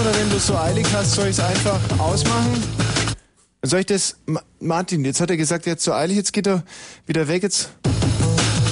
[0.00, 2.62] oder wenn du es so eilig hast, soll ich es einfach ausmachen?
[3.62, 4.16] Soll ich das...
[4.26, 6.62] Ma Martin, jetzt hat er gesagt, er hat so eilig, jetzt geht er
[7.06, 7.70] wieder weg, jetzt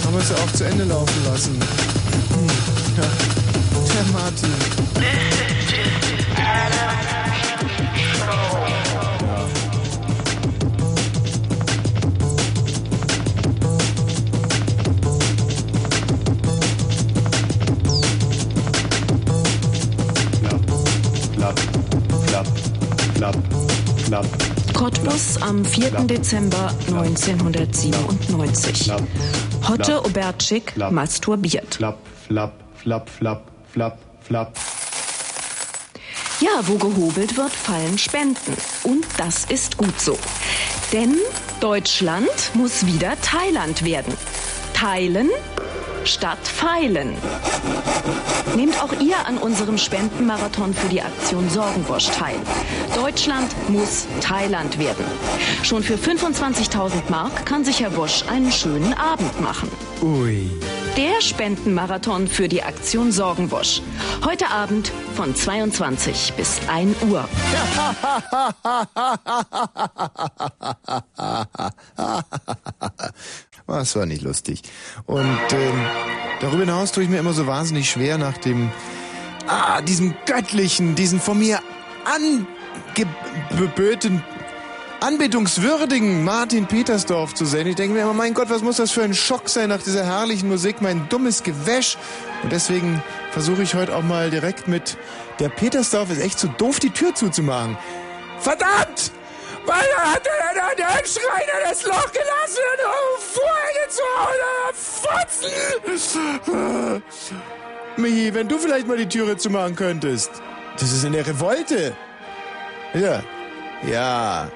[0.05, 1.98] haben wir es ja auch zu Ende laufen lassen.
[25.59, 25.91] Am 4.
[25.91, 28.85] Klapp, Dezember 1997.
[28.85, 29.03] Klapp,
[29.69, 31.75] Hotte Obertschik masturbiert.
[31.75, 34.53] Flapp, flapp, flapp, flapp, flapp, flapp.
[36.41, 38.57] Ja, wo gehobelt wird, fallen Spenden.
[38.85, 40.17] Und das ist gut so.
[40.93, 41.17] Denn
[41.61, 44.15] Deutschland muss wieder Thailand werden.
[44.75, 45.29] Teilen
[46.05, 47.17] statt feilen.
[48.57, 52.37] Nehmt auch ihr an unserem Spendenmarathon für die Aktion Sorgenbosch teil.
[52.95, 55.05] Deutschland muss Thailand werden.
[55.63, 59.71] Schon für 25.000 Mark kann sich Herr Bosch einen schönen Abend machen.
[60.03, 60.51] Ui.
[60.97, 63.83] Der Spendenmarathon für die Aktion Sorgenbosch.
[64.25, 67.29] Heute Abend von 22 bis 1 Uhr.
[73.69, 74.63] Das war nicht lustig.
[75.05, 75.87] Und ähm,
[76.41, 78.71] darüber hinaus tue ich mir immer so wahnsinnig schwer nach dem,
[79.47, 81.61] ah, diesem göttlichen, diesen von mir
[82.97, 84.25] angeböten,
[85.09, 87.67] anbetungswürdigen Martin Petersdorf zu sehen.
[87.67, 90.05] Ich denke mir immer, mein Gott, was muss das für ein Schock sein nach dieser
[90.05, 91.97] herrlichen Musik, mein dummes Gewäsch.
[92.43, 93.03] Und deswegen
[93.33, 94.99] versuche ich heute auch mal direkt mit,
[95.41, 97.79] der Petersdorf ist echt zu so doof, die Tür zuzumachen.
[98.39, 99.13] Verdammt!
[99.65, 104.43] Weil da hat er der Schreiner das Loch gelassen und vorgezogen.
[106.05, 107.03] Fotzen!
[107.97, 110.33] Michi, wenn du vielleicht mal die Türe zumachen könntest.
[110.79, 111.97] Das ist in der Revolte.
[112.93, 113.23] Ja.
[113.91, 114.51] Ja.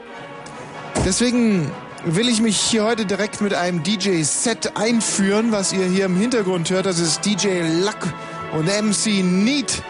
[1.04, 1.70] Deswegen
[2.04, 6.70] will ich mich hier heute direkt mit einem DJ-Set einführen, was ihr hier im Hintergrund
[6.70, 6.86] hört.
[6.86, 8.12] Das ist DJ Luck
[8.52, 9.82] und MC Neat.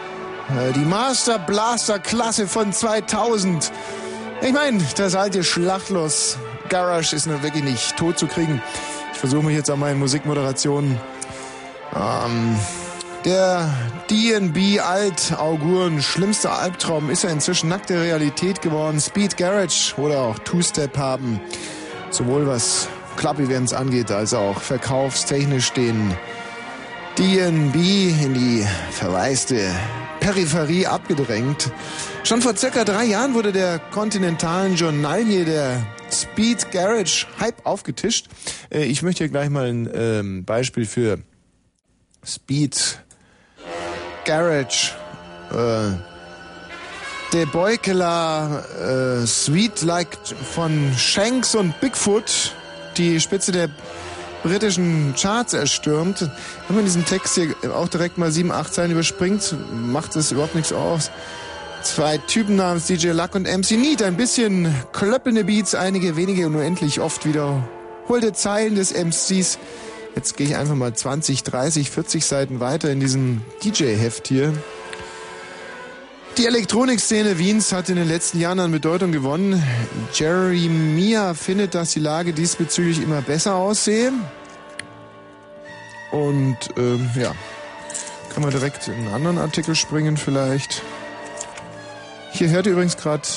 [0.49, 3.71] Äh, die Master Blaster Klasse von 2000.
[4.41, 6.37] Ich meine, das alte Schlachtlos
[6.69, 8.61] Garage ist nur wirklich nicht tot zu kriegen.
[9.13, 10.99] Ich versuche mich jetzt an meinen Musikmoderationen.
[11.95, 12.57] Ähm,
[13.25, 13.73] der
[14.09, 18.99] DNB Alt-Auguren schlimmster Albtraum ist ja inzwischen nackte Realität geworden.
[18.99, 21.39] Speed Garage oder auch Two-Step haben
[22.09, 26.15] sowohl was Club-Events angeht, als auch verkaufstechnisch den
[27.17, 29.71] DNB in die verwaiste
[30.19, 31.71] Peripherie abgedrängt.
[32.23, 38.27] Schon vor circa drei Jahren wurde der kontinentalen Journalie der Speed Garage Hype aufgetischt.
[38.69, 41.19] Äh, ich möchte hier gleich mal ein ähm, Beispiel für
[42.25, 43.03] Speed
[44.25, 44.91] Garage
[45.51, 45.91] äh,
[47.33, 50.17] De Beukeler äh, Sweet Like
[50.53, 52.53] von Shanks und Bigfoot,
[52.95, 53.69] die Spitze der
[54.43, 56.21] britischen Charts erstürmt.
[56.67, 60.53] Wenn man diesen Text hier auch direkt mal sieben, acht Zeilen überspringt, macht es überhaupt
[60.53, 61.09] nichts aus.
[61.81, 64.03] Zwei Typen namens DJ Luck und MC Neat.
[64.03, 69.57] Ein bisschen klöppelnde Beats, einige wenige und nur endlich oft wiederholte Zeilen des MCs.
[70.15, 74.53] Jetzt gehe ich einfach mal 20, 30, 40 Seiten weiter in diesem DJ-Heft hier.
[76.37, 79.61] Die Elektronikszene Wiens hat in den letzten Jahren an Bedeutung gewonnen.
[80.13, 84.11] Jeremia findet, dass die Lage diesbezüglich immer besser aussehe.
[86.11, 87.33] Und ähm, ja,
[88.33, 90.81] kann man direkt in einen anderen Artikel springen vielleicht.
[92.31, 93.27] Hier hört ihr übrigens gerade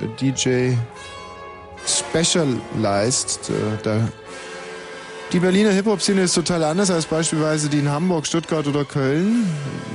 [0.00, 0.74] äh, DJ
[1.84, 3.50] Specialized.
[3.50, 4.08] Äh, da
[5.32, 9.46] die Berliner Hip-Hop-Szene ist total anders als beispielsweise die in Hamburg, Stuttgart oder Köln.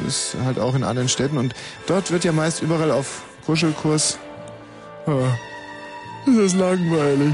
[0.07, 1.37] Ist halt auch in anderen Städten.
[1.37, 1.53] Und
[1.87, 4.17] dort wird ja meist überall auf Kuschelkurs.
[5.07, 5.37] Ja,
[6.25, 7.33] das ist langweilig.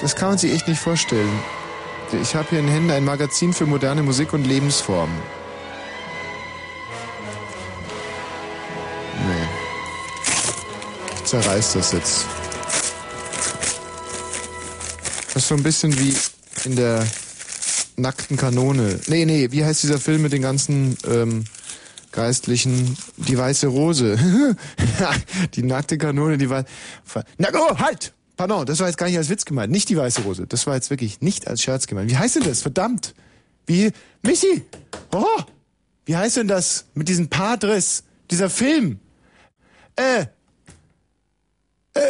[0.00, 1.38] Das kann man sich echt nicht vorstellen.
[2.22, 5.16] Ich habe hier in Händen ein Magazin für moderne Musik und Lebensformen.
[11.30, 12.39] zerreißt das jetzt.
[15.32, 16.14] Das ist so ein bisschen wie
[16.64, 17.06] in der
[17.96, 18.98] nackten Kanone.
[19.06, 21.44] Nee, nee, wie heißt dieser Film mit den ganzen ähm,
[22.12, 22.96] Geistlichen?
[23.16, 24.18] Die weiße Rose.
[25.54, 26.64] die nackte Kanone, die war.
[27.38, 28.12] Na, oh, halt!
[28.36, 29.70] Pardon, das war jetzt gar nicht als Witz gemeint.
[29.70, 30.46] Nicht die weiße Rose.
[30.46, 32.10] Das war jetzt wirklich nicht als Scherz gemeint.
[32.10, 32.62] Wie heißt denn das?
[32.62, 33.14] Verdammt!
[33.66, 33.92] Wie.
[34.22, 34.64] Michi!
[35.12, 35.24] Oh!
[36.06, 38.02] Wie heißt denn das mit diesem Padres?
[38.30, 38.98] Dieser Film?
[39.94, 40.26] Äh,
[41.94, 42.00] äh,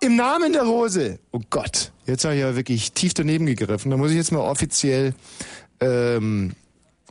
[0.00, 1.18] Im Namen der Rose.
[1.30, 3.90] Oh Gott, jetzt habe ich ja wirklich tief daneben gegriffen.
[3.90, 5.14] Da muss ich jetzt mal offiziell
[5.80, 6.52] ähm,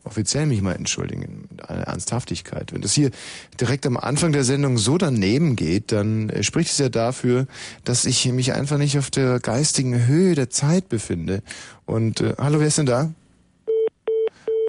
[0.04, 2.74] offiziell mich mal entschuldigen, mit aller Ernsthaftigkeit.
[2.74, 3.12] Wenn das hier
[3.60, 7.48] direkt am Anfang der Sendung so daneben geht, dann äh, spricht es ja dafür,
[7.84, 11.42] dass ich mich einfach nicht auf der geistigen Höhe der Zeit befinde.
[11.86, 13.12] Und äh, hallo, wer ist denn da?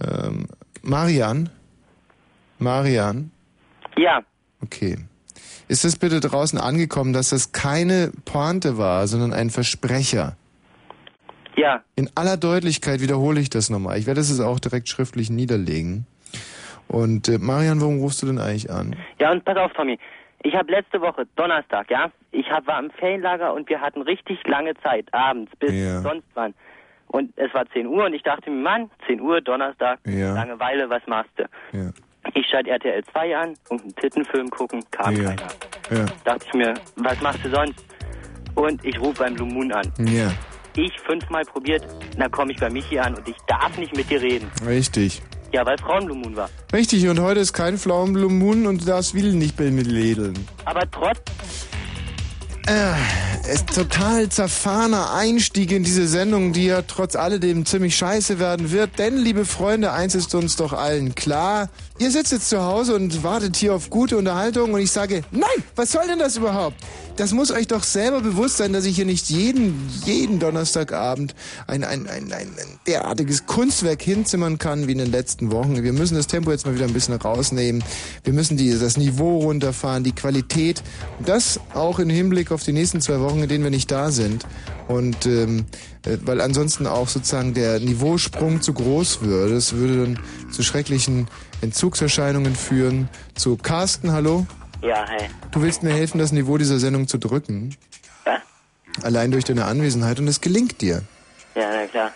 [0.00, 0.46] Ähm,
[0.82, 1.48] Marian?
[2.58, 3.30] Marian?
[3.96, 4.22] Ja,
[4.62, 4.96] Okay.
[5.68, 10.36] Ist es bitte draußen angekommen, dass das keine Pointe war, sondern ein Versprecher?
[11.56, 13.98] ja, In aller Deutlichkeit wiederhole ich das nochmal.
[13.98, 16.06] Ich werde es auch direkt schriftlich niederlegen.
[16.88, 18.94] Und äh, Marian, warum rufst du denn eigentlich an?
[19.18, 19.98] ja und pass auf, Tommy.
[20.42, 24.38] Ich habe letzte Woche, Donnerstag, ja, ich hab, war im Ferienlager und wir hatten richtig
[24.46, 26.02] lange Zeit, abends bis Ja.
[26.02, 26.52] sonst wann.
[27.06, 30.34] Und es war 10 Uhr und ich dachte mir, Mann, 10 Uhr, Donnerstag, Ja.
[30.34, 31.44] Langeweile, was machst du?
[31.72, 31.90] Ja.
[32.34, 35.24] Ich schalte RTL 2 an und einen Tittenfilm gucken, kam Ja.
[35.30, 35.48] keiner.
[35.90, 36.06] Ja.
[36.24, 37.74] Dachte ich mir, was machst du sonst?
[38.54, 39.92] Und ich rufe beim Blue Moon an.
[40.06, 40.32] Ja.
[40.76, 41.86] Ich fünfmal probiert,
[42.18, 44.50] dann komme ich bei Michi an und ich darf nicht mit dir reden.
[44.66, 45.22] Richtig.
[45.52, 46.48] Ja, weil Frauen Blue Moon war.
[46.72, 50.34] Richtig, und heute ist kein Pflaumenblue Moon und du darfst Will nicht bei mir lädeln.
[50.64, 51.18] Aber trotz,
[52.66, 52.94] Äh,
[53.42, 58.72] es ist total zerfahrener Einstieg in diese Sendung, die ja trotz alledem ziemlich scheiße werden
[58.72, 58.98] wird.
[58.98, 61.68] Denn, liebe Freunde, eins ist uns doch allen klar.
[61.96, 65.48] Ihr sitzt jetzt zu Hause und wartet hier auf gute Unterhaltung und ich sage, nein,
[65.76, 66.76] was soll denn das überhaupt?
[67.16, 71.36] Das muss euch doch selber bewusst sein, dass ich hier nicht jeden, jeden Donnerstagabend
[71.68, 75.84] ein, ein, ein, ein, ein derartiges Kunstwerk hinzimmern kann wie in den letzten Wochen.
[75.84, 77.84] Wir müssen das Tempo jetzt mal wieder ein bisschen rausnehmen.
[78.24, 80.82] Wir müssen die, das Niveau runterfahren, die Qualität.
[81.20, 84.10] Und das auch im Hinblick auf die nächsten zwei Wochen, in denen wir nicht da
[84.10, 84.44] sind.
[84.88, 85.66] Und ähm,
[86.04, 89.54] äh, weil ansonsten auch sozusagen der Niveausprung zu groß würde.
[89.54, 90.18] Das würde dann
[90.50, 91.28] zu schrecklichen
[91.64, 93.08] Entzugserscheinungen führen.
[93.34, 94.46] Zu Carsten, hallo?
[94.82, 95.28] ja, hey.
[95.50, 97.74] Du willst mir helfen, das Niveau dieser Sendung zu drücken.
[98.26, 98.38] Ja?
[99.02, 101.02] Allein durch deine Anwesenheit und es gelingt dir.
[101.54, 102.10] Ja, na klar.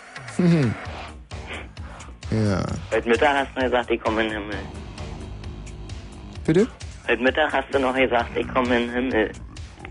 [2.31, 2.63] Ja.
[2.91, 4.59] Heute Mittag hast du gesagt, ich komme in den Himmel.
[6.45, 6.67] Bitte?
[7.07, 9.31] Heute Mittag hast du noch gesagt, ich komme in den Himmel.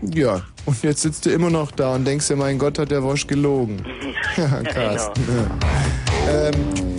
[0.01, 0.41] Ja.
[0.65, 3.27] Und jetzt sitzt du immer noch da und denkst dir, mein Gott, hat der Wosch
[3.27, 3.83] gelogen.
[4.37, 5.21] ja, Carsten.
[5.27, 6.47] Ja.
[6.47, 6.89] Ähm,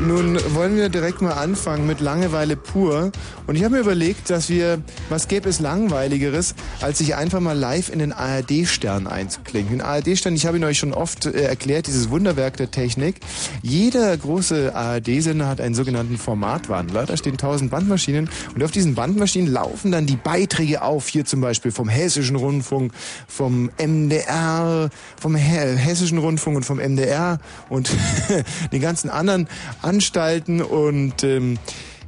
[0.00, 3.10] nun wollen wir direkt mal anfangen mit Langeweile pur.
[3.46, 7.56] Und ich habe mir überlegt, dass wir, was gäbe es langweiligeres, als sich einfach mal
[7.56, 9.78] live in den ARD-Stern einzuklinken.
[9.78, 13.16] Den ARD-Stern, ich habe ihn euch schon oft äh, erklärt, dieses Wunderwerk der Technik.
[13.62, 17.06] Jeder große ARD-Sender hat einen sogenannten Formatwandler.
[17.06, 21.08] Da stehen tausend Bandmaschinen und auf diesen Bandmaschinen laufen dann die Beiträge auf.
[21.08, 22.92] Hier zum Beispiel vom Hessischen Rundfunk,
[23.26, 24.90] vom MDR,
[25.20, 27.90] vom He Hessischen Rundfunk und vom MDR und
[28.72, 29.48] den ganzen anderen
[29.88, 31.58] Anstalten und ähm,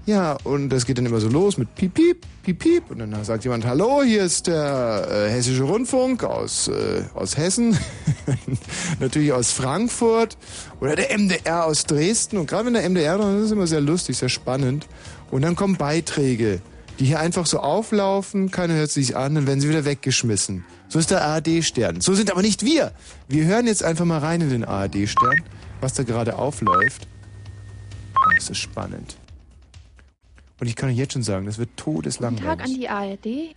[0.05, 2.91] ja, und das geht dann immer so los mit Piep, Piep, Piep, Piep.
[2.91, 7.79] Und dann sagt jemand, hallo, hier ist der äh, Hessische Rundfunk aus, äh, aus Hessen,
[9.01, 10.37] natürlich aus Frankfurt
[10.81, 12.39] oder der MDR aus Dresden.
[12.39, 14.87] Und gerade wenn der MDR, das ist immer sehr lustig, sehr spannend.
[15.31, 16.61] Und dann kommen Beiträge,
[16.99, 20.65] die hier einfach so auflaufen, keiner hört sich an, dann werden sie wieder weggeschmissen.
[20.89, 22.01] So ist der ARD-Stern.
[22.01, 22.93] So sind aber nicht wir.
[23.29, 25.43] Wir hören jetzt einfach mal rein in den ARD-Stern,
[25.81, 27.07] was da gerade aufläuft.
[28.35, 29.17] Das ist spannend.
[30.61, 32.45] Und ich kann euch jetzt schon sagen, das wird Guten todeslangweilig.
[32.45, 33.55] Tag an die ARD.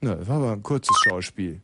[0.00, 1.60] Na, das war aber ein kurzes Schauspiel.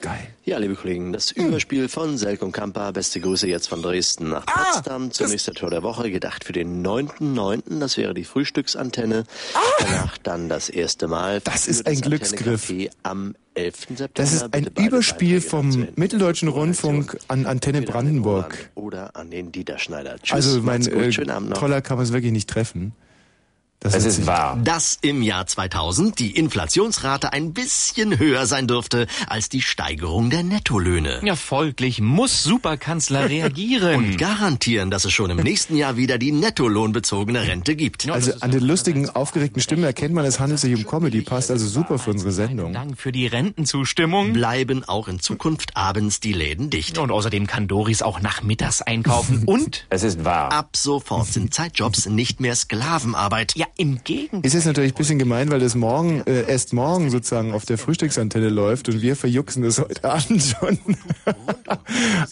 [0.00, 0.28] Geil.
[0.46, 2.90] Ja, liebe Kollegen, das Überspiel von Selk und Kampa.
[2.90, 5.10] Beste Grüße jetzt von Dresden nach Ah, Potsdam.
[5.10, 9.24] Zunächst der Tor der Woche, gedacht für den 9.9., das wäre die Frühstücksantenne.
[9.78, 11.36] Danach dann das erste Mal.
[11.36, 11.40] Ah!
[11.44, 12.72] Das ist ein Glücksgriff.
[13.02, 13.76] Am 11.
[13.88, 14.10] September.
[14.14, 18.70] Das ist ein Überspiel vom Mitteldeutschen Rundfunk an Antenne Brandenburg.
[18.76, 20.16] Oder an den Dieter Schneider.
[20.22, 21.58] Tschüss, Also mein äh, schönen Abend noch.
[21.58, 22.94] Toller kann man es wirklich nicht treffen.
[23.82, 24.58] Das Es ist sich- wahr.
[24.62, 30.42] Dass im Jahr 2000 die Inflationsrate ein bisschen höher sein dürfte als die Steigerung der
[30.42, 31.20] Nettolöhne.
[31.24, 33.94] Ja, folglich muss Superkanzler reagieren.
[33.96, 38.06] Und garantieren, dass es schon im nächsten Jahr wieder die nettolohnbezogene Rente gibt.
[38.10, 41.66] Also an den lustigen, aufgeregten Stimmen erkennt man, es handelt sich um Comedy, passt also
[41.66, 42.74] super für unsere Sendung.
[42.74, 44.34] Dank für die Rentenzustimmung.
[44.34, 46.98] Bleiben auch in Zukunft abends die Läden dicht.
[46.98, 49.44] Und außerdem kann Doris auch nachmittags einkaufen.
[49.46, 50.52] Und Es ist wahr.
[50.52, 53.54] Ab sofort sind Zeitjobs nicht mehr Sklavenarbeit.
[53.56, 54.46] ja, im Gegenteil.
[54.46, 57.78] Ist jetzt natürlich ein bisschen gemein, weil das morgen, äh, erst morgen sozusagen auf der
[57.78, 60.78] Frühstücksantenne läuft und wir verjuxen das heute Abend schon.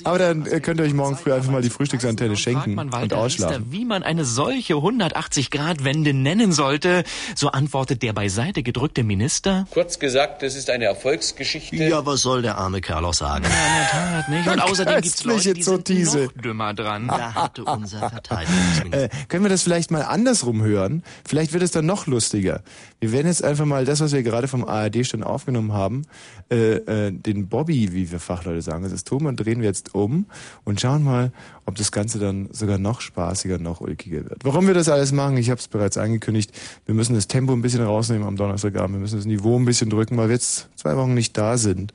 [0.05, 3.67] Aber dann äh, könnt ihr euch morgen früh einfach mal die Frühstücksantenne schenken und ausschlafen.
[3.71, 7.05] Wie man eine solche 180-Grad-Wende nennen sollte.
[7.35, 9.67] So antwortet der beiseite gedrückte Minister.
[9.71, 11.77] Kurz gesagt, das ist eine Erfolgsgeschichte.
[11.77, 13.45] Ja, was soll der arme Kerl auch sagen?
[13.45, 14.49] Ja, in der Tat, nicht?
[14.49, 17.09] Und außerdem gibt's Leute, die sind noch dümmer dran.
[17.09, 19.05] Da hatte unser Verteidigungsminister.
[19.05, 21.03] Äh, können wir das vielleicht mal andersrum hören?
[21.27, 22.63] Vielleicht wird es dann noch lustiger.
[23.01, 26.03] Wir werden jetzt einfach mal das, was wir gerade vom ARD-Stand aufgenommen haben,
[26.51, 30.27] äh, äh, den Bobby, wie wir Fachleute sagen, das ist Thomas, drehen wir jetzt um
[30.65, 31.33] und schauen mal,
[31.65, 34.45] ob das Ganze dann sogar noch spaßiger, noch ulkiger wird.
[34.45, 36.51] Warum wir das alles machen, ich habe es bereits angekündigt,
[36.87, 39.91] wir müssen das Tempo ein bisschen rausnehmen am Donnerstagabend, wir müssen das Niveau ein bisschen
[39.91, 41.95] drücken, weil wir jetzt zwei Wochen nicht da sind.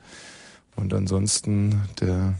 [0.76, 2.34] Und ansonsten der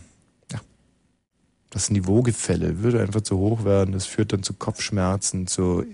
[1.75, 3.91] das Niveaugefälle würde einfach zu hoch werden.
[3.91, 5.85] Das führt dann zu Kopfschmerzen, zu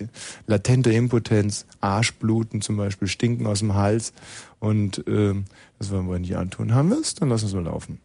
[0.47, 4.13] latenter Impotenz, Arschbluten zum Beispiel, Stinken aus dem Hals.
[4.59, 5.47] Und ähm,
[5.79, 6.75] das wollen wir nicht antun.
[6.75, 7.15] Haben wir es?
[7.15, 7.99] Dann lass uns mal laufen.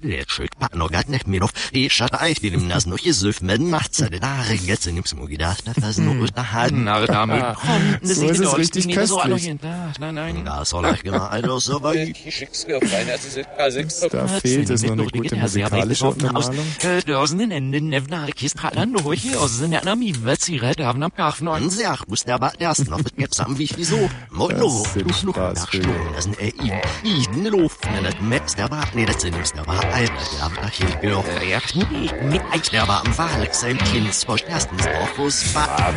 [0.00, 4.96] Лечить паногатних миров и шатает фильм нас ну езыв мен махца de da regets in
[4.96, 6.84] dem Smugidach da was nur unterhalten.
[6.84, 9.54] Na, Dame, komm, das So ist es richtig köstlich.
[10.00, 10.44] Nein, nein.
[10.44, 12.08] Da soll ich genau also so weit.
[12.08, 14.08] Ich schick's mir auf eine K6.
[14.08, 16.66] Da fehlt es noch eine gute musikalische Untermalung.
[17.06, 22.08] Dozen in den Nevnarkis Pratan durch aus den Anami Wetzire haben am Kafen Man sagt,
[22.08, 24.08] muss der Bad erst noch mit mir zusammen wie wieso.
[24.30, 25.82] Mono, Das sind du Fluch nach Spaßvögel.
[25.82, 26.80] Stuhl, das sind er ihm.
[27.04, 30.13] Ich in der Luft, wenn das Metz der Bad, nee, das sind der Bad, Alter,
[30.39, 31.23] der nach hier genau.
[31.47, 31.59] Ja,
[32.23, 35.93] Mit Eich der Bad am Wahl, sein Kind, vor erstens auf, wo es war.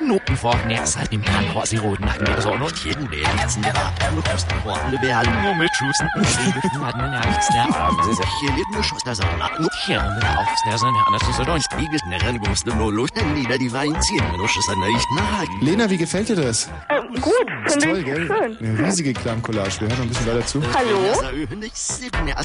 [0.00, 3.56] Noten vor Nerz hat im Krankenhaus die roten Nacken der Sonne und Jeden der nichts
[3.56, 5.42] in der Art, du musst den Worten der Bärlen.
[5.42, 9.50] nur mit Schussen und hat man ja nichts der Hier lebt nur Schuss der Sonne,
[9.58, 12.74] nur Hier und der auf der Sonne an der Sonne Spiegel schnell, wo musst du
[12.74, 15.46] nur leuchten, nieder die Wein ziehen, wenn du Schuss an der Licht nahe.
[15.60, 16.70] Lena, wie gefällt dir das?
[16.88, 17.34] Ähm, gut,
[17.64, 18.26] Ist finde toll, ich gell?
[18.26, 18.58] schön.
[18.60, 19.80] Eine riesige Klangcollage.
[19.80, 20.62] Wir hören noch ein bisschen weiter zu.
[20.72, 22.35] Hallo?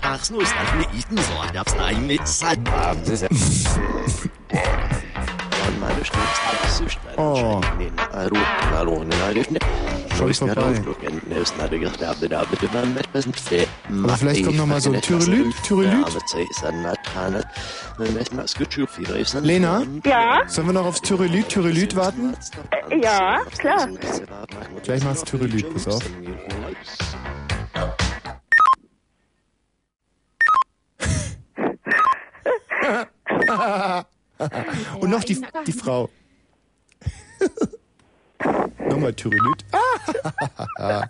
[7.17, 7.61] Oh.
[10.17, 10.81] Schon vorbei.
[14.03, 16.05] Aber vielleicht kommt noch mal so ein Türelüt, Türelüt.
[19.45, 19.83] Lena?
[20.05, 20.41] Ja?
[20.47, 22.35] Sollen wir noch aufs Türelüt, Türelüt warten?
[22.89, 23.87] Äh, ja, klar.
[24.83, 26.03] Gleich macht's Türelüt, pass auf.
[35.01, 36.09] Und noch die, die Frau.
[38.89, 39.65] Nochmal Türelüt.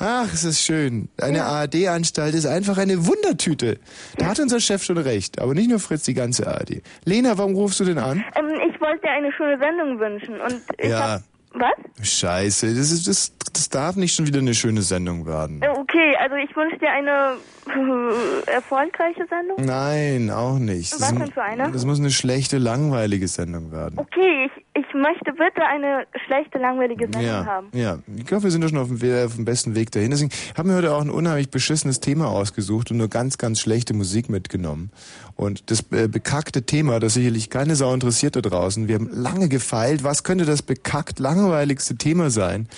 [0.00, 1.08] Ach, es ist schön.
[1.20, 3.78] Eine ARD-Anstalt ist einfach eine Wundertüte.
[4.16, 5.40] Da hat unser Chef schon recht.
[5.40, 6.82] Aber nicht nur Fritz, die ganze ARD.
[7.04, 8.24] Lena, warum rufst du denn an?
[8.36, 11.12] Ähm, ich wollte dir eine schöne Sendung wünschen und ich Ja.
[11.14, 11.22] hab...
[11.54, 11.72] Was?
[12.02, 15.60] Scheiße, das, ist, das, das darf nicht schon wieder eine schöne Sendung werden.
[15.64, 17.36] Okay, also ich wünsche dir eine
[17.66, 19.64] äh, erfolgreiche Sendung.
[19.64, 20.92] Nein, auch nicht.
[20.92, 21.70] Was Das denn für eine?
[21.72, 23.98] Das muss eine schlechte, langweilige Sendung werden.
[23.98, 27.68] Okay, ich, ich möchte bitte eine schlechte, langweilige Sendung Ja, haben.
[27.72, 27.98] ja.
[28.16, 30.10] Ich glaube, wir sind doch schon auf dem, auf dem besten Weg dahin.
[30.10, 33.94] Deswegen haben wir heute auch ein unheimlich beschissenes Thema ausgesucht und nur ganz, ganz schlechte
[33.94, 34.90] Musik mitgenommen.
[35.36, 38.88] Und das äh, bekackte Thema, das sicherlich keine Sau interessiert da draußen.
[38.88, 42.68] Wir haben lange gefeilt, was könnte das bekackt langweiligste Thema sein?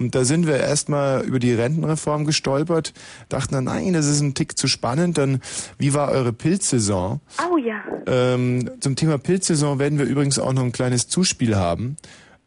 [0.00, 2.94] Und da sind wir erstmal über die Rentenreform gestolpert,
[3.28, 5.18] dachten dann, nein, das ist ein Tick zu spannend.
[5.18, 5.40] Dann,
[5.78, 7.20] wie war eure Pilzsaison?
[7.52, 7.82] Oh ja.
[8.06, 11.96] Ähm, zum Thema Pilzsaison werden wir übrigens auch noch ein kleines Zuspiel haben.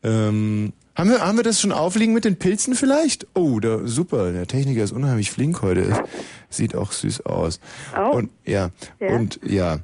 [0.03, 3.27] Ähm, haben wir, haben wir das schon aufliegen mit den Pilzen vielleicht?
[3.35, 4.31] Oh, da, super.
[4.31, 6.03] Der Techniker ist unheimlich flink heute.
[6.49, 7.59] Sieht auch süß aus.
[7.97, 8.15] Oh.
[8.17, 8.69] Und ja,
[8.99, 9.15] Ja.
[9.15, 9.79] und ja.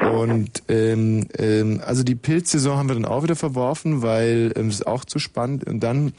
[0.00, 4.76] Und ähm, ähm, also die Pilzsaison haben wir dann auch wieder verworfen, weil ähm, es
[4.76, 5.64] ist auch zu spannend.
[5.64, 6.12] Und dann,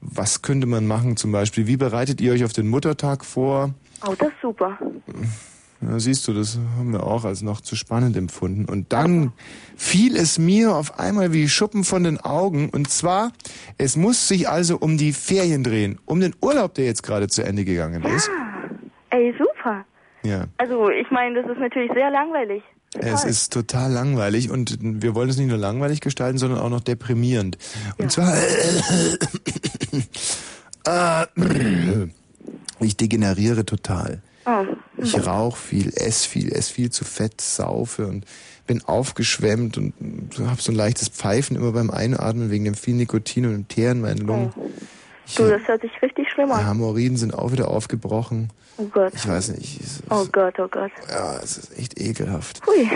[0.00, 1.66] was könnte man machen zum Beispiel?
[1.66, 3.74] Wie bereitet ihr euch auf den Muttertag vor?
[4.06, 4.78] Oh, das ist super.
[5.80, 8.64] Ja, siehst du, das haben wir auch als noch zu spannend empfunden.
[8.64, 9.32] Und dann
[9.76, 12.68] fiel es mir auf einmal wie Schuppen von den Augen.
[12.70, 13.32] Und zwar,
[13.76, 17.44] es muss sich also um die Ferien drehen, um den Urlaub, der jetzt gerade zu
[17.44, 18.28] Ende gegangen ist.
[19.10, 19.84] Ey, super.
[20.24, 22.62] Ja, Also, ich meine, das ist natürlich sehr langweilig.
[22.94, 26.80] Es ist total langweilig und wir wollen es nicht nur langweilig gestalten, sondern auch noch
[26.80, 27.58] deprimierend.
[27.98, 28.34] Und zwar,
[30.86, 31.26] äh,
[32.80, 34.22] ich degeneriere total.
[34.46, 34.64] Oh.
[34.96, 38.24] Ich rauch viel, ess viel, ess viel zu fett, saufe und
[38.66, 39.92] bin aufgeschwemmt und
[40.38, 43.92] habe so ein leichtes Pfeifen immer beim Einatmen wegen dem viel Nikotin und dem Teer
[43.92, 44.52] in meinen Lungen.
[44.56, 44.97] Ich,
[45.36, 46.66] Du, das hört sich richtig schlimm die an.
[46.66, 48.50] Hämorrhoiden sind auch wieder aufgebrochen.
[48.78, 49.12] Oh Gott.
[49.14, 50.90] Ich weiß nicht, es, Oh Gott, oh Gott.
[51.10, 52.60] ja, es ist echt ekelhaft.
[52.66, 52.88] Hui.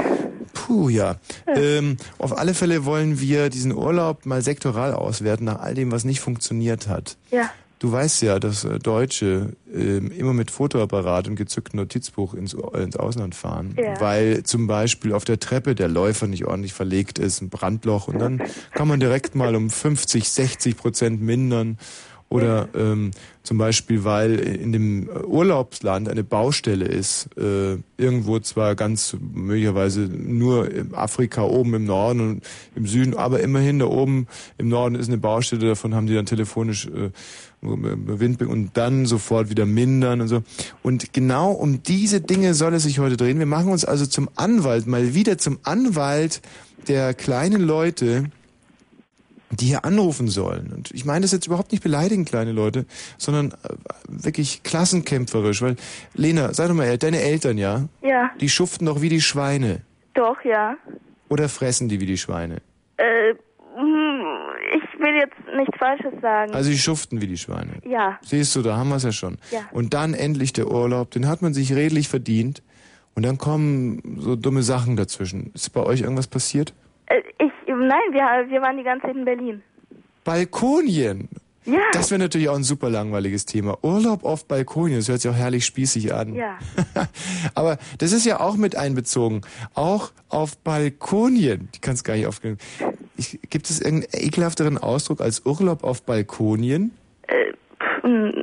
[0.55, 1.17] Puh, ja.
[1.47, 6.05] Ähm, auf alle Fälle wollen wir diesen Urlaub mal sektoral auswerten nach all dem, was
[6.05, 7.17] nicht funktioniert hat.
[7.31, 7.51] Ja.
[7.81, 12.97] Du weißt ja, dass äh, Deutsche ähm, immer mit Fotoapparat und gezücktem Notizbuch ins, ins
[12.97, 14.01] Ausland fahren, Ja.
[14.01, 18.21] weil zum Beispiel auf der Treppe der Läufer nicht ordentlich verlegt ist, ein Brandloch und
[18.21, 18.41] dann
[18.73, 21.77] kann man direkt mal um 50, 60 Prozent mindern
[22.33, 23.11] Oder ähm,
[23.43, 30.67] zum Beispiel, weil in dem Urlaubsland eine Baustelle ist, äh, irgendwo zwar ganz möglicherweise nur
[30.93, 32.43] Afrika oben im Norden und
[32.75, 36.25] im Süden, aber immerhin da oben im Norden ist eine Baustelle, davon haben die dann
[36.25, 37.11] telefonisch äh,
[37.61, 40.43] Wind und dann sofort wieder mindern und so.
[40.83, 43.39] Und genau um diese Dinge soll es sich heute drehen.
[43.39, 46.41] Wir machen uns also zum Anwalt, mal wieder zum Anwalt
[46.89, 48.31] der kleinen Leute,
[49.53, 50.73] die hier anrufen sollen.
[50.73, 52.87] Und ich meine das jetzt überhaupt nicht beleidigen, kleine Leute,
[53.19, 53.75] sondern äh,
[54.09, 55.63] wirklich klassenkämpferisch.
[55.63, 55.77] Weil,
[56.15, 57.89] Lena, sag doch mal, deine Eltern, ja?
[58.03, 59.83] Ja, Die schuften doch wie die Schweine.
[60.15, 60.77] doch, ja.
[61.29, 62.57] Oder fressen die wie die Schweine?
[62.99, 63.35] Äh,
[63.75, 64.23] hm,
[64.75, 66.53] ich will jetzt nichts Falsches sagen.
[66.53, 67.73] Also die schuften wie die Schweine.
[67.89, 69.39] ja, Siehst du, da haben wir es ja schon.
[69.51, 69.61] Ja.
[69.73, 72.63] Und dann endlich der Urlaub, den hat man sich redlich verdient.
[73.15, 75.51] Und dann kommen so dumme Sachen dazwischen.
[75.55, 76.73] Ist bei euch irgendwas passiert?
[77.83, 79.63] Nein, wir, wir waren die ganze Zeit in Berlin.
[80.25, 81.29] Balkonien.
[81.65, 83.79] Ja, Das wäre natürlich auch ein super langweiliges Thema.
[83.83, 86.35] Urlaub auf Balkonien, das hört sich auch herrlich spießig an.
[86.35, 86.59] ja.
[87.55, 89.43] Aber das ist ja auch mit einbezogen.
[89.75, 91.69] Auch auf Balkonien.
[91.73, 92.59] Ich kann es gar nicht aufgeben.
[93.17, 96.91] Ich, gibt es irgendeinen ekelhafteren Ausdruck als Urlaub auf Balkonien?
[97.29, 97.53] Äh,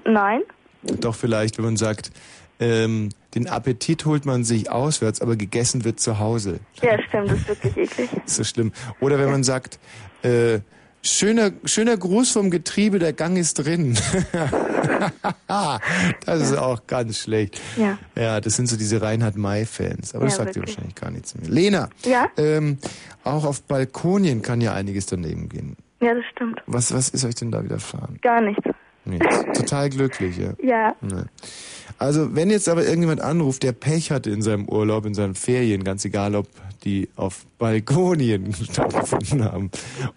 [0.05, 0.41] nein.
[0.83, 2.11] Doch vielleicht, wenn man sagt,
[2.61, 6.59] ähm, den Appetit holt man sich auswärts, aber gegessen wird zu Hause.
[6.81, 8.09] Ja, stimmt, das ist wirklich eklig.
[8.25, 8.71] ist so schlimm.
[8.99, 9.79] Oder wenn man sagt,
[10.23, 10.59] äh,
[11.01, 13.97] schöner, schöner Gruß vom Getriebe, der Gang ist drin.
[15.47, 17.59] das ist auch ganz schlecht.
[17.77, 17.97] Ja.
[18.15, 20.15] Ja, das sind so diese Reinhard May-Fans.
[20.15, 21.49] Aber das Ja, sagt ihr wahrscheinlich gar nichts mehr.
[21.49, 22.27] Lena, Ja?
[22.37, 22.77] ähm,
[23.23, 25.75] auch auf Balkonien kann ja einiges daneben gehen.
[26.01, 26.61] Ja, das stimmt.
[26.65, 28.19] Was, was ist euch denn da widerfahren?
[28.21, 28.63] Gar nichts.
[29.05, 29.37] Nichts.
[29.53, 30.53] Total glücklich, ja.
[30.61, 31.25] Ja, Ne.
[31.99, 35.83] Also, wenn jetzt aber irgendjemand anruft, der Pech hatte in seinem Urlaub, in seinen Ferien,
[35.83, 36.47] ganz egal, ob
[36.85, 39.69] die auf Balkonien stattgefunden haben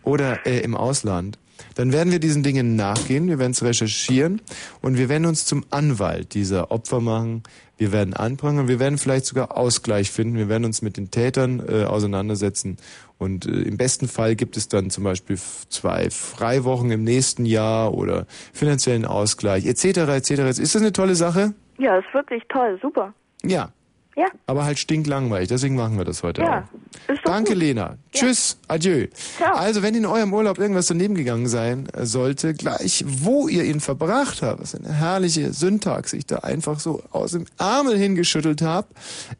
[0.05, 1.39] oder äh, im Ausland,
[1.75, 4.41] dann werden wir diesen Dingen nachgehen, wir werden es recherchieren
[4.81, 7.43] und wir werden uns zum Anwalt dieser Opfer machen.
[7.79, 11.61] Wir werden anprangern, wir werden vielleicht sogar Ausgleich finden, wir werden uns mit den Tätern
[11.67, 12.77] äh, auseinandersetzen
[13.19, 17.95] und äh, im besten Fall gibt es dann zum Beispiel zwei Freiwochen im nächsten Jahr
[17.95, 19.85] oder finanziellen Ausgleich etc.
[19.85, 20.31] etc.
[20.61, 21.55] Ist das eine tolle Sache?
[21.79, 23.15] Ja, ist wirklich toll, super.
[23.45, 23.73] Ja,
[24.15, 26.61] Ja, aber halt stinklangweilig, deswegen machen wir das heute ja.
[26.61, 27.15] auch.
[27.25, 27.63] Danke, gut.
[27.63, 27.97] Lena.
[28.13, 29.07] Tschüss, adieu.
[29.39, 29.55] Ciao.
[29.55, 33.81] Also, wenn in eurem Urlaub irgendwas daneben gegangen sein äh, sollte, gleich wo ihr ihn
[33.81, 38.89] verbracht habt, was eine herrliche Syntax ich da einfach so aus dem Ärmel hingeschüttelt habe,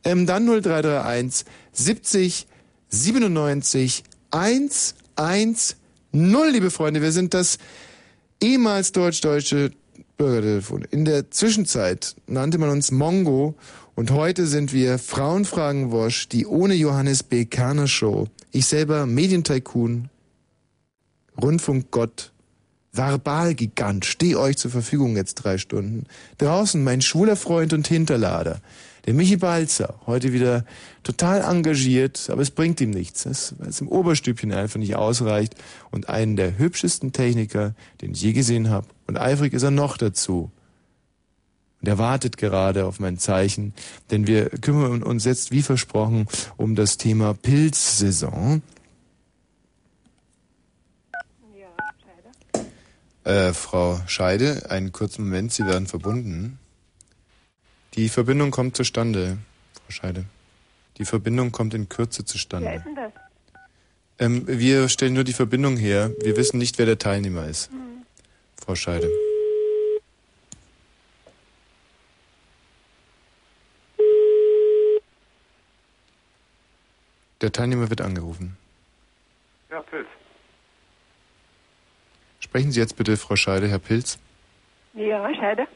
[0.05, 2.47] ähm, dann 0331 70
[2.89, 5.77] 97 110,
[6.13, 7.03] liebe Freunde.
[7.03, 7.59] Wir sind das
[8.41, 9.73] ehemals deutsch-deutsche
[10.17, 10.85] Bürgertelefon.
[10.91, 13.55] In der Zwischenzeit nannte man uns Mongo
[13.95, 17.45] und heute sind wir Frauenfragenwosch, die ohne Johannes B.
[17.45, 18.29] Kerner Show.
[18.51, 20.09] Ich selber Medientycoon,
[21.41, 22.33] Rundfunkgott,
[22.93, 26.05] Verbalgigant, steh euch zur Verfügung jetzt drei Stunden.
[26.39, 28.61] Draußen mein schwuler Freund und Hinterlader,
[29.05, 30.65] der Michi Balzer, heute wieder
[31.03, 35.57] total engagiert, aber es bringt ihm nichts, weil es im Oberstübchen einfach nicht ausreicht
[35.91, 38.87] und einen der hübschesten Techniker, den ich je gesehen habe.
[39.07, 40.53] Und eifrig ist er noch dazu.
[41.81, 43.75] Und er wartet gerade auf mein Zeichen,
[44.13, 48.63] denn wir kümmern uns jetzt, wie versprochen, um das Thema Pilzsaison.
[53.25, 56.59] Äh, Frau Scheide, einen kurzen Moment, Sie werden verbunden.
[57.95, 59.39] Die Verbindung kommt zustande,
[59.75, 60.25] Frau Scheide.
[60.97, 62.69] Die Verbindung kommt in Kürze zustande.
[62.69, 63.13] Wer ist denn das?
[64.19, 66.11] Ähm, wir stellen nur die Verbindung her.
[66.21, 67.71] Wir wissen nicht, wer der Teilnehmer ist.
[68.57, 69.11] Frau Scheide.
[77.43, 78.57] Der Teilnehmer wird angerufen.
[79.71, 80.07] Ja, Pilz.
[82.39, 84.19] Sprechen Sie jetzt bitte, Frau Scheide, Herr Pilz.
[84.95, 85.67] Ja, Scheide.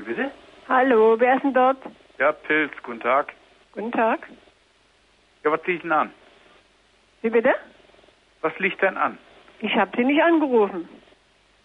[0.00, 0.30] Wie bitte?
[0.66, 1.76] Hallo, wer ist denn dort?
[2.18, 3.34] Ja, Pilz, guten Tag.
[3.72, 4.20] Guten Tag.
[5.44, 6.10] Ja, was liegt denn an?
[7.20, 7.50] Wie bitte?
[8.40, 9.18] Was liegt denn an?
[9.60, 10.88] Ich habe Sie nicht angerufen.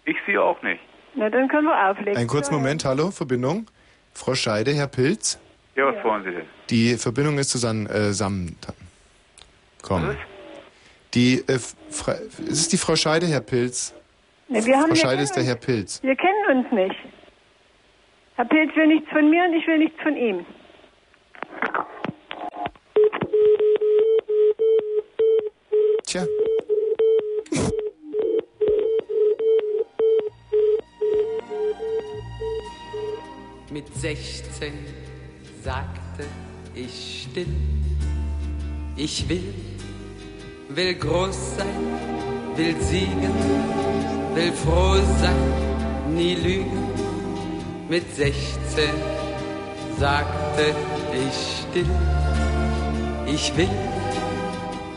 [0.03, 0.81] Ich sie auch nicht.
[1.13, 2.17] Na, dann können wir auflegen.
[2.17, 3.67] Einen kurzen Moment, hallo, Verbindung.
[4.13, 5.39] Frau Scheide, Herr Pilz.
[5.75, 6.45] Ja, was wollen Sie denn?
[6.69, 7.85] Die Verbindung ist zusammen.
[7.87, 8.57] Äh, zusammen
[9.81, 10.07] komm.
[10.09, 10.15] Was?
[11.13, 11.57] Die, äh,
[11.89, 13.93] Fra ist es die Frau Scheide, Herr Pilz?
[14.49, 16.03] Na, wir haben Frau Scheide ist der uns- Herr Pilz.
[16.03, 16.95] Wir kennen uns nicht.
[18.35, 20.45] Herr Pilz will nichts von mir und ich will nichts von ihm.
[26.05, 26.23] Tja.
[33.71, 34.73] Mit 16
[35.61, 36.25] sagte
[36.75, 37.47] ich still,
[38.97, 39.53] ich will,
[40.69, 41.67] will groß sein,
[42.55, 43.33] will siegen,
[44.33, 46.84] will froh sein, nie lügen.
[47.87, 48.89] Mit 16
[49.99, 50.73] sagte
[51.13, 51.37] ich
[51.69, 51.85] still,
[53.27, 53.69] ich will,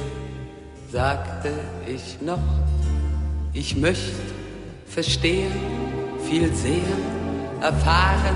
[0.91, 1.51] sagte
[1.87, 2.39] ich noch,
[3.53, 4.33] ich möchte
[4.87, 5.53] verstehen,
[6.27, 7.03] viel sehen,
[7.61, 8.35] erfahren,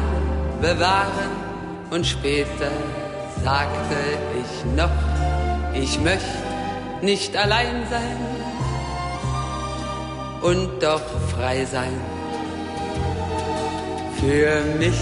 [0.62, 1.32] bewahren.
[1.90, 2.72] Und später
[3.44, 3.98] sagte
[4.39, 4.39] ich
[4.76, 4.90] noch,
[5.74, 6.50] ich möchte
[7.02, 8.18] nicht allein sein
[10.42, 11.02] und doch
[11.36, 12.00] frei sein.
[14.20, 15.00] Für mich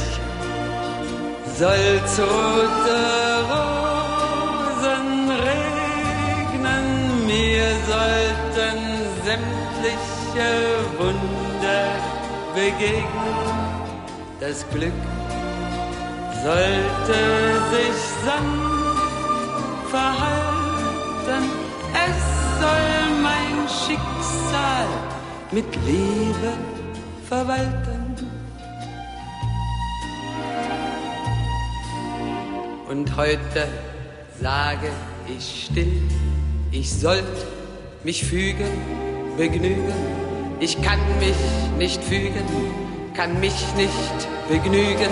[1.57, 2.99] soll's rote
[3.51, 6.85] Rosen regnen,
[7.25, 8.79] mir sollten
[9.25, 10.49] sämtliche
[10.99, 11.85] Wunder
[12.53, 13.57] begegnen.
[14.39, 14.93] Das Glück
[16.43, 17.19] sollte
[17.71, 18.86] sich sanft
[19.89, 21.43] verhalten,
[22.07, 24.87] es soll mein Schicksal
[25.51, 26.53] mit Liebe
[27.27, 28.15] verwalten.
[32.89, 33.67] Und heute
[34.41, 34.89] sage
[35.27, 36.01] ich still,
[36.71, 37.45] ich sollte
[38.03, 38.71] mich fügen,
[39.35, 39.93] begnügen.
[40.59, 41.35] Ich kann mich
[41.77, 42.45] nicht fügen,
[43.13, 45.11] kann mich nicht begnügen,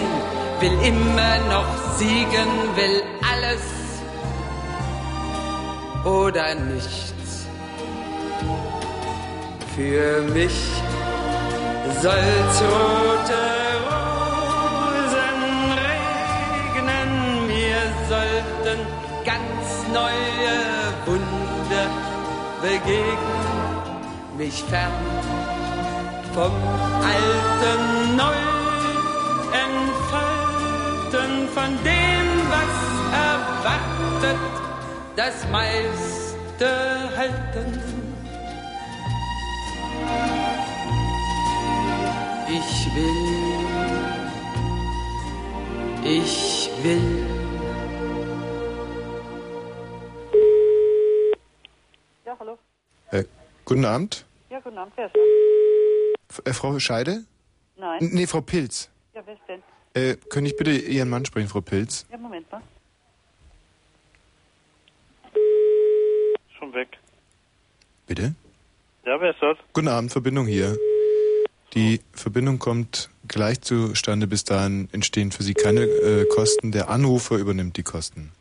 [0.62, 3.75] will immer noch siegen, will alles
[6.06, 7.48] oder nichts.
[9.76, 10.58] Für mich
[12.02, 13.44] soll's rote
[13.90, 15.42] Rosen
[15.84, 18.80] regnen, mir sollten
[19.26, 20.56] ganz neue
[21.06, 21.88] Wunder
[22.62, 24.94] begegnen, mich fern
[26.34, 26.54] vom
[27.02, 28.40] alten neu
[29.66, 32.76] entfalten, von dem, was
[33.12, 34.65] erwartet,
[35.16, 36.68] das meiste
[37.16, 37.82] halten.
[42.48, 43.66] Ich will,
[46.04, 47.26] ich will.
[52.26, 52.58] Ja, hallo.
[53.12, 53.24] Äh,
[53.66, 54.26] guten Abend.
[54.50, 54.94] Ja, guten Abend.
[54.96, 55.16] Wer ist
[56.46, 57.26] äh, Frau Scheide?
[57.78, 58.02] Nein.
[58.02, 58.90] N nee, Frau Pilz.
[59.14, 59.64] Ja, wer ist denn?
[59.94, 62.06] Äh, könnte ich bitte Ihren Mann sprechen, Frau Pilz?
[62.12, 62.62] Ja, Moment mal.
[66.66, 66.98] Schon weg.
[68.08, 68.34] Bitte?
[69.06, 69.58] Ja, wer ist das?
[69.74, 70.76] Guten Abend, Verbindung hier.
[71.76, 74.26] Die Verbindung kommt gleich zustande.
[74.26, 76.72] Bis dahin entstehen für Sie keine äh, Kosten.
[76.72, 78.32] Der Anrufer übernimmt die Kosten.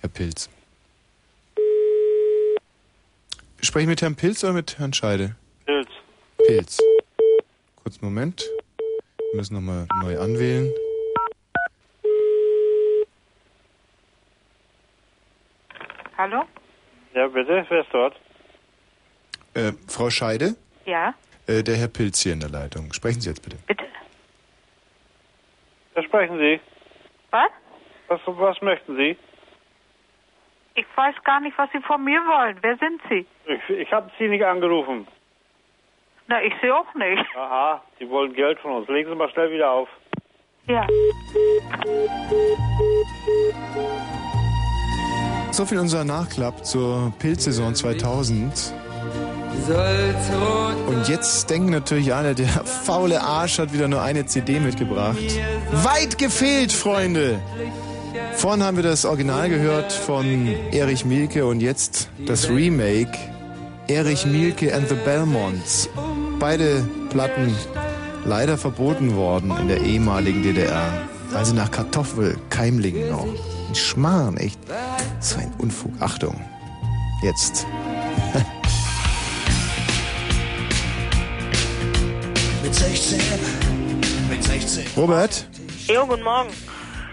[0.00, 0.50] Herr Pilz.
[3.62, 5.34] Spreche ich mit Herrn Pilz oder mit Herrn Scheide?
[5.64, 5.88] Pilz.
[6.36, 6.78] Pilz.
[7.76, 8.50] Kurz Moment.
[9.30, 10.70] Wir müssen nochmal neu anwählen.
[16.18, 16.44] Hallo?
[17.16, 18.14] Ja, bitte, wer ist dort?
[19.54, 20.54] Äh, Frau Scheide?
[20.84, 21.14] Ja?
[21.46, 22.92] Äh, der Herr Pilz hier in der Leitung.
[22.92, 23.56] Sprechen Sie jetzt bitte.
[25.94, 26.60] Da sprechen Sie.
[27.30, 27.48] Was?
[28.08, 29.16] Was, was möchten Sie?
[30.74, 32.58] Ich weiß gar nicht, was Sie von mir wollen.
[32.60, 33.26] Wer sind Sie?
[33.46, 35.08] Ich, ich habe Sie nicht angerufen.
[36.26, 37.24] Na, ich sehe auch nicht.
[37.34, 38.88] Aha, Sie wollen Geld von uns.
[38.88, 39.88] Legen Sie mal schnell wieder auf.
[40.66, 40.86] Ja.
[45.50, 48.72] So viel unser Nachklapp zur Pilzsaison 2000.
[50.86, 55.16] Und jetzt denken natürlich alle, der faule Arsch hat wieder nur eine CD mitgebracht.
[55.72, 57.40] Weit gefehlt, Freunde!
[58.34, 63.12] Vorhin haben wir das Original gehört von Erich Mielke und jetzt das Remake.
[63.88, 65.88] Erich Mielke and the Belmonts.
[66.38, 67.54] Beide Platten
[68.24, 70.92] leider verboten worden in der ehemaligen DDR,
[71.42, 73.55] sie nach Kartoffelkeimlingen auch.
[73.68, 74.58] Ein Schmarrn, echt.
[75.20, 75.92] So ein Unfug.
[76.00, 76.40] Achtung.
[77.22, 77.66] Jetzt.
[82.62, 83.20] Mit 16,
[84.28, 84.84] mit 16.
[84.96, 85.46] Robert?
[85.86, 86.50] Jo, guten Morgen.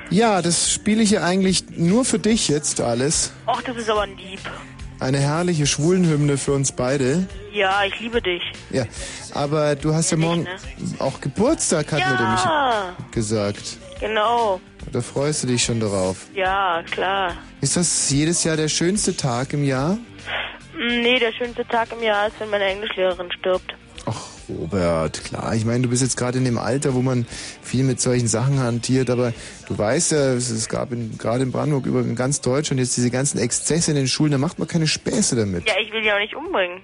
[0.09, 3.31] Ja, das spiele ich ja eigentlich nur für dich jetzt alles.
[3.47, 4.39] Och, das ist aber lieb.
[4.99, 7.27] Eine herrliche Schwulenhymne für uns beide.
[7.53, 8.41] Ja, ich liebe dich.
[8.71, 8.85] Ja,
[9.33, 10.49] aber du hast ja, morgen ne?
[10.99, 12.09] auch Geburtstag, hat Ja.
[12.09, 12.41] mir nämlich
[13.11, 13.77] gesagt.
[13.99, 14.59] Genau.
[14.91, 16.27] Da freust du dich schon drauf.
[16.35, 17.35] Ja, klar.
[17.61, 19.97] Ist das jedes Jahr der schönste Tag im Jahr?
[20.77, 23.73] Hm, Nee, der schönste Tag im Jahr ist, wenn meine Englischlehrerin stirbt.
[24.49, 27.25] Robert, klar, ich meine, du bist jetzt gerade in dem Alter, wo man
[27.61, 29.31] viel mit solchen Sachen hantiert, aber
[29.69, 32.97] du weißt ja, es, es gab in, gerade in Brandenburg über in ganz Deutschland jetzt
[32.97, 35.65] diese ganzen Exzesse in den Schulen, da macht man keine Späße damit.
[35.67, 36.81] Ja, ich will die auch nicht umbringen.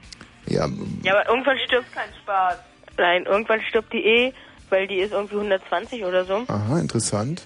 [0.47, 0.69] Ja,
[1.03, 2.55] Ja, aber irgendwann stirbt kein Spaß.
[2.97, 4.33] Nein, irgendwann stirbt die eh,
[4.69, 6.45] weil die ist irgendwie 120 oder so.
[6.47, 7.45] aha, interessant.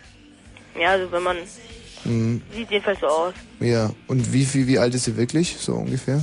[0.79, 1.37] Ja, also wenn man...
[2.03, 3.33] Hm, Sieht jedenfalls so aus.
[3.61, 6.21] ja, und wie, wie, wie alt ist sie wirklich, so ungefähr?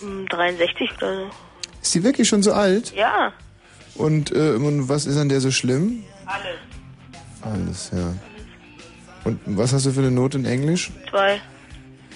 [0.00, 1.30] Hm, 63 oder so.
[1.80, 2.92] Ist sie wirklich schon so alt?
[2.94, 3.32] Ja,
[3.94, 6.04] Und, äh, und was ist an der so schlimm?
[6.26, 6.58] alles.
[7.42, 8.14] Alles, ja.
[9.24, 10.90] Und was hast du für eine Note in Englisch?
[11.10, 11.40] Zwei.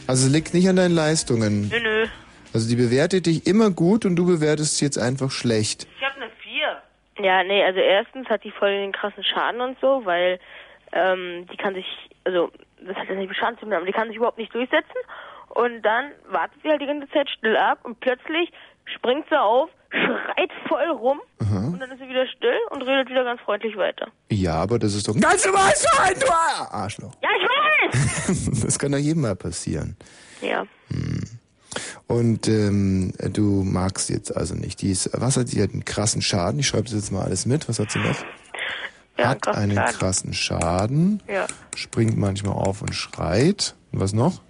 [0.07, 1.68] Also es liegt nicht an deinen Leistungen.
[1.68, 2.07] Nö, nö.
[2.53, 5.83] Also die bewertet dich immer gut und du bewertest sie jetzt einfach schlecht.
[5.85, 6.09] Ich Vier.
[7.18, 10.38] Ja, nee, also erstens hat die voll den krassen Schaden und so, weil
[10.92, 11.87] ähm, die kann sich,
[12.24, 12.50] also
[12.81, 15.00] das hat ja nicht mit Schaden zu tun, aber die kann sich überhaupt nicht durchsetzen.
[15.48, 18.52] Und dann wartet sie halt die ganze Zeit still ab und plötzlich
[18.85, 23.24] springt sie auf, schreit voll rum und dann ist sie wieder still und redet wieder
[23.24, 24.09] ganz freundlich weiter.
[24.31, 26.26] Ja, aber das ist doch ganz normal sein, du
[26.74, 27.12] Arschloch.
[27.22, 28.62] Ja, ich weiß!
[28.64, 29.96] Das kann doch jedem mal passieren.
[30.42, 30.66] ja.
[32.06, 34.82] Und ähm, du magst jetzt also nicht.
[34.82, 35.62] Die ist, was hat sie?
[35.62, 36.60] hat einen krassen Schaden.
[36.60, 37.68] Ich schreibe das jetzt mal alles mit.
[37.68, 38.16] Was hat sie noch?
[39.18, 39.94] Ja, hat einen Schaden.
[39.98, 41.22] krassen Schaden.
[41.28, 41.46] Ja.
[41.74, 43.74] Springt manchmal auf und schreit.
[43.92, 44.42] Und was noch?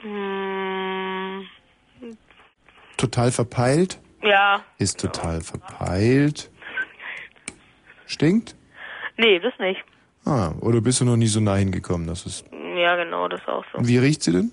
[0.00, 1.42] Hm,
[2.96, 3.98] Total verpeilt.
[4.22, 4.62] ja.
[4.78, 6.50] Ist total verpeilt.
[8.06, 8.56] Stinkt?
[9.16, 9.80] Nee, das nicht.
[10.24, 12.06] Ah, oder bist du noch nie so nah hingekommen?
[12.06, 12.44] Das ist.
[12.76, 13.78] Ja, genau, das auch so.
[13.86, 14.50] Wie riecht sie denn?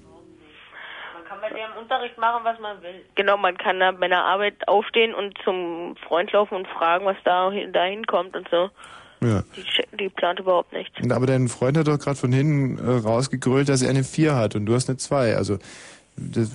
[1.49, 3.05] Man kann bei der im Unterricht machen, was man will.
[3.15, 7.17] Genau, man kann da bei der Arbeit aufstehen und zum Freund laufen und fragen, was
[7.23, 8.69] da dahin kommt und so.
[9.21, 9.43] Ja.
[9.55, 10.93] Die, die plant überhaupt nichts.
[11.09, 14.55] Aber dein Freund hat doch gerade von hinten äh, rausgegrölt, dass er eine 4 hat
[14.55, 15.35] und du hast eine 2.
[15.35, 15.57] Also
[16.17, 16.51] das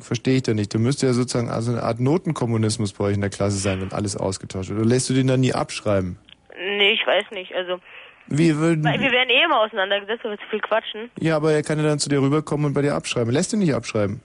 [0.00, 0.72] verstehe ich da nicht.
[0.72, 3.92] Du müsste ja sozusagen also eine Art Notenkommunismus bei euch in der Klasse sein, wenn
[3.92, 4.80] alles ausgetauscht wird.
[4.80, 6.18] Oder lässt du den dann nie abschreiben?
[6.58, 7.54] Nee, ich weiß nicht.
[7.54, 7.78] Also,
[8.26, 11.10] Wie würden, wir werden eh immer auseinandergesetzt, weil wir zu viel quatschen.
[11.20, 13.32] ja, aber er kann ja dann zu dir rüberkommen und bei dir abschreiben.
[13.32, 14.20] Lässt du nicht abschreiben?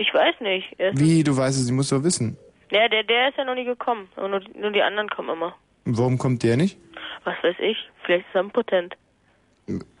[0.00, 0.76] Ich weiß nicht.
[0.92, 1.24] Wie?
[1.24, 2.36] Du weißt es, sie muss doch wissen.
[2.70, 4.08] Ja, der, der ist ja noch nie gekommen.
[4.16, 5.56] Nur, nur die anderen kommen immer.
[5.84, 6.78] Und warum kommt der nicht?
[7.24, 7.76] Was weiß ich.
[8.04, 8.94] Vielleicht ist er impotent.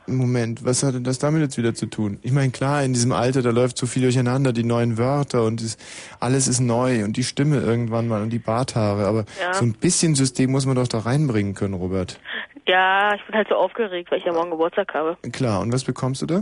[0.06, 2.18] Moment, was hat denn das damit jetzt wieder zu tun?
[2.22, 5.60] Ich meine, klar, in diesem Alter, da läuft so viel durcheinander, die neuen Wörter und
[5.62, 5.76] das,
[6.20, 9.52] alles ist neu und die Stimme irgendwann mal und die Barthaare, aber Ja.
[9.52, 12.18] so ein bisschen System muss man doch da reinbringen können, Robert.
[12.66, 15.18] Ja, ich bin halt so aufgeregt, weil ich ja morgen Geburtstag habe.
[15.32, 16.36] Klar, und was bekommst du da?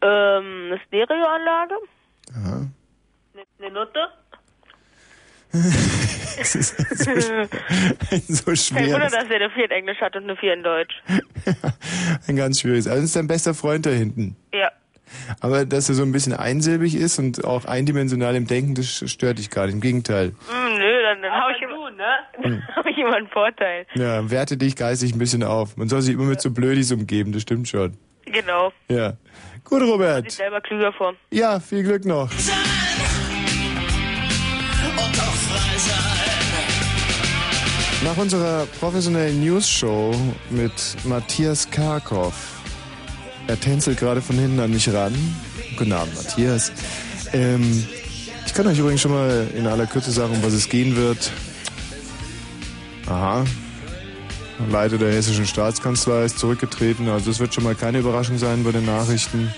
[0.00, 1.74] Ähm, eine Stereoanlage.
[2.34, 2.66] Aha.
[3.58, 4.00] Eine, Nutte.
[5.52, 7.48] Das ist so, sch-
[8.10, 8.22] ein
[8.58, 10.94] so Kein Wunder, dass er eine 4 in Englisch hat und eine 4 in Deutsch.
[12.28, 12.86] ein ganz schwieriges.
[12.86, 14.36] Also das ist dein bester Freund da hinten.
[14.52, 14.70] Ja.
[15.40, 19.38] Aber dass er so ein bisschen einsilbig ist und auch eindimensional im Denken, das stört
[19.38, 19.74] dich gar nicht.
[19.76, 20.32] Im Gegenteil.
[20.48, 21.76] Hm, nö, dann, dann habe ich, immer-
[22.42, 23.86] dann hab ich immer einen Vorteil.
[23.94, 25.76] Ja, werte dich geistig ein bisschen auf.
[25.76, 27.96] Man soll sich immer mit so Blödis umgeben, das stimmt schon.
[28.26, 28.72] Genau.
[28.88, 29.14] Ja.
[29.68, 30.30] Gut, Sieht Robert.
[30.30, 31.14] selber klüger vor.
[31.30, 32.30] Ja, viel Glück noch.
[38.04, 40.14] Nach unserer professionellen News-Show
[40.50, 40.72] mit
[41.04, 42.32] Matthias Karkow.
[43.48, 45.14] Er tänzelt gerade von hinten an mich ran.
[45.76, 46.70] Guten Abend, Matthias.
[47.32, 47.86] Ähm,
[48.44, 51.30] ich kann euch übrigens schon mal in aller Kürze sagen, um was es gehen wird.
[53.06, 53.44] Aha.
[54.70, 57.08] Leiter der hessischen Staatskanzlei ist zurückgetreten.
[57.08, 59.52] Also es wird schon mal keine Überraschung sein bei den Nachrichten.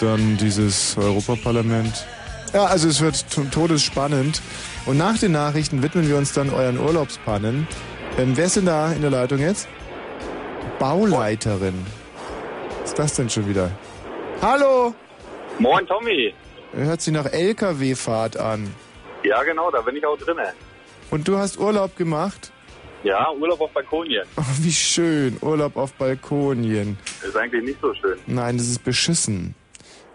[0.00, 2.06] Dann dieses Europaparlament.
[2.52, 4.42] Ja, also es wird to- todesspannend.
[4.86, 7.66] Und nach den Nachrichten widmen wir uns dann euren Urlaubspannen.
[8.18, 9.68] Ähm, wer ist denn da in der Leitung jetzt?
[10.78, 11.74] Bauleiterin.
[12.82, 13.70] Was ist das denn schon wieder?
[14.42, 14.94] Hallo!
[15.58, 16.34] Moin, Tommy.
[16.72, 18.72] Hört sich nach LKW-Fahrt an.
[19.22, 20.52] Ja, genau, da bin ich auch drinne.
[21.10, 22.52] Und du hast Urlaub gemacht?
[23.02, 24.24] Ja, Urlaub auf Balkonien.
[24.36, 25.36] Oh, wie schön.
[25.40, 26.98] Urlaub auf Balkonien.
[27.26, 28.18] Ist eigentlich nicht so schön.
[28.26, 29.54] Nein, das ist beschissen.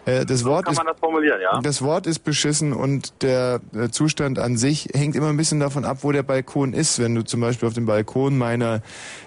[0.04, 1.60] Äh, das Wort Kann ist man das formulieren, ja?
[1.60, 5.84] Das Wort ist beschissen und der, der Zustand an sich hängt immer ein bisschen davon
[5.84, 7.00] ab, wo der Balkon ist.
[7.00, 8.82] Wenn du zum Beispiel auf dem Balkon meiner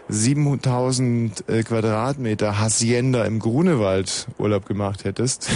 [0.07, 5.49] 7000 äh, Quadratmeter Hacienda im Grunewald Urlaub gemacht hättest.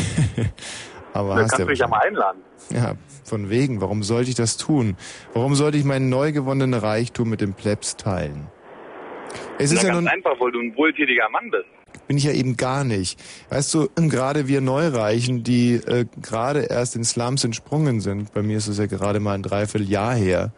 [1.14, 2.42] Aber Da hast kannst du mich ja mal einladen.
[2.70, 3.82] Ja, von wegen.
[3.82, 4.96] Warum sollte ich das tun?
[5.34, 8.48] Warum sollte ich meinen neu gewonnenen Reichtum mit dem Plebs teilen?
[9.58, 11.66] Es Na, ist ja ganz nun, einfach, weil du ein wohltätiger Mann bist.
[12.08, 13.20] bin ich ja eben gar nicht.
[13.50, 18.58] Weißt du, gerade wir Neureichen, die äh, gerade erst in Slums entsprungen sind, bei mir
[18.58, 20.52] ist es ja gerade mal ein Dreivierteljahr her,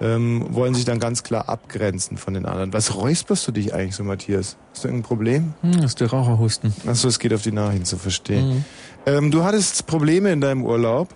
[0.00, 2.72] ähm, wollen sich dann ganz klar abgrenzen von den anderen.
[2.72, 4.56] Was räusperst du dich eigentlich so, Matthias?
[4.72, 5.54] Hast du irgendein Problem?
[5.62, 6.74] Hm, das ist der Raucherhusten.
[6.86, 8.48] Achso, es geht auf die Nachrichten zu verstehen.
[8.48, 8.64] Mhm.
[9.06, 11.08] Ähm, du hattest Probleme in deinem Urlaub?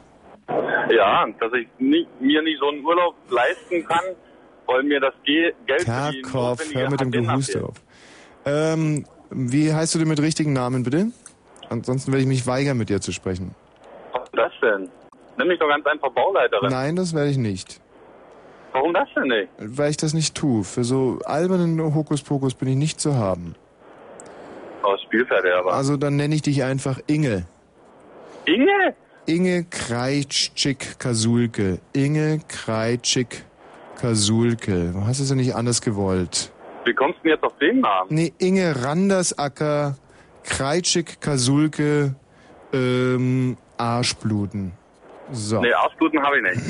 [0.90, 4.05] Ja, dass ich nicht, mir nicht so einen Urlaub leisten kann,
[4.66, 7.77] weil mir das Ge Geld für die Kerkhoff, hör mit dem Gehuste auf.
[8.44, 11.09] Ähm, wie heißt du denn mit richtigen Namen, bitte?
[11.68, 13.55] Ansonsten werde ich mich weigern, mit dir zu sprechen.
[14.12, 14.88] Was das denn?
[15.37, 16.70] Nimm mich doch ganz einfach Bauleiterin.
[16.70, 17.81] Nein, das werde ich nicht.
[18.72, 19.48] Warum das denn nicht?
[19.59, 20.64] Weil ich das nicht tue.
[20.64, 23.55] Für so albernen Hokuspokus bin ich nicht zu haben.
[24.83, 25.72] Aus Spielverderber.
[25.72, 27.46] Also dann nenne ich dich einfach Inge.
[28.44, 28.94] Inge?
[29.29, 31.81] Inge Kreitschik-Kasulke.
[31.93, 34.93] Inge Kreitschik-Kasulke.
[34.93, 36.51] Du hast es ja nicht anders gewollt.
[36.87, 38.09] Wie kommst du denn jetzt auf den Namen?
[38.09, 39.99] Nee, Inge Randersacker,
[40.45, 42.14] Kreitschik-Kasulke,
[42.73, 44.73] ähm, Arschbluten.
[45.31, 45.61] So.
[45.61, 46.62] Nee, Ausbluten habe ich nicht.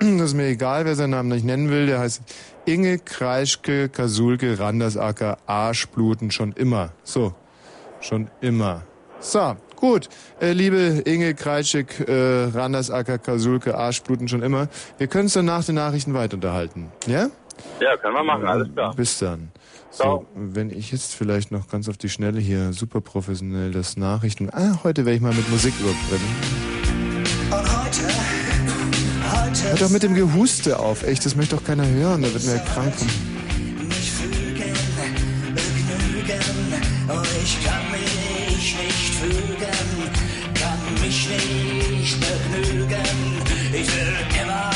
[0.18, 1.84] Das ist mir egal, wer seinen Namen nicht nennen will.
[1.84, 2.22] Der heißt
[2.64, 6.94] Inge Kreischke, Kasulke, Randersacker, Arschbluten schon immer.
[7.02, 7.34] So.
[8.00, 8.84] Schon immer.
[9.20, 10.08] So, gut.
[10.40, 14.68] Äh, liebe Inge Kreitschik, äh, Randersacker, Kasulke, Arschbluten schon immer.
[14.98, 16.90] Wir können uns dann nach den Nachrichten weiter unterhalten.
[17.06, 17.28] Ja?
[17.80, 18.94] Ja, können wir machen, alles klar.
[18.94, 19.50] Bis dann.
[19.90, 24.50] So, wenn ich jetzt vielleicht noch ganz auf die Schnelle hier super professionell das Nachrichten.
[24.52, 26.36] Ah, heute werde ich mal mit Musik überbringen.
[27.50, 28.02] Und heute,
[29.40, 32.44] heute Hört doch mit dem Gehuste auf, echt, das möchte doch keiner hören, da wird
[32.44, 32.92] mir ja krank
[33.88, 34.74] mich fügen,
[35.54, 36.40] begnügen.
[37.08, 40.10] Und ich kann mich nicht fügen,
[40.54, 43.06] kann mich nicht begnügen.
[43.72, 44.75] Ich will immer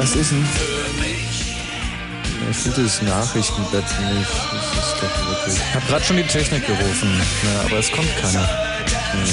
[0.00, 0.42] Was ist denn?
[2.50, 4.30] Ich finde das Nachrichtenblatt nicht.
[4.50, 5.56] Das ist doch wirklich.
[5.56, 8.48] Ich habe gerade schon die Technik gerufen, ja, aber es kommt keiner.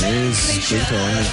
[0.01, 1.32] Nee, es bringt auch nichts.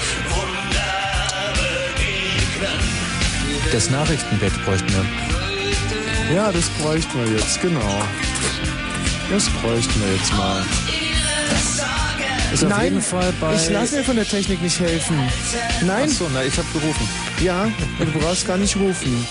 [3.72, 6.36] Das Nachrichtenbett bräuchten wir.
[6.36, 8.02] Ja, das bräuchten wir jetzt, genau.
[9.32, 10.62] Das bräuchten wir jetzt mal.
[12.54, 13.52] Ist auf Nein, jeden Fall bei.
[13.56, 15.18] ich lasse mir von der Technik nicht helfen.
[15.84, 16.04] Nein.
[16.04, 17.08] Achso, na, ich habe gerufen.
[17.42, 17.66] Ja,
[17.98, 19.26] du brauchst gar nicht rufen.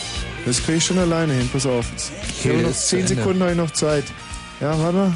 [0.46, 1.86] Das kriege ich schon alleine hin, pass auf.
[2.38, 3.16] Ich habe noch ist zu 10 Ende.
[3.16, 4.04] Sekunden habe ich noch Zeit.
[4.60, 5.14] Ja, warte mal.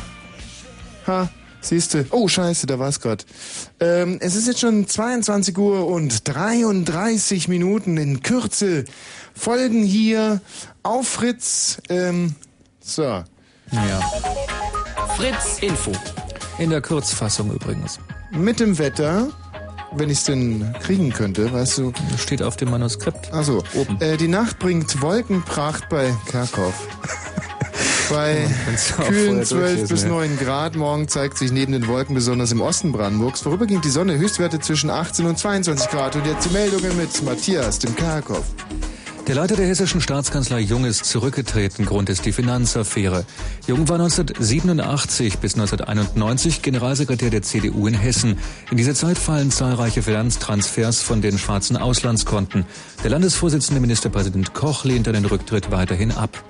[1.06, 1.30] Ha,
[1.60, 2.06] siehste.
[2.12, 3.26] Oh, scheiße, da war's grad.
[3.82, 8.86] Ähm, es ist jetzt schon 22 Uhr und 33 Minuten in Kürze.
[9.36, 10.40] Folgen hier
[10.82, 11.80] auf Fritz.
[11.90, 12.36] Ähm,
[12.80, 13.04] so.
[13.04, 13.26] Ja.
[15.18, 15.92] Fritz Info.
[16.60, 18.00] In der Kurzfassung übrigens.
[18.32, 19.28] Mit dem Wetter,
[19.96, 21.94] wenn ich es denn kriegen könnte, weißt du.
[22.18, 23.32] Steht auf dem Manuskript.
[23.32, 24.02] Also, Oben.
[24.02, 26.88] äh, die Nacht bringt Wolkenpracht bei Kerkhoff.
[28.10, 28.48] Bei
[29.06, 30.10] kühlen vorher 12 durchlesen, bis ja.
[30.10, 34.18] 9 Grad morgen zeigt sich neben den Wolken besonders im Osten Brandenburgs vorübergehend die Sonne
[34.18, 36.16] Höchstwerte zwischen 18 und 22 Grad.
[36.16, 38.46] Und jetzt die Meldungen mit Matthias, dem Kerkhoff.
[39.28, 41.86] Der Leiter der hessischen Staatskanzlei Jung ist zurückgetreten.
[41.86, 43.26] Grund ist die Finanzaffäre.
[43.68, 48.40] Jung war 1987 bis 1991 Generalsekretär der CDU in Hessen.
[48.72, 52.66] In dieser Zeit fallen zahlreiche Finanztransfers von den schwarzen Auslandskonten.
[53.04, 56.42] Der Landesvorsitzende Ministerpräsident Koch lehnte den Rücktritt weiterhin ab.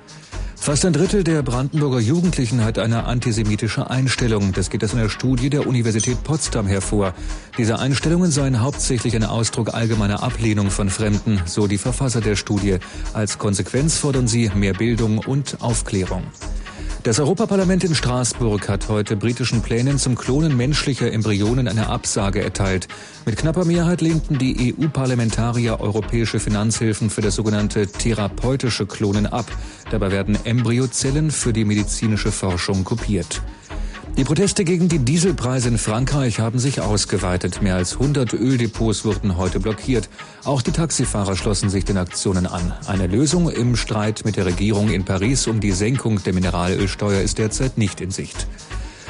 [0.59, 4.51] Fast ein Drittel der Brandenburger Jugendlichen hat eine antisemitische Einstellung.
[4.51, 7.13] Das geht aus einer Studie der Universität Potsdam hervor.
[7.57, 12.79] Diese Einstellungen seien hauptsächlich ein Ausdruck allgemeiner Ablehnung von Fremden, so die Verfasser der Studie.
[13.13, 16.23] Als Konsequenz fordern sie mehr Bildung und Aufklärung.
[17.07, 22.89] Das Europaparlament in Straßburg hat heute britischen Plänen zum Klonen menschlicher Embryonen eine Absage erteilt.
[23.25, 29.45] Mit knapper Mehrheit lehnten die EU-Parlamentarier europäische Finanzhilfen für das sogenannte therapeutische Klonen ab.
[29.89, 33.41] Dabei werden Embryozellen für die medizinische Forschung kopiert.
[34.17, 37.61] Die Proteste gegen die Dieselpreise in Frankreich haben sich ausgeweitet.
[37.61, 40.09] Mehr als 100 Öldepots wurden heute blockiert.
[40.43, 42.73] Auch die Taxifahrer schlossen sich den Aktionen an.
[42.87, 47.37] Eine Lösung im Streit mit der Regierung in Paris um die Senkung der Mineralölsteuer ist
[47.37, 48.47] derzeit nicht in Sicht.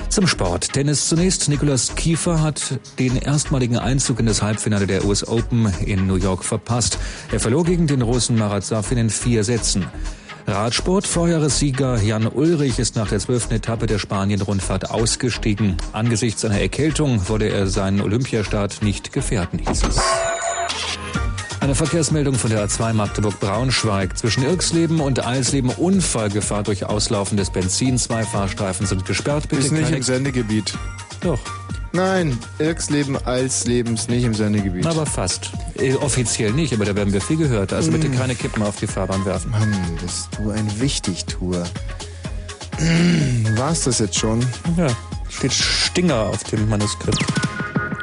[0.09, 0.73] Zum Sport.
[0.73, 1.47] Tennis zunächst.
[1.47, 2.61] Nicolas Kiefer hat
[2.99, 6.99] den erstmaligen Einzug in das Halbfinale der US Open in New York verpasst.
[7.31, 9.85] Er verlor gegen den Russen Marat Safin in vier Sätzen.
[10.47, 15.75] Radsport, Vorjahressieger Jan Ulrich ist nach der zwölften Etappe der Spanien-Rundfahrt ausgestiegen.
[15.91, 19.99] Angesichts einer Erkältung wollte er seinen Olympiastart nicht gefährden, hieß es.
[21.59, 24.17] Eine Verkehrsmeldung von der A2 Magdeburg-Braunschweig.
[24.17, 27.97] Zwischen Irksleben und Eisleben Unfallgefahr durch Auslaufen des Benzin.
[27.97, 29.49] Zwei Fahrstreifen sind gesperrt.
[29.49, 30.77] Bitte Ist nicht im Sendegebiet.
[31.21, 31.39] Doch.
[31.93, 34.85] Nein, Irksleben als Lebens nicht im Sendegebiet.
[34.85, 35.51] Aber fast.
[35.79, 37.73] Äh, offiziell nicht, aber da werden wir viel gehört.
[37.73, 38.15] Also bitte Mm.
[38.15, 39.49] keine Kippen auf die Fahrbahn werfen.
[39.51, 41.63] Mann, bist du ein Wichtigtour.
[43.55, 44.45] War's das jetzt schon?
[44.75, 44.87] Ja,
[45.29, 47.23] steht Stinger auf dem Manuskript.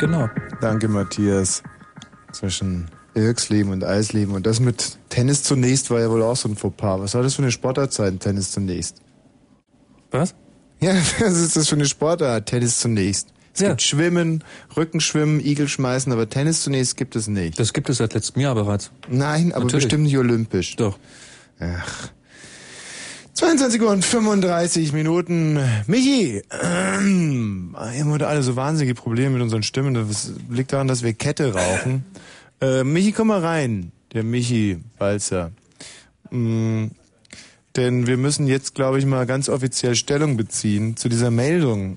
[0.01, 0.29] Genau.
[0.61, 1.63] Danke, Matthias.
[2.33, 4.35] Zwischen Irksleben und Eisleben.
[4.35, 6.99] Und das mit Tennis zunächst war ja wohl auch so ein Fauxpas.
[7.01, 8.97] Was soll das für eine Sportart sein, Tennis zunächst?
[10.11, 10.35] Was?
[10.85, 13.29] Ja, was ist das für eine Sportart, Tennis zunächst?
[13.55, 14.45] Es gibt Schwimmen,
[14.77, 17.59] Rückenschwimmen, Igelschmeißen, aber Tennis zunächst gibt es nicht.
[17.59, 18.91] Das gibt es seit letztem Jahr bereits.
[19.09, 19.85] Nein, aber Natürlich.
[19.85, 20.77] bestimmt nicht olympisch.
[20.77, 20.99] Doch.
[21.61, 22.11] Ach.
[23.33, 25.59] 22 Uhr und 35 Minuten.
[25.87, 29.95] Michi, ähm, wir haben heute alle so wahnsinnige Probleme mit unseren Stimmen.
[29.95, 32.05] Das liegt daran, dass wir Kette rauchen.
[32.61, 33.93] Äh, Michi, komm mal rein.
[34.13, 35.53] Der Michi Balzer.
[36.31, 36.89] Mm,
[37.77, 41.97] denn wir müssen jetzt, glaube ich, mal ganz offiziell Stellung beziehen zu dieser Meldung,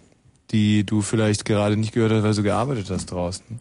[0.51, 3.59] die du vielleicht gerade nicht gehört hast, weil du gearbeitet hast draußen.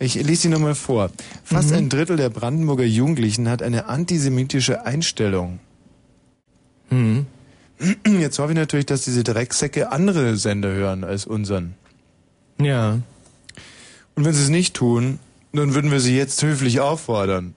[0.00, 1.10] Ich lese sie nochmal vor.
[1.42, 5.58] Fast ein Drittel der Brandenburger Jugendlichen hat eine antisemitische Einstellung.
[6.90, 7.26] Mhm.
[8.06, 11.74] Jetzt hoffe ich natürlich, dass diese Drecksäcke andere Sender hören als unseren.
[12.60, 12.98] Ja.
[14.14, 15.18] Und wenn sie es nicht tun,
[15.52, 17.54] dann würden wir sie jetzt höflich auffordern,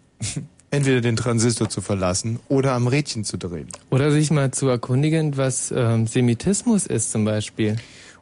[0.72, 3.68] entweder den Transistor zu verlassen oder am Rädchen zu drehen.
[3.90, 7.76] Oder sich mal zu erkundigen, was ähm, Semitismus ist zum Beispiel.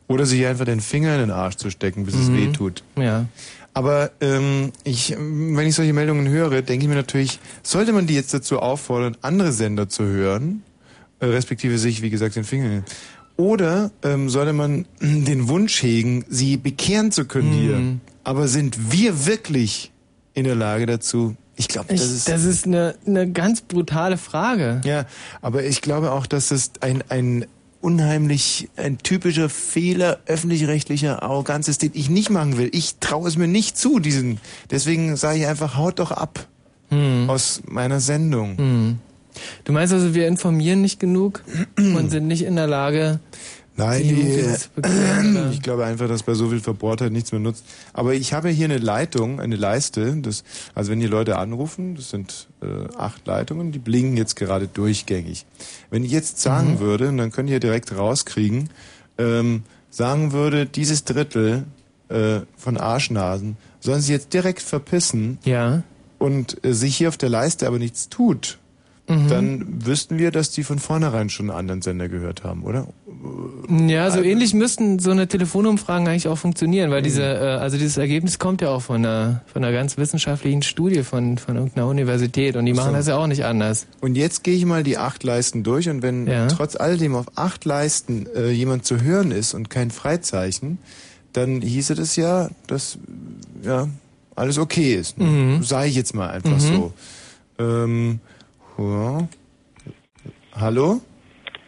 [0.08, 2.38] Oder sich einfach den Finger in den Arsch zu stecken, bis es Mhm.
[2.38, 2.84] weh tut.
[2.98, 3.26] Ja.
[3.76, 8.16] Aber ähm, ich, wenn ich solche Meldungen höre, denke ich mir natürlich, sollte man die
[8.16, 10.64] jetzt dazu auffordern, andere Sender zu hören,
[11.20, 12.72] äh, respektive sich, wie gesagt, den Finger.
[12.78, 12.84] in-
[13.38, 17.76] Oder ähm, sollte man äh, den Wunsch hegen, sie bekehren zu können hier?
[17.76, 18.02] Mhm.
[18.24, 19.92] Aber sind wir wirklich
[20.34, 21.36] in der Lage dazu?
[21.60, 24.80] Ich glaube, das ist das ist eine, eine ganz brutale Frage.
[24.86, 25.06] ja,
[25.42, 27.46] aber ich glaube auch, dass es ein, ein
[27.82, 32.70] unheimlich, ein typischer Fehler öffentlich-rechtlicher Arroganz ist, den ich nicht machen will.
[32.72, 34.40] Ich traue es mir nicht zu, diesen.
[34.72, 36.48] Deswegen sage ich einfach, haut doch ab
[36.92, 37.30] Hm.
[37.30, 38.58] aus meiner Sendung.
[38.58, 39.00] Hm.
[39.64, 41.44] Du meinst also, wir informieren nicht genug
[41.78, 43.20] und sind nicht in der Lage,
[43.80, 47.64] Nein, die ich glaube einfach, dass bei so viel Verbohrtheit nichts mehr nutzt.
[47.94, 50.16] Aber ich habe hier eine Leitung, eine Leiste.
[50.22, 50.44] Das,
[50.76, 55.46] also wenn die Leute anrufen, das sind äh, acht Leitungen, die blinken jetzt gerade durchgängig.
[55.90, 56.80] Wenn ich jetzt sagen Mhm.
[56.80, 58.70] würde, und dann könnt ihr direkt rauskriegen,
[59.18, 61.64] ähm, sagen würde, dieses Drittel
[62.10, 65.84] äh, von Arschnasen sollen sie jetzt direkt verpissen ja.
[66.18, 68.58] und äh, sich hier auf der Leiste aber nichts tut,
[69.12, 69.28] Mhm.
[69.28, 72.86] dann wüssten wir, dass die von vornherein schon einen anderen Sender gehört haben, oder?
[73.88, 77.98] Ja, so ähnlich müssten so eine Telefonumfragen eigentlich auch funktionieren, weil diese, äh, also dieses
[77.98, 82.56] Ergebnis kommt ja auch von einer, von einer ganz wissenschaftlichen Studie von, von irgendeiner Universität
[82.56, 82.96] und die machen So.
[82.96, 83.88] das ja auch nicht anders.
[84.00, 86.48] Und jetzt gehe ich mal die acht Leisten durch und wenn Ja.
[86.48, 90.78] trotz alledem auf acht Leisten äh, jemand zu hören ist und kein Freizeichen,
[91.34, 92.98] dann hieße das ja, dass
[93.64, 93.88] ja
[94.36, 95.18] alles okay ist.
[95.20, 95.26] Ne?
[95.26, 95.64] Mhm.
[95.64, 96.60] Sage ich jetzt mal einfach Mhm.
[96.60, 96.94] so.
[97.60, 98.20] Ähm,
[98.78, 99.28] ja.
[100.54, 101.02] Hallo?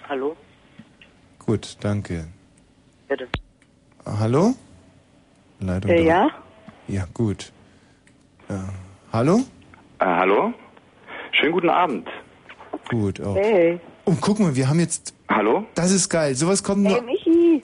[0.08, 0.36] Hallo?
[1.46, 2.28] Gut, danke.
[3.08, 3.28] Bitte.
[4.06, 4.54] Hallo?
[5.60, 6.30] Leitung Äh, ja?
[6.88, 7.52] Ja, gut.
[8.50, 8.70] Ja.
[9.12, 9.38] Hallo?
[10.00, 10.54] Äh, hallo?
[11.32, 12.08] Schönen guten Abend.
[12.90, 13.36] Gut, auch.
[13.36, 13.80] Hey.
[14.06, 15.14] Oh, guck mal, wir haben jetzt.
[15.30, 15.66] Hallo?
[15.76, 16.36] Das ist geil.
[16.36, 16.94] Sowas kommt nur.
[16.94, 17.64] Hey, Michi.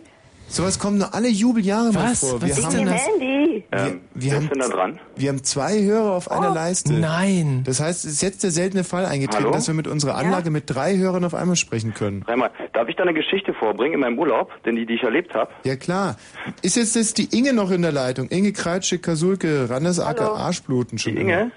[0.50, 2.22] Sowas kommt nur alle Jubeljahre mal Was?
[2.22, 2.42] vor.
[2.42, 3.06] Was wir ist haben, denn das?
[3.08, 3.64] Handy.
[3.72, 5.00] Ähm, wir haben- ist da dran?
[5.16, 6.94] Wir haben zwei Hörer auf einer Leiste.
[6.94, 7.64] Nein.
[7.66, 9.52] Das heißt, es ist jetzt der seltene Fall eingetreten, Hallo?
[9.54, 12.22] dass wir mit unserer Anlage mit drei Hörern auf einmal sprechen können.
[12.22, 12.52] Dreimal.
[12.74, 15.52] Darf ich da eine Geschichte vorbringen in meinem Urlaub, denn die, die ich erlebt habe?
[15.66, 16.16] Ja klar.
[16.62, 18.30] Ist jetzt, jetzt die Inge noch in der Leitung?
[18.30, 21.16] Inge Kreitsche, Kasulke, Randesacker, Arschbluten schon.
[21.16, 21.52] Die Inge?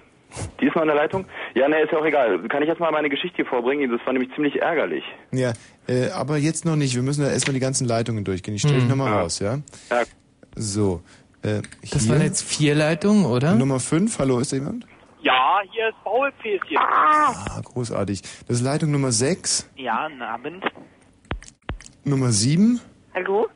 [0.60, 1.24] Die ist noch in der Leitung?
[1.54, 2.46] Ja, ne, ist ja auch egal.
[2.48, 3.90] Kann ich jetzt mal meine Geschichte vorbringen?
[3.90, 5.02] Das war nämlich ziemlich ärgerlich.
[5.32, 5.52] Ja,
[5.88, 6.94] äh, aber jetzt noch nicht.
[6.94, 8.54] Wir müssen da erstmal die ganzen Leitungen durchgehen.
[8.54, 8.90] Ich stelle dich Hm.
[8.90, 9.20] nochmal Ja.
[9.22, 9.58] raus, ja?
[9.90, 10.02] Ja.
[10.54, 11.02] So.
[11.42, 12.12] Äh, Das hier.
[12.12, 13.54] waren jetzt vier Leitungen, oder?
[13.54, 14.86] Nummer 5, hallo, ist da jemand?
[15.22, 16.76] Ja, hier ist Paul Päschen.
[16.78, 18.22] Ah, großartig.
[18.46, 20.64] Das ist Leitung Nummer 6, Ja, guten Abend.
[22.04, 22.80] Nummer 7,
[23.14, 23.48] Hallo?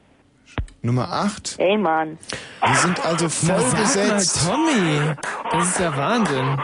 [0.82, 1.54] Nummer 8.
[1.58, 2.18] Hey, Mann.
[2.62, 4.44] Wir sind also voll Na, sag besetzt.
[4.46, 5.14] Mal, Tommy,
[5.52, 6.58] das ist der Wahnsinn.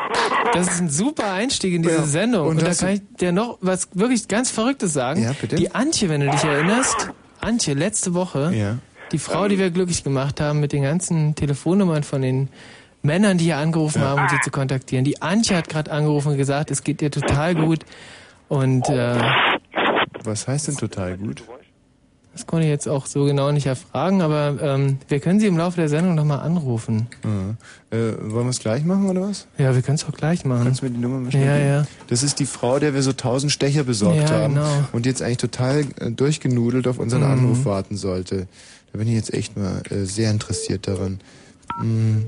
[0.52, 2.48] Das ist ein super Einstieg in diese Ja, Sendung.
[2.48, 5.22] und Und, da kann ich dir noch was wirklich ganz Verrücktes sagen.
[5.22, 5.56] Ja, bitte?
[5.56, 7.10] Die Antje, wenn du dich erinnerst,
[7.40, 8.76] Antje, letzte Woche, Ja.
[9.12, 12.48] die Frau, die wir glücklich gemacht haben mit den ganzen Telefonnummern von den
[13.02, 15.04] Männern, die hier angerufen haben, um sie zu kontaktieren.
[15.06, 17.86] Die Antje hat gerade angerufen und gesagt, es geht ihr total gut.
[18.48, 19.16] Und äh,
[20.24, 21.42] Was heißt denn total gut?
[22.40, 25.58] Das konnte ich jetzt auch so genau nicht erfragen, aber ähm, wir können Sie im
[25.58, 27.06] Laufe der Sendung nochmal anrufen.
[27.90, 27.96] Äh,
[28.32, 29.46] wollen wir es gleich machen oder was?
[29.58, 30.64] Ja, wir können es auch gleich machen.
[30.64, 31.68] Kannst du mir die Nummer mal Ja, geben?
[31.68, 31.86] ja.
[32.08, 34.66] Das ist die Frau, der wir so tausend Stecher besorgt Ja, haben genau.
[34.92, 37.30] und jetzt eigentlich total äh, durchgenudelt auf unseren Mhm.
[37.30, 38.46] Anruf warten sollte.
[38.92, 41.20] Da bin ich jetzt echt mal äh, sehr interessiert daran.
[41.82, 42.22] Mm.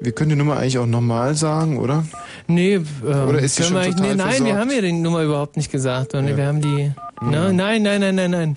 [0.00, 2.04] Wir können die Nummer eigentlich auch nochmal sagen, oder?
[2.48, 2.84] Nee, ähm,
[3.28, 4.54] Oder ist sie schon wir total nee, Nein, wir versorgt?
[4.58, 6.36] haben ja die Nummer überhaupt nicht gesagt, sondern Ja.
[6.36, 6.92] wir haben die...
[7.22, 8.56] Na, nein, nein, nein, nein, nein.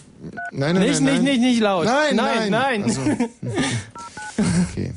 [0.52, 1.24] Nein, nein, nicht, nein, nicht, nein.
[1.24, 1.86] nicht, nicht laut.
[1.86, 2.50] Nein, nein.
[2.50, 2.82] nein.
[2.82, 2.86] nein.
[2.88, 4.44] Ach so.
[4.72, 4.94] Okay.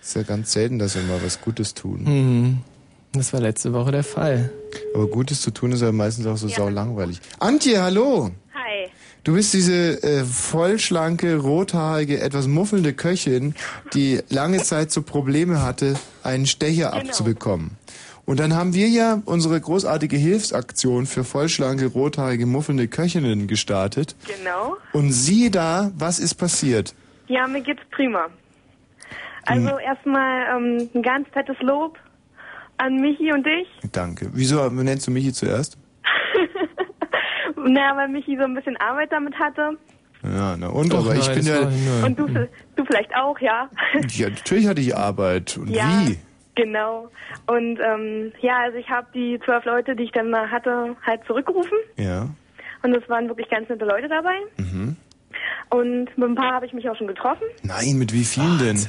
[0.00, 2.02] Ist ja ganz selten, dass wir mal was Gutes tun.
[2.04, 2.58] Mhm.
[3.12, 4.50] Das war letzte Woche der Fall.
[4.94, 7.20] Aber Gutes zu tun ist ja meistens auch so sau langweilig.
[7.38, 8.30] Antje, hallo!
[8.54, 8.88] Hi.
[9.24, 13.54] Du bist diese äh, vollschlanke, rothaarige, etwas muffelnde Köchin,
[13.92, 17.02] die lange Zeit so Probleme hatte, einen Stecher Genau.
[17.08, 17.72] abzubekommen.
[18.24, 24.14] Und dann haben wir ja unsere großartige Hilfsaktion für vollschlanke, rothaarige, muffelnde Köchinnen gestartet.
[24.26, 24.76] Genau.
[24.92, 26.94] Und siehe da, was ist passiert?
[27.26, 28.26] Ja, mir geht's prima.
[29.44, 29.78] Also Hm.
[29.84, 31.98] erstmal ähm, ein ganz fettes Lob
[32.78, 33.66] an Michi und dich.
[33.90, 34.30] Danke.
[34.32, 35.76] Wieso nennst du Michi zuerst?
[37.56, 39.76] naja, weil Michi so ein bisschen Arbeit damit hatte.
[40.22, 41.60] Ja, na und, aber ich bin ja.
[42.04, 42.26] Und du,
[42.76, 43.68] du vielleicht auch, ja.
[44.10, 45.56] ja, natürlich hatte ich Arbeit.
[45.58, 45.84] Und Ja.
[46.06, 46.18] wie?
[46.54, 47.10] Genau.
[47.46, 51.24] Und ähm, ja, also ich habe die zwölf Leute, die ich dann mal hatte, halt
[51.26, 51.78] zurückgerufen.
[51.96, 52.28] Ja.
[52.82, 54.34] Und es waren wirklich ganz nette Leute dabei.
[54.58, 54.96] Mhm.
[55.70, 57.44] Und mit ein paar habe ich mich auch schon getroffen.
[57.62, 58.86] Nein, mit wie vielen denn?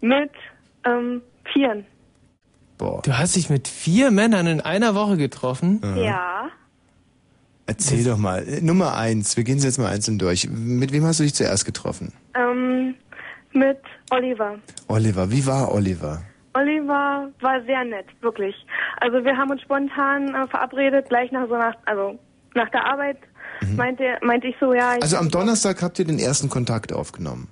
[0.00, 0.32] Mit
[0.84, 1.22] ähm,
[1.52, 1.84] vieren.
[2.78, 3.02] Boah.
[3.02, 5.80] Du hast dich mit vier Männern in einer Woche getroffen?
[5.96, 6.48] Ja.
[7.66, 8.48] Erzähl doch mal.
[8.48, 10.48] Äh, Nummer eins, wir gehen sie jetzt mal einzeln durch.
[10.48, 12.12] Mit wem hast du dich zuerst getroffen?
[12.34, 12.94] Ähm,
[13.52, 13.78] mit
[14.10, 14.58] Oliver.
[14.88, 16.22] Oliver, wie war Oliver?
[16.58, 18.54] Oliver war sehr nett, wirklich.
[19.00, 22.18] Also wir haben uns spontan äh, verabredet, gleich nach so nach, also
[22.54, 23.18] nach der Arbeit
[23.76, 25.02] meinte, meinte ich so, ja, ich, Mhm.
[25.02, 27.48] Also am Donnerstag habt ihr den ersten Kontakt aufgenommen.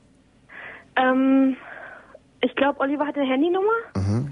[0.96, 1.56] ähm,
[2.40, 4.24] ich glaube, Oliver hatte eine Handynummer Aha.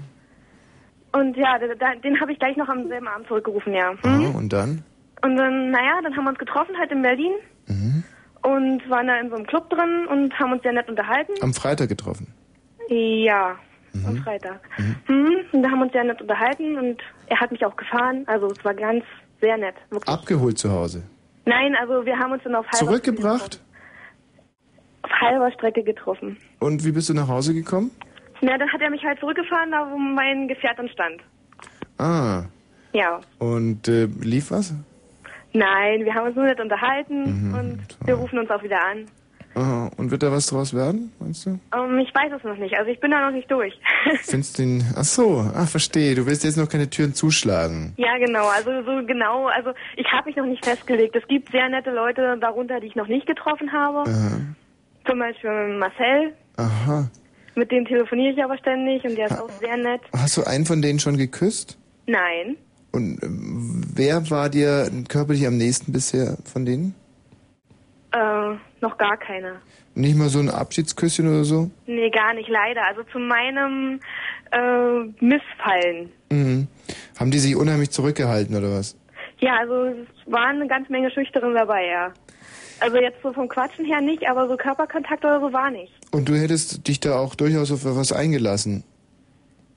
[1.19, 3.91] und ja, da- den habe ich gleich noch am selben Abend zurückgerufen, ja.
[4.03, 4.07] Aha.
[4.07, 4.35] Mhm.
[4.35, 4.83] Und dann?
[5.23, 7.33] Und dann, naja, dann haben wir uns getroffen halt in Berlin
[7.67, 8.03] Mhm.
[8.43, 11.33] und waren da in so einem Club drin und haben uns sehr nett unterhalten.
[11.41, 12.27] Am Freitag getroffen.
[12.89, 13.55] Ja,
[14.01, 14.05] Mhm.
[14.07, 14.59] am Freitag.
[15.07, 15.37] Mhm.
[15.51, 18.23] Und da haben wir uns sehr nett unterhalten und er hat mich auch gefahren.
[18.27, 19.03] Also es war ganz
[19.41, 20.07] sehr nett, wirklich.
[20.13, 21.03] Abgeholt zu Hause.
[21.45, 23.61] Nein, also wir haben uns dann auf halber, Zurückgebracht?
[25.03, 26.37] auf halber Strecke getroffen.
[26.59, 27.91] Und wie bist du nach Hause gekommen?
[28.41, 31.21] Na, dann hat er mich halt zurückgefahren, da wo mein Gefährt dann stand.
[31.97, 32.43] Ah.
[32.93, 33.19] Ja.
[33.39, 34.73] Und äh, lief was?
[35.53, 39.05] Nein, wir haben uns nur nett unterhalten Mhm, und wir rufen uns auch wieder an.
[39.55, 39.89] Aha.
[39.97, 41.57] Und wird da was draus werden, meinst du?
[41.75, 43.73] Ähm, ich weiß es noch nicht, also ich bin da noch nicht durch.
[44.23, 44.83] Findest du den.
[44.97, 46.13] Ach so, ah, verstehe.
[46.15, 47.93] Du willst jetzt noch keine Türen zuschlagen.
[47.97, 51.15] ja, genau, also so genau, also ich habe mich noch nicht festgelegt.
[51.15, 53.99] Es gibt sehr nette Leute darunter, die ich noch nicht getroffen habe.
[54.09, 54.37] Aha.
[55.07, 57.09] Zum Beispiel Marcel, Aha.
[57.55, 60.01] mit dem telefoniere ich aber ständig und der ist auch sehr nett.
[60.13, 61.77] Hast du einen von denen schon geküsst?
[62.07, 62.57] Nein,
[62.91, 66.93] Und ähm, wer war dir körperlich am nächsten bisher von denen?
[68.11, 69.61] äh, noch gar keine.
[69.95, 71.71] Nicht mal so ein Abschiedsküsschen oder so?
[71.87, 72.85] Nee, gar nicht, leider.
[72.85, 73.99] Also zu meinem
[74.51, 76.11] äh, Missfallen.
[76.29, 76.67] Mhm.
[77.19, 78.97] Haben die sich unheimlich zurückgehalten oder was?
[79.39, 82.13] Ja, also es waren eine ganze Menge Schüchteren dabei, ja.
[82.79, 85.93] Also jetzt so vom Quatschen her nicht, aber so Körperkontakt oder so war nicht.
[86.11, 88.83] Und du hättest dich da auch durchaus auf was eingelassen?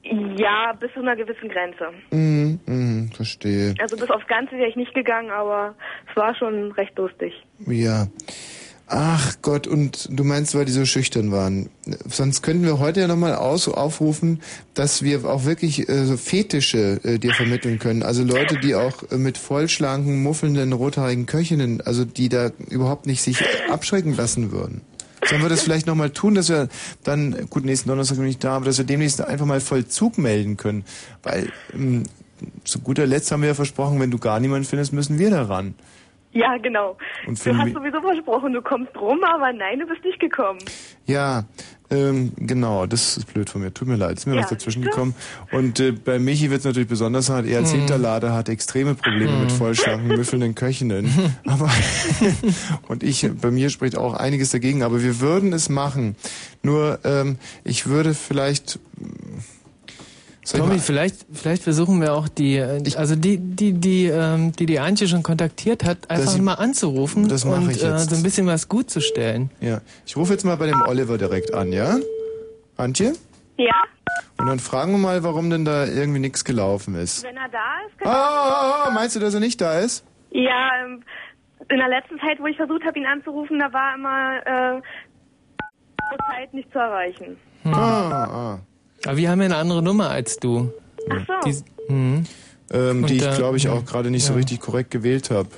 [0.02, 1.90] Ja, bis zu einer gewissen Grenze.
[2.10, 3.74] Mhm, mhm, verstehe.
[3.78, 5.74] Also bis aufs Ganze wäre ich nicht gegangen, aber
[6.10, 7.34] es war schon recht lustig.
[7.66, 8.06] Ja.
[8.90, 11.68] Ach Gott, und du meinst, weil die so schüchtern waren.
[12.08, 14.40] Sonst könnten wir heute ja nochmal aufrufen,
[14.72, 18.02] dass wir auch wirklich äh, so Fetische äh, dir vermitteln können.
[18.02, 23.20] Also Leute, die auch äh, mit vollschlanken, muffelnden, rothaarigen Köchinnen, also die da überhaupt nicht
[23.20, 24.80] sich abschrecken lassen würden.
[25.28, 26.68] Sollen wir das vielleicht nochmal tun, dass wir
[27.04, 30.56] dann, gut, nächsten Donnerstag bin ich da, aber dass wir demnächst einfach mal Vollzug melden
[30.56, 30.84] können.
[31.22, 32.04] Weil ähm,
[32.64, 35.42] zu guter Letzt haben wir ja versprochen, wenn du gar niemanden findest, müssen wir da
[35.42, 35.74] ran.
[36.32, 36.96] Ja, genau.
[37.26, 40.58] Und du hast sowieso versprochen, du kommst rum, aber nein, du bist nicht gekommen.
[41.06, 41.44] Ja,
[41.90, 43.72] ähm, genau, das ist blöd von mir.
[43.72, 45.14] Tut mir leid, ist mir Ja, was dazwischen gekommen.
[45.52, 47.46] Und äh, bei Michi wird es natürlich besonders hart.
[47.46, 47.78] Er als Mhm.
[47.78, 49.40] Hinterlader hat extreme Probleme Mhm.
[49.40, 51.08] mit vollschlanken, müffelnden Köchinnen.
[51.46, 51.70] Aber
[52.88, 54.82] und ich, bei mir spricht auch einiges dagegen.
[54.82, 56.14] Aber wir würden es machen.
[56.62, 58.78] Nur ähm, ich würde vielleicht.
[60.54, 64.64] Ich Tommy, vielleicht, vielleicht versuchen wir auch die, äh, also die, die, die, ähm, die
[64.66, 68.10] die Antje schon kontaktiert hat, einfach Das- mal anzurufen das mache und ich äh, jetzt.
[68.10, 69.50] so ein bisschen was gut zu stellen.
[69.60, 71.96] Ja, ich rufe jetzt mal bei dem Oliver direkt an, ja?
[72.76, 73.12] Antje?
[73.58, 73.74] Ja?
[74.38, 77.24] Und dann fragen wir mal, warum denn da irgendwie nichts gelaufen ist.
[77.24, 80.04] Wenn er da ist, Ah, ah, ah, meinst du, dass er nicht da ist?
[80.30, 81.02] Ja, ähm,
[81.68, 84.80] in der letzten Zeit, wo ich versucht habe, ihn anzurufen, da war immer äh,
[86.08, 87.36] zur Zeit nicht zu erreichen.
[87.64, 87.74] Hm.
[87.74, 88.58] Ah,
[89.08, 90.70] Aber wir haben ja eine andere Nummer als du.
[91.08, 91.50] Ach so.
[91.50, 91.56] Die,
[91.92, 92.24] hm.
[92.70, 94.36] Ähm, die ich, da- glaube ich, auch gerade nicht so Ja.
[94.38, 95.48] richtig korrekt gewählt habe.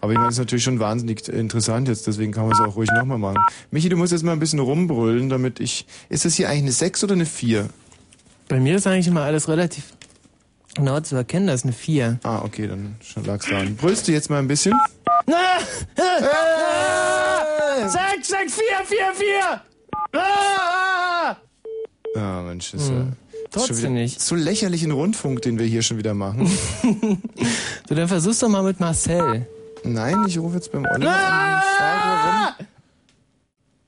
[0.00, 2.76] Aber ich meine, das ist natürlich schon wahnsinnig interessant jetzt, deswegen kann man es auch
[2.76, 3.38] ruhig nochmal machen.
[3.72, 5.86] Michi, du musst jetzt mal ein bisschen rumbrüllen, damit ich...
[6.08, 7.68] Ist das hier eigentlich eine 6 oder eine 4?
[8.48, 9.92] Bei mir ist eigentlich immer alles relativ
[10.76, 12.20] genau zu erkennen, das ist eine 4.
[12.22, 13.74] Ah, okay, dann lag's daran.
[13.76, 14.74] Brüllst du jetzt mal ein bisschen?
[17.86, 19.60] Sechs, sechs, vier, vier, vier!
[20.20, 21.36] Ah!
[22.14, 22.96] Ja, Mensch, das ist Hm.
[22.98, 23.06] ja...
[23.50, 24.20] Trotzdem nicht.
[24.20, 26.50] So lächerlichen Rundfunk, den wir hier schon wieder machen.
[27.88, 29.46] So, dann versuch's doch mal mit Marcel.
[29.84, 31.62] Nein, ich rufe jetzt beim Oliver an.
[31.62, 32.66] frage, warum.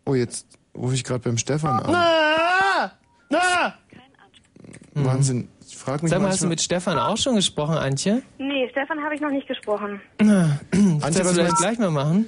[0.04, 0.46] Oh, jetzt
[0.76, 1.94] rufe ich gerade beim Stefan an.
[1.94, 2.92] Ah!
[3.32, 3.72] Ah!
[4.94, 5.48] Wahnsinn.
[5.66, 8.22] Ich frage mich Sag mal, hast du manchmal- mit Stefan auch schon gesprochen, Antje?
[8.38, 10.00] Nee, Stefan habe ich noch nicht gesprochen.
[10.18, 12.26] Antje, Antje, das was vielleicht meinst- gleich mal machen.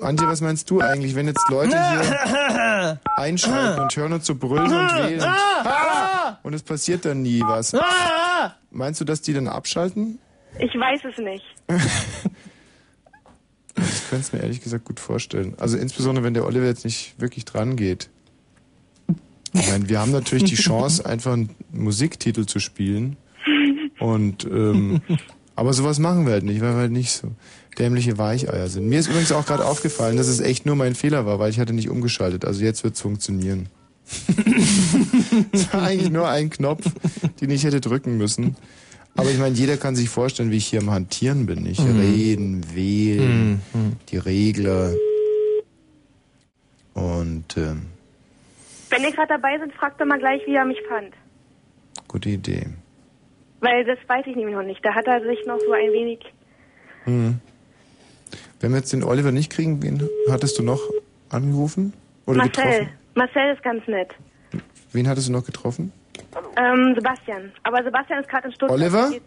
[0.00, 4.66] Antje, was meinst du eigentlich, wenn jetzt Leute hier einschalten und hören uns so brüllen
[4.66, 5.24] und wählen
[6.42, 7.74] und es passiert dann nie was?
[8.70, 10.18] Meinst du, dass die dann abschalten?
[10.58, 11.44] Ich weiß es nicht.
[13.76, 15.54] Ich könnte es mir ehrlich gesagt gut vorstellen.
[15.58, 18.10] Also insbesondere, wenn der Oliver jetzt nicht wirklich dran geht.
[19.52, 23.16] Ich meine, wir haben natürlich die Chance, einfach einen Musiktitel zu spielen.
[23.98, 25.00] Und ähm,
[25.54, 27.32] aber sowas machen wir halt nicht, weil wir halt nicht so
[27.78, 28.88] dämliche Weicheier sind.
[28.88, 31.58] Mir ist übrigens auch gerade aufgefallen, dass es echt nur mein Fehler war, weil ich
[31.60, 32.44] hatte nicht umgeschaltet.
[32.44, 33.68] Also jetzt wird's funktionieren.
[35.52, 36.84] Es war eigentlich nur ein Knopf,
[37.40, 38.56] den ich hätte drücken müssen.
[39.16, 41.66] Aber ich meine, jeder kann sich vorstellen, wie ich hier am Hantieren bin.
[41.66, 41.98] Ich Mhm.
[42.00, 43.92] reden, wählen, Mhm.
[44.10, 44.92] die Regler.
[46.94, 47.82] Und ähm,
[48.90, 51.12] Wenn ihr gerade dabei sind, fragt doch mal gleich, wie er mich fand.
[52.08, 52.66] gute Idee.
[53.60, 54.84] Weil das weiß ich nämlich noch nicht.
[54.84, 56.20] Da hat er sich noch so ein wenig.
[57.04, 57.40] Hm.
[58.60, 60.80] Wenn wir jetzt den Oliver nicht kriegen, wen hattest du noch
[61.30, 61.92] angerufen?
[62.26, 62.64] Oder Marcel.
[62.64, 62.88] getroffen?
[63.14, 64.10] Marcel ist ganz nett.
[64.92, 65.92] Wen hattest du noch getroffen?
[66.56, 67.52] Ähm, Sebastian.
[67.64, 68.78] Aber Sebastian ist gerade in Stuttgart.
[68.80, 69.10] Oliver?
[69.10, 69.22] Geht-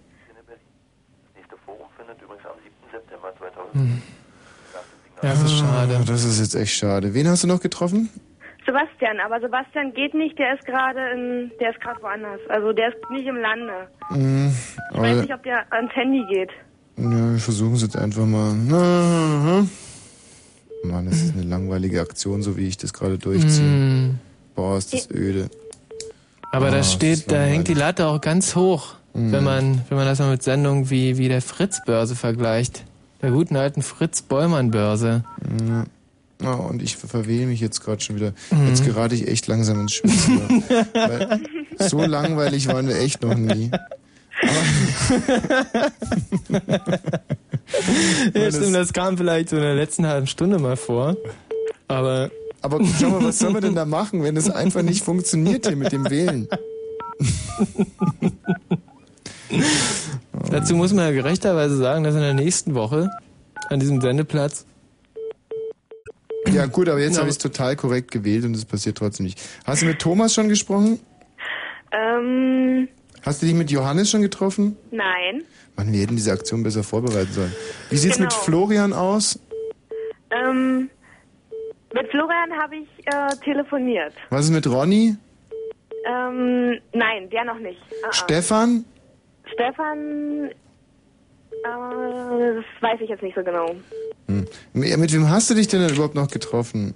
[3.74, 4.02] Hm.
[5.22, 5.98] Ja, das ist schade.
[6.00, 7.14] Ah, Das ist jetzt echt schade.
[7.14, 8.10] Wen hast du noch getroffen?
[8.66, 12.40] Sebastian, aber Sebastian geht nicht, der ist gerade in, der ist gerade woanders.
[12.50, 13.88] Also der ist nicht im Lande.
[14.10, 14.52] Hm,
[14.94, 16.50] Ich weiß nicht, ob der ans Handy geht.
[17.02, 18.54] Ja, wir versuchen es jetzt einfach mal.
[20.84, 23.66] Mann, das ist eine langweilige Aktion, so wie ich das gerade durchziehe.
[23.66, 24.16] Hm.
[24.56, 25.50] Boah, ist das öde.
[26.52, 29.32] Aber Ah, da das ist steht, da hängt die Latte auch ganz hoch, Mhm.
[29.32, 32.84] wenn man, wenn man das mal mit Sendungen wie, wie der Fritz-Börse vergleicht.
[33.22, 35.24] Der guten alten Fritz-Bollmann-Börse.
[35.70, 35.86] Ja.
[36.42, 38.34] Oh, und ich verwähle mich jetzt gerade schon wieder.
[38.50, 38.68] Mhm.
[38.70, 40.64] Jetzt gerate ich echt langsam ins Schwitzen.
[40.94, 41.42] Weil
[41.80, 43.72] so langweilig waren wir echt noch nie.
[48.34, 51.18] Ja, stimmt, das kam vielleicht so in der letzten halben Stunde mal vor.
[51.88, 52.32] Aber.
[52.62, 55.78] Aber schau mal, was soll man denn da machen, wenn es einfach nicht funktioniert hier
[55.78, 56.50] mit dem Wählen?
[60.52, 63.10] Dazu muss man ja gerechterweise sagen, dass in der nächsten Woche
[63.70, 64.66] an diesem Sendeplatz.
[66.52, 69.26] Ja gut, aber jetzt Ja, habe ich es total korrekt gewählt und es passiert trotzdem
[69.26, 69.40] nicht.
[69.66, 71.00] Hast du mit Thomas schon gesprochen?
[71.94, 72.90] Ähm,
[73.24, 74.78] Hast du dich mit Johannes schon getroffen?
[74.92, 75.44] nein.
[75.76, 77.56] Mann, wir hätten diese Aktion besser vorbereiten sollen.
[77.90, 78.42] Wie sieht's mit Genau.
[78.42, 79.40] Florian aus?
[80.30, 80.90] Ähm,
[81.94, 84.14] mit Florian habe ich äh, telefoniert.
[84.30, 85.16] Was ist mit Ronny?
[86.06, 87.80] Ähm, nein, der noch nicht.
[88.04, 88.14] Ah, ah.
[88.14, 88.84] Stefan?
[89.54, 90.54] Stefan, äh,
[91.64, 93.74] das weiß ich jetzt nicht so genau.
[94.28, 94.46] Hm.
[94.74, 96.94] Mit wem hast du dich denn überhaupt noch getroffen?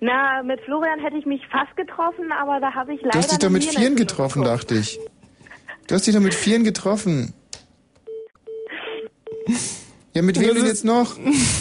[0.00, 3.30] Na, mit Florian hätte ich mich fast getroffen, aber da habe ich leider Du hast
[3.30, 4.58] dich doch mit Vieren getroffen, bekommen.
[4.58, 4.98] dachte ich.
[5.88, 7.34] Du hast dich doch mit Vieren getroffen.
[10.14, 11.16] Ja, mit wem Das denn ist- jetzt noch?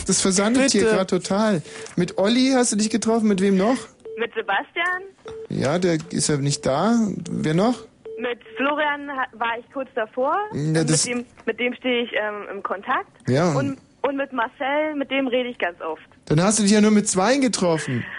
[0.08, 1.62] Das versandet hier gerade total.
[1.96, 3.78] Mit Olli hast du dich getroffen, mit wem noch?
[4.18, 5.02] Mit Sebastian,
[5.50, 6.98] Ja, der ist ja nicht da.
[7.30, 7.86] Wer noch?
[8.20, 10.38] mit Florian war ich kurz davor.
[10.54, 13.10] Ja, Äh, das- mit, dem, mit dem stehe ich ähm, im Kontakt.
[13.28, 16.04] Ja, und- Und, und mit Marcel, mit dem rede ich ganz oft.
[16.26, 18.06] Dann hast du dich ja nur mit Zweien getroffen.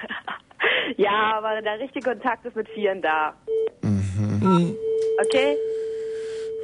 [0.97, 3.35] Ja, aber der richtige Kontakt ist mit Vieren da.
[3.83, 4.77] Mhm.
[5.25, 5.57] Okay?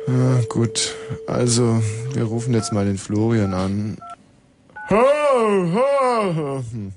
[0.08, 0.94] Ah, gut,
[1.26, 1.82] also
[2.14, 3.98] wir rufen jetzt mal den Florian an.
[4.88, 6.92] Hm.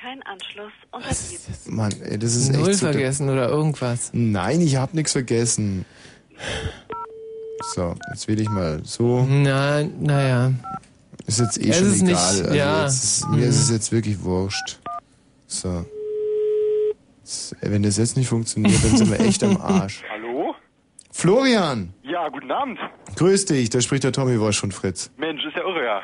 [0.00, 1.54] Kein Anschluss unterblieben.
[1.66, 4.10] Mann, ey, das ist Null echt so vergessen oder irgendwas.
[4.12, 5.84] Nein, ich hab nichts vergessen.
[7.74, 9.26] So, jetzt wähle ich mal so.
[9.28, 10.52] Na, naja.
[11.26, 12.06] Ist jetzt eh Es schon ist egal.
[12.06, 12.86] nicht- also ja.
[12.86, 13.42] ist, mir Mhm.
[13.42, 14.78] ist es jetzt wirklich wurscht.
[15.48, 15.84] So.
[17.60, 20.04] Wenn das jetzt nicht funktioniert, dann sind wir echt am Arsch.
[21.16, 21.94] Florian!
[22.02, 22.78] Ja, guten Abend.
[23.16, 25.10] Grüß dich, da spricht der Tommy Wosch von Fritz.
[25.16, 26.02] Mensch, ist ja irre, ja.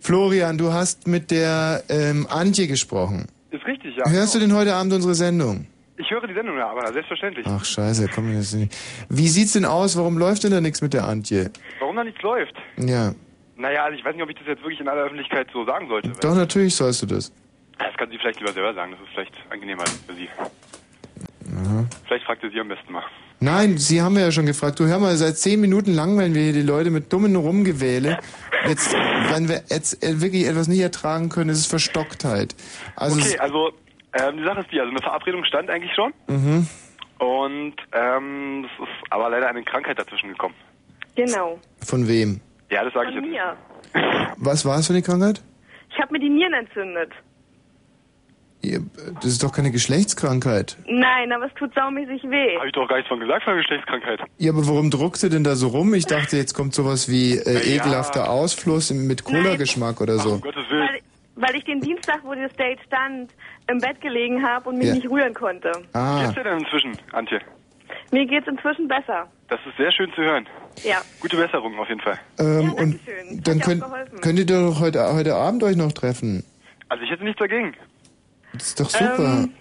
[0.00, 3.26] Florian, du hast mit der ähm, Antje gesprochen.
[3.50, 4.08] Ist richtig, ja.
[4.08, 5.66] Hörst du denn heute Abend unsere Sendung?
[5.96, 7.44] Ich höre die Sendung ja, aber selbstverständlich.
[7.48, 8.72] Ach scheiße, komm mir das nicht.
[9.08, 9.96] Wie sieht's denn aus?
[9.98, 11.50] Warum läuft denn da nichts mit der Antje?
[11.80, 12.54] Warum da nichts läuft?
[12.76, 13.14] Ja,
[13.56, 15.88] Naja, also ich weiß nicht, ob ich das jetzt wirklich in aller Öffentlichkeit so sagen
[15.88, 16.12] sollte.
[16.20, 17.32] doch natürlich sollst du das.
[17.80, 20.28] Das kann sie vielleicht lieber selber sagen, das ist vielleicht angenehmer für sie.
[20.38, 21.84] Aha.
[22.06, 23.02] Vielleicht fragt ihr sie am besten mal.
[23.42, 24.78] Nein, Sie haben ja schon gefragt.
[24.78, 28.18] Du hör mal, seit zehn Minuten langweilen wir hier die Leute mit dummen Rumgewähle.
[28.68, 32.54] Jetzt, wenn wir jetzt äh, wirklich etwas nicht ertragen können, ist es Verstocktheit.
[32.94, 33.72] Also, okay, also
[34.12, 36.68] ähm, die Sache ist die, also eine Verabredung stand eigentlich schon mhm.
[37.18, 40.54] und ähm, es ist aber leider eine Krankheit dazwischen gekommen.
[41.16, 41.58] Genau.
[41.84, 42.40] Von wem?
[42.70, 43.32] Ja, das sage ich Von jetzt.
[43.32, 43.56] mir.
[44.36, 45.42] Was war es für eine Krankheit?
[45.90, 47.10] Ich habe mir die Nieren entzündet.
[48.62, 48.80] Ihr-
[49.16, 50.76] Das ist doch keine Geschlechtskrankheit.
[50.86, 52.56] Nein, aber es tut saumäßig weh.
[52.56, 54.20] Habe ich doch gar nichts von gesagt, von Geschlechtskrankheit.
[54.38, 55.92] Ja, aber warum druckst du denn da so rum?
[55.94, 57.76] Ich dachte, jetzt kommt sowas wie äh, Ja.
[57.76, 60.38] ekelhafter Ausfluss mit Cola-Geschmack oder so.
[60.38, 60.88] Gottes Willen.
[60.88, 61.00] Weil,
[61.48, 63.32] weil ich den Dienstag, wo das Date stand,
[63.68, 64.94] im Bett gelegen habe und mich Ja.
[64.94, 65.72] nicht rühren konnte.
[65.92, 66.18] Ah.
[66.20, 67.40] Wie geht's dir denn inzwischen, Antje?
[68.12, 69.26] Mir geht's inzwischen besser.
[69.48, 70.46] Das ist sehr schön zu hören.
[70.84, 71.02] Ja.
[71.20, 72.18] Gute Besserung auf jeden Fall.
[72.38, 73.42] Ähm, und Dankeschön.
[73.42, 76.44] dann ja könnt, könnt ihr doch heute, heute Abend euch noch treffen.
[76.88, 77.74] Also ich hätte nichts dagegen.
[78.62, 79.42] Das ist doch super.
[79.42, 79.54] Ähm,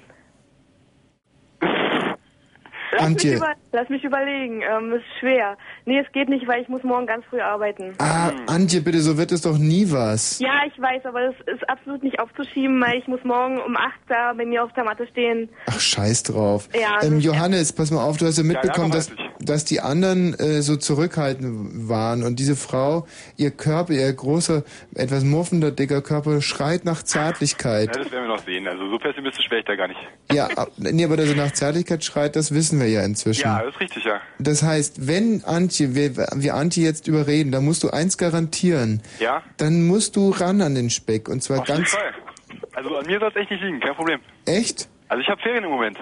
[2.91, 3.41] Lass, Antje.
[3.73, 4.61] Lass mich überlegen.
[4.61, 5.57] Ähm, ist schwer.
[5.85, 7.93] Nee, es geht nicht, weil ich muss morgen ganz früh arbeiten.
[7.99, 10.39] Ah, Antje, bitte, so wird es doch nie was.
[10.39, 13.93] Ja, ich weiß, aber das ist absolut nicht aufzuschieben, weil ich muss morgen um 8
[14.09, 15.49] da bei mir auf der Matte stehen.
[15.67, 16.67] Ach, scheiß drauf.
[16.73, 19.79] Ja, ähm, das- Johannes, pass mal auf, du hast ja mitbekommen, ja, dass, dass die
[19.79, 23.07] anderen äh, so zurückhaltend waren und diese Frau,
[23.37, 24.63] ihr Körper, ihr großer,
[24.95, 27.95] etwas muffender, dicker Körper schreit nach Zärtlichkeit.
[27.95, 28.67] Ja, das werden wir noch sehen.
[28.67, 29.99] Also so pessimistisch wäre ich da gar nicht.
[30.31, 33.41] Ja, ab- nee, aber dass er nach Zärtlichkeit schreit, das wissen wir ja inzwischen.
[33.47, 34.21] Ja, das ist richtig, ja.
[34.39, 39.01] Das heißt, wenn Antje, wir, wir Antje jetzt überreden, dann musst du eins garantieren.
[39.19, 39.43] Ja?
[39.57, 42.13] Dann musst du ran an den Speck und zwar Auf jeden ganz Fall.
[42.73, 44.19] Also an mir soll es echt nicht liegen, kein Problem.
[44.45, 44.87] echt.
[45.09, 45.97] Also ich habe Ferien im Moment.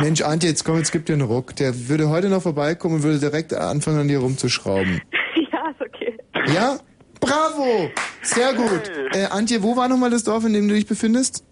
[0.00, 1.56] Mensch, Antje, jetzt komm, jetzt gib dir einen Ruck.
[1.56, 5.00] Der würde heute noch vorbeikommen und würde direkt anfangen, an dir rumzuschrauben.
[5.52, 6.18] ja, ist okay.
[6.54, 6.78] Ja?
[7.20, 7.90] Bravo!
[8.22, 8.90] Sehr gut.
[9.12, 11.44] Äh, Antje, wo war nochmal das Dorf, in dem du dich befindest?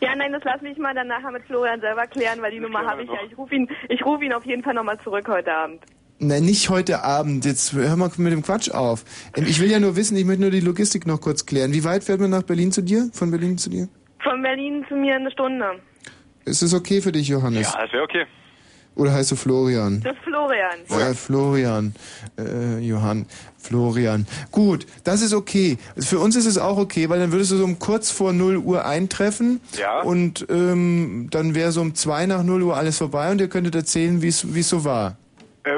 [0.00, 2.84] Ja, nein, das lass mich mal dann nachher mit Florian selber klären, weil die Nummer
[2.86, 3.18] habe ich ja.
[3.30, 5.82] Ich rufe ihn, ich rufe ihn auf jeden Fall nochmal zurück heute Abend.
[6.18, 7.44] Nein, nicht heute Abend.
[7.44, 9.04] Jetzt hör mal mit dem Quatsch auf.
[9.36, 11.72] Ähm, Ich will ja nur wissen, ich möchte nur die Logistik noch kurz klären.
[11.72, 13.10] Wie weit fährt man nach Berlin zu dir?
[13.12, 13.88] Von Berlin zu dir?
[14.22, 15.66] Von Berlin zu mir eine Stunde.
[16.46, 17.72] Ist es okay für dich, Johannes?
[17.72, 18.24] Ja, das wäre okay.
[18.94, 20.00] Oder heißt du Florian?
[20.02, 20.78] Das ist Florian.
[20.88, 21.94] Äh, Florian,
[22.38, 23.26] äh, Johann,
[23.66, 24.26] Florian.
[24.50, 25.78] Gut, das ist okay.
[25.98, 28.58] Für uns ist es auch okay, weil dann würdest du so um kurz vor 0
[28.58, 29.60] Uhr eintreffen.
[29.78, 30.00] Ja.
[30.02, 33.74] Und ähm, dann wäre so um zwei nach 0 Uhr alles vorbei und ihr könntet
[33.74, 35.16] erzählen, wie es wie es so war.
[35.64, 35.70] Äh,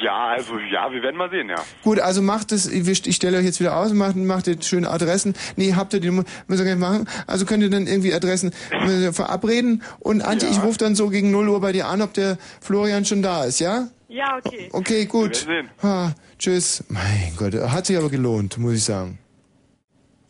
[0.00, 1.56] ja, also ja, wir werden mal sehen, ja.
[1.82, 5.34] Gut, also macht es, ich stelle euch jetzt wieder aus, macht, macht ihr schöne Adressen.
[5.56, 7.06] Nee, habt ihr die ihr gar nicht machen.
[7.26, 11.30] Also könnt ihr dann irgendwie Adressen äh, verabreden und Antje, ich rufe dann so gegen
[11.30, 13.88] 0 Uhr bei dir an, ob der Florian schon da ist, ja?
[14.08, 14.70] Ja, okay.
[14.72, 15.46] Okay, gut.
[15.46, 16.82] Wir Ha, tschüss.
[16.88, 19.18] Mein Gott, hat sich aber gelohnt, muss ich sagen.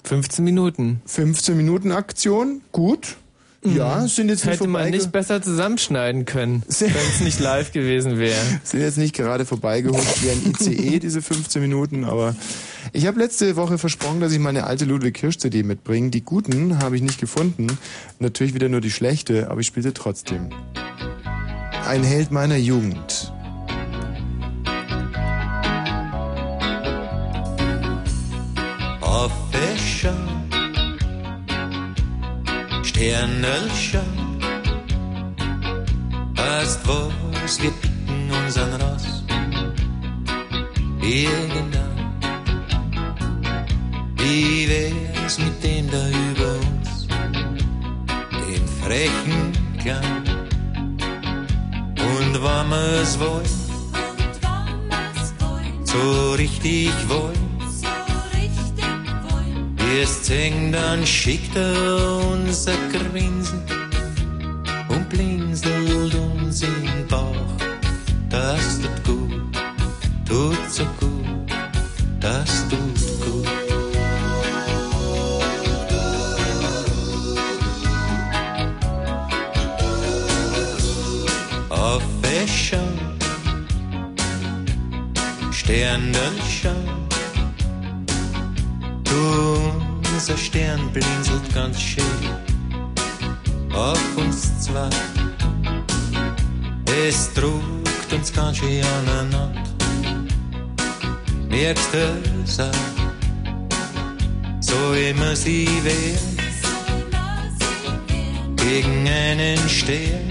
[0.04, 1.00] 15 Minuten.
[1.06, 3.16] 15 Minuten Aktion, gut.
[3.64, 7.72] Ja, es sind jetzt nicht Hätte man nicht besser zusammenschneiden können, wenn es nicht live
[7.72, 8.40] gewesen wäre.
[8.62, 12.36] sind jetzt nicht gerade vorbeigehutscht wie ein ICE, diese 15 Minuten, aber
[12.92, 16.10] ich habe letzte Woche versprochen, dass ich meine alte Ludwig Hirsch CD mitbringe.
[16.10, 17.66] Die guten habe ich nicht gefunden.
[18.20, 20.50] Natürlich wieder nur die schlechte, aber ich spielte trotzdem.
[21.86, 23.32] Ein Held meiner Jugend.
[29.18, 30.14] Affischer,
[32.84, 34.04] Sternelscher,
[36.36, 39.24] weißt was, wir picken unseren Ross.
[41.02, 42.22] Irgendwann,
[44.18, 47.08] wie wär's mit dem da über uns,
[48.30, 49.52] dem frechen
[49.82, 50.22] Klein.
[52.08, 53.44] Und wenn wir's wollen,
[55.84, 57.47] so richtig wollen,
[59.91, 63.62] Wirst singen, dann schickt er uns ein Grinsen
[64.89, 67.34] und blinzelt uns den Bauch.
[68.28, 69.57] Das tut gut,
[70.26, 71.51] tut so gut,
[72.20, 73.49] das tut gut.
[81.70, 82.80] Auf Wäsche,
[85.51, 86.97] Sternenschau, Du,
[90.14, 92.04] unser Stern blinzelt ganz schön
[93.72, 94.90] auf uns zwei.
[97.06, 99.52] Es druckt uns ganz schön aneinander.
[101.48, 101.98] Merkst du
[102.44, 102.60] es
[104.60, 106.38] so immer sie wehren
[108.56, 110.28] gegen einen Stern.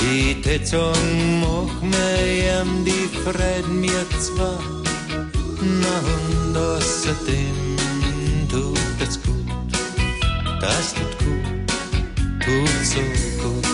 [0.00, 4.58] Die Tätzung mach mir die Fred mir zwar,
[5.80, 7.76] na und außerdem
[8.50, 9.72] tut es gut,
[10.60, 11.46] das tut gut,
[12.44, 13.00] tut so
[13.42, 13.66] gut.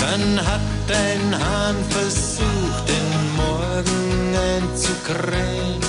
[0.00, 5.82] Dann hat ein Hahn versucht, den Morgen einzukrähen.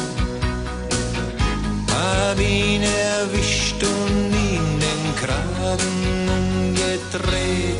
[1.91, 7.79] Hab ihn erwischt und ihm den Kragen umgedreht.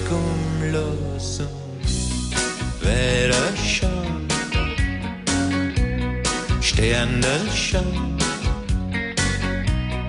[6.80, 8.18] Sterne schauen.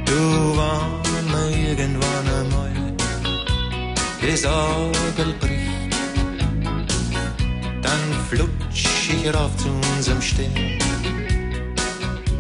[0.05, 1.03] Du warm
[1.51, 2.73] irgendwann einmal
[4.23, 5.93] das Orgel bricht
[7.83, 10.79] dann flutsch ich rauf zu unserem Stern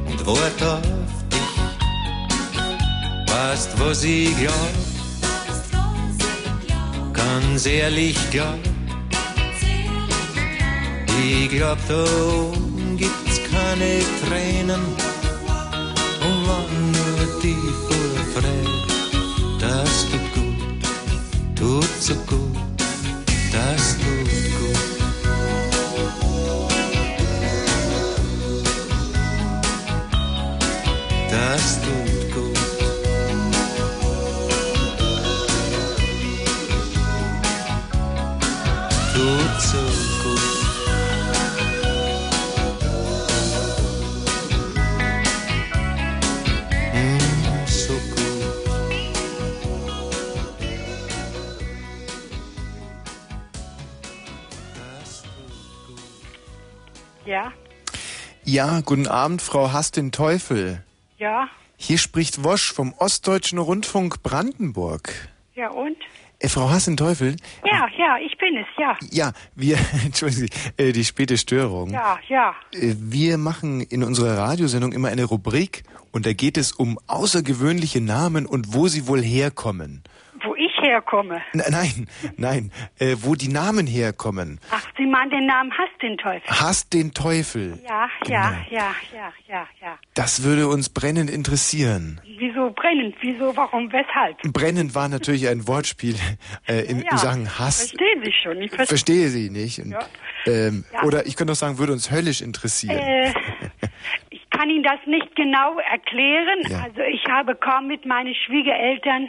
[0.06, 1.56] und wart auf dich.
[3.34, 4.74] Weißt, was ich glaub?
[7.12, 8.60] Ganz ehrlich glaub.
[11.20, 12.96] Ich glaub, da oben
[13.70, 14.80] gibt's keine Tränen
[16.20, 17.56] und wann nur die
[17.86, 18.70] Vorfreude.
[19.58, 20.82] Das tut gut,
[21.54, 22.56] tut so gut,
[23.52, 24.76] das tut gut.
[31.30, 31.99] das tut
[58.50, 60.82] Ja, guten Abend, Frau Hass den Teufel.
[61.18, 65.12] ja, Hier spricht Wosch vom Ostdeutschen Rundfunk Brandenburg.
[65.54, 65.96] ja und?
[66.40, 67.36] Äh, Frau Hass den Teufel?
[67.64, 68.96] Ja, ja, ich bin es, ja.
[69.12, 71.90] Ja, wir, entschuldigen Sie, äh, die späte Störung.
[71.90, 72.52] Ja, ja.
[72.72, 78.00] Äh, Wir machen in unserer Radiosendung immer eine Rubrik und da geht es um außergewöhnliche
[78.00, 80.02] Namen und wo sie wohl herkommen.
[80.82, 81.42] Herkomme.
[81.52, 84.58] N nein, nein, äh, wo die Namen herkommen.
[84.70, 86.48] Ach, Sie meinen den Namen Hass den Teufel.
[86.48, 87.78] Hass den Teufel.
[87.88, 89.98] Ja, ja, ja, ja, ja, ja.
[90.14, 92.20] Das würde uns brennend interessieren.
[92.38, 93.14] Wieso brennend?
[93.20, 94.38] Wieso, warum, weshalb?
[94.52, 96.16] Brennend war natürlich ein Wortspiel
[96.68, 97.78] äh, in, ja, Sachen Hass.
[97.90, 98.62] Verstehen Sie schon.
[98.62, 98.86] Ich verstehe.
[98.86, 99.78] Verstehe Sie nicht.
[99.80, 100.00] Und, Ja.
[100.46, 101.02] ähm, Ja.
[101.02, 102.96] Oder ich könnte auch sagen, würde uns höllisch interessieren.
[102.98, 103.32] Äh,
[104.30, 106.58] ich kann Ihnen das nicht genau erklären.
[106.82, 109.28] Also ich habe kaum mit meinen Schwiegereltern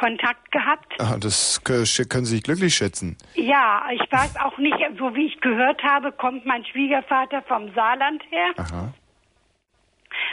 [0.00, 0.94] Kontakt gehabt.
[0.98, 3.16] Ah, das kö- können Sie sich glücklich schätzen.
[3.34, 8.22] Ja, ich weiß auch nicht, so wie ich gehört habe, kommt mein Schwiegervater vom Saarland
[8.30, 8.50] her.
[8.56, 8.94] Aha.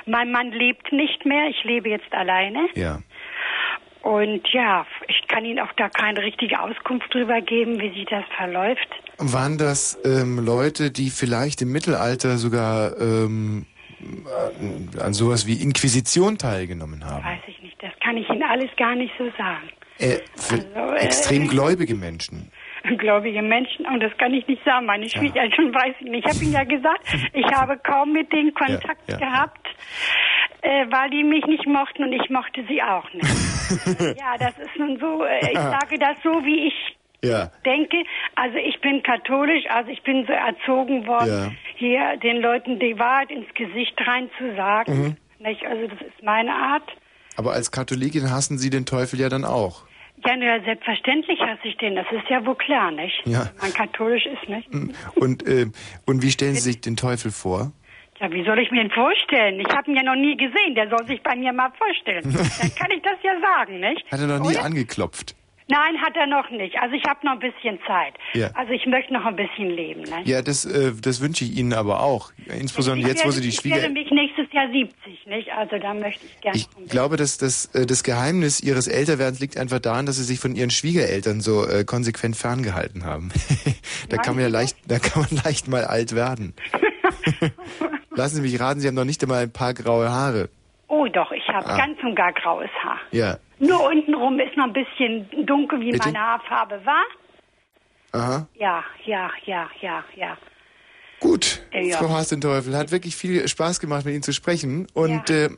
[0.05, 2.67] Mein Mann lebt nicht mehr, ich lebe jetzt alleine.
[2.75, 2.99] Ja.
[4.03, 8.23] Und ja, ich kann Ihnen auch da keine richtige Auskunft drüber geben, wie sich das
[8.37, 8.87] verläuft.
[9.17, 13.65] Waren das ähm, Leute, die vielleicht im Mittelalter sogar ähm,
[14.61, 17.25] an- an sowas wie Inquisition teilgenommen haben?
[17.25, 19.69] Weiß ich nicht, das kann ich Ihnen alles gar nicht so sagen.
[19.99, 22.51] Äh, Also, äh, extrem gläubige Menschen.
[22.97, 24.85] Gläubige Menschen, und das kann ich nicht sagen.
[24.85, 26.25] Meine Schwiegereltern weiß ich nicht.
[26.25, 27.03] Ich habe Ihnen ja gesagt,
[27.33, 29.17] ich habe kaum mit denen Kontakt ja.
[29.17, 29.67] gehabt,
[30.61, 33.25] äh, weil die mich nicht mochten und ich mochte sie auch nicht.
[34.19, 37.49] ja, das ist nun so, äh, ich sage das so, wie ich Ja.
[37.65, 37.97] denke,
[38.35, 41.51] also ich bin katholisch, also ich bin so erzogen worden, Ja.
[41.75, 45.17] hier den Leuten die Wahrheit ins Gesicht rein zu sagen.
[45.39, 45.65] Nicht?
[45.65, 46.89] Also das ist meine Art.
[47.37, 49.83] Aber als Katholikin hassen Sie den Teufel ja dann auch.
[50.25, 53.21] Ja, na, selbstverständlich hasse ich den, das ist ja wohl klar, nicht?
[53.25, 53.51] Ja.
[53.61, 54.67] Wenn man katholisch ist, nicht?
[55.15, 55.67] Und, äh,
[56.07, 57.71] und wie stellen Sie sich den Teufel vor?
[58.19, 59.59] Ja, wie soll ich mir ihn vorstellen?
[59.59, 62.23] Ich habe ihn ja noch nie gesehen, der soll sich bei mir mal vorstellen.
[62.33, 64.11] Dann kann ich das ja sagen, nicht?
[64.11, 64.65] Hat er noch nie Oder?
[64.65, 65.35] angeklopft?
[65.69, 66.77] Nein, hat er noch nicht.
[66.81, 68.13] Also ich habe noch ein bisschen Zeit.
[68.33, 68.51] Ja.
[68.53, 70.25] Also ich möchte noch ein bisschen leben, nicht?
[70.25, 72.31] Ja, das, äh, das wünsche ich Ihnen aber auch.
[72.45, 73.93] Insbesondere ich jetzt, wo werde, Sie die Ich werde Schwieger...
[73.93, 75.51] mich nächstes Jahr 70, nicht?
[75.51, 79.57] Also da möchte ich gerne Ich glaube, dass das, äh, das Geheimnis Ihres Älterwerdens liegt
[79.57, 83.29] einfach daran, dass Sie sich von Ihren Schwiegereltern so äh, konsequent ferngehalten haben.
[84.09, 86.53] da kann man ja leicht, da kann man leicht mal alt werden.
[88.11, 90.49] Lassen Sie mich raten, Sie haben noch nicht einmal ein paar graue Haare.
[90.87, 91.77] Oh doch, ich habe Ah.
[91.77, 92.99] ganz und gar graues Haar.
[93.11, 93.37] Ja.
[93.59, 96.07] Nur untenrum ist noch ein bisschen dunkel, wie Bitte?
[96.07, 97.03] meine Haarfarbe war.
[98.11, 98.47] Aha.
[98.55, 100.37] Ja, ja, ja, ja, ja.
[101.19, 101.97] Gut, Äh, ja.
[101.97, 104.87] Frau Haas-den-Teufel, hat wirklich viel Spaß gemacht, mit Ihnen zu sprechen.
[104.93, 105.49] Und äh, äh,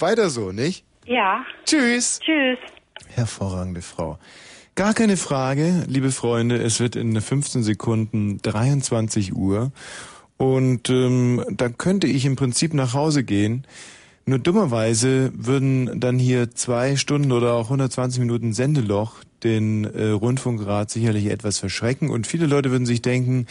[0.00, 0.84] weiter so, nicht?
[1.04, 1.44] Ja.
[1.66, 2.18] Tschüss.
[2.20, 2.58] Tschüss.
[3.14, 4.18] Hervorragende Frau.
[4.74, 9.70] Gar keine Frage, liebe Freunde, es wird in 15 Sekunden 23 Uhr
[10.38, 13.66] und ähm, da könnte ich im Prinzip nach Hause gehen.
[14.24, 20.90] Nur dummerweise würden dann hier zwei Stunden oder auch 120 Minuten Sendeloch den äh, Rundfunkrat
[20.90, 23.46] sicherlich etwas verschrecken und viele Leute würden sich denken,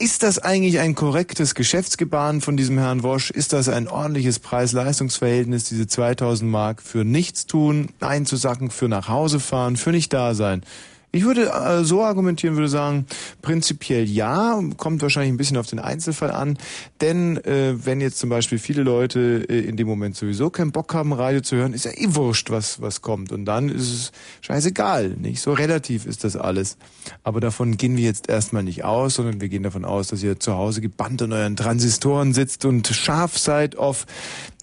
[0.00, 3.30] ist das eigentlich ein korrektes Geschäftsgebaren von diesem Herrn Wosch?
[3.30, 9.40] Ist das ein ordentliches Preis-Leistungs-Verhältnis, diese 2000 Mark für nichts tun, einzusacken, für nach Hause
[9.40, 10.62] fahren, für nicht da sein?
[11.10, 13.06] Ich würde äh, so argumentieren, würde sagen,
[13.40, 16.58] prinzipiell ja, kommt wahrscheinlich ein bisschen auf den Einzelfall an,
[17.00, 20.92] denn äh, wenn jetzt zum Beispiel viele Leute äh, in dem Moment sowieso keinen Bock
[20.92, 24.12] haben, Radio zu hören, ist ja eh wurscht, was, was kommt und dann ist es
[24.42, 25.40] scheißegal, nicht?
[25.40, 26.76] So relativ ist das alles.
[27.22, 30.38] Aber davon gehen wir jetzt erstmal nicht aus, sondern wir gehen davon aus, dass ihr
[30.38, 34.04] zu Hause gebannt an euren Transistoren sitzt und scharf seid auf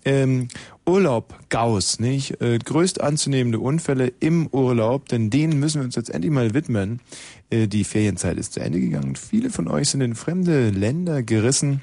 [0.06, 0.48] ähm,
[0.86, 2.40] Urlaub, Gauss, nicht?
[2.42, 7.02] Äh, größt anzunehmende Unfälle im Urlaub, denn denen müssen wir uns jetzt endlich mal widmen.
[7.50, 9.16] Äh, die Ferienzeit ist zu Ende gegangen.
[9.16, 11.82] Viele von euch sind in fremde Länder gerissen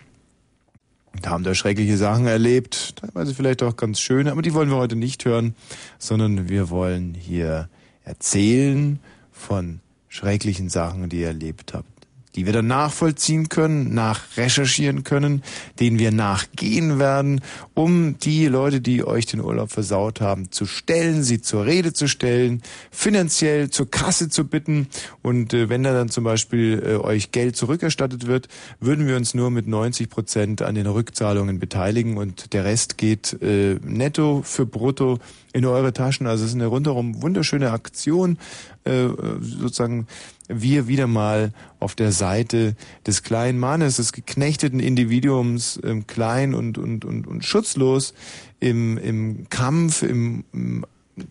[1.12, 4.76] und haben da schreckliche Sachen erlebt, teilweise vielleicht auch ganz schöne, aber die wollen wir
[4.76, 5.54] heute nicht hören,
[5.98, 7.68] sondern wir wollen hier
[8.04, 8.98] erzählen
[9.30, 11.91] von schrecklichen Sachen, die ihr erlebt habt
[12.34, 15.42] die wir dann nachvollziehen können, nachrecherchieren können,
[15.80, 17.40] denen wir nachgehen werden,
[17.74, 22.08] um die Leute, die euch den Urlaub versaut haben, zu stellen, sie zur Rede zu
[22.08, 24.88] stellen, finanziell zur Kasse zu bitten.
[25.22, 28.48] Und äh, wenn da dann zum Beispiel äh, euch Geld zurückerstattet wird,
[28.80, 32.16] würden wir uns nur mit 90 Prozent an den Rückzahlungen beteiligen.
[32.16, 35.18] Und der Rest geht äh, netto für brutto
[35.52, 36.26] in eure Taschen.
[36.26, 38.38] Also es ist eine rundherum wunderschöne Aktion,
[38.84, 39.08] äh,
[39.40, 40.06] sozusagen
[40.48, 42.76] wir wieder mal auf der Seite
[43.06, 48.14] des kleinen Mannes, des geknechteten Individuums, ähm, klein und, und, und, und schutzlos
[48.60, 50.84] im, im Kampf, im, im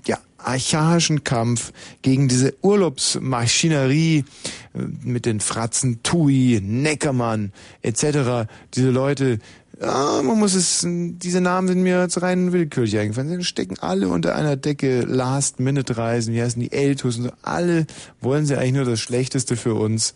[0.06, 4.26] ja, archaischen Kampf gegen diese Urlaubsmaschinerie
[4.74, 7.52] äh, mit den Fratzen Tui, Neckermann
[7.82, 8.50] etc.
[8.74, 9.40] Diese Leute,
[9.82, 13.30] ja, man muss es, diese Namen sind mir jetzt rein willkürlich eingefallen.
[13.40, 17.32] Sie stecken alle unter einer Decke, Last-Minute-Reisen, wie heißen die Eltus und so.
[17.42, 17.88] Alle
[18.20, 20.14] wollen sie eigentlich nur das Schlechteste für uns.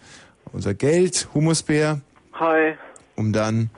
[0.53, 2.01] Unser Geld, Humusbär.
[2.33, 2.75] Hi.
[3.15, 3.71] Um dann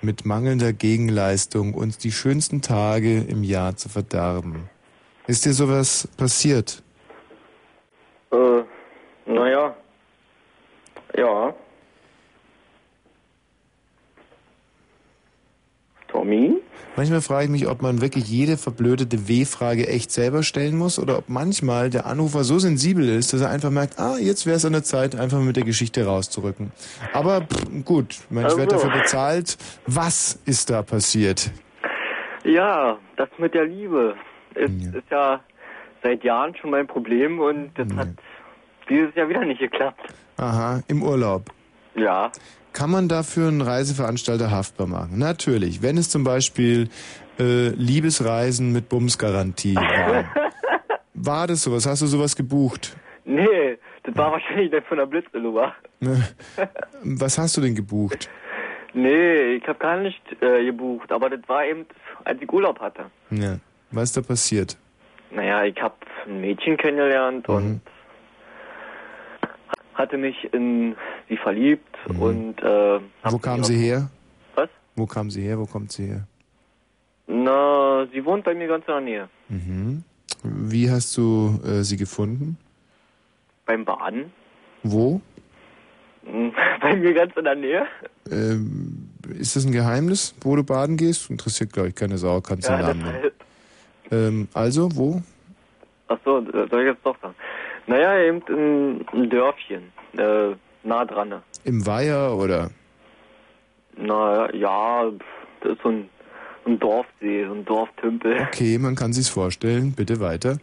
[0.00, 4.70] mit mangelnder Gegenleistung uns die schönsten Tage im Jahr zu verderben.
[5.26, 6.82] Ist dir sowas passiert?
[8.32, 8.62] Äh,
[9.26, 9.74] naja.
[11.16, 11.54] Ja.
[16.14, 16.54] Tommy?
[16.96, 21.18] Manchmal frage ich mich, ob man wirklich jede verblödete W-Frage echt selber stellen muss oder
[21.18, 24.64] ob manchmal der Anrufer so sensibel ist, dass er einfach merkt, ah, jetzt wäre es
[24.64, 26.70] an der Zeit, einfach mit der Geschichte rauszurücken.
[27.12, 28.66] Aber pff, gut, ich, ich werde Also.
[28.68, 29.56] dafür bezahlt.
[29.88, 31.50] Was ist da passiert?
[32.44, 34.14] Ja, das mit der Liebe
[34.54, 35.40] ist, ist ja
[36.02, 38.08] seit Jahren schon mein Problem und das hat
[38.88, 40.14] dieses Jahr wieder nicht geklappt.
[40.36, 41.50] Aha, im Urlaub.
[41.96, 42.30] Ja.
[42.74, 45.16] Kann man dafür einen Reiseveranstalter haftbar machen?
[45.16, 45.80] Natürlich.
[45.80, 46.88] Wenn es zum Beispiel
[47.38, 50.26] äh, Liebesreisen mit Bumsgarantie waren.
[51.14, 51.86] War das sowas?
[51.86, 52.96] Hast du sowas gebucht?
[53.24, 55.72] Nee, das war wahrscheinlich dann von der Blitzeluber.
[57.02, 58.28] Was hast du denn gebucht?
[58.92, 61.86] Nee, ich habe gar nicht äh, gebucht, aber das war eben,
[62.24, 63.06] als ich Urlaub hatte.
[63.30, 63.58] Ja.
[63.92, 64.76] Was ist da passiert?
[65.30, 65.94] Naja, ich habe
[66.26, 67.80] ein Mädchen kennengelernt und
[69.94, 70.96] hatte mich in
[71.28, 74.10] sie verliebt und äh, Wo kam sie her?
[74.54, 74.68] Was?
[74.96, 75.58] Wo kam sie her?
[75.58, 76.26] Wo kommt sie her?
[77.26, 79.28] na, sie wohnt bei mir ganz in der Nähe.
[79.48, 80.04] Mhm.
[80.42, 82.58] Wie hast du äh, sie gefunden?
[83.64, 84.30] Beim Baden.
[84.82, 85.22] Wo?
[86.26, 87.86] Hm, Bei mir ganz in der Nähe.
[88.30, 91.30] Ähm, ist das ein Geheimnis, wo du baden gehst?
[91.30, 92.40] Interessiert, glaube ich, keine Sau.
[92.42, 93.30] Kannst du Ja, Namen nennen.
[94.10, 95.22] Ähm, also, wo?
[96.08, 97.34] Ach so, soll ich jetzt doch sagen?
[97.86, 101.42] Naja, eben in ein Dörfchen, äh, nah dran.
[101.64, 102.70] Im Weiher oder?
[103.96, 105.10] Na ja,
[105.60, 106.08] das ist so ein,
[106.66, 108.40] ein Dorfsee, so ein Dorftümpel.
[108.48, 109.92] Okay, man kann sich's vorstellen.
[109.92, 110.58] Bitte weiter.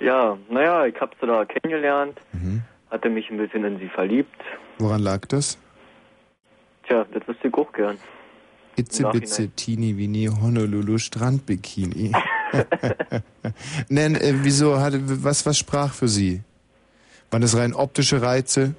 [0.00, 2.62] Ja, naja, ich hab sie da kennengelernt, Mhm.
[2.90, 4.40] hatte mich ein bisschen in sie verliebt.
[4.78, 5.58] Woran lag das?
[6.86, 7.98] Tja, das wüsste ich auch gern.
[8.76, 12.12] Itze bitze teeny weeny Honolulu Strandbikini.
[13.88, 16.42] Nein, äh, wieso hatte was was sprach für Sie?
[17.30, 18.74] Waren das rein optische Reize?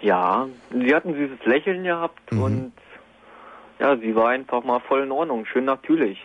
[0.00, 2.42] Ja, sie hat ein süßes Lächeln gehabt Mhm.
[2.42, 2.72] und
[3.80, 6.18] ja, sie war einfach mal voll in Ordnung, schön natürlich.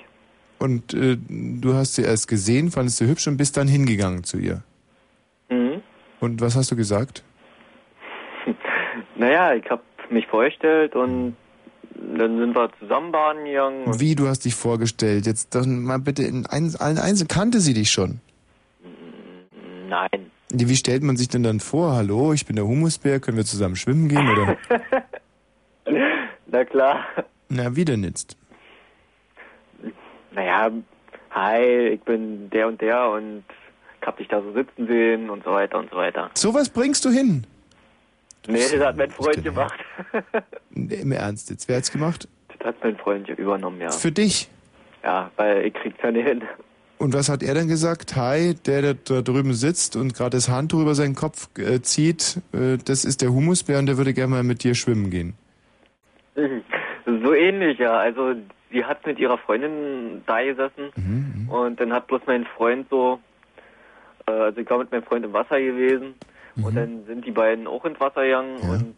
[0.59, 4.37] Und äh, du hast sie erst gesehen, fandest sie hübsch und bist dann hingegangen zu
[4.37, 4.63] ihr.
[5.49, 5.81] Mhm.
[6.19, 7.23] Und was hast du gesagt?
[9.15, 9.81] Naja, ich hab
[10.11, 11.35] mich vorgestellt und
[12.17, 13.99] dann sind wir zusammen baden gegangen.
[13.99, 15.25] Wie du hast dich vorgestellt?
[15.25, 18.19] Jetzt dann mal bitte in ein, allen Einzelnen kannte sie dich schon.
[19.89, 20.31] Nein.
[20.49, 21.93] Wie stellt man sich denn dann vor?
[21.93, 24.29] Hallo, ich bin der Humusbär, können wir zusammen schwimmen gehen?
[24.29, 24.57] Oder?
[26.47, 27.05] Na klar.
[27.49, 28.37] Na, wie denn jetzt?
[30.31, 30.71] Naja,
[31.31, 33.43] hi, ich bin der und der und
[34.05, 36.31] hab dich da so sitzen sehen und so weiter und so weiter.
[36.33, 37.45] Sowas bringst du hin?
[38.47, 39.79] Nee, das hat mein Freund gemacht.
[40.73, 42.27] Im Ernst, jetzt wer hat's gemacht?
[42.57, 43.91] Das hat mein Freund übernommen, ja.
[43.91, 44.49] Für dich.
[45.03, 46.41] Ja, weil ich krieg's ja nicht hin.
[46.97, 48.15] Und was hat er dann gesagt?
[48.15, 52.41] Hi, der, der da drüben sitzt und gerade das Handtuch über seinen Kopf äh, zieht,
[52.53, 55.33] äh, das ist der Humusbär und der würde gerne mal mit dir schwimmen gehen.
[57.23, 57.97] So ähnlich, ja.
[57.97, 58.33] Also
[58.69, 63.21] sie hat mit ihrer Freundin da gesessen und dann hat bloß mein Freund so,
[64.27, 66.15] äh, also ich war mit meinem Freund im Wasser gewesen
[66.61, 68.95] und dann sind die beiden auch ins Wasser gegangen und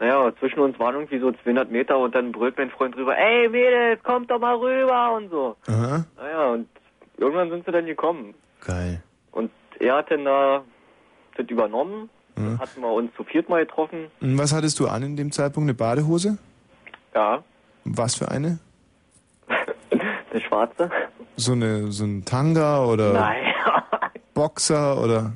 [0.00, 3.48] naja, zwischen uns waren irgendwie so 200 Meter und dann brüllt mein Freund rüber, ey
[3.48, 5.56] Mädels, kommt doch mal rüber und so.
[5.66, 6.04] Aha.
[6.16, 6.68] Naja, und
[7.16, 8.34] irgendwann sind sie dann gekommen.
[8.64, 9.02] Geil.
[9.32, 9.50] Und
[9.80, 10.62] er hat dann da
[11.36, 14.06] das übernommen, dann hatten wir uns zu viert mal getroffen.
[14.20, 15.66] Und was hattest du an in dem Zeitpunkt?
[15.66, 16.38] Eine Badehose?
[17.14, 17.42] Ja,
[17.84, 18.60] Was für eine?
[19.90, 20.90] eine schwarze.
[21.36, 23.44] So eine so ein Tanga oder Nein.
[24.34, 25.32] Boxer oder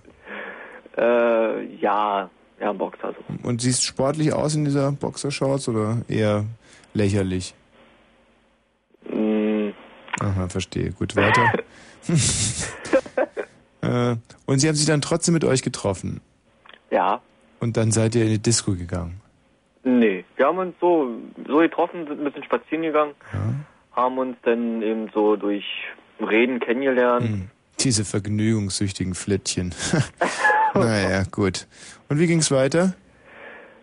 [0.97, 2.28] Äh, ja,
[2.61, 3.49] ja, ein Boxer so.
[3.49, 6.45] und siehst sportlich aus in dieser Boxershorts oder eher
[6.95, 7.55] lächerlich?
[9.11, 9.70] Mm,
[10.20, 10.93] Aha, verstehe.
[10.93, 11.53] Gut, weiter.
[13.82, 14.16] äh,
[14.47, 16.20] und sie haben sich dann trotzdem mit euch getroffen.
[16.90, 17.20] ja,
[17.61, 19.20] Und dann seid ihr in die Disco gegangen.
[19.84, 20.24] nee.
[20.36, 21.09] Wir haben uns so,
[21.47, 23.14] so getroffen, sind ein bisschen spazieren gegangen,
[23.93, 25.64] haben uns dann eben so durch
[26.20, 27.28] Reden kennengelernt.
[27.28, 27.51] Hm.
[27.83, 29.74] Diese vergnügungssüchtigen Flittchen.
[30.74, 31.67] naja, gut.
[32.09, 32.95] Und wie ging's weiter?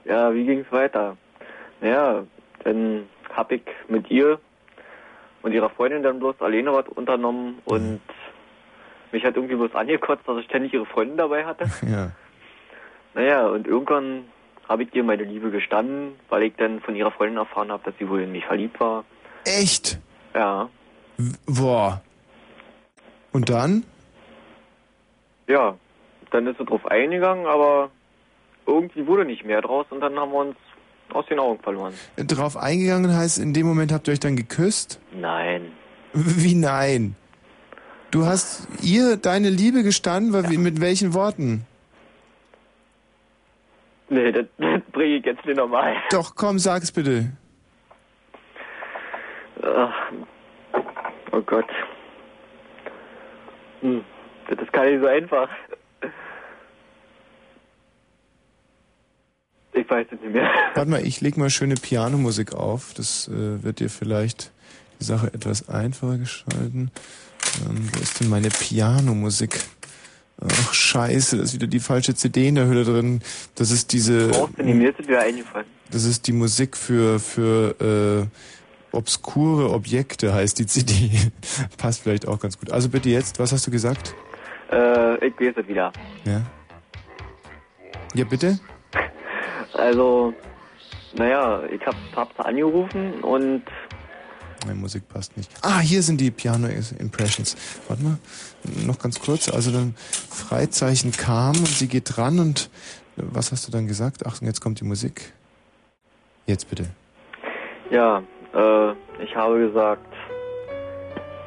[0.06, 1.18] Ja, wie ging's weiter?
[1.82, 2.24] Naja,
[2.64, 3.04] dann
[3.34, 4.40] hab ich mit ihr
[5.42, 8.02] und ihrer Freundin dann bloß alleine was unternommen und
[9.12, 11.66] mich hat irgendwie bloß angekotzt, dass ich ständig ihre Freundin dabei hatte.
[11.90, 12.12] Ja.
[13.16, 14.26] Naja, und irgendwann
[14.68, 17.96] habe ich ihr meine Liebe gestanden, weil ich dann von ihrer Freundin erfahren habe, dass
[17.98, 19.04] sie wohl in mich verliebt war.
[19.46, 19.98] Echt?
[20.36, 20.70] Ja,
[21.46, 22.02] Boah.
[23.32, 23.84] Und dann?
[25.48, 25.76] ja.
[26.32, 27.90] Dann ist sie drauf eingegangen, aber
[28.68, 30.56] irgendwie wurde nicht mehr draus und dann haben wir uns
[31.12, 31.96] aus den Augen verloren.
[32.18, 35.00] Drauf eingegangen heißt, in dem Moment habt ihr euch dann geküsst?
[35.12, 35.72] Nein.
[36.14, 37.16] Wie nein?
[38.12, 41.66] Du hast ihr deine Liebe gestanden, weil, wie- mit welchen Worten?
[44.10, 45.96] Nee, das, das bringe ich jetzt nicht normal.
[46.12, 47.32] Doch, komm, sag's bitte.
[49.64, 49.94] Ach,
[51.32, 51.66] oh Gott.
[53.82, 54.04] Hm,
[54.50, 55.50] das ist gar nicht so einfach.
[59.74, 60.50] Ich weiß es nicht mehr.
[60.74, 62.94] Warte mal, ich leg mal schöne Pianomusik auf.
[62.96, 64.52] Das äh, wird dir vielleicht
[65.00, 66.92] die Sache etwas einfacher gestalten.
[67.66, 69.60] Ähm, wo ist denn meine Pianomusik?
[70.42, 73.22] Ach, scheiße, da ist wieder die falsche CD in der Hülle drin.
[73.56, 74.30] Das ist diese...
[74.30, 75.68] Brauchst du nicht, mir ist wieder eingefallen.
[75.92, 78.28] Das ist die Musik für, für äh,
[78.91, 81.11] obskure Objekte, heißt die CD.
[81.78, 82.72] Passt vielleicht auch ganz gut.
[82.72, 84.16] Also bitte jetzt, was hast du gesagt?
[84.72, 85.91] Äh, ich es wieder.
[86.26, 86.41] Ja.
[88.14, 88.60] Ja, bitte?
[89.74, 90.34] Also,
[91.16, 93.64] naja, ich hab, sie angerufen und
[94.66, 95.52] Meine Musik passt nicht.
[95.61, 96.68] Ah, hier sind die Piano
[96.99, 97.56] Impressions.
[97.88, 98.18] Warte mal,
[98.86, 99.48] noch ganz kurz.
[99.49, 102.70] Also dann Freizeichen kam und sie geht dran und
[103.16, 104.26] was hast du dann gesagt?
[104.26, 105.34] Achtung, jetzt kommt die Musik.
[106.45, 106.86] Jetzt bitte.
[107.91, 108.24] ja,
[108.54, 110.06] äh, ich habe gesagt,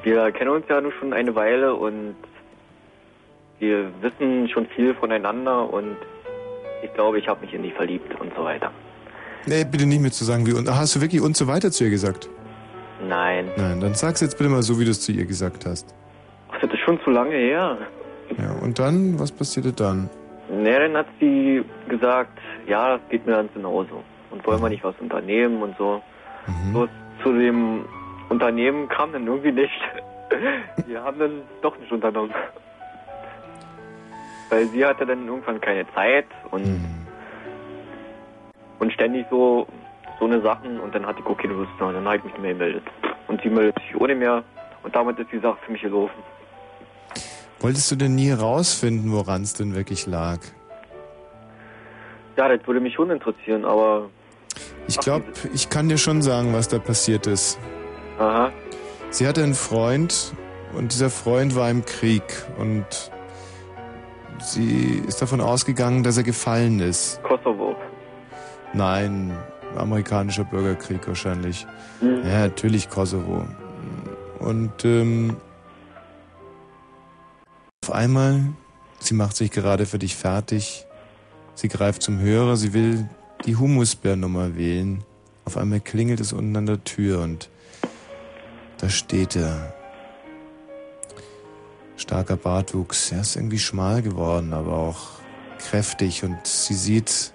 [0.03, 2.17] wir kennen uns ja nun schon eine Weile und
[3.59, 5.97] wir wissen schon viel voneinander und
[6.83, 8.73] ich glaube, ich habe mich in die verliebt und so weiter.
[9.47, 11.85] Nee, bitte nicht mehr zu sagen, wie und hast du wirklich und so weiter zu
[11.85, 12.29] ihr gesagt?
[13.09, 15.95] Nein, Nein, dann sag's jetzt bitte mal so, wie du es zu ihr gesagt hast.
[16.53, 17.79] Ach, das ist schon zu lange her.
[18.39, 20.09] Ja, und dann, was passierte dann?
[20.51, 24.03] Ne, dann hat sie gesagt, ja, das geht mir ganz genauso.
[24.31, 26.03] Und wollen wir nicht was unternehmen und so.
[26.73, 26.89] Bloß
[27.23, 27.85] zu dem
[28.29, 29.81] Unternehmen kam dann irgendwie nicht.
[30.87, 32.35] Wir haben dann doch nicht unternommen.
[34.51, 36.85] Weil sie hatte dann irgendwann keine Zeit und,
[38.79, 39.67] und ständig so,
[40.19, 42.33] so eine Sachen und dann hatte ich keine Lust mehr und dann habe ich mich
[42.35, 42.85] nicht mehr gemeldet.
[43.29, 44.43] Und sie meldet sich ohne mehr
[44.83, 46.23] und damit ist die Sache für mich gelaufen.
[47.61, 50.39] Wolltest du denn nie rausfinden, woran es denn wirklich lag?
[52.37, 54.11] Ja, das würde mich schon interessieren, aber
[54.89, 55.25] Ich glaube,
[55.55, 57.59] ich kann dir schon sagen, was da passiert ist.
[58.19, 58.51] aha.
[59.11, 60.33] Sie hatte einen Freund
[60.75, 62.23] und dieser Freund war im Krieg
[62.59, 62.87] und
[64.41, 67.23] sie ist davon ausgegangen, dass er gefallen ist.
[67.23, 67.77] Kosovo.
[68.73, 69.37] Nein,
[69.77, 71.67] amerikanischer Bürgerkrieg wahrscheinlich.
[72.01, 72.23] Mhm.
[72.25, 73.47] Ja, natürlich Kosovo.
[74.39, 75.37] Und ähm,
[77.85, 78.41] auf einmal
[79.03, 80.87] Sie macht sich gerade für dich fertig.
[81.55, 83.09] Sie greift zum Hörer, sie will
[83.47, 85.05] die Humusbärnummer wählen.
[85.45, 87.51] Auf einmal klingelt es unten an der Tür und
[88.79, 89.75] da steht er.
[91.97, 93.13] Starker Bartwuchs.
[93.13, 95.21] Er ist irgendwie schmal geworden, aber auch
[95.59, 97.33] kräftig und sie sieht,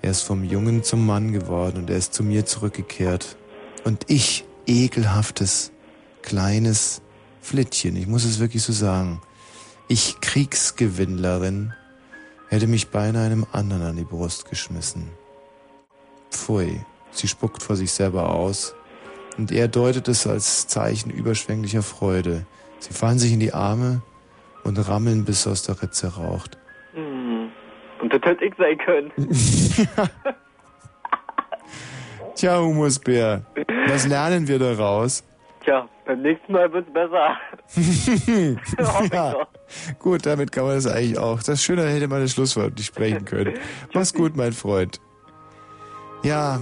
[0.00, 3.36] er ist vom Jungen zum Mann geworden und er ist zu mir zurückgekehrt.
[3.84, 5.72] Und ich, ekelhaftes,
[6.22, 7.02] kleines
[7.40, 9.20] Flittchen, ich muss es wirklich so sagen,
[9.88, 11.74] ich Kriegsgewinnlerin,
[12.48, 15.10] hätte mich beinahe einem anderen an die Brust geschmissen.
[16.30, 16.80] Pfui,
[17.10, 18.74] sie spuckt vor sich selber aus
[19.36, 22.46] und er deutet es als Zeichen überschwänglicher Freude.
[22.80, 24.02] Sie fallen sich in die Arme
[24.64, 26.58] und rammeln, bis aus der Ritze raucht.
[26.94, 27.50] Hm.
[28.00, 29.12] Und das hätte ich sein können.
[32.34, 33.44] Tja, Humusbär,
[33.88, 35.24] was lernen wir daraus?
[35.68, 37.36] Tja, beim nächsten Mal wird's besser.
[38.86, 39.46] Hoffe ich ja.
[39.98, 41.42] Gut, damit kann man das eigentlich auch.
[41.42, 43.58] Das Schöne hätte man das Schlusswort nicht sprechen können.
[43.92, 44.98] Mach's gut, mein Freund.
[46.22, 46.58] Ja,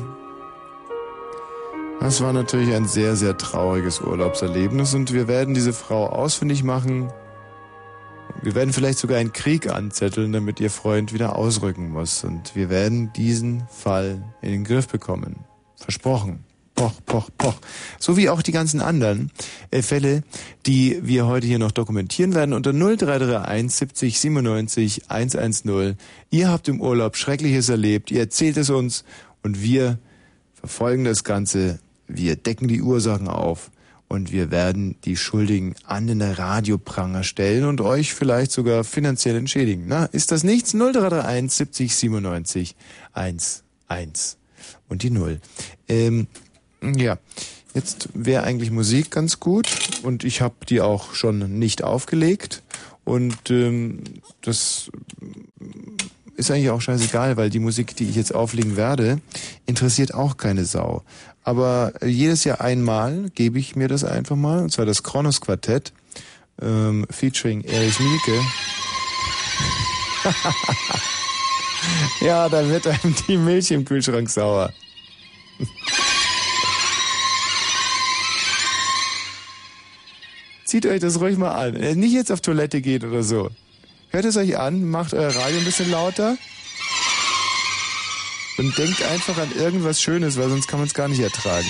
[2.00, 7.12] das war natürlich ein sehr, sehr trauriges Urlaubserlebnis und wir werden diese Frau ausfindig machen.
[8.42, 12.24] Wir werden vielleicht sogar einen Krieg anzetteln, damit ihr Freund wieder ausrücken muss.
[12.24, 15.44] Und wir werden diesen Fall in den Griff bekommen.
[15.76, 16.45] Versprochen.
[16.76, 17.54] Poch, poch, poch.
[17.98, 19.30] So wie auch die ganzen anderen
[19.70, 20.22] äh, Fälle,
[20.66, 25.96] die wir heute hier noch dokumentieren werden unter 0331 70 97 110.
[26.30, 29.04] Ihr habt im Urlaub Schreckliches erlebt, ihr erzählt es uns
[29.42, 29.98] und wir
[30.52, 31.78] verfolgen das Ganze,
[32.08, 33.70] wir decken die Ursachen auf
[34.08, 39.84] und wir werden die Schuldigen an den Radiopranger stellen und euch vielleicht sogar finanziell entschädigen.
[39.88, 40.72] Na, ist das nichts?
[40.74, 42.76] 0331 70 97
[43.14, 44.36] 11
[44.88, 45.40] und die Null.
[45.88, 46.26] Ähm,
[46.94, 47.18] ja,
[47.74, 49.68] jetzt wäre eigentlich Musik ganz gut
[50.02, 52.62] und ich habe die auch schon nicht aufgelegt
[53.04, 54.02] und ähm,
[54.42, 54.90] das
[56.36, 59.20] ist eigentlich auch scheißegal, weil die Musik, die ich jetzt auflegen werde,
[59.64, 61.02] interessiert auch keine Sau.
[61.42, 65.92] Aber jedes Jahr einmal gebe ich mir das einfach mal, und zwar das Kronos Quartett,
[66.60, 68.40] ähm, featuring Erich Mielke.
[72.20, 74.72] ja, da wird einem die Milch im Kühlschrank sauer.
[80.66, 81.76] Zieht euch das ruhig mal an.
[81.76, 83.50] Äh, Nicht jetzt auf Toilette geht oder so.
[84.10, 86.36] Hört es euch an, macht euer Radio ein bisschen lauter
[88.58, 91.66] und denkt einfach an irgendwas Schönes, weil sonst kann man es gar nicht ertragen.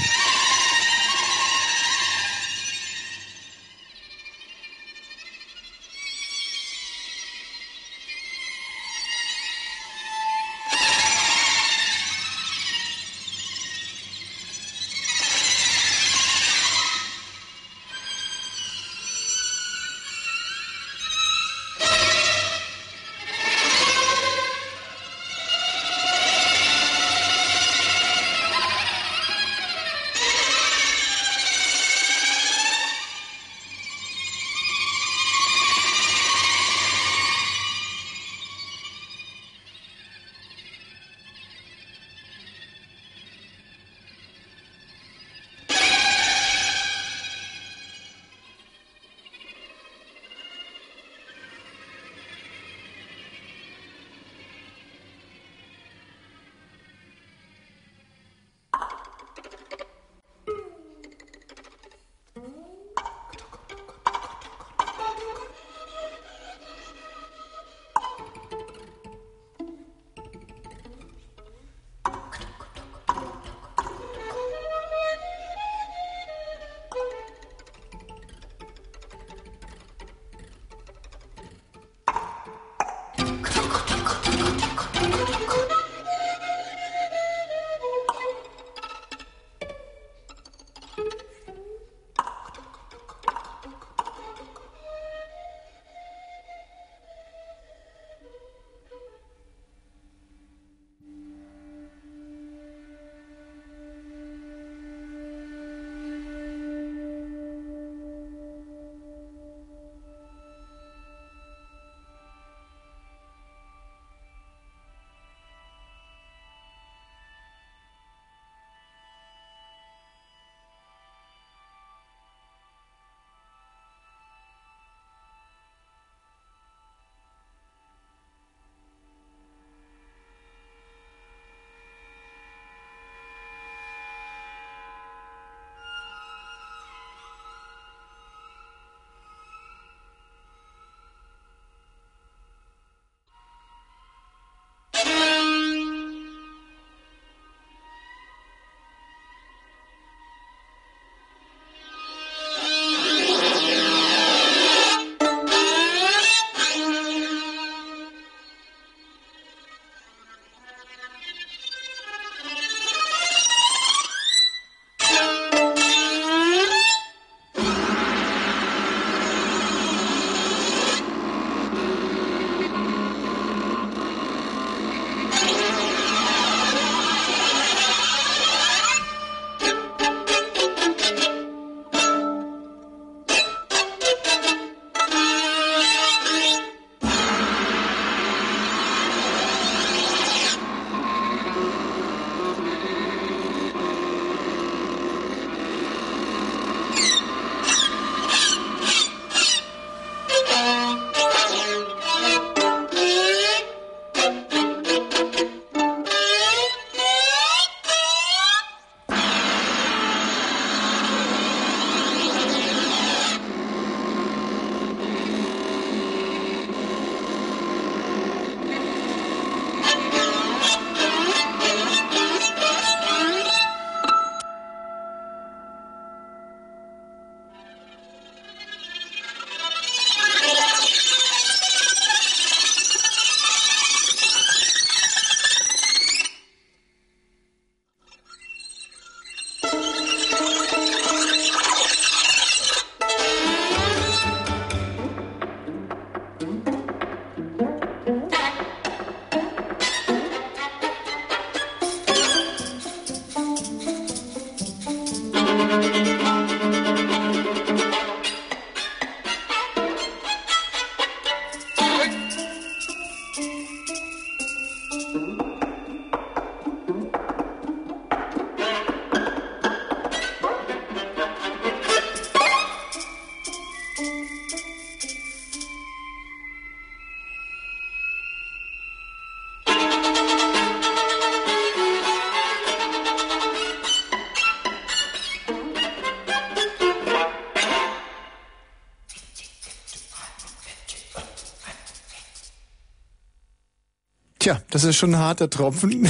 [294.76, 296.06] Das ist schon ein harter Tropfen.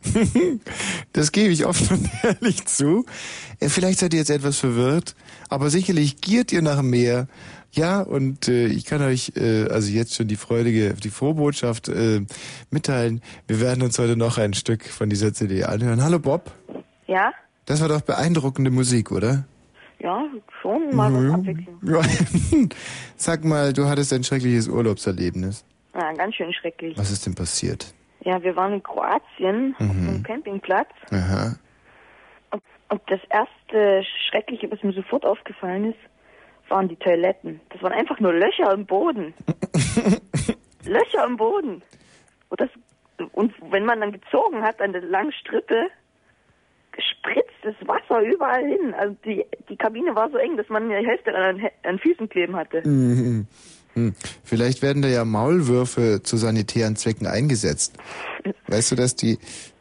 [1.12, 3.04] das gebe ich offen und ehrlich zu.
[3.58, 5.16] Äh, Vielleicht seid ihr jetzt etwas verwirrt,
[5.48, 7.26] aber sicherlich giert ihr nach mehr.
[7.72, 12.20] Ja, und äh, ich kann euch äh, also jetzt schon die freudige, die Frohbotschaft äh,
[12.70, 13.22] mitteilen.
[13.48, 16.00] Wir werden uns heute noch ein Stück von dieser CD anhören.
[16.04, 16.52] Hallo Bob.
[17.08, 17.32] Ja?
[17.66, 19.46] Das war doch beeindruckende Musik, oder?
[19.98, 20.22] Ja,
[20.62, 21.34] schon mal was Ja.
[21.34, 22.68] abwechseln.
[23.16, 25.64] Sag mal, du hattest ein schreckliches Urlaubserlebnis.
[26.20, 26.98] Ganz schön schrecklich.
[26.98, 27.94] Was ist denn passiert?
[28.20, 30.08] Ja, wir waren in Kroatien auf Mhm.
[30.08, 31.56] einem Campingplatz Aha.
[32.50, 35.98] und, und das erste Schreckliche, was mir sofort aufgefallen ist,
[36.68, 37.62] waren die Toiletten.
[37.70, 39.32] Das waren einfach nur Löcher im Boden.
[40.84, 41.80] Löcher im Boden.
[42.50, 42.68] Und, das,
[43.32, 45.86] und wenn man dann gezogen hat an der langen Strippe,
[46.98, 48.92] spritzt das Wasser überall hin.
[48.92, 52.56] Also die, die Kabine war so eng, dass man die Hälfte an, an Füßen kleben
[52.56, 52.86] hatte.
[52.86, 53.46] Mhm.
[53.94, 54.14] Hm.
[54.44, 57.94] Vielleicht werden da ja Maulwürfe zu sanitären Zwecken eingesetzt.
[58.68, 59.38] Weißt du, dass die...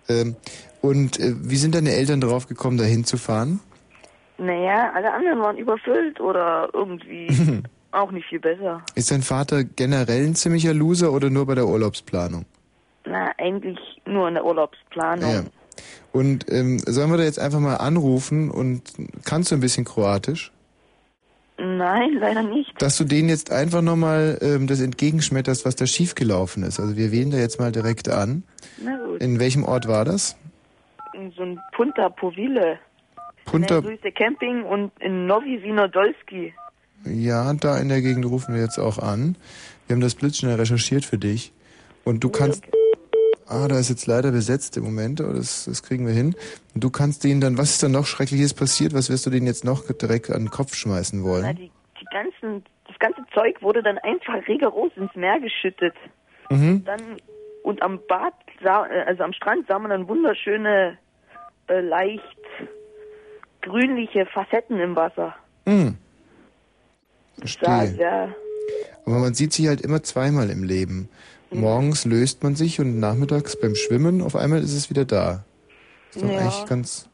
[0.07, 0.35] Ähm,
[0.81, 3.59] und äh, wie sind deine Eltern drauf gekommen, da hinzufahren?
[4.37, 7.27] Naja, alle anderen waren überfüllt oder irgendwie
[7.91, 8.81] auch nicht viel besser.
[8.95, 12.45] Ist dein Vater generell ein ziemlicher Loser oder nur bei der Urlaubsplanung?
[13.05, 15.31] Na, eigentlich nur in der Urlaubsplanung.
[15.31, 15.43] Ja.
[16.11, 18.83] Und ähm, sollen wir da jetzt einfach mal anrufen und
[19.25, 20.51] kannst du ein bisschen Kroatisch?
[21.59, 22.81] Nein, leider nicht.
[22.81, 26.79] Dass du denen jetzt einfach nochmal ähm, das entgegenschmetterst, was da schiefgelaufen ist.
[26.79, 28.43] Also wir wählen da jetzt mal direkt an.
[28.81, 29.21] Na gut.
[29.21, 30.37] In welchem Ort war das?
[31.13, 32.79] In so ein Punta Povile.
[33.45, 36.53] Punta, Grüße Camping und in Novi Vinodolski.
[37.05, 39.35] ja, da in der Gegend rufen wir jetzt auch an.
[39.87, 41.51] Wir haben das blitzschnell recherchiert für dich.
[42.05, 42.63] Und du kannst,
[43.49, 46.35] ah, da ist jetzt leider besetzt im Moment, aber das, das kriegen wir hin.
[46.73, 48.93] Und du kannst denen dann, was ist dann noch Schreckliches passiert?
[48.93, 51.55] Was wirst du denen jetzt noch direkt an den Kopf schmeißen Na, wollen?
[51.55, 55.95] die, die ganzen, das ganze Zeug wurde dann einfach rigoros ins Meer geschüttet.
[56.49, 56.83] Mhm.
[56.85, 57.17] Dann
[57.63, 60.97] und am Bad, sah, also am Strand sah man dann wunderschöne,
[61.67, 62.23] äh, leicht
[63.61, 65.35] grünliche Facetten im Wasser.
[65.65, 65.97] Hm.
[67.35, 67.87] Sah Verstehe.
[67.95, 68.35] sehr,
[69.05, 71.09] Aber man sieht sich halt immer zweimal im Leben.
[71.51, 75.43] Morgens löst man sich und nachmittags beim Schwimmen auf einmal ist es wieder da.
[76.13, 76.37] Ist doch Ja.
[76.39, 77.07] eigentlich ganz.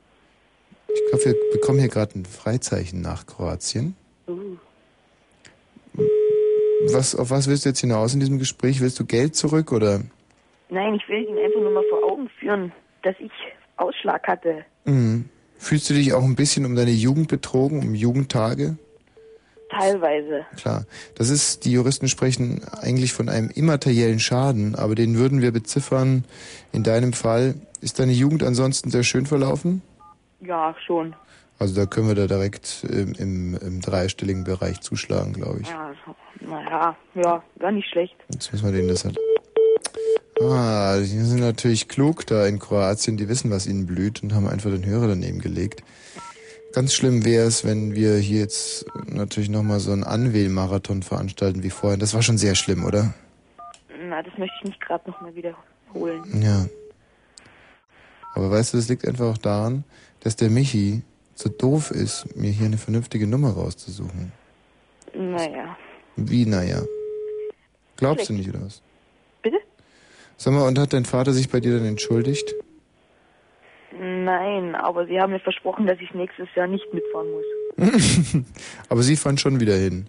[0.93, 3.95] Ich glaube, wir bekommen hier gerade ein Freizeichen nach Kroatien.
[4.27, 4.57] uh,
[6.87, 8.81] Was, auf was willst du jetzt hinaus in diesem Gespräch?
[8.81, 10.01] Willst du Geld zurück oder?
[10.69, 12.71] Nein, ich will Ihnen einfach nur mal vor Augen führen,
[13.03, 13.31] dass ich
[13.77, 14.65] Ausschlag hatte.
[14.85, 15.29] Mhm.
[15.57, 18.77] Fühlst du dich auch ein bisschen um deine Jugend betrogen, um Jugendtage?
[19.77, 20.45] Teilweise.
[20.57, 20.85] Klar.
[21.15, 26.25] Das ist, die Juristen sprechen eigentlich von einem immateriellen Schaden, aber den würden wir beziffern.
[26.71, 29.81] In deinem Fall, ist deine Jugend ansonsten sehr schön verlaufen?
[30.41, 31.15] Ja, schon.
[31.57, 35.69] Also da können wir da direkt ähm, im, im dreistelligen Bereich zuschlagen, glaube ich.
[35.69, 35.93] Ja,
[36.41, 38.15] naja, ja, gar nicht schlecht.
[38.29, 39.17] Jetzt müssen wir denen das halt.
[40.41, 44.47] Ah, die sind natürlich klug da in Kroatien, die wissen, was ihnen blüht und haben
[44.47, 45.81] einfach den Hörer daneben gelegt.
[46.75, 51.69] Ganz schlimm wäre es, wenn wir hier jetzt natürlich nochmal so einen Anwählmarathon veranstalten wie
[51.69, 52.01] vorhin.
[52.01, 53.13] Das war schon sehr schlimm, oder?
[54.09, 56.41] Na, das möchte ich nicht gerade nochmal wiederholen.
[56.41, 56.65] Ja.
[58.33, 59.85] Aber weißt du, das liegt einfach auch daran,
[60.19, 61.03] dass der Michi
[61.33, 64.33] so doof ist, mir hier eine vernünftige Nummer rauszusuchen.
[65.13, 65.77] Naja.
[66.17, 66.81] Wie, naja.
[67.95, 68.47] Glaubst du Schlecht.
[68.47, 68.81] nicht, oder was?
[69.41, 69.59] Bitte?
[70.35, 72.53] Sag mal, und hat dein Vater sich bei dir dann entschuldigt?
[73.99, 77.45] Nein, aber Sie haben mir versprochen, dass ich nächstes Jahr nicht mitfahren muss.
[78.89, 80.07] Aber sie fand schon wieder hin.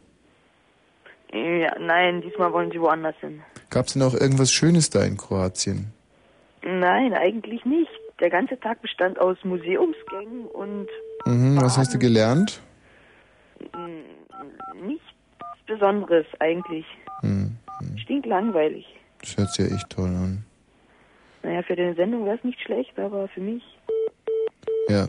[1.32, 3.42] Ja, nein, diesmal wollen Sie woanders hin.
[3.70, 5.92] Gab's denn auch irgendwas Schönes da in Kroatien?
[6.62, 7.90] Nein, eigentlich nicht.
[8.20, 10.86] Der ganze Tag bestand aus Museumsgängen und
[11.26, 12.62] Mhm, was hast du gelernt?
[13.60, 15.04] mm, nichts
[15.66, 16.86] Besonderes eigentlich.
[17.20, 17.56] Hm,
[18.02, 18.86] Stinklangweilig.
[19.20, 20.45] das hört sich ja echt toll an.
[21.46, 23.62] Naja, für deine Sendung wäre es nicht schlecht, aber für mich.
[24.88, 25.06] Ja.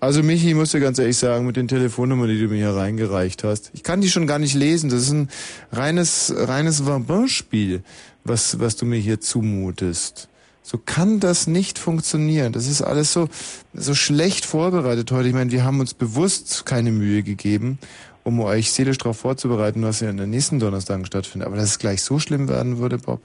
[0.00, 2.76] Also Michi, ich muss dir ganz ehrlich sagen, mit den Telefonnummern, die du mir hier
[2.76, 4.90] reingereicht hast, ich kann die schon gar nicht lesen.
[4.90, 5.30] Das ist ein
[5.72, 7.82] reines, reines Vabin-Spiel,
[8.22, 10.28] was, was du mir hier zumutest.
[10.62, 12.52] So kann das nicht funktionieren.
[12.52, 13.30] Das ist alles so,
[13.72, 15.28] so schlecht vorbereitet heute.
[15.28, 17.78] Ich meine, wir haben uns bewusst keine Mühe gegeben,
[18.24, 21.46] um euch seelisch darauf vorzubereiten, was ja in den nächsten Donnerstagen stattfindet.
[21.46, 23.22] Aber dass es gleich so schlimm werden würde, Bob.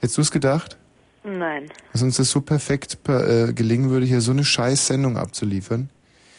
[0.00, 0.76] Hättest du es gedacht?
[1.22, 1.70] Nein.
[1.92, 5.90] Dass uns das so perfekt per, äh, gelingen würde, hier so eine scheiß Sendung abzuliefern?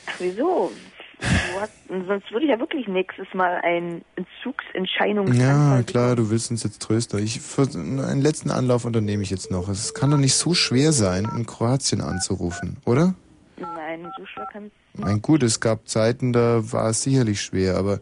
[0.08, 0.72] Ach, wieso?
[1.88, 6.82] Sonst würde ich ja wirklich nächstes Mal ein Entzugsentscheidung Ja, klar, du willst uns jetzt
[6.82, 7.24] trösten.
[7.24, 9.70] Ich, für einen letzten Anlauf unternehme ich jetzt noch.
[9.70, 13.14] Es kann doch nicht so schwer sein, in Kroatien anzurufen, oder?
[13.58, 15.00] Nein, so schwer kann es.
[15.00, 18.00] Mein gut, es gab Zeiten, da war es sicherlich schwer, aber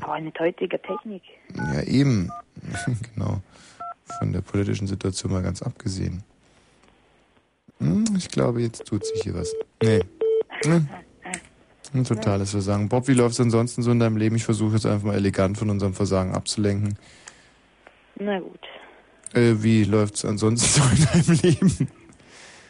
[0.00, 1.22] Aber mit heutiger Technik.
[1.54, 2.30] ja eben.
[3.14, 3.40] genau.
[4.18, 6.22] Von der politischen Situation mal ganz abgesehen.
[7.78, 9.52] Hm, ich glaube, jetzt tut sich hier was.
[9.82, 10.00] Nee.
[10.64, 10.88] Hm.
[11.94, 12.88] Ein totales Versagen.
[12.88, 14.36] Bob, wie läuft es ansonsten so in deinem Leben?
[14.36, 16.98] Ich versuche jetzt einfach mal elegant von unserem Versagen abzulenken.
[18.18, 18.60] Na gut.
[19.34, 21.88] Äh, wie läuft es ansonsten so in deinem Leben?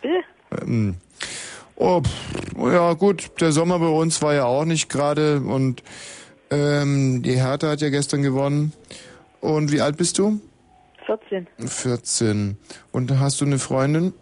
[0.02, 0.24] Bitte?
[0.62, 0.96] Ähm,
[1.76, 5.82] oh, pff, ja gut, der Sommer bei uns war ja auch nicht gerade und
[6.50, 8.72] ähm, die Hertha hat ja gestern gewonnen.
[9.40, 10.40] Und wie alt bist du?
[11.07, 11.47] 14.
[11.59, 12.57] 14.
[12.93, 14.12] Und hast du eine Freundin?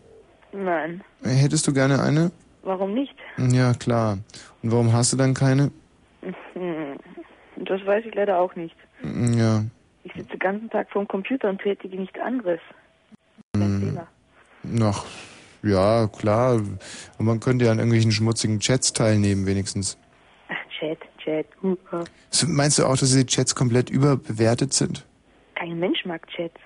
[0.52, 1.02] Nein.
[1.23, 2.31] Hättest du gerne eine?
[2.62, 3.15] Warum nicht?
[3.36, 4.19] Ja, klar.
[4.62, 5.70] Und warum hast du dann keine?
[7.56, 8.74] Das weiß ich leider auch nicht.
[9.02, 9.65] Ja.
[10.02, 12.61] Ich sitze den ganzen Tag vorm Computer und tätige nichts anderes.
[13.56, 13.98] Hm.
[14.65, 15.06] Noch,
[15.62, 16.55] ja, klar.
[16.55, 19.97] Und man könnte ja an irgendwelchen schmutzigen Chats teilnehmen, wenigstens.
[20.48, 21.47] Ach, Chat, Chat.
[22.48, 25.06] Meinst du auch, dass diese Chats komplett überbewertet sind?
[25.55, 26.61] Kein Mensch mag Chats.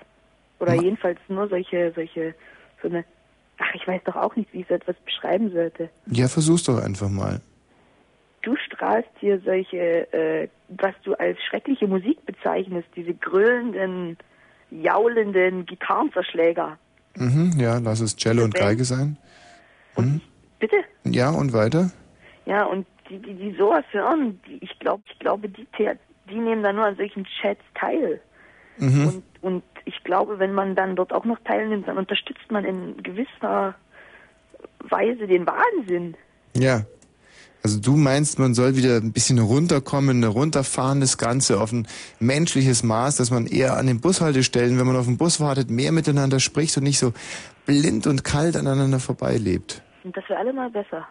[0.59, 2.35] Oder Ma- jedenfalls nur solche, solche,
[2.81, 3.03] so eine.
[3.57, 5.89] Ach, ich weiß doch auch nicht, wie ich so etwas beschreiben sollte.
[6.07, 7.41] Ja, versuch's doch einfach mal.
[8.41, 14.17] Du strahlst hier solche, äh, was du als schreckliche Musik bezeichnest, diese grölenden,
[14.71, 16.77] jaulenden Gitarrenverschläger.
[17.17, 19.17] Mhm, ja, lass es Cello und Geige sein.
[19.97, 20.21] Mhm.
[20.59, 20.77] Bitte?
[21.03, 21.91] Ja, und weiter?
[22.45, 25.67] Ja, und die, die, die sowas hören, die, ich glaube, ich glaube, die,
[26.29, 28.21] die nehmen da nur an solchen Chats teil.
[28.77, 29.21] Mhm.
[29.41, 33.75] Und ich glaube, wenn man dann dort auch noch teilnimmt, dann unterstützt man in gewisser
[34.79, 36.15] Weise den Wahnsinn.
[36.55, 36.81] Ja.
[37.61, 41.87] Also du meinst, man soll wieder ein bisschen runterkommen, runterfahren das Ganze auf ein
[42.19, 45.91] menschliches Maß, dass man eher an den Bushaltestellen, wenn man auf den Bus wartet, mehr
[45.91, 47.11] miteinander spricht und nicht so
[47.65, 49.81] blind und kalt aneinander vorbeilebt.
[50.05, 51.05] Und das wäre allemal besser.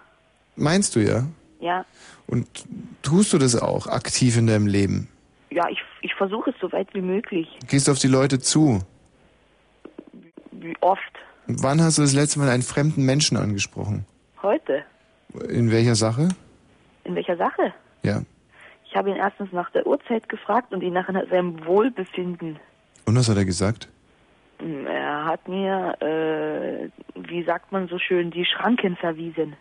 [0.57, 1.25] Meinst du ja?
[1.61, 1.85] Ja,
[2.27, 2.47] Und
[3.03, 5.09] tust du das auch aktiv in deinem Leben?
[5.51, 7.49] ja, ich, ich versuche es so weit wie möglich.
[7.67, 8.81] Gehst du auf die Leute zu?
[10.53, 11.01] Wie oft?
[11.47, 14.05] Wann hast du das letzte Mal einen fremden Menschen angesprochen?
[14.43, 14.83] Heute?
[15.49, 16.29] In welcher Sache?
[17.05, 17.73] In welcher Sache?
[18.03, 18.23] Ja.
[18.87, 22.59] Ich habe ihn erstens nach der Uhrzeit gefragt und ihn nach seinem Wohlbefinden.
[23.05, 23.89] Und was hat er gesagt?
[24.59, 29.55] Hm, Er hat mir, äh, wie sagt man so schön, die Schranken verwiesen.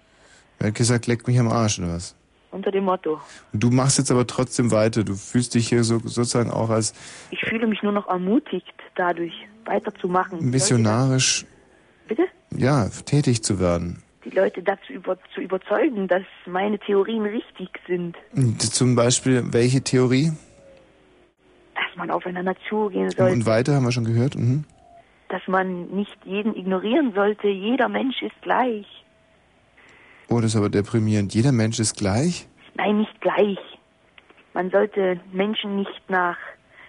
[0.60, 2.16] Er hat gesagt, leck mich am Arsch oder was?
[2.58, 3.22] Unter dem Motto.
[3.54, 5.04] Du machst jetzt aber trotzdem weiter.
[5.04, 6.96] Du fühlst dich hier so sozusagen auch als
[7.30, 9.32] Ich fühle mich nur noch ermutigt, dadurch
[9.66, 10.50] weiterzumachen.
[10.50, 11.46] missionarisch,
[12.08, 12.24] Bitte?
[12.50, 14.02] ja, tätig zu werden.
[14.26, 18.18] Die Leute dazu über, zu überzeugen, dass meine Theorien richtig sind.
[18.36, 20.32] Und zum Beispiel, welche Theorie?
[21.76, 23.34] Dass man aufeinander zugehen sollte.
[23.34, 24.36] Und weiter haben wir schon gehört.
[24.36, 24.64] Mhm.
[25.30, 27.50] Dass man nicht jeden ignorieren sollte.
[27.50, 28.88] Jeder Mensch ist gleich.
[30.30, 31.34] Oh, das ist aber deprimierend.
[31.34, 32.48] Jeder Mensch ist gleich?
[32.76, 33.58] Nein, nicht gleich.
[34.54, 36.38] Man sollte Menschen nicht nach,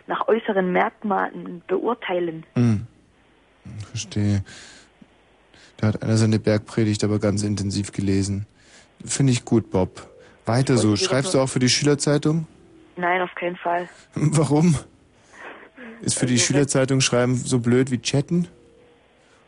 [0.06, 2.44] nach äußeren Merkmalen beurteilen.
[2.54, 2.86] Hm.
[3.90, 4.42] Verstehe.
[5.76, 8.46] Da hat einer seine Bergpredigt aber ganz intensiv gelesen.
[9.04, 10.08] Finde ich gut, Bob.
[10.44, 10.96] Weiter so.
[10.96, 12.46] Schreibst du auch für die Schülerzeitung?
[12.96, 13.88] Nein, auf keinen Fall.
[14.14, 14.74] Warum?
[16.00, 18.48] Ist für die Schülerzeitung schreiben so blöd wie chatten?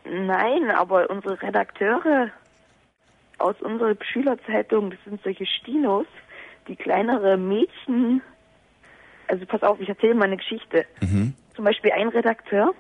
[0.05, 2.31] Nein, aber unsere Redakteure
[3.41, 6.07] aus unserer Schülerzeitung, das sind solche Stinos,
[6.69, 8.23] die kleinere Mädchen.
[9.29, 10.85] Also pass auf, ich erzähle mal eine Geschichte.
[11.55, 12.75] Zum Beispiel ein Redakteur,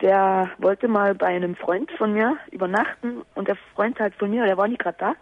[0.00, 4.44] der wollte mal bei einem Freund von mir übernachten und der Freund halt von mir,
[4.44, 5.14] der war nicht gerade da.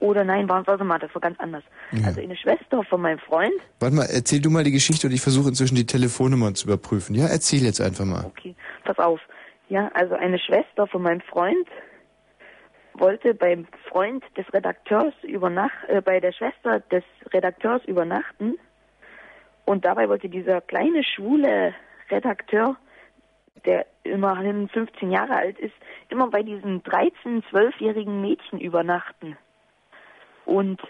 [0.00, 1.64] Oder nein, war, warte mal, das war ganz anders.
[2.04, 5.20] Also eine Schwester von meinem Freund, Warte mal, erzähl du mal die Geschichte und ich
[5.20, 7.14] versuche inzwischen die Telefonnummer zu überprüfen.
[7.14, 8.24] Ja, erzähl jetzt einfach mal.
[8.24, 8.54] Okay,
[8.84, 9.20] pass auf.
[9.68, 11.66] Ja, also eine Schwester von meinem Freund
[12.94, 18.58] wollte beim Freund des Redakteurs übernacht, äh, bei der Schwester des Redakteurs übernachten.
[19.64, 21.74] Und dabei wollte dieser kleine schwule
[22.10, 22.76] Redakteur,
[23.64, 25.74] der immerhin 15 Jahre alt ist,
[26.08, 29.36] immer bei diesen 13-, 12-jährigen Mädchen übernachten.
[30.44, 30.80] Und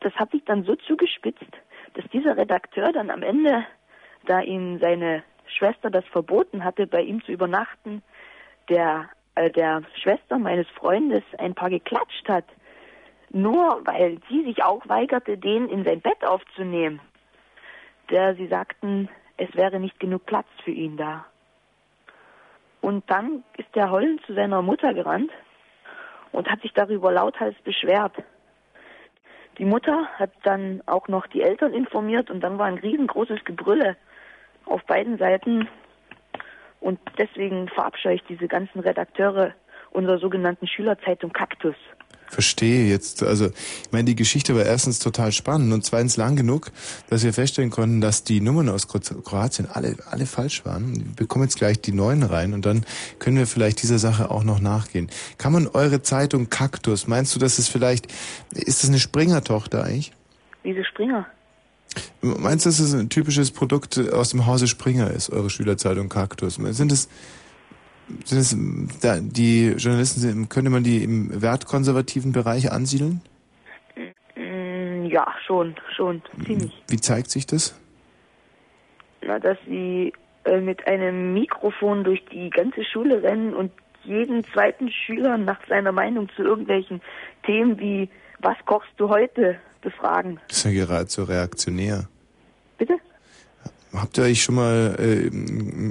[0.00, 1.52] das hat sich dann so zugespitzt,
[1.94, 3.66] dass dieser Redakteur dann am Ende,
[4.26, 8.02] da ihm seine Schwester das verboten hatte, bei ihm zu übernachten,
[8.68, 12.44] der, der Schwester meines Freundes ein paar geklatscht hat.
[13.30, 17.00] Nur weil sie sich auch weigerte, den in sein Bett aufzunehmen.
[18.10, 21.24] Der sie sagten, es wäre nicht genug Platz für ihn da.
[22.82, 25.30] Und dann ist der heulend zu seiner Mutter gerannt
[26.32, 28.14] und hat sich darüber lauthals beschwert.
[29.58, 33.96] Die Mutter hat dann auch noch die Eltern informiert und dann war ein riesengroßes Gebrülle
[34.64, 35.68] auf beiden Seiten.
[36.82, 39.54] Und deswegen verabscheue ich diese ganzen Redakteure
[39.92, 41.76] unserer sogenannten Schülerzeitung Kaktus.
[42.28, 43.22] Verstehe jetzt.
[43.22, 46.72] Also, ich meine, die Geschichte war erstens total spannend und zweitens lang genug,
[47.10, 50.96] dass wir feststellen konnten, dass die Nummern aus Kro- Kroatien alle, alle falsch waren.
[50.96, 52.84] Wir bekommen jetzt gleich die neuen rein und dann
[53.18, 55.10] können wir vielleicht dieser Sache auch noch nachgehen.
[55.36, 58.06] Kann man eure Zeitung Kaktus, meinst du, dass es vielleicht,
[58.52, 60.12] ist das eine Springer-Tochter eigentlich?
[60.62, 61.26] Wieso Springer?
[62.20, 66.54] Meinst du, dass es ein typisches Produkt aus dem Hause Springer ist, eure Schülerzeitung Kaktus?
[66.54, 67.08] Sind es,
[68.24, 68.56] sind es,
[69.00, 73.20] da, die Journalisten, sind- könnte man die im wertkonservativen Bereich ansiedeln?
[74.36, 76.72] Mm, ja, schon, schon, ziemlich.
[76.88, 77.74] Wie zeigt sich das?
[79.24, 80.12] Na, dass sie
[80.44, 83.70] äh, mit einem Mikrofon durch die ganze Schule rennen und
[84.04, 87.00] jeden zweiten Schüler nach seiner Meinung zu irgendwelchen
[87.44, 88.08] Themen wie
[88.40, 90.40] was kochst du heute befragen.
[90.48, 92.08] Das ist ja geradezu reaktionär.
[92.78, 92.94] Bitte?
[93.94, 95.26] Habt ihr euch schon mal äh,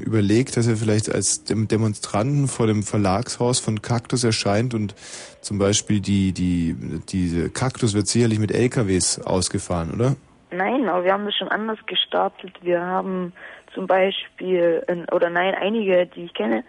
[0.04, 4.96] überlegt, dass ihr vielleicht als Dem Demonstranten vor dem Verlagshaus von Kaktus erscheint und
[5.42, 6.76] zum Beispiel die, die,
[7.10, 10.16] diese Kaktus wird sicherlich mit LKWs ausgefahren, oder?
[10.50, 12.52] Nein, aber wir haben das schon anders gestartet.
[12.64, 13.34] Wir haben
[13.74, 16.64] zum Beispiel, oder nein, einige, die ich kenne,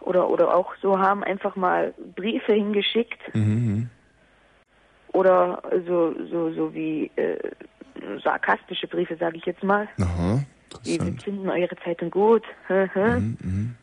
[0.00, 3.88] oder, oder auch so haben einfach mal Briefe hingeschickt Mhm.
[5.12, 7.38] Oder so, so, so wie äh,
[8.22, 9.88] sarkastische Briefe, sage ich jetzt mal.
[10.00, 10.42] Aha.
[10.84, 12.44] Wie, wir finden eure Zeitung gut.
[12.68, 12.88] Hä?
[13.18, 13.74] Mhm.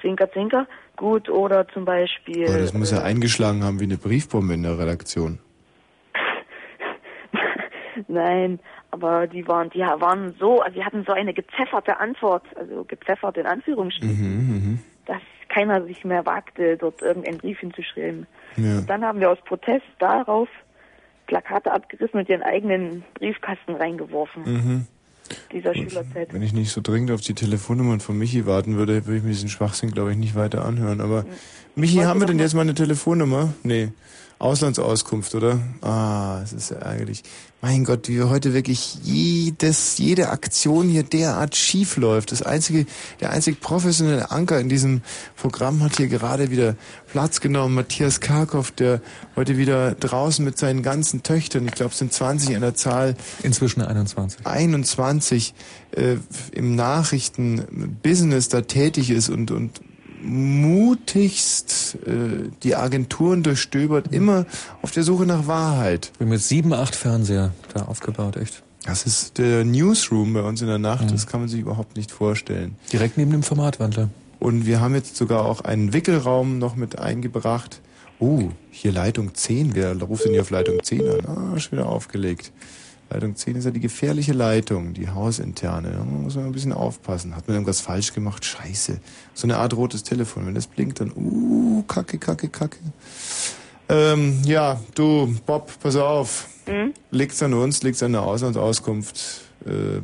[0.00, 0.66] Zwinker, zwinker.
[0.96, 2.48] Gut, oder zum Beispiel.
[2.48, 5.38] Aber das muss ja äh, eingeschlagen haben wie eine Briefbombe in der Redaktion.
[8.08, 8.58] Nein,
[8.90, 13.36] aber die waren, die waren so, also die hatten so eine gepfefferte Antwort, also gepfeffert
[13.36, 18.26] in Anführungsstrichen, Mhm, dass keiner sich mehr wagte, dort irgendeinen Brief hinzuschreiben.
[18.56, 18.64] mhm.
[18.64, 18.78] Ja.
[18.78, 20.48] Und dann haben wir aus Protest darauf
[21.32, 24.86] Plakate abgerissen und ihren eigenen Briefkasten reingeworfen, Mhm.
[25.50, 26.30] dieser Schülerzeit.
[26.34, 29.30] Wenn ich nicht so dringend auf die Telefonnummern von Michi warten würde, würde ich mir
[29.30, 31.00] diesen Schwachsinn, glaube ich, nicht weiter anhören.
[31.00, 31.24] Aber
[31.74, 33.54] Michi, haben wir denn jetzt mal eine Telefonnummer?
[33.62, 33.88] Nee.
[34.42, 35.60] Auslandsauskunft, oder?
[35.82, 37.22] Ah, es ist ja ärgerlich.
[37.60, 42.32] Mein Gott, wie wir heute wirklich jedes, jede Aktion hier derart schief läuft.
[42.32, 42.86] Das einzige,
[43.20, 45.02] der einzig professionelle Anker in diesem
[45.36, 46.74] Programm hat hier gerade wieder
[47.06, 47.76] Platz genommen.
[47.76, 49.00] Matthias Karkow, der
[49.36, 53.14] heute wieder draußen mit seinen ganzen Töchtern, ich glaube, es sind 20 an der Zahl,
[53.44, 54.44] Inzwischen 21.
[54.44, 55.54] 21
[55.92, 56.16] äh,
[56.50, 59.80] im Nachrichtenbusiness da tätig ist und, und
[60.22, 64.46] mutigst äh, die Agenturen durchstöbert, immer
[64.82, 66.12] auf der Suche nach Wahrheit.
[66.18, 68.62] Wir haben jetzt sieben, acht Fernseher da aufgebaut, echt.
[68.84, 72.10] Das ist der Newsroom bei uns in der Nacht, das kann man sich überhaupt nicht
[72.10, 72.76] vorstellen.
[72.92, 74.08] Direkt neben dem Formatwandler.
[74.40, 77.80] Und wir haben jetzt sogar auch einen Wickelraum noch mit eingebracht.
[78.18, 79.76] Oh, hier Leitung 10.
[79.76, 81.26] Wer ruft denn hier auf Leitung 10 an?
[81.26, 82.50] Ah, schon wieder aufgelegt.
[83.12, 85.90] Leitung 10 ist ja die gefährliche Leitung, die hausinterne.
[85.90, 87.36] Da muss man ein bisschen aufpassen.
[87.36, 88.44] Hat man irgendwas falsch gemacht?
[88.44, 89.00] Scheiße.
[89.34, 90.46] So eine Art rotes Telefon.
[90.46, 92.78] Wenn das blinkt, dann, uh, kacke, kacke, kacke.
[93.88, 96.48] Ähm, ja, du, Bob, pass auf.
[96.66, 96.94] Hm?
[97.10, 99.42] Liegt's an uns, liegt's an der Auslandsauskunft.
[99.66, 100.00] Äh,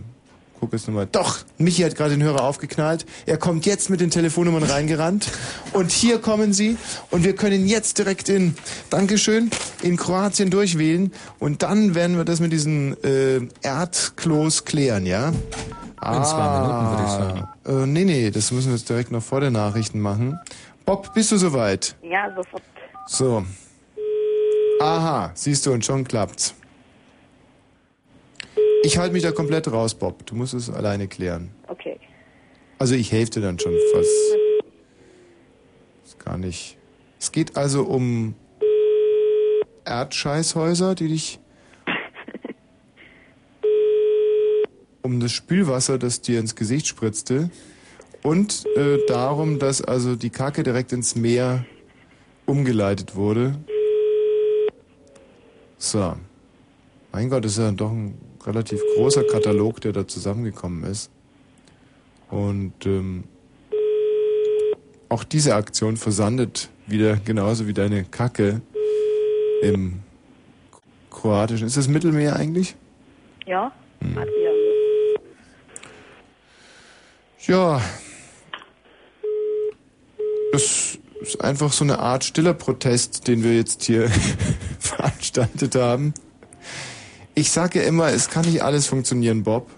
[0.58, 1.06] guck jetzt nochmal.
[1.10, 3.06] Doch, Michi hat gerade den Hörer aufgeknallt.
[3.26, 5.30] Er kommt jetzt mit den Telefonnummern reingerannt.
[5.72, 6.76] Und hier kommen sie.
[7.10, 8.56] Und wir können jetzt direkt in,
[8.90, 9.50] Dankeschön,
[9.82, 11.12] in Kroatien durchwählen.
[11.38, 15.28] Und dann werden wir das mit diesen äh, Erdklos klären, ja?
[15.28, 17.48] In zwei Minuten, würde ich sagen.
[17.66, 20.38] Äh, nee, nee, das müssen wir jetzt direkt noch vor den Nachrichten machen.
[20.84, 21.96] Bob, bist du soweit?
[22.02, 22.62] Ja, sofort.
[23.06, 23.44] So.
[24.80, 26.54] Aha, siehst du, und schon klappt's.
[28.82, 30.24] Ich halte mich da komplett raus, Bob.
[30.26, 31.50] Du musst es alleine klären.
[31.66, 31.98] Okay.
[32.78, 34.10] Also ich helfe dir dann schon fast.
[36.04, 36.78] Ist gar nicht.
[37.18, 38.34] Es geht also um
[39.84, 41.40] Erdscheißhäuser, die dich
[45.02, 47.50] um das Spülwasser, das dir ins Gesicht spritzte
[48.22, 51.66] und äh, darum, dass also die Kacke direkt ins Meer
[52.46, 53.58] umgeleitet wurde.
[55.78, 56.14] So.
[57.10, 61.10] Mein Gott, das ist ja doch ein relativ großer Katalog, der da zusammengekommen ist.
[62.30, 63.24] Und ähm,
[65.08, 68.60] auch diese Aktion versandet wieder genauso wie deine Kacke
[69.62, 70.00] im
[71.10, 71.66] Kroatischen.
[71.66, 72.76] Ist das Mittelmeer eigentlich?
[73.46, 73.72] Ja?
[74.00, 74.16] Hm.
[77.46, 77.80] Ja.
[80.52, 84.08] Das ist einfach so eine Art stiller Protest, den wir jetzt hier
[84.78, 86.14] veranstaltet haben.
[87.38, 89.70] Ich sage ja immer, es kann nicht alles funktionieren, Bob.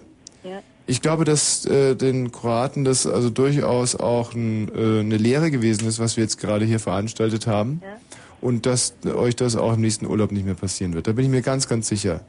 [0.43, 0.63] Ja.
[0.87, 5.87] Ich glaube, dass äh, den Kroaten das also durchaus auch ein, äh, eine Lehre gewesen
[5.87, 7.79] ist, was wir jetzt gerade hier veranstaltet haben.
[7.83, 7.97] Ja.
[8.41, 11.05] Und dass euch das auch im nächsten Urlaub nicht mehr passieren wird.
[11.05, 12.21] Da bin ich mir ganz, ganz sicher.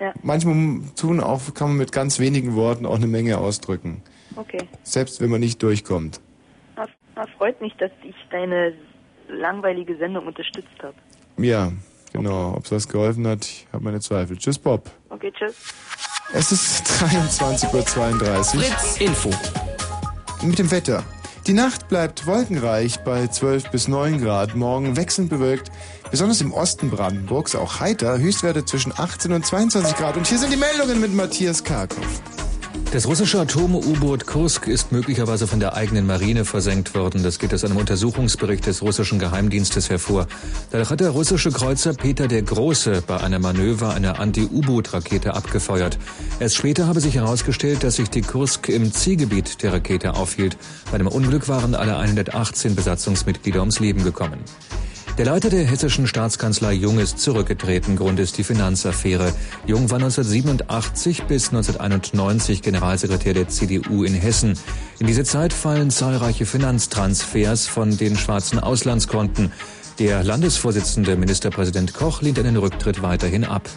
[0.00, 0.12] Ja.
[0.24, 4.02] Manchmal tun auch, kann man mit ganz wenigen Worten auch eine Menge ausdrücken.
[4.34, 4.66] Okay.
[4.82, 6.20] Selbst wenn man nicht durchkommt.
[6.74, 8.74] Das, das freut mich, dass ich deine
[9.28, 10.96] langweilige Sendung unterstützt habe.
[11.38, 11.70] Ja,
[12.12, 14.36] Genau, ob es was geholfen hat, ich habe meine Zweifel.
[14.36, 14.90] Tschüss, Bob.
[15.08, 15.54] Okay, tschüss.
[16.32, 18.44] Es ist 23.32 Uhr.
[18.44, 19.30] Fritz Info.
[20.42, 21.02] Mit dem Wetter.
[21.46, 24.54] Die Nacht bleibt wolkenreich bei 12 bis 9 Grad.
[24.54, 25.70] Morgen wechselnd bewölkt.
[26.10, 28.18] Besonders im Osten Brandenburgs auch heiter.
[28.18, 30.16] Höchstwerte zwischen 18 und 22 Grad.
[30.16, 32.04] Und hier sind die Meldungen mit Matthias Karkow.
[32.92, 37.22] Das russische Atom-U-Boot Kursk ist möglicherweise von der eigenen Marine versenkt worden.
[37.22, 40.26] Das geht aus einem Untersuchungsbericht des russischen Geheimdienstes hervor.
[40.72, 45.98] Danach hat der russische Kreuzer Peter der Große bei einem Manöver eine Anti-U-Boot-Rakete abgefeuert.
[46.40, 50.56] Erst später habe sich herausgestellt, dass sich die Kursk im Zielgebiet der Rakete aufhielt.
[50.90, 54.40] Bei dem Unglück waren alle 118 Besatzungsmitglieder ums Leben gekommen.
[55.20, 57.94] Der Leiter der hessischen Staatskanzlei Jung ist zurückgetreten.
[57.94, 59.34] Grund ist die Finanzaffäre.
[59.66, 64.58] Jung war 1987 bis 1991 Generalsekretär der CDU in Hessen.
[64.98, 69.52] In diese Zeit fallen zahlreiche Finanztransfers von den schwarzen Auslandskonten.
[69.98, 73.68] Der Landesvorsitzende Ministerpräsident Koch lehnt einen Rücktritt weiterhin ab.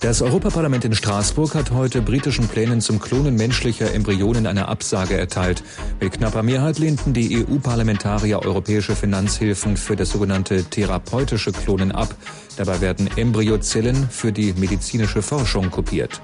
[0.00, 5.64] Das Europaparlament in Straßburg hat heute britischen Plänen zum Klonen menschlicher Embryonen eine Absage erteilt.
[6.00, 12.14] Mit knapper Mehrheit lehnten die EU-Parlamentarier europäische Finanzhilfen für das sogenannte therapeutische Klonen ab.
[12.56, 16.20] Dabei werden Embryozellen für die medizinische Forschung kopiert.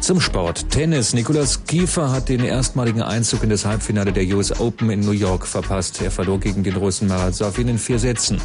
[0.00, 0.70] Zum Sport.
[0.70, 1.12] Tennis.
[1.12, 5.46] Nikolaus Kiefer hat den erstmaligen Einzug in das Halbfinale der US Open in New York
[5.46, 6.02] verpasst.
[6.02, 8.40] Er verlor gegen den Russen Marat Safin in vier Sätzen.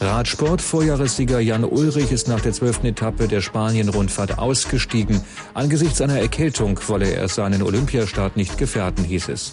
[0.00, 0.60] Radsport.
[0.60, 5.20] Vorjahressieger Jan Ulrich ist nach der zwölften Etappe der Spanien-Rundfahrt ausgestiegen.
[5.54, 9.52] Angesichts einer Erkältung wolle er seinen Olympiastart nicht gefährden, hieß es.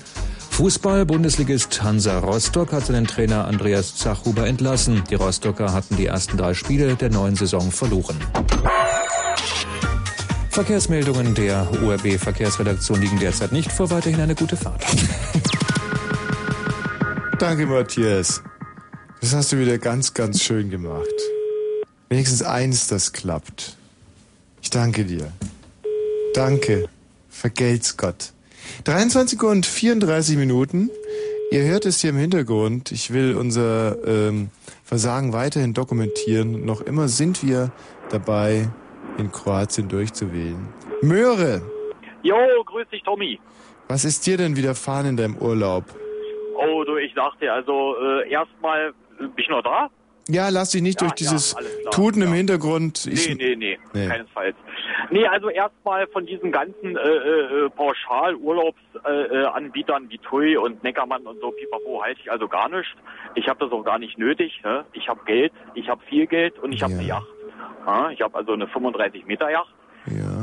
[0.51, 1.05] Fußball.
[1.05, 5.03] Bundesligist Hansa Rostock hat seinen Trainer Andreas Zachhuber entlassen.
[5.09, 8.15] Die Rostocker hatten die ersten drei Spiele der neuen Saison verloren.
[10.49, 13.89] Verkehrsmeldungen der ORB Verkehrsredaktion liegen derzeit nicht vor.
[13.89, 14.81] Weiterhin eine gute Fahrt.
[17.37, 18.41] Danke, Matthias.
[19.25, 21.09] Das hast du wieder ganz, ganz schön gemacht.
[22.09, 23.75] Wenigstens eins, das klappt.
[24.61, 25.31] Ich danke dir.
[26.35, 26.87] Danke.
[27.27, 28.33] Vergelt's Gott.
[28.83, 30.91] 23 und 34 Minuten.
[31.49, 32.91] Ihr hört es hier im Hintergrund.
[32.91, 34.51] Ich will unser ähm,
[34.83, 36.63] Versagen weiterhin dokumentieren.
[36.63, 37.71] Noch immer sind wir
[38.11, 38.69] dabei,
[39.17, 40.67] in Kroatien durchzuwählen.
[41.01, 41.63] Möhre,
[42.21, 43.39] Jo, grüß dich, Tommy.
[43.87, 45.85] was ist dir denn widerfahren in deinem Urlaub?
[46.57, 49.89] Oh, du, ich dachte, also äh, erstmal, bin ich noch da?
[50.27, 51.59] Ja, lass dich nicht Ja, durch dieses ja,
[51.91, 53.05] Tuten im Hintergrund.
[53.05, 54.07] Ich, nee, nee, nee, Nee.
[54.07, 54.55] keinesfalls.
[55.11, 61.51] Nee, also erstmal von diesen ganzen äh, äh, Pauschal-Urlaubsanbietern wie TUI und Neckermann und so,
[61.51, 62.95] pipapo, halte ich also gar nicht.
[63.35, 64.61] Ich habe das auch gar nicht nötig.
[64.63, 64.83] Ne?
[64.93, 67.27] Ich habe Geld, ich habe viel Geld und ich habe eine Yacht.
[67.85, 69.71] Ja, ich habe also eine 35-Meter-Yacht.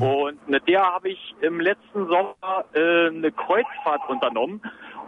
[0.00, 4.60] Und mit der habe ich im letzten Sommer äh, eine Kreuzfahrt unternommen.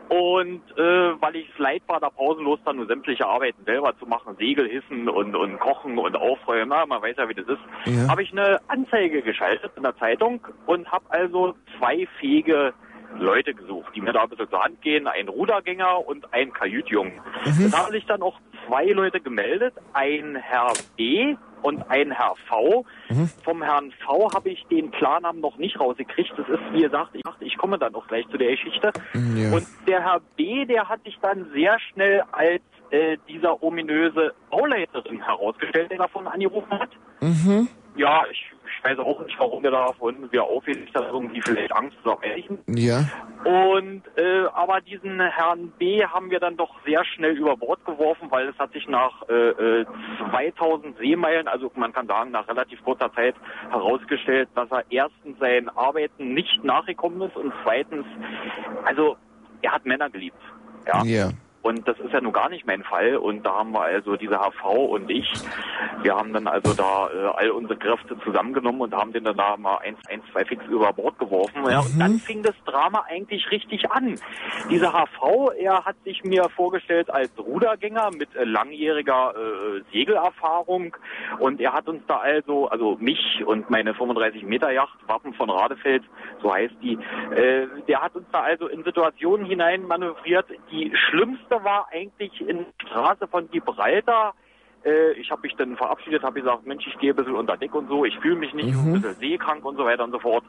[0.08, 4.06] Und äh, weil ich es leid war, da pausenlos dann nur sämtliche Arbeiten selber zu
[4.06, 7.60] machen, Segel hissen und, und kochen und aufräumen, na, man weiß ja, wie das ist,
[7.86, 8.08] Ja.
[8.10, 12.74] habe ich eine Anzeige geschaltet in der Zeitung und habe also zwei fähige
[13.18, 17.14] Leute gesucht, die mir da ein bisschen zur Hand gehen, ein Rudergänger und ein Kajütjungen.
[17.14, 17.66] Mhm.
[17.66, 22.84] Es haben sich dann auch zwei Leute gemeldet, ein Herr B und ein Herr V.
[23.08, 23.30] Mhm.
[23.42, 26.32] Vom Herrn V habe ich den Klarnamen noch nicht rausgekriegt.
[26.36, 28.92] Das ist, wie gesagt, ich dachte, ich komme dann auch gleich zu der Geschichte.
[29.14, 29.52] Ja.
[29.52, 35.22] Und der Herr B, der hat sich dann sehr schnell als äh, dieser ominöse Bauleiterin
[35.22, 36.90] herausgestellt, der davon angerufen hat.
[37.20, 37.68] Mhm.
[37.96, 38.53] Ja, ich, ich
[38.84, 40.76] weiß auch nicht, warum der davon wieder aufhört.
[40.76, 42.58] Ist da irgendwie vielleicht Angst zu erreichen.
[42.68, 43.04] Ja.
[43.44, 48.30] Und äh, aber diesen Herrn B haben wir dann doch sehr schnell über Bord geworfen,
[48.30, 49.86] weil es hat sich nach äh, äh,
[50.30, 53.34] 2000 Seemeilen, also man kann sagen nach relativ kurzer Zeit
[53.70, 58.06] herausgestellt, dass er erstens seinen Arbeiten nicht nachgekommen ist und zweitens,
[58.84, 59.16] also
[59.62, 60.36] er hat Männer geliebt.
[60.86, 61.02] Ja.
[61.04, 61.30] Ja.
[61.64, 63.16] Und das ist ja nun gar nicht mein Fall.
[63.16, 65.26] Und da haben wir also, dieser HV und ich,
[66.02, 69.56] wir haben dann also da äh, all unsere Kräfte zusammengenommen und haben den dann da
[69.56, 71.64] mal eins, eins, zwei fix über Bord geworfen.
[71.66, 74.20] Ja, und dann fing das Drama eigentlich richtig an.
[74.68, 80.94] Dieser HV, er hat sich mir vorgestellt als Rudergänger mit äh, langjähriger äh, Segelerfahrung.
[81.38, 85.48] Und er hat uns da also, also mich und meine 35 Meter Yacht, Wappen von
[85.48, 86.02] Radefeld,
[86.42, 86.98] so heißt die,
[87.34, 90.44] äh, der hat uns da also in Situationen hinein manövriert.
[90.70, 94.34] Die schlimmste war eigentlich in der Straße von Gibraltar.
[94.84, 97.74] Äh, ich habe mich dann verabschiedet, habe gesagt, Mensch, ich gehe ein bisschen unter Deck
[97.74, 100.12] und so, ich fühle mich nicht, ich bin ein bisschen seekrank und so weiter und
[100.12, 100.44] so fort.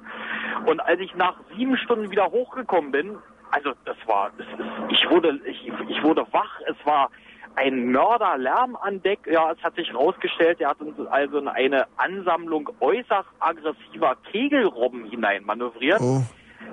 [0.65, 3.18] Und als ich nach sieben Stunden wieder hochgekommen bin,
[3.52, 7.10] also das war, das ist, ich wurde, ich, ich wurde wach, es war
[7.56, 9.19] ein Mörderlärm an Deck.
[9.27, 15.06] Ja, es hat sich herausgestellt, er hat uns also in eine Ansammlung äußerst aggressiver Kegelrobben
[15.06, 16.02] hinein manövriert.
[16.02, 16.22] Oh.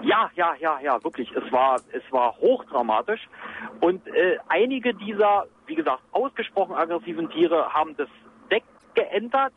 [0.02, 1.30] Ja, ja, ja, ja, wirklich.
[1.32, 3.28] Es war, es war hochdramatisch.
[3.80, 8.08] Und äh, einige dieser, wie gesagt, ausgesprochen aggressiven Tiere haben das
[8.50, 8.64] Deck
[8.94, 9.52] geentert,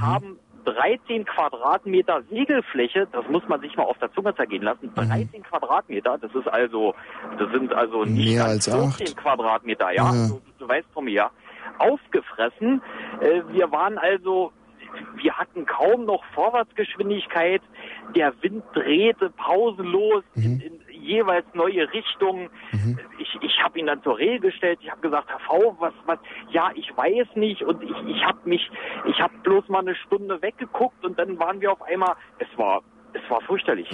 [0.00, 4.92] haben 13 Quadratmeter Segelfläche, das muss man sich mal auf der Zunge zergehen lassen.
[4.94, 6.94] 13 Quadratmeter, das ist also,
[7.38, 9.16] das sind also nicht Mehr als 14 acht.
[9.16, 10.12] Quadratmeter, ja, Ja.
[10.12, 11.30] So, du weißt von mir,
[11.78, 12.82] aufgefressen.
[13.20, 14.52] Äh, wir waren also,
[15.16, 17.62] wir hatten kaum noch Vorwärtsgeschwindigkeit.
[18.14, 22.50] Der Wind drehte pausenlos in, in jeweils neue Richtungen.
[23.18, 24.78] Ich, ich habe ihn dann zur Rede gestellt.
[24.82, 26.18] Ich habe gesagt, Herr V, was, was?
[26.50, 27.62] Ja, ich weiß nicht.
[27.62, 28.70] Und ich, ich habe mich,
[29.06, 32.14] ich habe bloß mal eine Stunde weggeguckt und dann waren wir auf einmal.
[32.38, 32.82] Es war,
[33.12, 33.90] es war fürchterlich.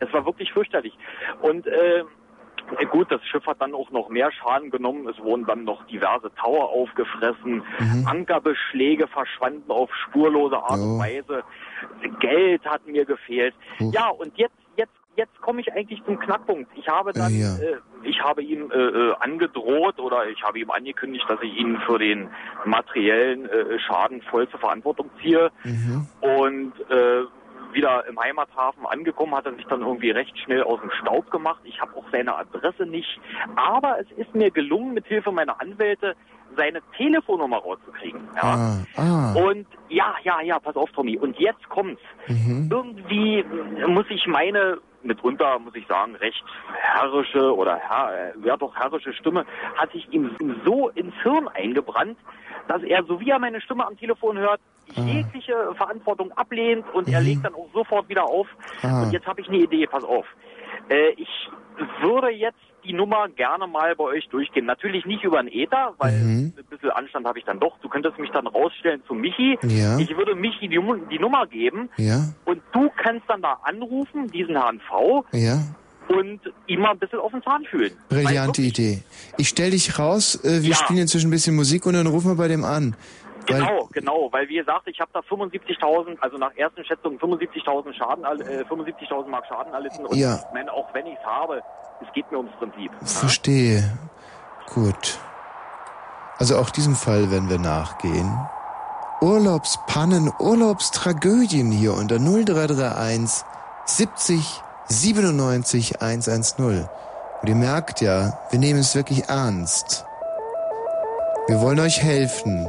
[0.00, 0.96] Es war wirklich fürchterlich.
[1.42, 2.04] Und äh,
[2.90, 5.08] Gut, das Schiff hat dann auch noch mehr Schaden genommen.
[5.08, 7.62] Es wurden dann noch diverse Tower aufgefressen.
[8.06, 11.42] Ankerbeschläge verschwanden auf spurlose Art und Weise.
[12.20, 13.54] Geld hat mir gefehlt.
[13.78, 14.54] Ja, und jetzt,
[15.16, 16.70] jetzt, komme ich eigentlich zum Knackpunkt.
[16.76, 17.56] Ich habe dann, Ja.
[17.56, 21.78] äh, ich habe ihm äh, äh, angedroht oder ich habe ihm angekündigt, dass ich ihn
[21.86, 22.28] für den
[22.64, 25.50] materiellen äh, Schaden voll zur Verantwortung ziehe.
[26.20, 27.24] Und äh,
[27.72, 31.60] wieder im Heimathafen angekommen, hat er sich dann irgendwie recht schnell aus dem Staub gemacht.
[31.64, 33.20] Ich habe auch seine Adresse nicht.
[33.56, 36.14] Aber es ist mir gelungen, mit Hilfe meiner Anwälte
[36.56, 38.22] seine Telefonnummer rauszukriegen.
[38.34, 38.42] Ja.
[38.96, 39.34] Ah, ah.
[39.34, 41.16] Und ja, ja, ja, pass auf, Tommy.
[41.16, 42.02] Und jetzt kommt's.
[42.26, 42.68] Mhm.
[42.72, 43.44] Irgendwie
[43.86, 46.42] muss ich meine, mitunter muss ich sagen, recht
[46.74, 49.44] herrische oder herr, äh, ja doch herrische Stimme,
[49.76, 50.30] hat sich ihm
[50.64, 52.18] so ins Hirn eingebrannt,
[52.68, 54.60] dass er, so wie er meine Stimme am Telefon hört,
[54.94, 58.48] jegliche Verantwortung ablehnt und er legt dann auch sofort wieder auf.
[58.82, 59.02] Ah.
[59.02, 60.26] Und jetzt habe ich eine Idee, pass auf.
[60.88, 61.50] Äh, ich
[62.00, 64.66] würde jetzt die Nummer gerne mal bei euch durchgehen.
[64.66, 66.52] Natürlich nicht über einen Ether, weil Mhm.
[66.56, 67.78] ein bisschen Anstand habe ich dann doch.
[67.80, 69.58] Du könntest mich dann rausstellen zu Michi.
[69.62, 69.98] Ja.
[69.98, 70.80] Ich würde Michi die,
[71.10, 75.58] die Nummer geben Ja, und du kannst dann da anrufen, diesen Herrn V, ja.
[76.08, 77.92] und ihm mal ein bisschen auf den Zahn fühlen.
[78.08, 79.02] Brillante Idee.
[79.38, 80.76] Ich stell dich raus, äh, wir Ja.
[80.76, 82.96] spielen inzwischen ein bisschen Musik und dann rufen wir bei dem an.
[83.46, 88.24] Genau, genau, weil wie gesagt, ich habe da 75.000, also nach ersten Schätzungen 75.000 Schaden,
[88.24, 90.36] äh, 75.000 Mark Schaden erlitten und Ja.
[90.36, 91.62] ich meine, auch wenn ich es habe,
[92.06, 92.90] es geht mir ums Prinzip.
[93.02, 93.82] Verstehe.
[94.74, 95.18] Gut.
[96.38, 98.30] Also auch diesem Fall werden wir nachgehen.
[99.20, 103.44] Urlaubspannen, Urlaubstragödien hier unter 0331
[103.84, 106.88] 70 97 110.
[107.42, 110.06] Und ihr merkt ja, wir nehmen es wirklich ernst.
[111.48, 112.68] Wir wollen euch helfen,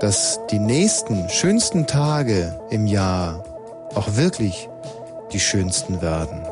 [0.00, 3.44] dass die nächsten schönsten Tage im Jahr
[3.94, 4.68] auch wirklich
[5.32, 6.42] die schönsten werden.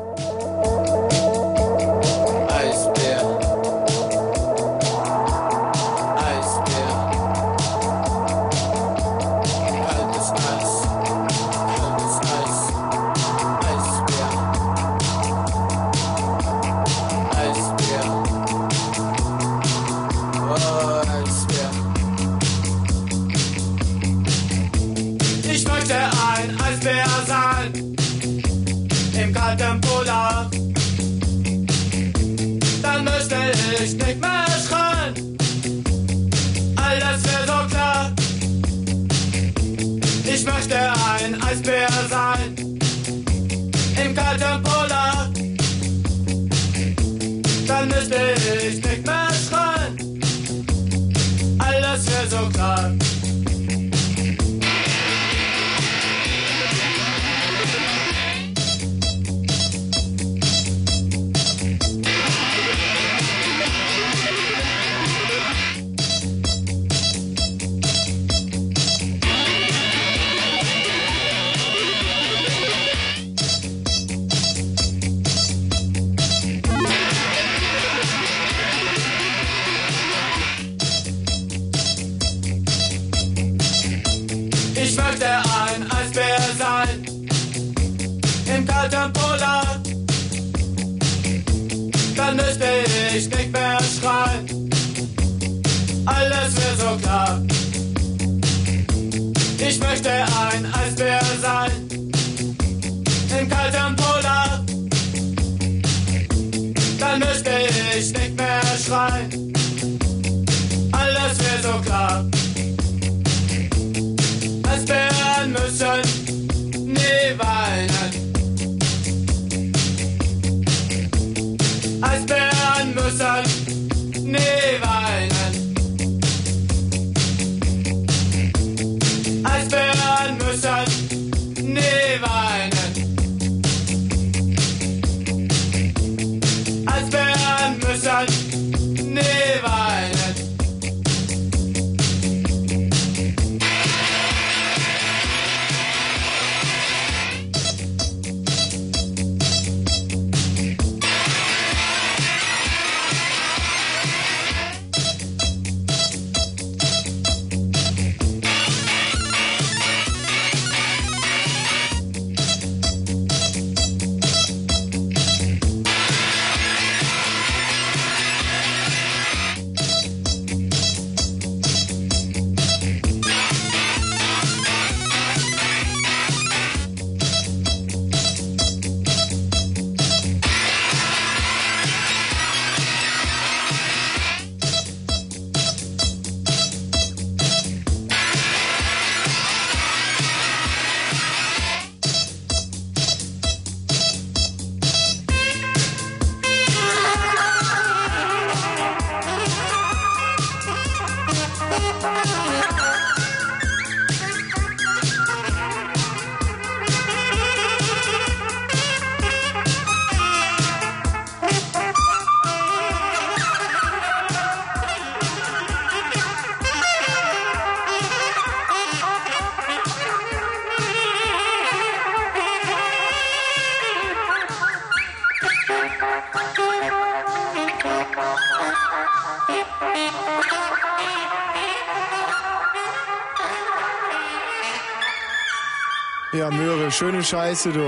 [236.99, 237.79] Schöne Scheiße, du.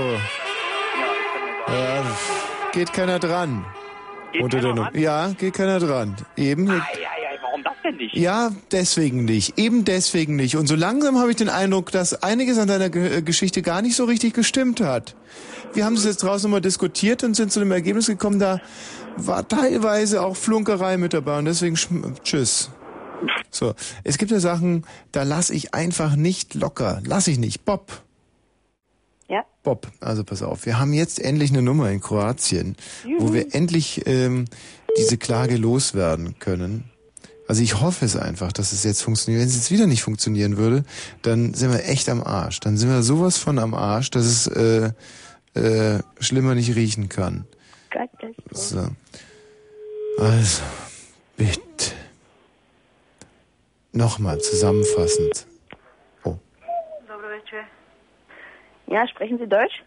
[1.68, 2.02] Ja,
[2.72, 3.64] geht keiner dran.
[4.32, 4.94] Geht Unter keiner der ran?
[4.98, 6.16] Ja, geht keiner dran.
[6.36, 6.70] Eben.
[6.70, 8.14] Ei, ei, ei, warum das denn nicht?
[8.16, 9.58] Ja, deswegen nicht.
[9.58, 10.56] Eben deswegen nicht.
[10.56, 13.96] Und so langsam habe ich den Eindruck, dass einiges an deiner äh, Geschichte gar nicht
[13.96, 15.14] so richtig gestimmt hat.
[15.74, 18.60] Wir haben es jetzt draußen mal diskutiert und sind zu dem Ergebnis gekommen, da
[19.18, 22.70] war teilweise auch Flunkerei mit dabei und deswegen schm- tschüss.
[23.50, 23.74] So,
[24.04, 27.02] es gibt ja Sachen, da lass ich einfach nicht locker.
[27.04, 27.66] Lass ich nicht.
[27.66, 28.02] Bob.
[29.32, 29.46] Ja.
[29.62, 33.32] Bob, also pass auf, wir haben jetzt endlich eine Nummer in Kroatien, wo Juhu.
[33.32, 34.44] wir endlich ähm,
[34.98, 36.84] diese Klage loswerden können.
[37.48, 39.40] Also ich hoffe es einfach, dass es jetzt funktioniert.
[39.40, 40.84] Wenn es jetzt wieder nicht funktionieren würde,
[41.22, 42.60] dann sind wir echt am Arsch.
[42.60, 44.92] Dann sind wir sowas von am Arsch, dass es äh,
[45.54, 47.46] äh, schlimmer nicht riechen kann.
[48.50, 48.86] So.
[50.18, 50.62] Also,
[51.38, 51.62] bitte.
[53.92, 55.46] Nochmal zusammenfassend.
[58.92, 59.82] Ja, sprechen Sie Deutsch?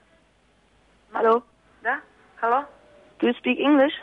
[1.13, 1.41] Hallo?
[1.83, 1.97] Da?
[2.41, 2.65] Hallo?
[3.19, 3.93] Do you speak English?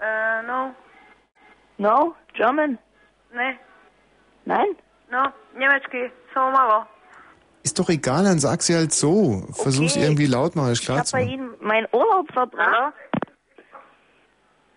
[0.00, 0.74] Äh, no.
[1.78, 2.14] No?
[2.34, 2.78] German?
[3.32, 3.58] Ne.
[4.44, 4.68] Nein?
[5.10, 5.22] No.
[5.56, 6.10] Německy.
[6.32, 6.86] Samo malo.
[7.64, 9.42] Ist doch egal, dann sag sie halt so.
[9.52, 10.04] Versuch's Okay.
[10.04, 11.22] irgendwie lautmalisch Ich klar habe zu bei.
[11.24, 12.94] Ihnen meinen Urlaub verbracht.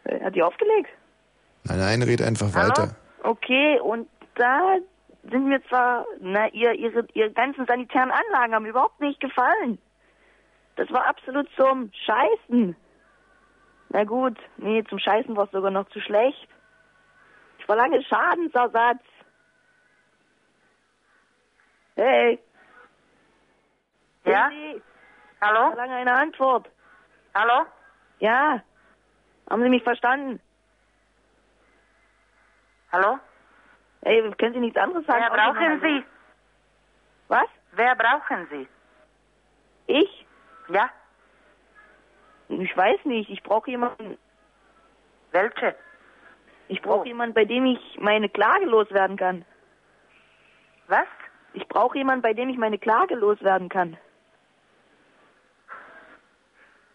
[0.06, 0.90] Äh, Hat die aufgelegt?
[1.66, 2.96] Nein, nein, red einfach weiter.
[3.24, 4.78] Okay, und da
[5.24, 9.78] sind mir zwar, na, ihr, ihre, ihre ganzen sanitären Anlagen haben mir überhaupt nicht gefallen.
[10.76, 12.76] Das war absolut zum Scheißen.
[13.90, 16.48] Na gut, nee, zum Scheißen war es sogar noch zu schlecht.
[17.60, 19.04] Ich verlange Schadensersatz.
[21.96, 22.40] Hey.
[24.26, 24.50] Ja?
[24.50, 24.82] Hey,
[25.42, 25.70] Hallo?
[25.70, 26.70] Ich verlange eine Antwort.
[27.34, 27.66] Hallo?
[28.20, 28.62] Ja.
[29.50, 30.40] Haben Sie mich verstanden?
[32.92, 33.20] Hallo?
[34.04, 35.24] Hey, können Sie nichts anderes sagen?
[35.30, 35.82] Wer brauchen?
[35.82, 36.04] Sie?
[37.28, 37.48] Was?
[37.74, 38.68] Wer brauchen Sie?
[39.88, 40.26] Ich?
[40.70, 40.90] Ja?
[42.50, 43.30] Ich weiß nicht.
[43.30, 44.18] Ich brauche jemanden.
[45.32, 45.76] Welche?
[46.68, 49.46] Ich brauche jemanden, bei dem ich meine Klage loswerden kann.
[50.88, 51.08] Was?
[51.54, 53.98] Ich brauche jemanden, bei dem ich meine Klage loswerden kann.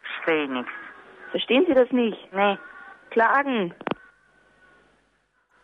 [0.03, 0.73] Verstehe nichts.
[1.31, 2.33] Verstehen Sie das nicht?
[2.33, 2.59] Nee.
[3.11, 3.75] Klagen.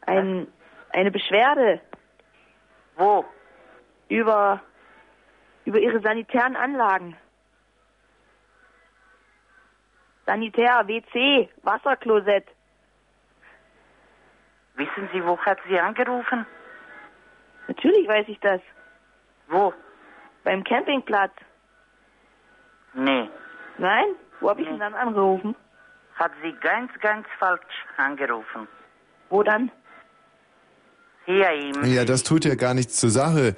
[0.07, 0.47] Ein,
[0.93, 1.81] eine Beschwerde.
[2.97, 3.25] Wo?
[4.09, 4.61] Über,
[5.65, 7.17] über Ihre sanitären Anlagen.
[10.27, 12.47] Sanitär, WC, Wasserklosett.
[14.75, 16.47] Wissen Sie, wo hat sie angerufen?
[17.69, 18.61] Natürlich weiß ich das.
[19.49, 19.75] Wo?
[20.45, 21.33] Beim Campingplatz.
[22.95, 23.29] Nee.
[23.79, 24.07] Nein?
[24.41, 25.55] Wo habe ich ihn dann angerufen?
[26.17, 28.69] Hat sie ganz, ganz falsch angerufen.
[29.29, 29.71] Wo dann?
[31.27, 31.85] Hier im...
[31.85, 33.55] Ja, das tut ja gar nichts zur Sache.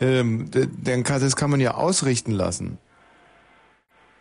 [0.00, 2.78] Ähm, d- dann kann, das kann man ja ausrichten lassen.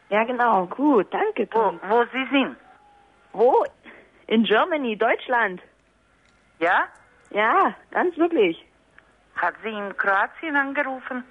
[0.10, 0.68] Ja, genau.
[0.68, 1.48] Gut, danke.
[1.52, 2.56] Wo, wo Sie sind?
[3.32, 3.66] Wo?
[4.28, 5.62] In Germany, Deutschland.
[6.60, 6.84] Ja?
[7.32, 8.64] Ja, ganz wirklich.
[9.36, 11.24] Hat sie in Kroatien angerufen?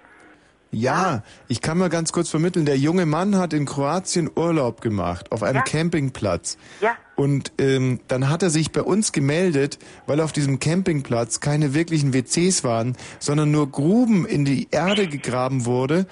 [0.75, 2.65] Ja, ich kann mal ganz kurz vermitteln.
[2.65, 5.63] Der junge Mann hat in Kroatien Urlaub gemacht, auf einem Ja.
[5.63, 6.57] Campingplatz.
[6.81, 6.97] Ja.
[7.15, 12.15] Und ähm, dann hat er sich bei uns gemeldet, weil auf diesem Campingplatz keine wirklichen
[12.15, 16.07] WCs waren, sondern nur Gruben in die Erde gegraben wurde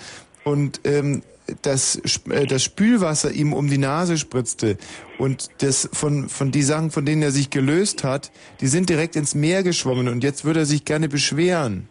[0.44, 1.22] und ähm,
[1.62, 1.96] das,
[2.28, 4.76] äh, das Spülwasser ihm um die Nase spritzte.
[5.18, 8.30] Und das von, von die Sachen, von denen er sich gelöst hat,
[8.60, 11.88] die sind direkt ins Meer geschwommen und jetzt würde er sich gerne beschweren.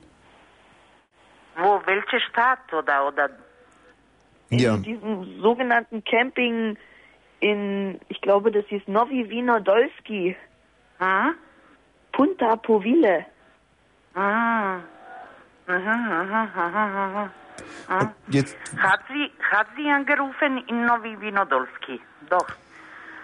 [1.85, 3.30] Welche Stadt oder, oder...
[4.49, 4.76] Ja.
[4.76, 6.77] In diesem sogenannten Camping
[7.39, 10.35] in, ich glaube, das hieß Novi Vinodolski.
[10.97, 11.35] Hm?
[12.11, 13.26] Punta Povile.
[14.15, 14.80] Ah.
[15.68, 17.30] Mhm, mhm, mhm.
[17.89, 18.10] Mhm.
[18.30, 22.01] Jetzt Hat sie, hat sie angerufen in Novi Vinodolski?
[22.30, 22.47] Doch.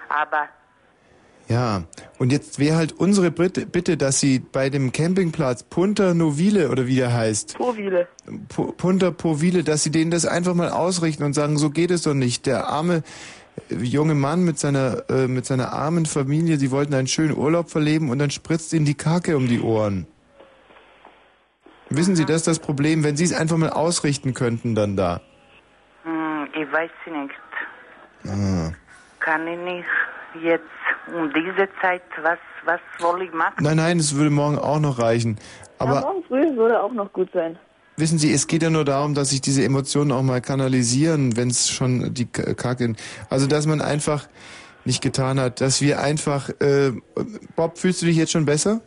[0.09, 0.47] Aber
[1.47, 1.83] Ja,
[2.17, 6.87] und jetzt wäre halt unsere Bitte, Bitte, dass Sie bei dem Campingplatz Punta Novile oder
[6.87, 8.07] wie der heißt, Povile.
[8.49, 12.01] Pu- Punta Povile, dass Sie denen das einfach mal ausrichten und sagen, so geht es
[12.01, 12.47] doch nicht.
[12.47, 13.03] Der arme
[13.69, 17.69] äh, junge Mann mit seiner äh, mit seiner armen Familie, sie wollten einen schönen Urlaub
[17.69, 20.07] verleben und dann spritzt ihnen die Kacke um die Ohren.
[21.91, 25.21] Wissen Sie, das ist das Problem, wenn Sie es einfach mal ausrichten könnten dann da.
[26.03, 28.31] hm, ich weiß nicht.
[28.33, 28.71] Ah.
[29.25, 29.85] Kann ich nicht
[30.43, 30.63] jetzt
[31.15, 33.55] um diese Zeit, was, was soll ich machen?
[33.59, 35.37] Nein, nein, es würde morgen auch noch reichen.
[35.79, 37.57] Aber ja, morgen früh würde auch noch gut sein.
[37.97, 41.49] Wissen Sie, es geht ja nur darum, dass sich diese Emotionen auch mal kanalisieren, wenn
[41.49, 42.93] es schon die K- Kacke.
[43.29, 44.27] Also dass man einfach
[44.83, 46.91] nicht getan hat, dass wir einfach, äh,
[47.55, 48.81] Bob, fühlst du dich jetzt schon besser?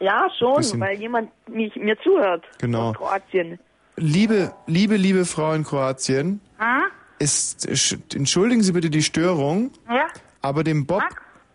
[0.00, 2.44] Ja, schon, Bisschen- weil jemand mich, mir zuhört.
[2.58, 2.90] Genau.
[2.90, 3.58] Aus Kroatien.
[3.96, 6.82] Liebe, liebe, liebe Frau in Kroatien, Hm?
[7.22, 10.06] Ist, sch- entschuldigen Sie bitte die Störung, Ja?
[10.40, 11.02] aber dem Bob,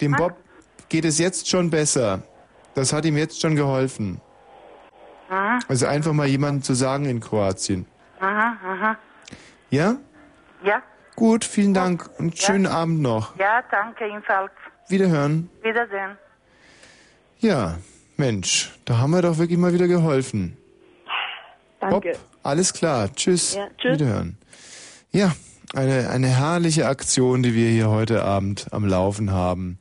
[0.01, 0.35] dem Bob
[0.89, 2.23] geht es jetzt schon besser.
[2.75, 4.21] Das hat ihm jetzt schon geholfen.
[5.29, 7.85] Aha, Also einfach mal jemanden zu sagen in Kroatien.
[8.19, 8.97] aha, aha.
[9.69, 9.97] Ja?
[10.63, 10.81] Ja?
[11.15, 12.45] Gut, vielen Dank und Ja.
[12.47, 13.35] schönen Abend noch.
[13.37, 14.51] Ja, danke ebenfalls.
[14.87, 15.49] Wiederhören.
[15.63, 16.17] Wiedersehen.
[17.39, 17.77] Ja,
[18.15, 20.55] Mensch, da haben wir doch wirklich mal wieder geholfen.
[21.79, 22.11] Danke.
[22.11, 23.11] Bob, alles klar.
[23.13, 23.55] Tschüss.
[23.55, 23.93] Ja, tschüss.
[23.99, 24.37] Wiederhören.
[25.11, 25.31] Ja,
[25.73, 29.79] eine, eine herrliche Aktion, die wir hier heute Abend am Laufen haben.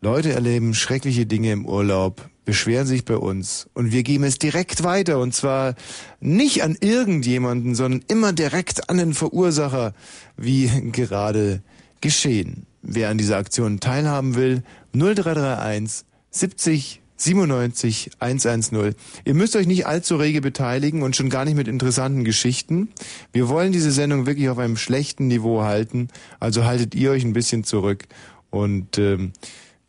[0.00, 4.84] Leute erleben schreckliche Dinge im Urlaub, beschweren sich bei uns und wir geben es direkt
[4.84, 5.74] weiter und zwar
[6.20, 9.94] nicht an irgendjemanden, sondern immer direkt an den Verursacher,
[10.36, 11.62] wie gerade
[12.00, 12.66] geschehen.
[12.82, 14.62] Wer an dieser Aktion teilhaben will,
[14.92, 18.94] 0331 70 97 110.
[19.24, 22.88] Ihr müsst euch nicht allzu rege beteiligen und schon gar nicht mit interessanten Geschichten.
[23.32, 26.08] Wir wollen diese Sendung wirklich auf einem schlechten Niveau halten,
[26.40, 28.04] also haltet ihr euch ein bisschen zurück.
[28.50, 29.32] Und ähm,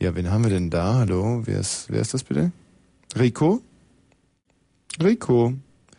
[0.01, 0.95] ja, wen haben wir denn da?
[0.95, 2.51] Hallo, wer ist, wer ist das bitte?
[3.17, 3.61] Rico?
[5.01, 5.53] Rico.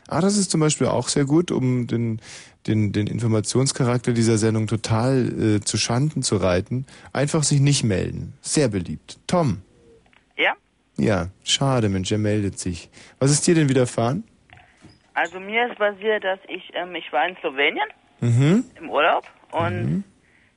[0.06, 2.20] Ah, das ist zum Beispiel auch sehr gut, um den,
[2.66, 6.86] den, den Informationscharakter dieser Sendung total äh, zu Schanden zu reiten.
[7.12, 8.32] Einfach sich nicht melden.
[8.40, 9.18] Sehr beliebt.
[9.26, 9.58] Tom.
[10.98, 11.28] Ja?
[11.44, 12.88] Schade, Mensch, er meldet sich.
[13.18, 14.24] Was ist dir denn widerfahren?
[15.14, 17.88] Also mir ist passiert, dass ich, ähm, ich war in Slowenien
[18.20, 18.64] Mhm.
[18.80, 20.04] im Urlaub und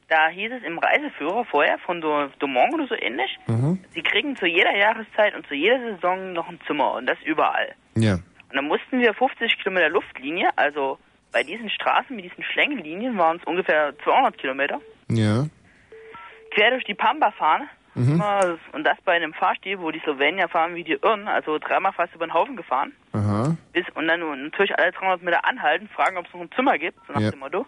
[0.07, 3.79] da hieß es im Reiseführer vorher von Do Domont oder so ähnlich, Mhm.
[3.93, 7.73] sie kriegen zu jeder Jahreszeit und zu jeder Saison noch ein Zimmer und das überall.
[7.95, 8.15] Ja.
[8.15, 10.97] Und dann mussten wir 50 Kilometer Luftlinie, also
[11.31, 15.45] bei diesen Straßen mit diesen Schlängellinien waren es ungefähr 200 Kilometer, Ja.
[16.53, 17.69] quer durch die Pampa fahren.
[17.93, 18.23] Mhm.
[18.71, 22.15] Und das bei einem Fahrstil, wo die Slowenier fahren wie die Irren, also dreimal fast
[22.15, 22.93] über den Haufen gefahren.
[23.11, 23.55] Aha.
[23.73, 26.97] Bis, und dann natürlich alle 300 Meter anhalten, fragen, ob es noch ein Zimmer gibt,
[27.07, 27.31] so nach Ja.
[27.31, 27.65] dem Motto.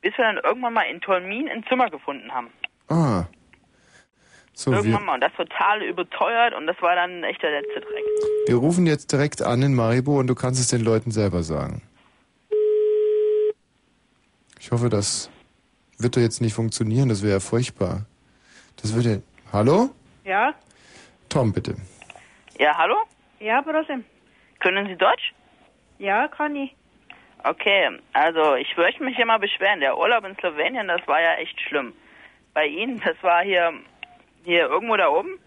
[0.00, 2.48] Bis wir dann irgendwann mal in Tolmin ein Zimmer gefunden haben.
[2.88, 3.24] Ah.
[4.54, 5.14] So, irgendwann mal.
[5.14, 8.04] Und das total überteuert und das war dann echt der letzte Dreck.
[8.46, 11.82] wir rufen jetzt direkt an in Maribor und du kannst es den Leuten selber sagen.
[14.58, 15.30] Ich hoffe, das
[15.98, 18.06] wird doch jetzt nicht funktionieren, das wäre ja furchtbar.
[18.80, 19.22] Das würde.
[19.52, 19.90] Hallo?
[20.24, 20.54] Ja?
[21.28, 21.76] Tom, bitte.
[22.58, 22.96] Ja, hallo?
[23.38, 24.02] Ja, Brose.
[24.60, 25.32] Können Sie Deutsch?
[25.98, 26.74] Ja, kann ich.
[27.44, 29.80] Okay, also ich möchte mich hier mal beschweren.
[29.80, 31.92] Der Urlaub in Slowenien, das war ja echt schlimm.
[32.54, 33.72] Bei Ihnen, das war hier,
[34.44, 35.38] hier irgendwo da oben.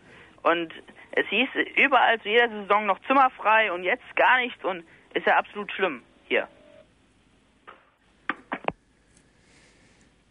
[0.44, 0.72] Und
[1.12, 5.26] es hieß überall zu jeder Saison noch Zimmer frei und jetzt gar nichts und ist
[5.26, 6.48] ja absolut schlimm hier.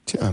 [0.06, 0.32] Tja,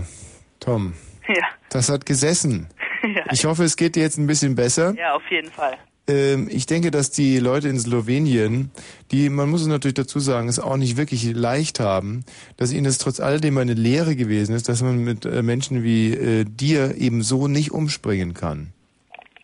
[0.60, 0.94] Tom,
[1.28, 2.68] Ja, das hat gesessen.
[3.14, 3.24] Ja.
[3.32, 4.94] Ich hoffe, es geht dir jetzt ein bisschen besser.
[4.96, 5.76] ja, auf jeden Fall.
[6.08, 8.70] Ähm, ich denke, dass die Leute in Slowenien,
[9.10, 12.24] die, man muss es natürlich dazu sagen, es auch nicht wirklich leicht haben,
[12.56, 16.12] dass ihnen es trotz alledem eine Lehre gewesen ist, dass man mit äh, Menschen wie
[16.12, 18.72] äh, dir eben so nicht umspringen kann.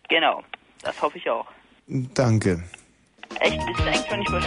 [0.09, 0.43] Genau,
[0.83, 1.47] das hoffe ich auch.
[1.87, 2.63] Danke.
[3.39, 4.41] Echt, ist der eigentlich, wann ich bei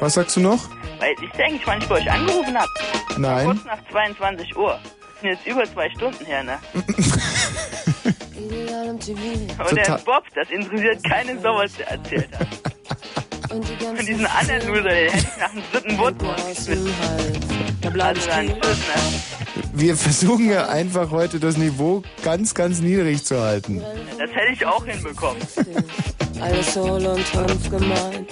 [0.00, 0.68] Was sagst du noch?
[0.98, 2.70] weil, der eigentlich, wann ich bei euch angerufen habe?
[3.18, 3.46] Nein.
[3.46, 4.78] Kurz nach 22 Uhr.
[4.82, 6.58] Das sind jetzt über zwei Stunden her, ne?
[8.44, 12.48] Und der Total- Bob, das interessiert keine Sau, was der erzählt hat.
[13.54, 16.14] Und diesen anderen Loser, hätte ich nach dem dritten Wort.
[16.22, 16.72] Also
[18.28, 18.76] dann, tschüss, ne?
[19.72, 23.80] Wir versuchen ja einfach heute das Niveau ganz, ganz niedrig zu halten.
[24.18, 25.40] Das hätte ich auch hinbekommen.
[26.40, 28.28] Alles Hohl und Hanf gemeint.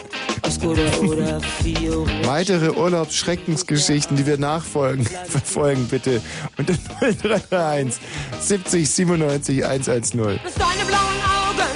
[2.24, 6.20] Weitere Urlaubsschreckensgeschichten, die wir nachfolgen, verfolgen bitte
[6.58, 8.00] unter 0331
[8.40, 10.18] 70 97 110.
[10.18, 10.40] Deine
[10.86, 11.71] blauen Augen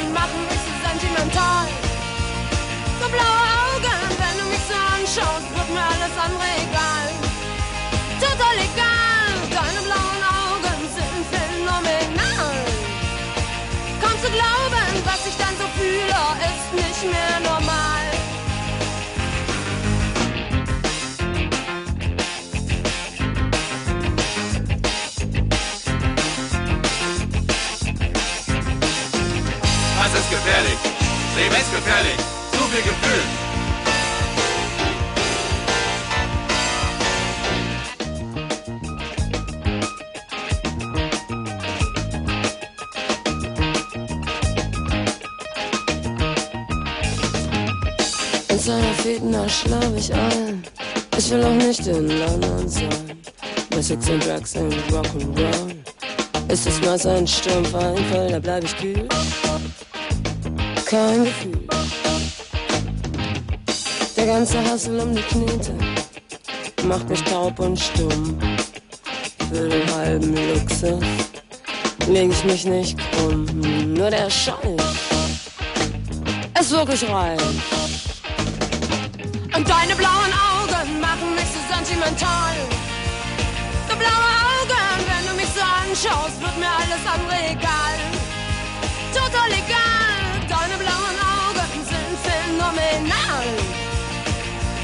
[29.99, 30.79] Das ist gefährlich.
[31.37, 32.17] Leben ist gefährlich.
[32.53, 33.56] Zu viel Gefühl.
[48.67, 50.65] Seiner Fitner schlaf ich ein.
[51.17, 53.23] Ich will auch nicht in London sein.
[53.71, 55.77] Bei Sex and Drugs and Rock'n'Roll.
[56.49, 59.09] Ist das Messer ein Sturmfall, da bleib ich kühl.
[60.85, 61.69] Kein Gefühl.
[64.17, 65.73] Der ganze Hassel um die Knete
[66.89, 68.37] macht mich taub und stumm.
[69.49, 71.05] Für den halben Luxus
[72.09, 73.47] leg ich mich nicht krumm.
[73.95, 74.77] Nur der Schall
[76.59, 77.39] ist wirklich rein.
[79.57, 82.57] Und deine blauen Augen machen mich so sentimental.
[83.89, 87.97] So blaue Augen, wenn du mich so anschaust, wird mir alles andere egal.
[89.17, 93.49] Total egal, deine blauen Augen sind phänomenal.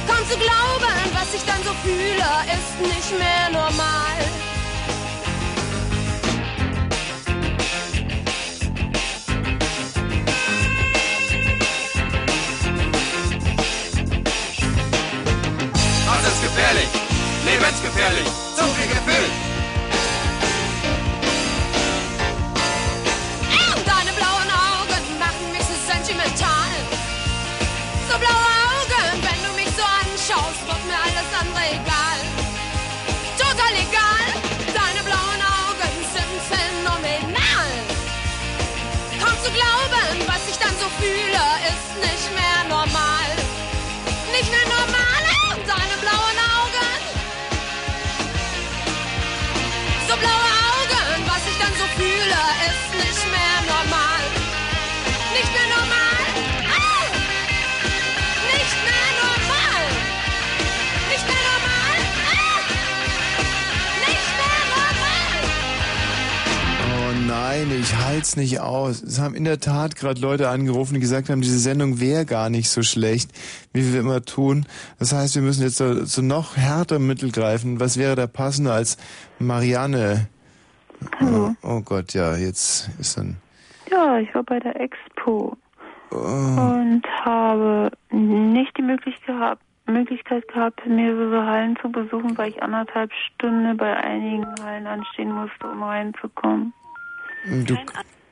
[0.09, 4.16] Kaum zu glauben, was ich dann so fühle, ist nicht mehr normal.
[16.54, 16.88] Gefährlich,
[17.46, 19.51] lebensgefährlich, zu viel Gefühl.
[67.52, 69.02] Nein, ich halt's nicht aus.
[69.02, 72.48] Es haben in der Tat gerade Leute angerufen, die gesagt haben, diese Sendung wäre gar
[72.48, 73.30] nicht so schlecht,
[73.72, 74.66] wie wir immer tun.
[74.98, 77.78] Das heißt, wir müssen jetzt zu, zu noch härterem Mittel greifen.
[77.78, 78.96] Was wäre da passender als
[79.38, 80.28] Marianne?
[81.20, 81.54] Hallo.
[81.62, 83.36] Oh, oh Gott, ja, jetzt ist dann.
[83.90, 85.56] Ja, ich war bei der Expo
[86.10, 92.62] Oh, und habe nicht die Möglichkeit gehabt, Möglichkeit gehabt, mehrere Hallen zu besuchen, weil ich
[92.62, 96.74] anderthalb Stunden bei einigen Hallen anstehen musste, um reinzukommen.
[97.44, 97.77] Du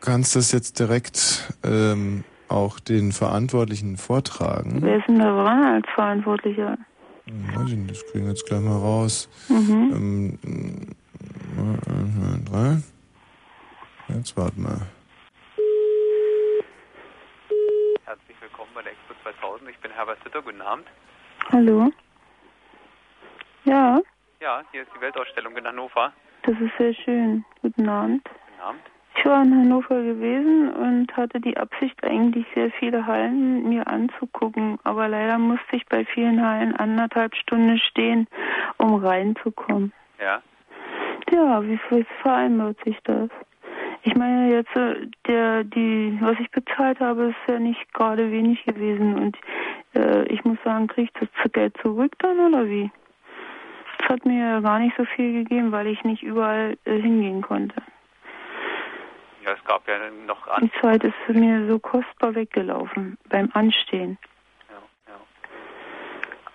[0.01, 4.78] kannst das jetzt direkt ähm, auch den Verantwortlichen vortragen.
[4.82, 6.77] Wer ist denn da dran als Verantwortlicher?
[7.27, 9.28] Hm, Weiß ich nicht, das kriegen wir jetzt gleich mal raus.
[9.49, 10.39] Mhm.
[10.39, 10.95] Ähm,
[12.45, 12.82] zwei, drei.
[14.16, 14.81] Jetzt warten wir.
[18.05, 19.70] Herzlich willkommen bei der Expo 2000.
[19.70, 20.43] Ich bin Herbert Sitter.
[20.43, 20.87] Guten Abend.
[21.53, 21.91] Hallo?
[23.65, 24.01] Ja,
[24.41, 26.12] Ja, hier ist die Weltausstellung in Hannover.
[26.43, 27.45] das ist sehr schön.
[27.62, 28.24] Guten Abend.
[28.24, 28.81] Guten Abend.
[29.20, 34.78] Ich war in Hannover gewesen und hatte die Absicht, eigentlich sehr viele Hallen mir anzugucken.
[34.84, 38.26] Aber leider musste ich bei vielen Hallen anderthalb Stunden stehen,
[38.78, 39.92] um reinzukommen.
[40.18, 40.40] Ja.
[41.30, 43.28] Ja, wie viel vereinbart sich das?
[44.05, 48.64] Ich meine jetzt, äh, der, die, was ich bezahlt habe, ist ja nicht gerade wenig
[48.64, 49.16] gewesen.
[49.16, 49.36] Und
[49.94, 52.90] äh, ich muss sagen, kriege ich das Geld zurück dann oder wie?
[53.98, 57.82] Es hat mir gar nicht so viel gegeben, weil ich nicht überall äh, hingehen konnte.
[59.45, 59.95] Ja, es gab ja
[60.27, 60.62] noch an.
[60.65, 64.19] Die Zeit ist mir so kostbar weggelaufen beim Anstehen.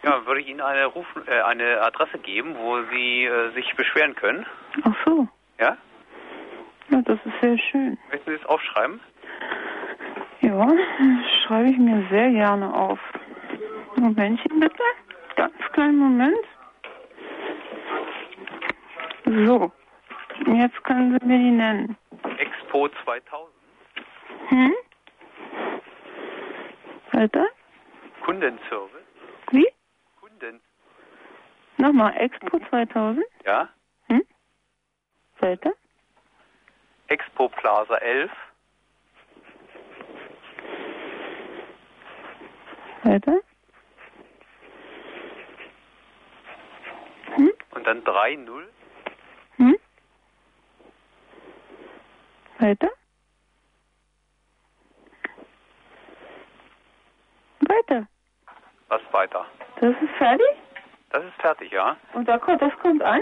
[0.03, 4.13] Ja, würde ich Ihnen eine Ruf äh, eine Adresse geben, wo Sie äh, sich beschweren
[4.13, 4.45] können.
[4.83, 5.27] Ach so,
[5.59, 5.75] Ja?
[6.89, 7.97] ja, das ist sehr schön.
[8.11, 8.99] Möchten Sie es aufschreiben?
[10.41, 12.99] Ja, das schreibe ich mir sehr gerne auf.
[13.95, 14.83] Momentchen bitte.
[15.37, 16.37] Ganz kleinen Moment.
[19.25, 19.71] So,
[20.53, 21.97] jetzt können Sie mir die nennen.
[22.75, 23.53] Expo 2000.
[24.49, 24.73] Hm?
[27.13, 27.47] Weiter?
[28.25, 29.05] Kundenservice.
[29.51, 29.67] Wie?
[30.19, 30.59] Kunden.
[31.77, 33.23] Nochmal, Expo 2000.
[33.45, 33.69] Ja?
[35.39, 35.73] Weiter?
[37.07, 38.31] Expo Plaza 11.
[43.03, 43.39] Weiter?
[47.71, 48.49] Und dann 30.
[49.57, 49.75] Hm?
[52.59, 52.89] Weiter?
[57.61, 58.07] Weiter.
[58.87, 59.45] Was weiter?
[59.79, 60.45] Das ist fertig?
[61.09, 61.97] Das ist fertig, ja?
[62.13, 63.21] Und da kommt, das kommt an?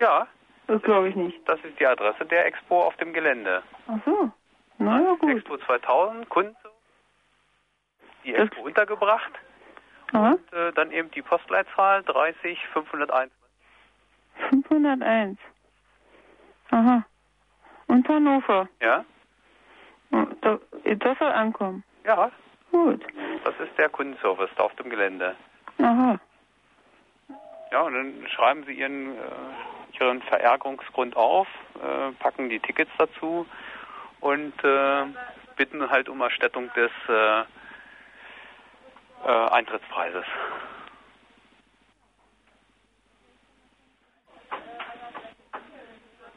[0.00, 0.26] Ja.
[0.66, 1.46] Das glaube ich nicht.
[1.48, 3.62] Das ist die Adresse der Expo auf dem Gelände.
[3.88, 4.30] Ach so.
[4.78, 5.30] Na ja, gut.
[5.30, 6.56] Expo 2000, Kunden.
[8.24, 9.32] Die Expo untergebracht.
[10.12, 10.32] Aha.
[10.32, 13.32] Und äh, dann eben die Postleitzahl 30 501.
[14.50, 15.38] 501.
[16.70, 17.04] Aha.
[17.92, 18.68] Und Hannover.
[18.80, 19.04] Ja?
[20.10, 20.58] Und da-
[20.96, 21.84] Das soll ankommen.
[22.06, 22.30] Ja.
[22.70, 23.04] Gut.
[23.44, 25.36] Das ist der Kundenservice da auf dem Gelände.
[25.78, 26.18] Aha.
[27.70, 29.20] Ja, und dann schreiben Sie Ihren, äh,
[30.00, 31.46] ihren Verärgerungsgrund auf,
[31.82, 33.46] äh, packen die Tickets dazu
[34.20, 35.04] und äh,
[35.56, 37.40] bitten halt um Erstattung des äh,
[39.26, 40.24] äh, Eintrittspreises.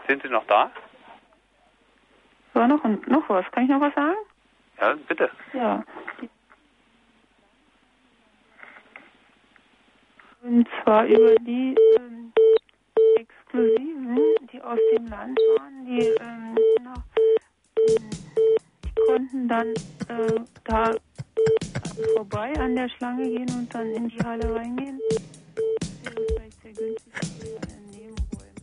[0.07, 0.69] Sind Sie noch da?
[2.55, 3.45] War noch, noch was?
[3.51, 4.15] Kann ich noch was sagen?
[4.79, 5.29] Ja, bitte.
[5.53, 5.83] Ja.
[10.41, 12.31] Und zwar über die ähm,
[13.17, 14.19] Exklusiven,
[14.53, 17.03] die aus dem Land waren, die, ähm, nach,
[18.85, 19.67] die konnten dann
[20.07, 20.95] äh, da
[22.13, 25.01] vorbei an der Schlange gehen und dann in die Halle reingehen.
[26.05, 28.55] Das wäre vielleicht sehr günstig für einen Nebenräumen.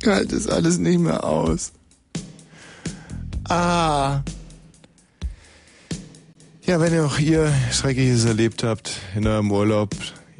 [0.00, 1.72] Ich halte das alles nicht mehr aus.
[3.50, 4.22] Ah.
[6.62, 9.90] Ja, wenn ihr auch ihr Schreckliches erlebt habt in eurem Urlaub,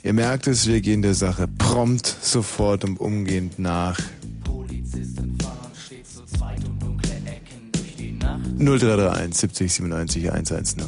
[0.04, 3.98] ihr merkt es, wir gehen der Sache prompt, sofort und umgehend nach.
[4.44, 8.44] Polizisten fahren stets zu zweit um dunkle Ecken durch die Nacht.
[8.58, 10.82] 0331 70 97 110.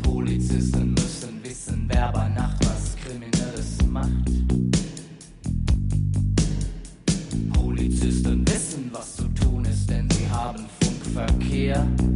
[0.00, 2.47] Polizisten müssen wissen, wer bei Nacht
[11.58, 12.07] dear.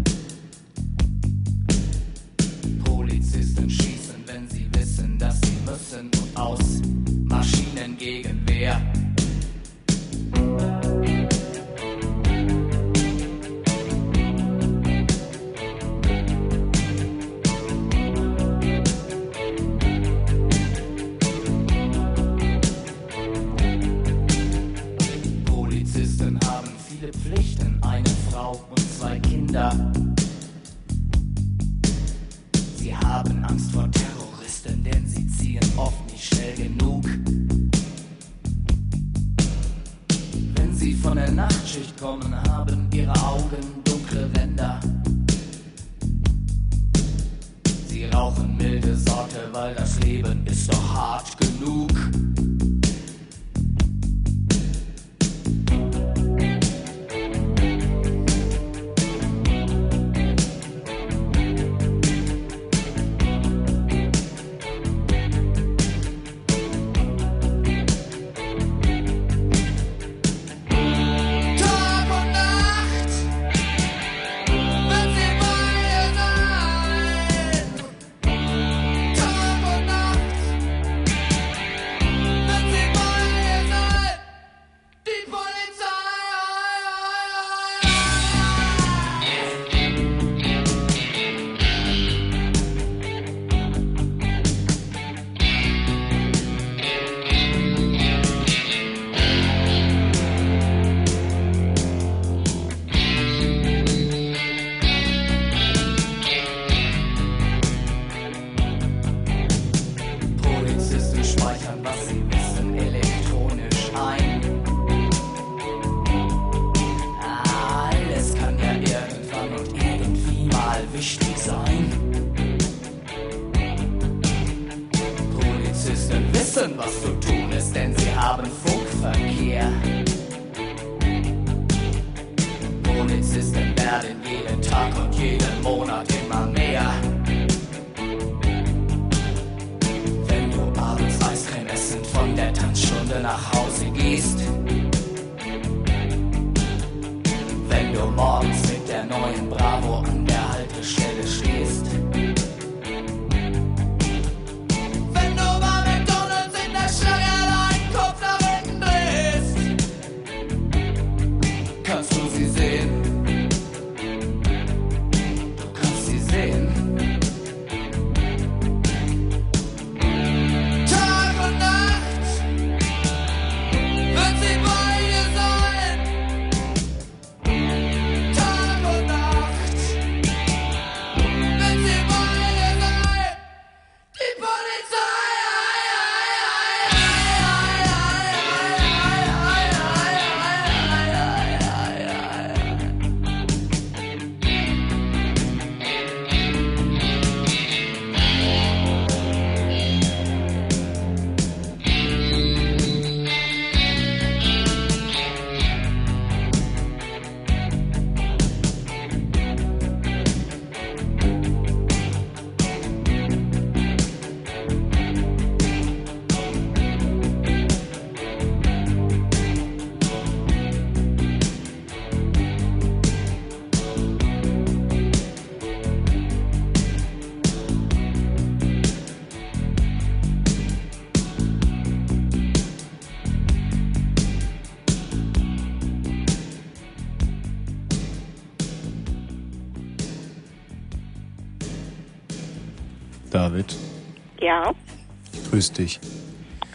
[245.62, 246.01] Grüß dich.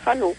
[0.05, 0.33] hallo.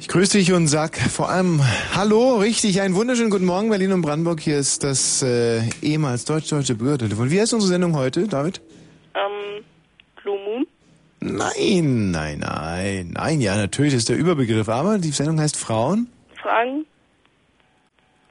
[0.00, 1.62] Ich grüße dich und sag vor allem
[1.94, 4.38] Hallo, richtig, einen wunderschönen guten Morgen, Berlin und Brandenburg.
[4.40, 7.30] Hier ist das äh, ehemals deutsch-deutsche Bürgertelefon.
[7.30, 8.60] Wie heißt unsere Sendung heute, David?
[9.14, 9.64] Ähm,
[10.22, 10.66] Blue Moon?
[11.20, 16.08] Nein, nein, nein, nein, ja, natürlich ist der Überbegriff, aber die Sendung heißt Frauen.
[16.34, 16.84] Fragen?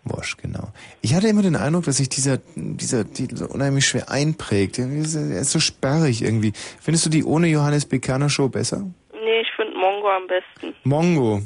[0.04, 0.70] Wosch, genau.
[1.02, 4.78] Ich hatte immer den Eindruck, dass sich dieser, dieser Titel so unheimlich schwer einprägt.
[4.78, 6.54] Er ist so sperrig irgendwie.
[6.80, 8.86] Findest du die ohne Johannes Bekerner Show besser?
[9.30, 10.76] Nee, ich finde Mongo am besten.
[10.84, 11.42] Mongo.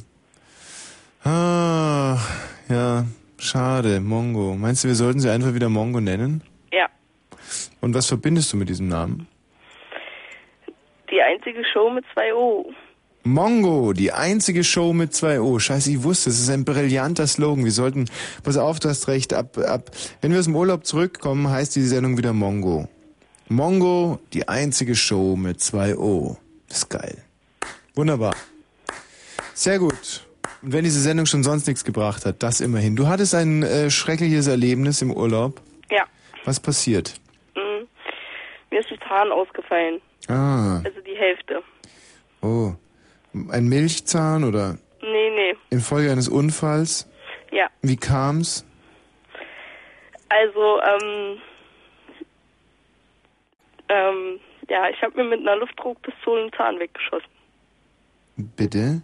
[1.24, 2.18] Ah,
[2.70, 3.06] ja,
[3.38, 4.56] schade, Mongo.
[4.56, 6.44] Meinst du, wir sollten sie einfach wieder Mongo nennen?
[6.72, 6.90] Ja.
[7.82, 9.28] Und was verbindest du mit diesem Namen?
[11.10, 12.74] Die einzige Show mit zwei O.
[13.26, 15.58] Mongo, die einzige Show mit zwei O.
[15.60, 17.64] Scheiße, ich wusste, es ist ein brillanter Slogan.
[17.64, 18.10] Wir sollten,
[18.44, 19.92] pass auf, du hast recht, ab, ab,
[20.22, 22.90] wenn wir aus dem Urlaub zurückkommen, heißt diese Sendung wieder Mongo.
[23.48, 26.38] Mongo, die einzige Show mit zwei O.
[26.68, 27.24] Das ist geil.
[27.96, 28.34] Wunderbar.
[29.54, 30.26] Sehr gut.
[30.62, 32.96] Und wenn diese Sendung schon sonst nichts gebracht hat, das immerhin.
[32.96, 35.62] Du hattest ein äh, schreckliches Erlebnis im Urlaub.
[35.92, 36.06] Ja.
[36.46, 37.14] Was passiert?
[37.56, 37.88] Mhm.
[38.72, 40.02] Mir ist ein Zahn ausgefallen.
[40.28, 41.62] Ah, Also die Hälfte.
[42.42, 42.74] oh.
[43.50, 45.56] Ein Milchzahn oder Nee, nee.
[45.72, 47.10] infolge eines Unfalls?
[47.52, 47.68] Ja.
[47.82, 48.64] Wie kam's?
[50.30, 51.38] Also, ähm,
[53.90, 54.40] ähm,
[54.70, 57.28] ja, ich habe mir mit einer Luftdruckpistole einen Zahn weggeschossen.
[58.36, 59.02] Bitte?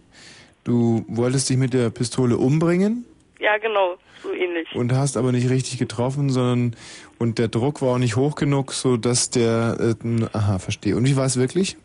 [0.64, 3.04] Du wolltest dich mit der Pistole umbringen
[3.38, 4.68] Ja, genau, so ähnlich.
[4.74, 6.76] und hast aber nicht richtig getroffen, sondern
[7.18, 10.96] und der Druck war auch nicht hoch genug, so dass der äh, aha, verstehe.
[10.96, 11.76] Und wie war es wirklich?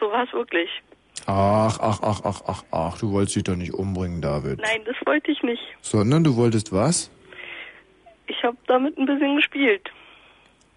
[0.00, 0.68] So war es wirklich.
[1.26, 4.58] Ach, ach, ach, ach, ach, ach, du wolltest dich doch nicht umbringen, David.
[4.60, 5.62] Nein, das wollte ich nicht.
[5.80, 7.10] Sondern du wolltest was?
[8.26, 9.88] Ich habe damit ein bisschen gespielt.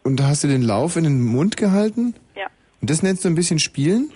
[0.04, 2.14] Und hast du den Lauf in den Mund gehalten?
[2.36, 2.46] Ja.
[2.82, 4.12] Und das nennst du ein bisschen spielen?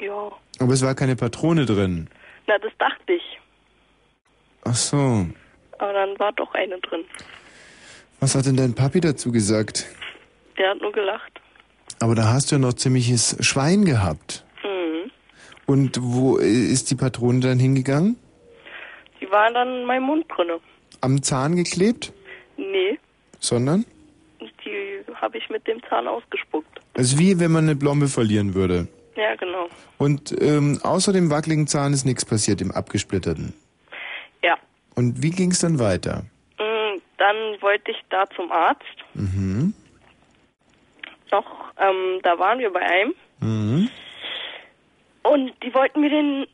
[0.00, 0.32] Ja.
[0.58, 2.08] Aber es war keine Patrone drin.
[2.46, 3.38] Na, das dachte ich.
[4.64, 5.26] Ach so.
[5.78, 7.04] Aber dann war doch eine drin.
[8.20, 9.86] Was hat denn dein Papi dazu gesagt?
[10.58, 11.40] Der hat nur gelacht.
[12.00, 14.44] Aber da hast du ja noch ziemliches Schwein gehabt.
[14.62, 15.10] Mhm.
[15.66, 18.16] Und wo ist die Patrone dann hingegangen?
[19.20, 20.58] Die waren dann in meinem Mund drinne.
[21.00, 22.12] Am Zahn geklebt?
[22.56, 22.98] Nee,
[23.40, 23.84] Sondern?
[24.40, 26.80] die habe ich mit dem Zahn ausgespuckt.
[26.94, 28.86] Es ist wie wenn man eine Blombe verlieren würde.
[29.16, 29.68] Ja, genau.
[29.98, 33.52] Und ähm, außer dem wackeligen Zahn ist nichts passiert, dem abgesplitterten.
[34.42, 34.56] Ja.
[34.94, 36.24] Und wie ging es dann weiter?
[36.58, 38.82] Mm, Dann wollte ich da zum Arzt.
[39.14, 39.74] Mhm.
[41.30, 41.46] Noch,
[41.78, 43.14] ähm, da waren wir bei einem.
[43.40, 43.88] Mhm.
[45.22, 46.46] Und die wollten mir den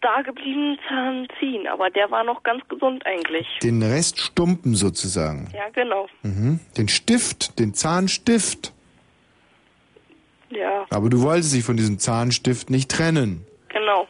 [0.00, 1.66] da gebliebenen Zahn ziehen.
[1.66, 3.46] Aber der war noch ganz gesund eigentlich.
[3.62, 5.50] Den Rest stumpen sozusagen.
[5.54, 6.08] Ja, genau.
[6.22, 6.60] Mhm.
[6.76, 8.72] Den Stift, den Zahnstift.
[10.50, 13.46] Ja, Aber du wolltest dich von diesem Zahnstift nicht trennen.
[13.68, 14.06] genau.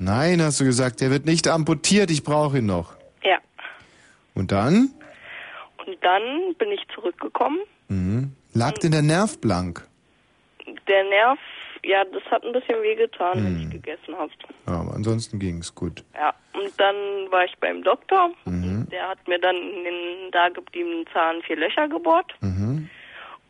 [0.00, 2.94] Nein, hast du gesagt, der wird nicht amputiert, ich brauche ihn noch.
[3.24, 3.38] Ja.
[4.34, 4.90] Und dann?
[5.84, 7.58] Und dann bin ich zurückgekommen.
[7.88, 8.32] Mhm.
[8.54, 9.84] Lag denn der Nerv blank?
[10.86, 11.38] Der Nerv,
[11.84, 13.62] ja, das hat ein bisschen wehgetan, wenn Hm.
[13.62, 14.30] ich gegessen habe.
[14.66, 16.04] Ja, aber ansonsten ging's gut.
[16.14, 16.94] Ja, und dann
[17.30, 18.30] war ich beim Doktor.
[18.44, 18.86] Mhm.
[18.92, 22.88] Der hat mir dann in den da gebliebenen Zahn vier Löcher gebohrt Mhm.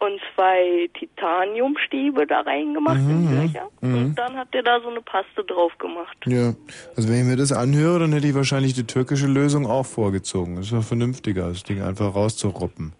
[0.00, 3.42] Und zwei Titaniumstäbe da reingemacht in die Mhm.
[3.42, 3.68] Löcher.
[3.80, 3.94] Mhm.
[3.94, 6.16] Und dann hat er da so eine Paste drauf gemacht.
[6.26, 6.54] Ja,
[6.96, 10.56] also wenn ich mir das anhöre, dann hätte ich wahrscheinlich die türkische Lösung auch vorgezogen.
[10.56, 12.92] Das ist ja vernünftiger, das Ding einfach rauszuruppen.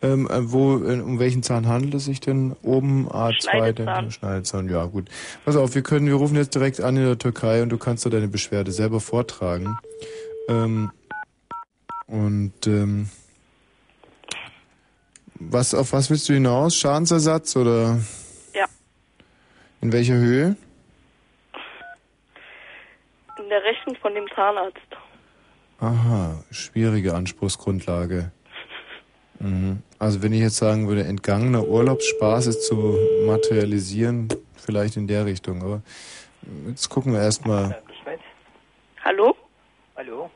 [0.00, 2.56] Ähm, äh, wo, äh, um welchen Zahn handelt es sich denn?
[2.62, 4.04] Oben A2, Schneidezahn.
[4.04, 4.68] der Schneidezahn.
[4.70, 5.08] Ja, gut.
[5.44, 8.06] Pass auf, wir können, wir rufen jetzt direkt an in der Türkei und du kannst
[8.06, 9.76] da deine Beschwerde selber vortragen.
[10.48, 10.90] Ähm,
[12.06, 13.08] und ähm,
[15.40, 16.76] was, auf was willst du hinaus?
[16.76, 17.98] Schadensersatz oder?
[18.54, 18.66] Ja.
[19.80, 20.56] In welcher Höhe?
[23.38, 24.78] In der Rechnung von dem Zahnarzt.
[25.80, 28.32] Aha, schwierige Anspruchsgrundlage.
[29.40, 29.84] Mhm.
[30.00, 35.62] Also wenn ich jetzt sagen würde, entgangener Urlaubsspaß ist zu materialisieren, vielleicht in der Richtung.
[35.62, 35.82] Aber
[36.66, 37.80] jetzt gucken wir erstmal.
[39.04, 39.36] Hallo?
[39.96, 40.28] Hallo?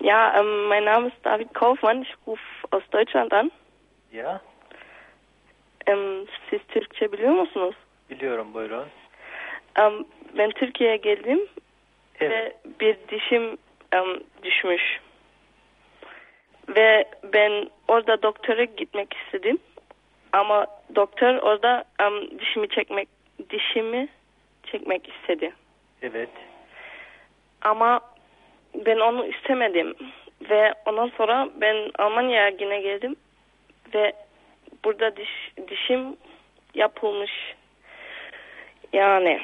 [0.00, 2.02] Ja, ähm, mein Name ist David Kaufmann.
[2.02, 3.50] Ich rufe aus Deutschland an.
[4.12, 4.40] Ya,
[6.50, 7.74] siz Türkçe biliyor musunuz?
[8.10, 8.86] biliyorum buyurun.
[10.38, 11.40] Ben Türkiye'ye geldim
[12.20, 13.58] ve bir dişim
[14.42, 15.00] düşmüş.
[16.68, 19.58] Ve ben orada doktora gitmek istedim.
[20.32, 21.84] Ama doktor orada
[22.38, 23.08] dişimi çekmek
[23.50, 24.08] dişimi
[24.66, 25.52] çekmek istedi.
[26.02, 26.30] Evet.
[27.62, 28.00] Ama
[28.74, 29.94] ben onu istemedim.
[30.50, 33.16] Ve ondan sonra ben Almanya'ya yine geldim.
[33.94, 34.12] Ve
[34.84, 36.16] burada diş, dişim
[36.74, 37.32] yapılmış.
[38.92, 39.40] Yani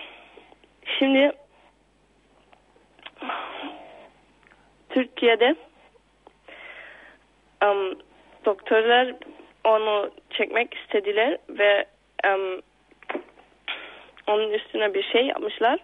[0.98, 1.32] şimdi
[4.88, 5.54] Türkiye'de
[7.62, 7.76] em,
[8.44, 9.14] doktorlar
[9.64, 11.84] onu çekmek istediler ve
[12.24, 12.40] em,
[14.26, 15.78] onun üstüne bir şey yapmışlar.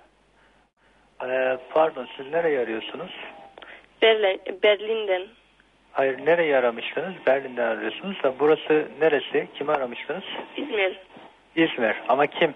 [1.24, 3.10] Ee, pardon siz nereye arıyorsunuz?
[4.02, 5.22] Berlin, Berlin'den.
[5.92, 7.14] Hayır nereye aramıştınız?
[7.26, 9.48] Berlin'den arıyorsunuz da burası neresi?
[9.58, 10.22] Kimi aramıştınız?
[10.56, 11.00] İzmir.
[11.56, 11.96] İzmir.
[12.08, 12.54] Ama kim?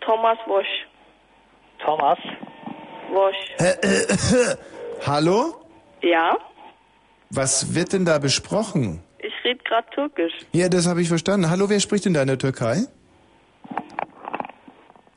[0.00, 0.68] Thomas Bosch.
[1.78, 2.18] Thomas.
[3.14, 3.38] Bosch.
[5.04, 5.44] Hallo?
[6.02, 6.38] Ja,
[7.28, 9.00] Was wird denn da besprochen?
[9.22, 10.34] ich rede gerade Türkisch.
[10.54, 11.50] Ja, das habe ich verstanden.
[11.50, 12.76] Hallo, wer spricht denn da in der Türkei?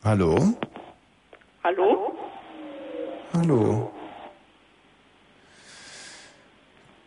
[0.03, 0.37] Hallo?
[1.63, 2.13] Hallo?
[3.33, 3.91] Hallo?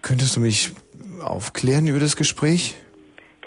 [0.09, 0.72] Könntest du mich
[1.22, 2.76] aufklären über das Gespräch?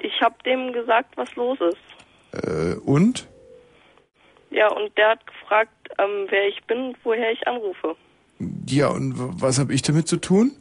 [0.03, 2.43] Ich habe dem gesagt, was los ist.
[2.43, 3.27] Äh, und?
[4.51, 7.95] Ja, und der hat gefragt, ähm, wer ich bin und woher ich anrufe.
[8.69, 10.51] Ja, und was habe ich damit zu tun?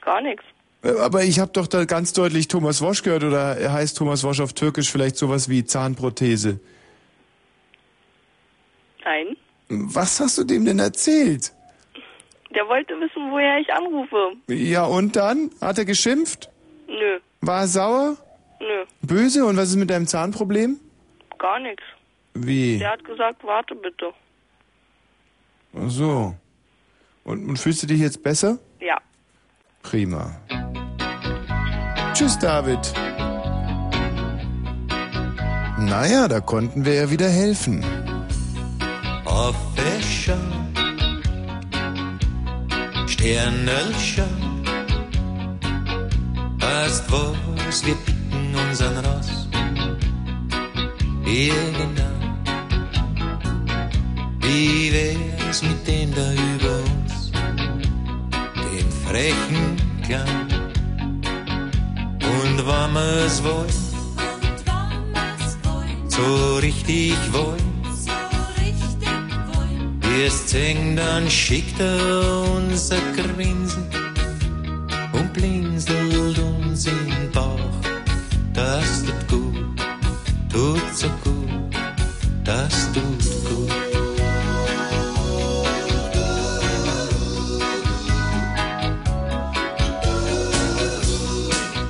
[0.00, 0.42] Gar nichts.
[0.82, 4.24] Äh, Aber ich habe doch da ganz deutlich Thomas Wosch gehört oder er heißt Thomas
[4.24, 6.58] Wosch auf Türkisch vielleicht sowas wie Zahnprothese.
[9.04, 9.36] Nein.
[9.68, 11.52] Was hast du dem denn erzählt?
[12.56, 14.32] Der wollte wissen, woher ich anrufe.
[14.48, 15.50] Ja, und dann?
[15.60, 16.50] Hat er geschimpft?
[16.88, 18.16] Nö, War er sauer?
[18.60, 19.44] nö, Böse?
[19.44, 20.80] Und was ist mit deinem Zahnproblem?
[21.38, 21.82] gar nichts.
[22.34, 22.78] Wie?
[22.78, 24.12] Der hat gesagt, warte bitte.
[25.74, 26.34] Ach so.
[27.24, 28.58] Und, und fühlst du dich jetzt besser?
[28.80, 28.96] Ja.
[29.82, 30.40] Prima.
[32.14, 32.78] Tschüss, David.
[35.78, 37.84] Naja, da konnten wir ja wieder helfen.
[39.26, 40.38] Affärscher,
[43.18, 44.28] Sternelscher,
[46.58, 49.48] weißt was, wir picken unseren Ross.
[51.24, 52.36] Irgendwann,
[54.40, 57.32] wie wär's mit dem da über uns,
[58.54, 60.48] dem frechen Klein.
[62.20, 63.72] Und wenn wir's wollen,
[66.08, 67.75] so richtig wollen,
[70.18, 73.84] Wirst sehen, dann schickt er uns ein Grinsen
[75.12, 77.58] und blinzelt uns den Bauch.
[78.54, 79.76] Das tut gut,
[80.50, 81.76] tut so gut,
[82.44, 83.04] das tut
[83.44, 83.72] gut.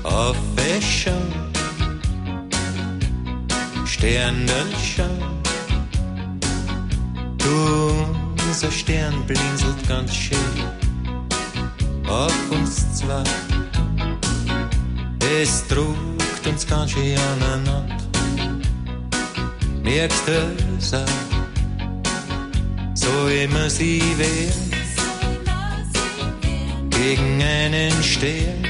[0.02, 1.22] Auf Wäscher,
[3.84, 5.04] Sternenschau,
[7.38, 7.95] Du,
[8.56, 10.38] unser Stern blinzelt ganz schön
[12.08, 13.22] auf uns zwei.
[15.38, 17.84] Es druckt uns ganz schön aneinander.
[19.82, 20.94] Merkst du es?
[22.94, 24.70] So immer sie wehren
[26.88, 28.64] gegen einen Stern.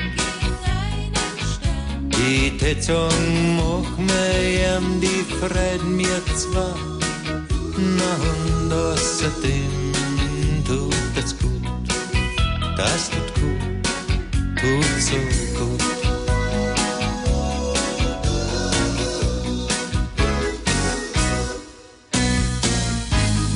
[2.10, 6.95] Die Tätzung macht mir die Freude mir zwar.
[7.76, 9.92] Und außerdem
[10.66, 11.60] tut es gut,
[12.74, 13.84] das tut gut,
[14.58, 15.16] tut so
[15.58, 15.82] gut.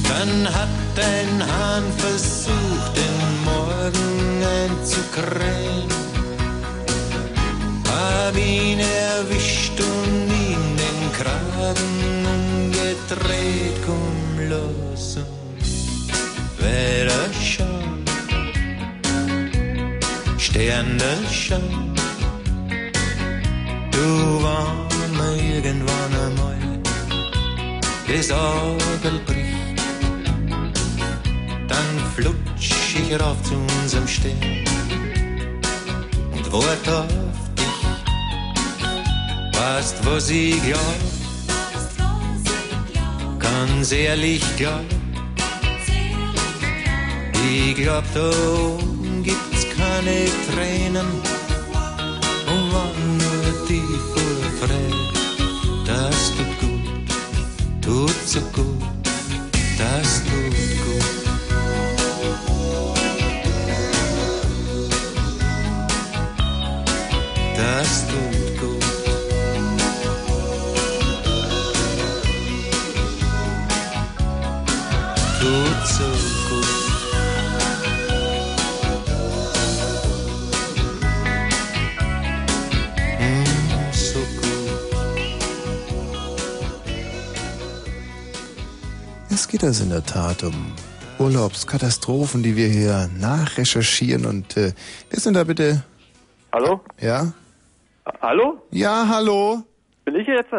[0.06, 0.68] Dann hat
[0.98, 5.88] ein Hahn versucht, den Morgen einzukrähen.
[7.88, 13.78] Hab ihn erwischt und ihm den Kragen umgedreht,
[21.32, 21.94] Schauen.
[23.90, 26.58] Du war mir irgendwann einmal
[28.30, 29.80] Orgel bricht,
[31.68, 34.64] dann flutsch ich rauf zu unserem Stern
[36.32, 37.06] und wart auf
[37.56, 37.80] dich.
[39.58, 41.00] Weißt, was ich glaub?
[43.38, 44.84] Ganz ehrlich glaub.
[47.50, 48.89] Ich glaub, da
[50.00, 51.06] oben gibt's keine Tränen
[52.46, 54.92] und wann nur die voll Freude.
[55.86, 56.86] Das tut gut,
[57.82, 58.69] tut so gut,
[89.60, 90.54] geht es in der Tat um
[91.18, 94.72] Urlaubskatastrophen, die wir hier nachrecherchieren und äh,
[95.10, 95.84] wer sind da bitte?
[96.50, 96.80] Hallo?
[96.98, 97.30] Ja?
[98.22, 98.62] Hallo?
[98.70, 99.62] Ja, hallo?
[100.06, 100.50] Bin ich jetzt?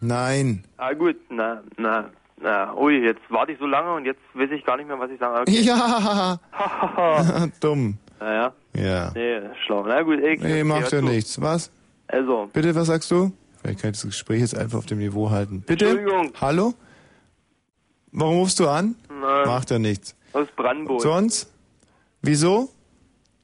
[0.00, 0.64] Nein.
[0.76, 2.10] Ah gut, na, na,
[2.40, 5.10] na, ui, jetzt warte ich so lange und jetzt weiß ich gar nicht mehr, was
[5.12, 5.60] ich sagen okay.
[5.60, 6.40] Ja.
[7.60, 7.98] Dumm.
[8.18, 8.52] Naja.
[8.74, 9.12] Ja.
[9.14, 9.84] Nee, schlau.
[9.86, 10.40] Na gut, ich.
[10.40, 11.40] Nee, macht ja nichts.
[11.40, 11.70] Was?
[12.08, 13.30] Also, Bitte, was sagst du?
[13.62, 15.62] Vielleicht kann ich das Gespräch jetzt einfach auf dem Niveau halten.
[15.64, 15.90] Bitte?
[15.90, 16.32] Entschuldigung.
[16.40, 16.74] Hallo?
[18.12, 18.94] Warum rufst du an?
[19.08, 19.46] Nein.
[19.46, 20.16] Macht ja nichts.
[20.32, 21.00] aus Brandenburg.
[21.02, 21.52] Sonst?
[22.22, 22.70] Wieso?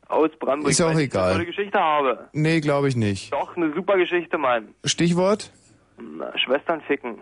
[0.09, 0.71] Aus Brandenburg.
[0.73, 1.35] Ist auch weil ich egal.
[1.35, 2.29] eine Geschichte habe.
[2.33, 3.33] Nee, glaube ich nicht.
[3.33, 4.75] Doch, eine super Geschichte, Mann.
[4.85, 5.51] Stichwort?
[5.99, 7.19] Na, Schwestern ficken.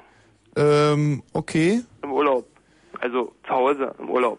[0.56, 1.82] Ähm, okay.
[2.02, 2.46] Im Urlaub.
[3.00, 4.38] Also zu Hause, im Urlaub.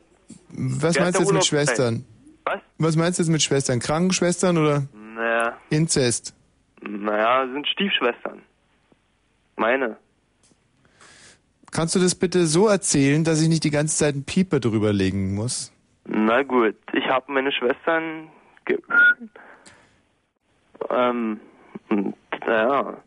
[0.49, 1.45] Was Während meinst du jetzt mit.
[1.45, 2.05] Schwestern?
[2.45, 2.59] Was?
[2.77, 3.80] Was meinst du jetzt mit Schwestern?
[3.80, 6.34] Krankenschwestern oder Naja, Inzest?
[6.81, 8.41] naja, sind Stiefschwestern.
[9.55, 9.97] Meine.
[11.74, 14.93] Kannst du das bitte so erzählen, dass ich nicht die ganze Zeit einen Pieper drüber
[14.93, 15.74] legen muss?
[16.06, 18.30] Na gut, ich habe meine Schwestern
[18.66, 18.77] ge
[20.90, 21.40] ähm,
[22.45, 22.98] naja,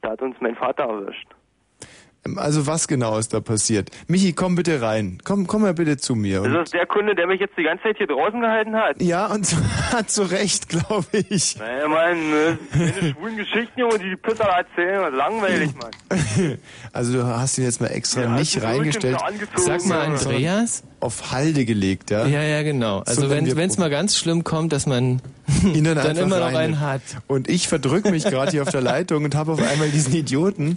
[0.00, 1.28] da hat uns mein Vater erwischt.
[2.36, 3.90] Also was genau ist da passiert?
[4.06, 5.18] Michi, komm bitte rein.
[5.24, 6.40] Komm, komm mal bitte zu mir.
[6.40, 9.00] Ist Und das der Kunde, der mich jetzt die ganze Zeit hier draußen gehalten hat?
[9.00, 11.56] ja, und zwar zu Recht, glaube ich.
[11.58, 15.90] Naja, Mann, ne, meine schwulen Geschichten, Junge, die die Pisser erzählen, langweilig, Mann.
[16.92, 19.18] Also du hast ihn jetzt mal extra Ja, nicht reingestellt.
[19.56, 20.06] Sag mal.
[20.06, 20.82] Andreas?
[21.00, 22.26] Auf Halde gelegt, ja?
[22.26, 23.00] Ja, ja, genau.
[23.06, 25.22] Also So, wenn es mal ganz schlimm kommt, dass man
[25.64, 27.02] ihn dann, dann immer noch rein- einen hat.
[27.28, 30.74] Und ich verdrück mich gerade hier auf der Leitung und habe auf einmal diesen Idioten.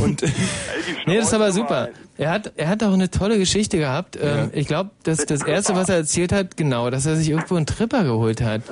[0.00, 0.22] Und
[1.06, 1.88] Nee, das ist aber super.
[2.18, 4.18] Er hat, er hat auch eine tolle Geschichte gehabt.
[4.22, 7.56] Ähm, ich glaube, das, das erste, was er erzählt hat, genau, dass er sich irgendwo
[7.56, 8.62] einen Tripper geholt hat.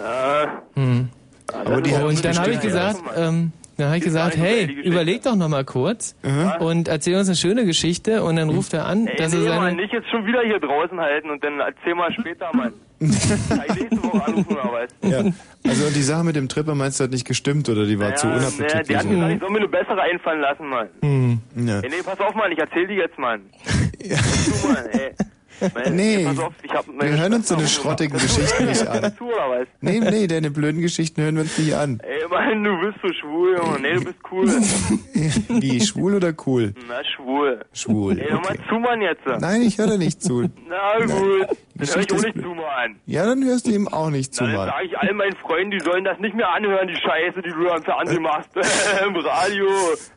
[0.75, 1.09] Hm.
[1.53, 5.23] Aber die haben und dann habe ich gesagt, ähm, dann habe ich gesagt, hey, überleg
[5.23, 6.15] doch noch mal kurz
[6.61, 9.55] und erzähl uns eine schöne Geschichte und dann ruft er an, Ey, dass nee, er
[9.55, 12.73] Mann, seine nicht jetzt schon wieder hier draußen halten und dann erzähl mal später, Mann.
[13.01, 15.11] Nächste Woche anrufen oder was?
[15.11, 15.19] ja.
[15.67, 18.15] Also und die Sache mit dem Tripper meinst du hat nicht gestimmt oder die war
[18.15, 18.87] zu naja, unappetitlich?
[18.89, 20.89] der hat gesagt, ich soll mir eine bessere einfallen lassen, Mann.
[21.01, 21.41] Hm.
[21.67, 21.81] Ja.
[21.81, 23.41] Ey, nee, pass auf, Mann, ich erzähl die jetzt, Mann.
[24.01, 25.13] Du, Mann, ey.
[25.61, 26.53] Mann, Nee, auf,
[27.01, 28.13] Wir hören uns so eine schrottigen.
[28.15, 29.13] Geschichten nicht an.
[29.17, 29.69] Zu, oder was?
[29.81, 32.01] Nee, nee, deine blöden Geschichten hören wir uns nicht an.
[32.03, 33.81] Ey, Mann, du bist so schwul, Junge.
[33.81, 34.47] Nee, du bist cool.
[35.61, 36.75] Wie, schwul oder cool?
[36.89, 37.61] Na, schwul.
[37.73, 38.19] Schwul.
[38.19, 38.61] Ey, hör mal Okay.
[38.69, 39.21] zu, Mann, jetzt.
[39.41, 40.43] Nein, ich höre da nicht zu.
[40.69, 42.97] Na gut, dann hör ich auch nicht zu, Mann.
[43.07, 44.69] Ja, dann hörst du ihm auch nicht zu, Na, dann Mann.
[44.69, 47.65] sage ich allen meinen Freunden, die sollen das nicht mehr anhören, die Scheiße, die du
[47.65, 48.51] da im Fernsehen machst,
[49.07, 49.67] im Radio.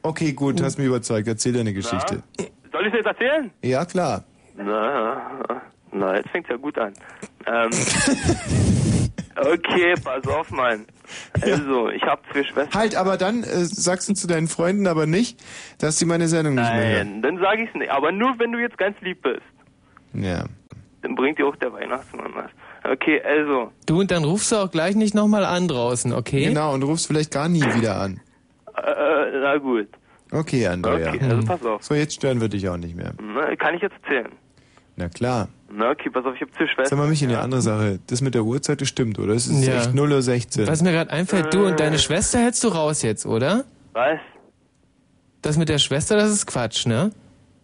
[0.01, 1.27] Okay, gut, hast mich überzeugt.
[1.27, 2.23] Erzähl deine Geschichte.
[2.71, 3.51] Soll ich dir jetzt erzählen?
[3.63, 4.23] Ja, klar.
[4.55, 6.93] Na, na, jetzt fängt's ja gut an.
[7.45, 7.69] Ähm,
[9.35, 10.85] okay, pass auf, Mann.
[11.41, 12.79] Also, ich habe zwei Schwestern.
[12.79, 15.43] Halt, aber dann äh, sagst du zu deinen Freunden aber nicht,
[15.79, 17.11] dass sie meine Sendung nicht mehr hören.
[17.11, 17.91] Nein, dann sage ich's nicht.
[17.91, 19.41] Aber nur, wenn du jetzt ganz lieb bist.
[20.13, 20.45] Ja.
[21.01, 22.49] Dann bringt dir auch der Weihnachtsmann was.
[22.89, 23.71] Okay, also.
[23.85, 26.45] Du und dann rufst du auch gleich nicht nochmal an draußen, okay?
[26.45, 28.19] Genau, und rufst vielleicht gar nie wieder an.
[28.75, 29.87] Äh, na gut.
[30.33, 31.13] Okay, Andrea.
[31.13, 31.83] Okay, also pass auf.
[31.83, 33.13] So, jetzt stören wir dich auch nicht mehr.
[33.21, 34.29] Na, kann ich jetzt erzählen?
[34.95, 35.47] Na klar.
[35.71, 36.99] Na, okay, pass auf, ich habe zwei Sag Schwestern.
[36.99, 37.99] mal, mich eine andere Sache.
[38.07, 39.33] Das mit der Uhrzeit, das stimmt, oder?
[39.33, 39.77] Es ist Ja.
[39.77, 40.67] echt 0.16 Uhr.
[40.67, 43.63] Was mir gerade einfällt, du und deine Schwester hältst du raus jetzt, oder?
[43.93, 44.19] Was?
[45.41, 47.11] Das mit der Schwester, das ist Quatsch, ne?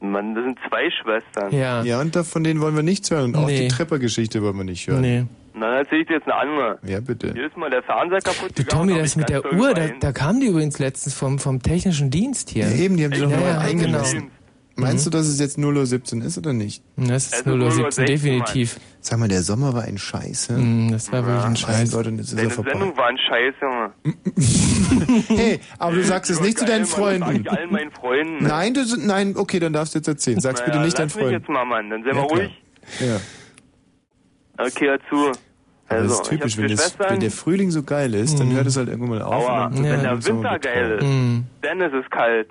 [0.02, 1.52] Mann, das sind zwei Schwestern.
[1.52, 1.84] Ja.
[1.84, 3.26] Ja, und da, von denen wollen wir nichts hören.
[3.26, 3.62] Und auch Nee.
[3.62, 5.02] die Treppergeschichte wollen wir nicht hören.
[5.02, 5.26] Nee.
[5.60, 6.80] Dann erzähl ich dir jetzt eine andere.
[6.86, 7.34] Ja, bitte.
[7.34, 8.64] Hier ist mal der Fernseher kaputt Du.
[8.64, 12.50] Tommy, das mit der Uhr, da, da kam die übrigens letztens vom, vom technischen Dienst
[12.50, 12.68] hier.
[12.70, 14.20] Ja, eben, die haben die doch ja, mal ja, eingelassen.
[14.20, 14.32] genau.
[14.76, 16.82] Meinst du, dass es jetzt 0.17 Uhr ist oder nicht?
[16.96, 18.80] Das ist Also 0.17 Uhr, 0.16 definitiv.
[19.02, 20.54] Sag mal, der Sommer war ein Scheiß, hä?
[20.54, 21.92] Mm, Das war wirklich ein Scheiß.
[21.92, 22.72] Gott, und jetzt ist Deine er vorbei.
[22.72, 23.92] Sendung war ein Scheiß, Junge.
[25.28, 27.48] Hey, aber du sagst es nicht zu deinen Geil, Mann, Das Freunden.
[27.50, 28.38] allen meinen Freunden.
[28.46, 30.40] Nein, du, nein, okay, dann darfst du jetzt erzählen.
[30.40, 31.40] Sag's Naja, bitte nicht deinen lass mich Freunden.
[31.42, 31.90] jetzt mal, Mann.
[31.90, 32.40] Dann sei Ja, mal klar.
[32.40, 32.64] ruhig.
[33.02, 34.66] Ja.
[34.66, 35.32] Okay, dazu.
[35.90, 38.52] Aber Also, das ist typisch, ich wenn, das, wenn der Frühling so geil ist, dann
[38.54, 39.34] hört es halt irgendwann mal auf.
[39.48, 41.40] Aua, und dann wenn der Winter geil ist, Mm.
[41.62, 42.50] dann ist es kalt.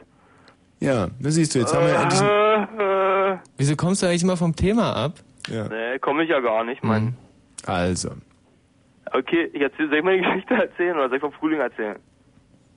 [0.81, 2.21] Ja, da siehst du, jetzt haben wir ja endlich...
[2.21, 5.15] Äh, äh, Wieso kommst du eigentlich mal vom Thema ab?
[5.49, 5.69] Ja.
[5.69, 7.17] nee, komm ich ja gar nicht, Mann.
[7.67, 8.11] Also.
[9.13, 11.97] Okay, jetzt soll ich mal die Geschichte erzählen oder soll ich vom Frühling erzählen?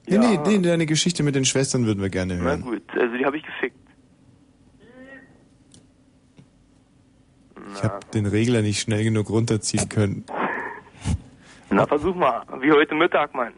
[0.08, 2.62] Nee, nee, nee, deine Geschichte mit den Schwestern würden wir gerne Na hören.
[2.62, 3.78] gut, also die habe ich gefickt.
[7.76, 10.26] Ich habe den Regler nicht schnell genug runterziehen können.
[11.72, 12.44] Na, versuch mal.
[12.60, 13.54] Wie heute Mittag, Mann.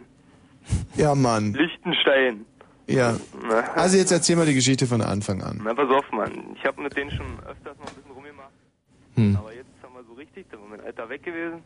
[0.95, 1.53] Ja, Mann.
[1.53, 2.45] Liechtenstein.
[2.87, 3.15] Ja.
[3.75, 5.61] Also jetzt erzähl mal die Geschichte von Anfang an.
[5.63, 6.31] na pass auf, Mann.
[6.55, 8.51] Ich habe mit denen schon öfters noch ein bisschen rumgemacht.
[9.15, 9.37] Hm.
[9.39, 11.61] Aber jetzt haben wir so richtig, da war mein Alter weg gewesen.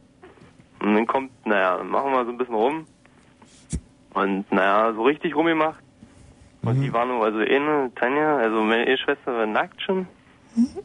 [0.80, 2.86] Und dann kommt, naja, dann machen wir so ein bisschen rum.
[4.14, 5.80] Und naja, so richtig rumgemacht.
[6.64, 6.82] Und Mhm.
[6.84, 10.08] die waren nur, also eine, Tanja, also meine Eheschwester war nackt schon.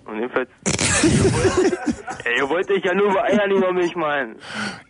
[0.04, 0.50] Und jedenfalls.
[2.24, 4.36] Ey, ihr wollt euch ja nur über mich, Mann.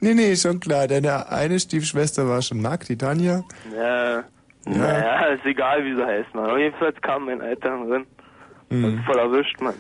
[0.01, 0.89] Nee, nee, schon klar.
[0.89, 3.43] Deine eine Stiefschwester war schon nackt, die Tanja.
[3.77, 4.25] Ja.
[4.65, 6.51] Naja, ist egal, wie sie heißt, Mann.
[6.51, 8.07] Und jedenfalls kam mein Alter drin.
[8.71, 9.03] Mhm.
[9.07, 9.75] Voll erwischt, Mann.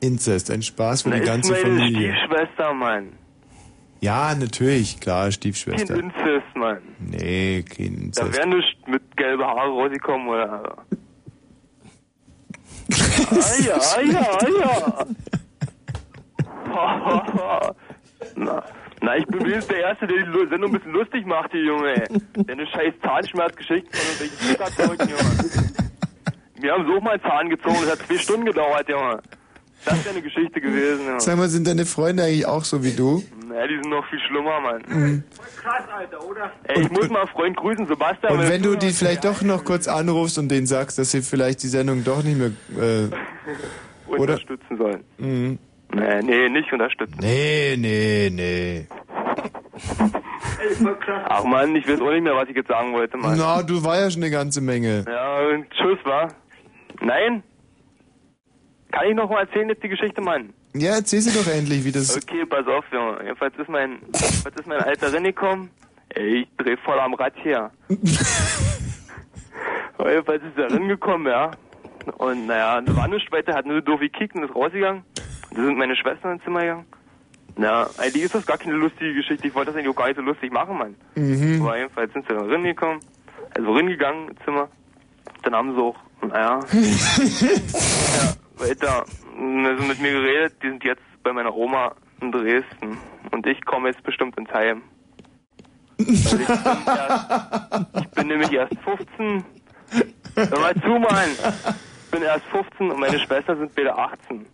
[0.00, 2.14] Inzest, ein Spaß für Na, die ist ganze meine Familie.
[2.14, 3.08] Stiefschwester, Mann.
[4.00, 5.94] Ja, natürlich, klar, Kein Stiefschwester.
[5.96, 6.78] Inzest, Mann.
[6.98, 8.36] Nee, kein Da Inzest.
[8.36, 10.76] wäre nicht mit gelbe Haare rausgekommen, oder?
[13.64, 14.38] Ja, ah ja.
[18.36, 18.62] na,
[19.00, 22.04] na, ich bin wenigstens der Erste, der die Sendung ein bisschen lustig macht, hier, Junge.
[22.34, 25.22] Deine scheiß Zahnschmerzgeschichten von irgendwelchen Zuckerzeugen, Junge.
[26.56, 29.20] Wir haben so mal Zahn gezogen, das hat zwei Stunden gedauert, Junge.
[29.84, 31.20] Das wäre eine Geschichte gewesen, Junge.
[31.20, 33.22] Sag mal, sind deine Freunde eigentlich auch so wie du?
[33.46, 34.82] Naja, die sind noch viel schlimmer, Mann.
[34.88, 35.24] Mhm.
[35.62, 36.52] Krass, Alter, oder?
[36.64, 38.32] Ey, ich muss mal einen Freund grüßen, Sebastian.
[38.32, 41.62] Und wenn du die vielleicht doch noch kurz anrufst und denen sagst, dass sie vielleicht
[41.62, 42.50] die Sendung doch nicht mehr...
[42.78, 43.08] Äh,
[44.08, 44.20] oder?
[44.20, 45.04] unterstützen sollen.
[45.18, 45.58] Mhm.
[45.94, 47.16] Nee, nee, nicht unterstützen.
[47.20, 48.86] Nee, nee, nee.
[51.28, 53.36] Ach man, ich weiß auch nicht mehr, was ich jetzt sagen wollte, Mann.
[53.38, 55.04] Na, du war ja schon eine ganze Menge.
[55.06, 56.28] Ja, und tschüss, wa?
[57.00, 57.42] Nein?
[58.94, 60.54] Kann ich noch mal erzählen jetzt die Geschichte, Mann?
[60.72, 62.16] Ja, erzähl sie doch endlich, wie das...
[62.16, 63.18] Okay, pass auf, Junge.
[63.24, 65.70] Jedenfalls ist mein, jedenfalls ist mein Alter reingekommen.
[66.10, 67.72] Ey, ich dreh voll am Rad hier.
[69.98, 71.50] Jedenfalls ist er reingekommen, ja.
[72.18, 75.02] Und naja, da war nichts weiter, hat nur doof gekickt und ist rausgegangen.
[75.50, 76.86] Da sind meine Schwestern ins Zimmer gegangen.
[77.56, 79.48] Na, eigentlich ist das gar keine lustige Geschichte.
[79.48, 80.94] Ich wollte das eigentlich auch gar nicht so lustig machen, Mann.
[81.16, 81.62] Mhm.
[81.62, 83.00] Aber jedenfalls sind sie dann reingekommen,
[83.56, 84.68] also reingegangen ins Zimmer.
[85.42, 89.04] Dann haben sie auch, naja, ja, weiter
[89.36, 90.54] also mit mir geredet.
[90.62, 92.98] Die sind jetzt bei meiner Oma in Dresden.
[93.30, 94.82] Und ich komme jetzt bestimmt ins Heim.
[95.98, 99.44] Weil ich, bin erst, ich bin nämlich erst 15.
[100.36, 101.30] Hör mal zu, Mann.
[102.04, 104.46] Ich bin erst 15 und meine Schwester sind beide 18.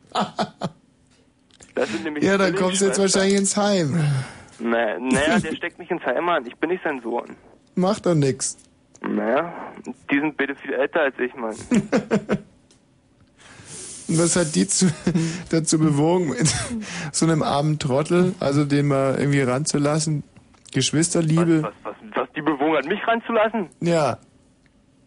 [1.75, 3.99] Das sind nämlich Ja, dann kommst du jetzt wahrscheinlich ins Heim.
[4.59, 6.47] Naja, naja, der steckt mich ins Heim an.
[6.47, 7.37] Ich bin nicht sein Sohn.
[7.75, 8.59] Macht doch nix.
[9.03, 9.53] Naja,
[10.11, 11.57] die sind beide viel älter als ich, Mann.
[14.11, 14.93] Und was hat die zu,
[15.51, 16.35] dazu bewogen,
[17.13, 20.25] so einem armen Trottel, also den mal irgendwie ranzulassen?
[20.73, 21.63] Geschwisterliebe?
[21.63, 23.69] Was, was, was die bewogen hat, mich ranzulassen?
[23.81, 24.19] Ja.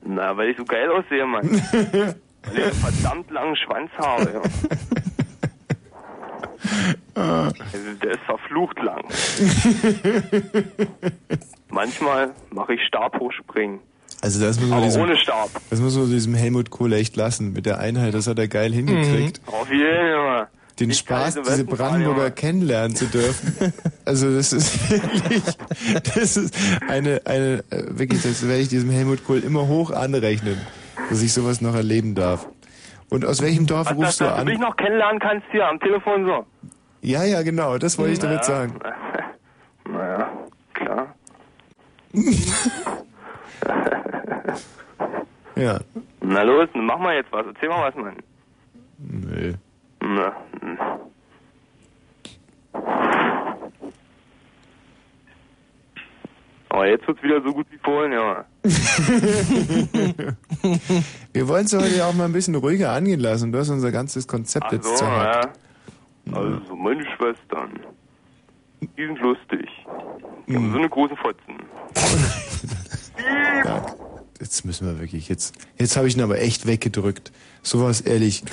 [0.06, 1.50] Na, weil ich so geil aussehe, Mann.
[1.72, 2.16] weil
[2.54, 4.42] ich einen verdammt langen Schwanz habe, ja.
[7.16, 7.48] Ah.
[7.48, 9.04] Also, der ist verflucht lang.
[11.70, 13.80] Manchmal mache ich Stabhochspringen.
[14.24, 15.50] Also das muss man Aber diesem, ohne Stab.
[15.70, 17.52] Das muss man diesem Helmut Kohl echt lassen.
[17.52, 19.42] Mit der Einheit, das hat er geil hingekriegt.
[19.48, 19.82] Auf jeden
[20.16, 20.48] Fall.
[20.80, 22.32] Den Ich Spaß, diese Westen fahren, Brandenburger Junge.
[22.32, 23.74] kennenlernen zu dürfen.
[24.06, 25.44] Also das ist wirklich,
[26.16, 26.56] das ist
[26.90, 30.58] eine, eine, äh, wirklich, das werde ich diesem Helmut Kohl immer hoch anrechnen,
[31.10, 32.48] dass ich sowas noch erleben darf.
[33.10, 34.62] Und aus welchem Dorf Was, rufst dass, du dass du mich an?
[34.62, 36.46] noch kennenlernen kannst hier am Telefon so.
[37.02, 38.44] Ja, ja, genau, das wollte ich damit Ja.
[38.44, 38.80] sagen.
[39.90, 40.32] Naja,
[40.74, 41.16] klar.
[45.56, 45.80] Ja.
[46.22, 47.46] Na los, mach mal jetzt was.
[47.46, 48.16] Erzähl mal was, Mann.
[48.98, 49.54] Nö.
[50.02, 50.78] Na, hm.
[56.70, 58.46] Aber jetzt wird's wieder so gut wie vorhin, ja.
[61.34, 63.52] Wir wollen es heute ja auch mal ein bisschen ruhiger angehen lassen.
[63.52, 65.56] Du hast unser ganzes Konzept Ach jetzt so, zerhackt.
[66.26, 66.36] ja.
[66.36, 67.80] Also, meine Schwestern,
[68.82, 69.70] die sind lustig.
[70.48, 71.58] Die haben so eine große Fotzen.
[73.66, 73.86] Ja,
[74.40, 77.32] jetzt müssen wir wirklich, jetzt, jetzt habe ich ihn aber echt weggedrückt.
[77.62, 78.44] Sowas ehrlich,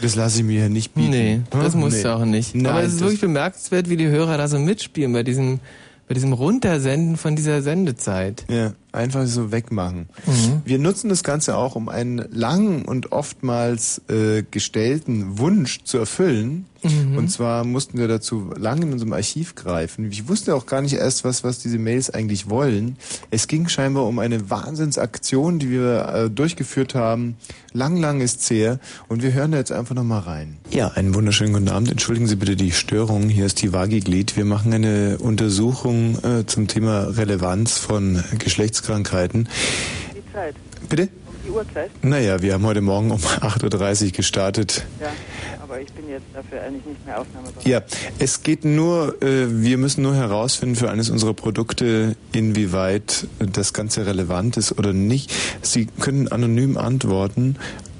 [0.00, 1.10] das lasse ich mir hier nicht bieten.
[1.10, 1.80] Nee, das Hm?
[1.80, 2.02] musst Nee.
[2.04, 2.54] du auch nicht.
[2.54, 5.60] Nein, Aber es ist wirklich bemerkenswert, wie die Hörer da so mitspielen bei diesem,
[6.08, 8.44] bei diesem Runtersenden von dieser Sendezeit.
[8.48, 10.08] Ja, einfach so wegmachen.
[10.26, 10.62] Mhm.
[10.64, 16.66] Wir nutzen das Ganze auch, um einen langen und oftmals äh, gestellten Wunsch zu erfüllen.
[16.82, 17.16] Mhm.
[17.16, 20.10] Und zwar mussten wir dazu lang in unserem Archiv greifen.
[20.10, 22.96] Ich wusste auch gar nicht erst, was, was diese Mails eigentlich wollen.
[23.30, 27.36] Es ging scheinbar um eine Wahnsinnsaktion, die wir äh, durchgeführt haben.
[27.72, 28.78] Lang, lang ist her.
[29.08, 30.56] Und wir hören da jetzt einfach nochmal rein.
[30.70, 31.90] Ja, einen wunderschönen guten Abend.
[31.90, 33.28] Entschuldigen Sie bitte die Störung.
[33.28, 34.36] Hier ist die Vagiglied.
[34.36, 38.22] Wir machen eine Untersuchung äh, zum Thema Relevanz von
[38.86, 39.48] Geschlechtskrankheiten.
[40.14, 40.54] Die Zeit.
[40.88, 41.08] Bitte?
[41.44, 41.90] Die Uhrzeit?
[42.02, 44.84] Naja, wir haben heute Morgen um 8.30 Uhr gestartet.
[45.00, 45.08] Ja,
[45.62, 47.66] aber ich bin jetzt dafür eigentlich nicht mehr aufnahmebereit.
[47.66, 47.82] Ja,
[48.18, 54.06] es geht nur, äh, wir müssen nur herausfinden für eines unserer Produkte, inwieweit das Ganze
[54.06, 55.32] relevant ist oder nicht.
[55.62, 57.56] Sie können anonym antworten.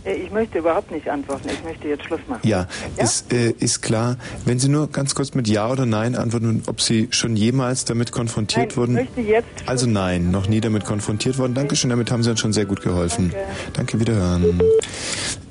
[0.07, 1.49] Äh, Ich möchte überhaupt nicht antworten.
[1.53, 2.47] Ich möchte jetzt Schluss machen.
[2.47, 4.17] Ja, Ist, äh, ist klar.
[4.45, 8.13] Wenn Sie nur ganz kurz mit Ja oder Nein antworten ob Sie schon jemals damit
[8.13, 8.99] konfrontiert Nein, wurden.
[8.99, 11.55] ich möchte jetzt Also nein, noch nie damit konfrontiert worden.
[11.55, 13.33] Dankeschön, damit haben Sie uns schon sehr gut geholfen.
[13.75, 14.61] Danke, wiederhören.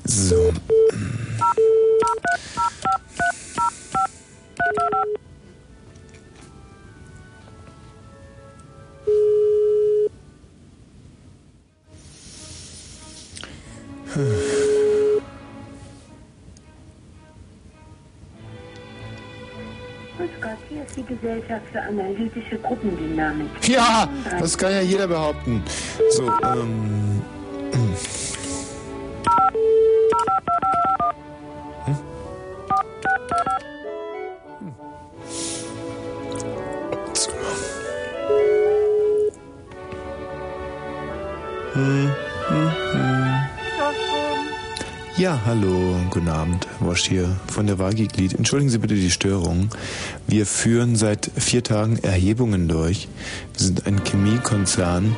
[0.04, 0.52] So.
[21.20, 23.68] Gesellschaft für analytische Gruppendynamik.
[23.68, 25.62] Ja, das kann ja jeder behaupten.
[26.10, 27.22] So, ähm.
[27.72, 27.94] Hm?
[41.74, 42.25] Hm, hm.
[45.18, 48.34] Ja, hallo, guten Abend, Wosch hier von der Wagiglied.
[48.34, 49.70] Entschuldigen Sie bitte die Störung.
[50.26, 53.08] Wir führen seit vier Tagen Erhebungen durch.
[53.54, 55.16] Wir sind ein Chemiekonzern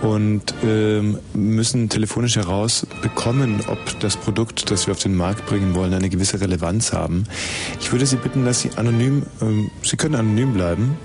[0.00, 5.92] und ähm, müssen telefonisch herausbekommen, ob das Produkt, das wir auf den Markt bringen wollen,
[5.92, 7.24] eine gewisse Relevanz haben.
[7.82, 10.96] Ich würde Sie bitten, dass Sie anonym, ähm, Sie können anonym bleiben.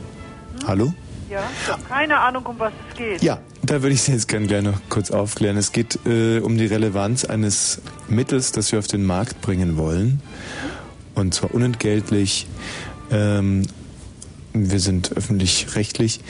[0.65, 0.93] Hallo?
[1.29, 3.21] Ja, ich habe keine Ahnung, um was es geht.
[3.21, 5.57] Ja, da würde ich Sie jetzt gerne gleich noch kurz aufklären.
[5.57, 10.21] Es geht äh, um die Relevanz eines Mittels, das wir auf den Markt bringen wollen.
[11.13, 12.47] Und zwar unentgeltlich.
[13.11, 13.67] Ähm,
[14.53, 16.21] wir sind öffentlich-rechtlich.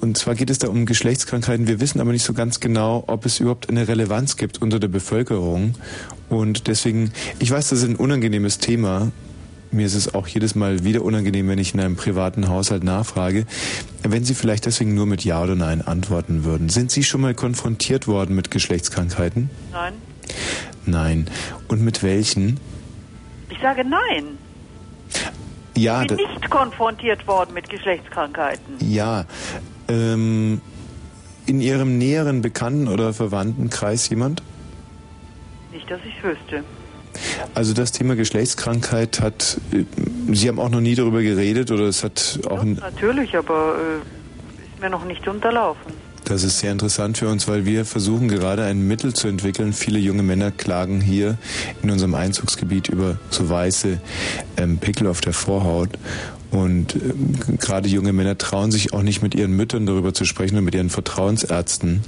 [0.00, 1.66] Und zwar geht es da um Geschlechtskrankheiten.
[1.66, 4.88] Wir wissen aber nicht so ganz genau, ob es überhaupt eine Relevanz gibt unter der
[4.88, 5.74] Bevölkerung.
[6.30, 9.12] Und deswegen, ich weiß, das ist ein unangenehmes Thema.
[9.72, 13.46] Mir ist es auch jedes Mal wieder unangenehm, wenn ich in einem privaten Haushalt nachfrage.
[14.02, 16.68] Wenn Sie vielleicht deswegen nur mit Ja oder Nein antworten würden.
[16.68, 19.48] Sind Sie schon mal konfrontiert worden mit Geschlechtskrankheiten?
[19.72, 19.94] Nein.
[20.84, 21.26] Nein.
[21.68, 22.60] Und mit welchen?
[23.48, 24.36] Ich sage nein.
[25.74, 28.74] Ja, Ich bin nicht konfrontiert worden mit Geschlechtskrankheiten.
[28.80, 29.24] ja.
[29.88, 30.60] Ähm,
[31.46, 34.42] in Ihrem näheren Bekannten- oder Verwandtenkreis jemand?
[35.72, 36.62] Nicht, dass ich wüsste.
[37.54, 39.84] Also das Thema Geschlechtskrankheit hat, äh,
[40.32, 44.62] Sie haben auch noch nie darüber geredet oder es hat auch ein, Natürlich, aber äh,
[44.62, 45.92] ist mir noch nicht unterlaufen.
[46.24, 49.72] Das ist sehr interessant für uns, weil wir versuchen gerade ein Mittel zu entwickeln.
[49.72, 51.36] Viele junge Männer klagen hier
[51.82, 54.00] in unserem Einzugsgebiet über so weiße
[54.56, 55.90] ähm, Pickel auf der Vorhaut.
[56.52, 60.56] Und ähm, gerade junge Männer trauen sich auch nicht mit ihren Müttern darüber zu sprechen
[60.58, 62.02] und mit ihren Vertrauensärzten.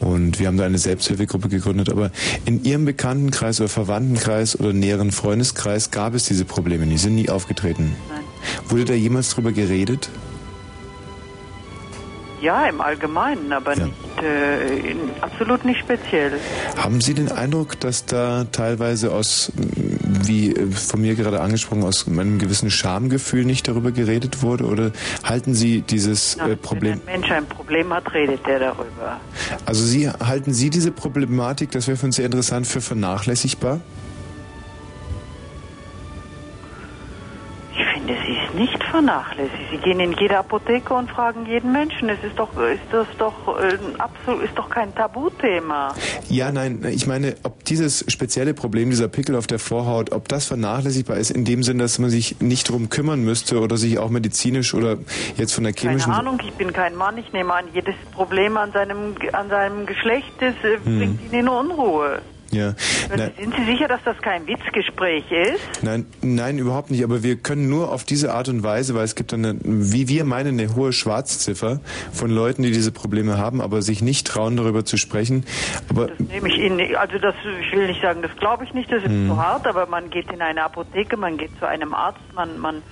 [0.00, 1.90] Und wir haben da eine Selbsthilfegruppe gegründet.
[1.90, 2.10] Aber
[2.46, 7.28] in Ihrem Bekanntenkreis oder Verwandtenkreis oder näheren Freundeskreis gab es diese Probleme nie, sind nie
[7.28, 7.94] aufgetreten.
[8.08, 8.20] Nein.
[8.68, 10.10] Wurde da jemals drüber geredet?
[12.40, 16.32] Ja, im Allgemeinen, aber nicht, äh, in, absolut nicht speziell.
[16.76, 19.52] Haben Sie den Eindruck, dass da teilweise aus,
[20.02, 24.64] wie von mir gerade angesprochen, aus einem gewissen Schamgefühl nicht darüber geredet wurde?
[24.64, 29.20] Oder halten Sie dieses äh, Problem, Wenn ein Mensch ein Problem hat, redet er darüber.
[29.66, 33.80] also Sie, halten Sie diese Problematik, das wäre für uns sehr interessant, für vernachlässigbar?
[38.60, 39.70] Nicht vernachlässigt.
[39.70, 42.10] Sie gehen in jede Apotheke und fragen jeden Menschen.
[42.10, 45.94] Es ist doch, ist das doch äh, absolut, ist doch kein Tabuthema.
[46.28, 50.44] Ja, nein, ich meine, ob dieses spezielle Problem, dieser Pickel auf der Vorhaut, ob das
[50.46, 54.10] vernachlässigbar ist, in dem Sinn, dass man sich nicht drum kümmern müsste oder sich auch
[54.10, 54.98] medizinisch oder
[55.36, 56.12] jetzt von der Keine chemischen...
[56.12, 57.16] Ahnung, ich bin kein Mann.
[57.16, 60.98] Ich nehme an, jedes Problem an seinem, an seinem Geschlecht ist, äh, Hm.
[60.98, 62.20] bringt ihn in Unruhe.
[62.52, 62.74] Ja,
[63.16, 65.82] na, Sind Sie sicher, dass das kein Witzgespräch ist?
[65.82, 67.04] Nein, nein, überhaupt nicht.
[67.04, 70.24] Aber wir können nur auf diese Art und Weise, weil es gibt eine, wie wir
[70.24, 71.80] meinen, eine hohe Schwarzziffer
[72.12, 75.44] von Leuten, die diese Probleme haben, aber sich nicht trauen, darüber zu sprechen.
[75.88, 79.02] Aber Nehme ich Ihnen, also das, ich will nicht sagen, das glaube ich nicht, das
[79.04, 79.28] ist Hm.
[79.28, 82.82] zu hart, aber man geht in eine Apotheke, man geht zu einem Arzt, man, man,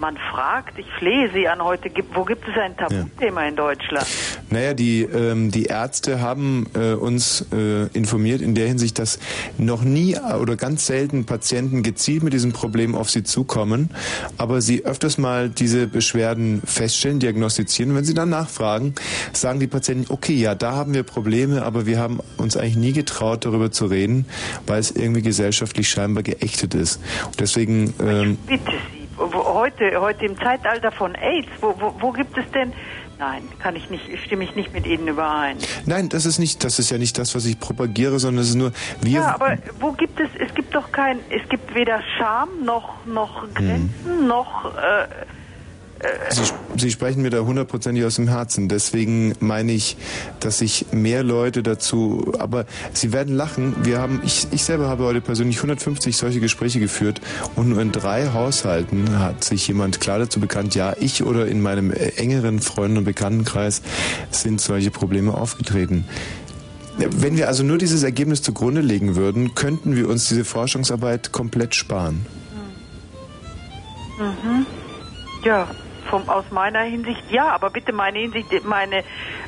[0.00, 4.06] man fragt, ich flehe Sie an heute, wo gibt es ein Tabuthema in Deutschland?
[4.50, 9.18] Naja, die, ähm, die Ärzte haben äh, uns äh, informiert in der Hinsicht, dass
[9.58, 13.90] noch nie oder ganz selten Patienten gezielt mit diesem Problem auf sie zukommen,
[14.36, 17.92] aber sie öfters mal diese Beschwerden feststellen, diagnostizieren.
[17.92, 18.94] Und wenn sie dann nachfragen,
[19.32, 22.92] sagen die Patienten, okay, ja, da haben wir Probleme, aber wir haben uns eigentlich nie
[22.92, 24.26] getraut, darüber zu reden,
[24.66, 27.00] weil es irgendwie gesellschaftlich scheinbar geächtet ist.
[27.26, 27.94] Und deswegen...
[28.00, 32.72] Ähm, Bitte Sie, heute, heute im Zeitalter von AIDS, wo, wo, wo gibt es denn,
[33.18, 35.56] nein, kann ich nicht, stimme ich nicht mit Ihnen überein.
[35.86, 38.56] Nein, das ist nicht, das ist ja nicht das, was ich propagiere, sondern es ist
[38.56, 42.48] nur, wir Ja, aber wo gibt es, es gibt doch kein, es gibt weder Scham
[42.64, 43.54] noch, noch Hm.
[43.54, 45.06] Grenzen, noch, äh,
[46.30, 46.42] Sie,
[46.76, 48.68] Sie sprechen mir da hundertprozentig aus dem Herzen.
[48.68, 49.96] Deswegen meine ich,
[50.40, 53.74] dass sich mehr Leute dazu, aber Sie werden lachen.
[53.84, 57.20] Wir haben, ich, ich selber habe heute persönlich 150 solche Gespräche geführt
[57.56, 61.60] und nur in drei Haushalten hat sich jemand klar dazu bekannt, ja, ich oder in
[61.62, 63.82] meinem äh, engeren Freunde- und Bekanntenkreis
[64.30, 66.04] sind solche Probleme aufgetreten.
[66.96, 71.74] Wenn wir also nur dieses Ergebnis zugrunde legen würden, könnten wir uns diese Forschungsarbeit komplett
[71.74, 72.24] sparen.
[74.18, 74.66] Mhm.
[75.44, 75.68] Ja,
[76.10, 79.02] vom, aus meiner Hinsicht ja, aber bitte meine Hinsicht, meine,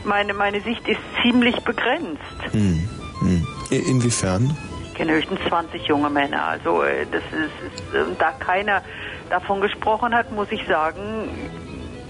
[0.04, 2.20] meine, meine Sicht ist ziemlich begrenzt.
[2.52, 2.88] Hm.
[3.20, 3.46] Hm.
[3.70, 4.56] Inwiefern?
[4.84, 6.44] Ich kenne höchstens 20 junge Männer.
[6.44, 8.82] Also äh, das ist, ist äh, da keiner
[9.30, 11.28] davon gesprochen hat, muss ich sagen,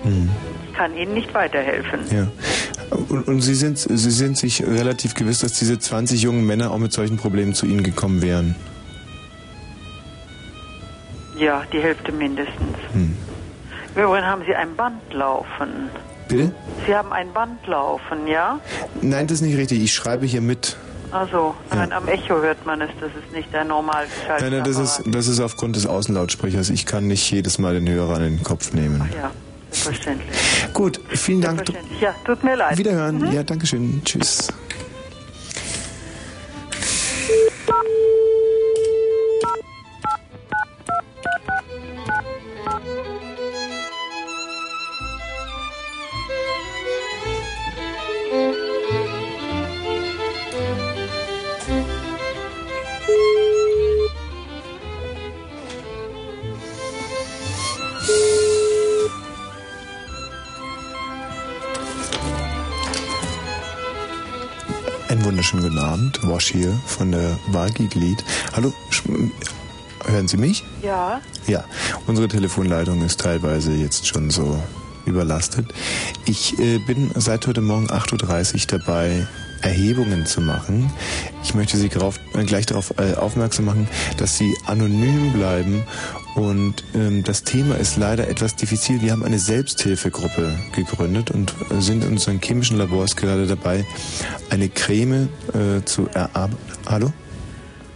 [0.03, 0.31] Hm.
[0.69, 2.01] ich kann Ihnen nicht weiterhelfen.
[2.11, 2.29] Ja.
[3.09, 6.79] Und, und Sie, sind, Sie sind sich relativ gewiss, dass diese 20 jungen Männer auch
[6.79, 8.55] mit solchen Problemen zu Ihnen gekommen wären?
[11.39, 12.77] Ja, die Hälfte mindestens.
[12.93, 13.17] Hm.
[13.97, 15.89] Im Übrigen haben Sie ein Band laufen.
[16.29, 16.53] Bitte?
[16.87, 18.61] Sie haben ein Band laufen, ja?
[19.01, 19.83] Nein, das ist nicht richtig.
[19.83, 20.77] Ich schreibe hier mit.
[21.13, 24.07] Also, nein, am Echo hört man es, das ist nicht der normal
[24.41, 26.69] Nein, nein, das ist, das ist aufgrund des Außenlautsprechers.
[26.71, 29.09] Ich kann nicht jedes Mal den Hörer an den Kopf nehmen.
[29.17, 29.31] Ja,
[29.71, 30.37] selbstverständlich.
[30.75, 31.63] Gut, vielen Dank.
[32.01, 32.77] Ja, tut mir leid.
[32.77, 33.33] Wiederhören.
[33.33, 34.03] Ja, danke schön.
[34.05, 34.49] Tschüss.
[66.29, 68.25] Wash hier von der Wagi-Glied.
[68.55, 68.73] Hallo,
[70.05, 70.65] hören Sie mich?
[70.83, 71.65] Ja, Ja,
[72.07, 74.61] unsere Telefonleitung ist teilweise jetzt schon so
[75.05, 75.67] überlastet.
[76.25, 79.27] Ich äh, bin seit heute Morgen 8.30 Uhr dabei,
[79.63, 80.91] Erhebungen zu machen.
[81.43, 85.85] Ich möchte Sie grauf, äh, gleich darauf äh, aufmerksam machen, dass Sie anonym bleiben.
[86.37, 89.01] Und ähm, das Thema ist leider etwas diffizil.
[89.01, 93.87] Wir haben eine Selbsthilfegruppe gegründet und sind in unseren chemischen Labors gerade dabei,
[94.51, 96.59] eine Creme äh, zu erarbeiten.
[96.89, 97.13] Hallo?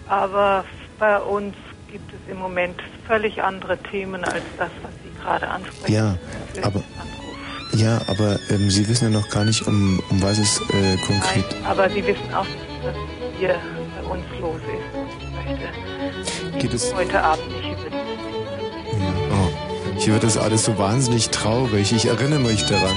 [0.09, 0.65] aber
[0.99, 1.55] bei uns
[1.93, 5.93] gibt es im Moment völlig andere Themen als das, was Sie gerade ansprechen.
[5.94, 6.17] Ja,
[6.62, 6.83] aber
[7.75, 11.44] ja, aber ähm, Sie wissen ja noch gar nicht, um, um was es äh, konkret.
[11.52, 12.47] Nein, aber Sie wissen auch
[12.83, 12.94] was
[13.39, 13.55] hier
[14.02, 15.20] bei uns los ist.
[16.27, 17.69] Ich möchte Geht es- heute Abend nicht
[20.01, 21.93] hier wird das alles so wahnsinnig traurig.
[21.93, 22.97] Ich erinnere mich daran.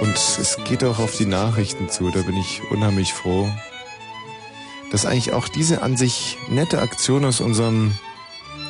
[0.00, 2.10] Und es geht auch auf die Nachrichten zu.
[2.10, 3.46] Da bin ich unheimlich froh,
[4.90, 7.92] dass eigentlich auch diese an sich nette Aktion aus unserem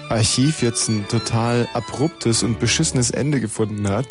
[0.09, 4.09] Archiv jetzt ein total abruptes und beschissenes Ende gefunden hat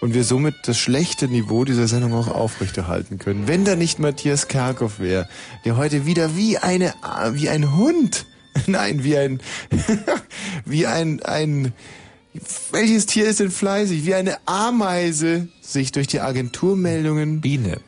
[0.00, 3.46] und wir somit das schlechte Niveau dieser Sendung auch aufrechterhalten können.
[3.46, 5.28] Wenn da nicht Matthias Kerkhoff wäre,
[5.66, 6.94] der heute wieder wie eine
[7.32, 8.24] wie ein Hund,
[8.66, 9.42] nein, wie ein
[10.64, 11.74] wie ein ein
[12.70, 14.06] welches Tier ist denn fleißig?
[14.06, 17.80] Wie eine Ameise sich durch die Agenturmeldungen Biene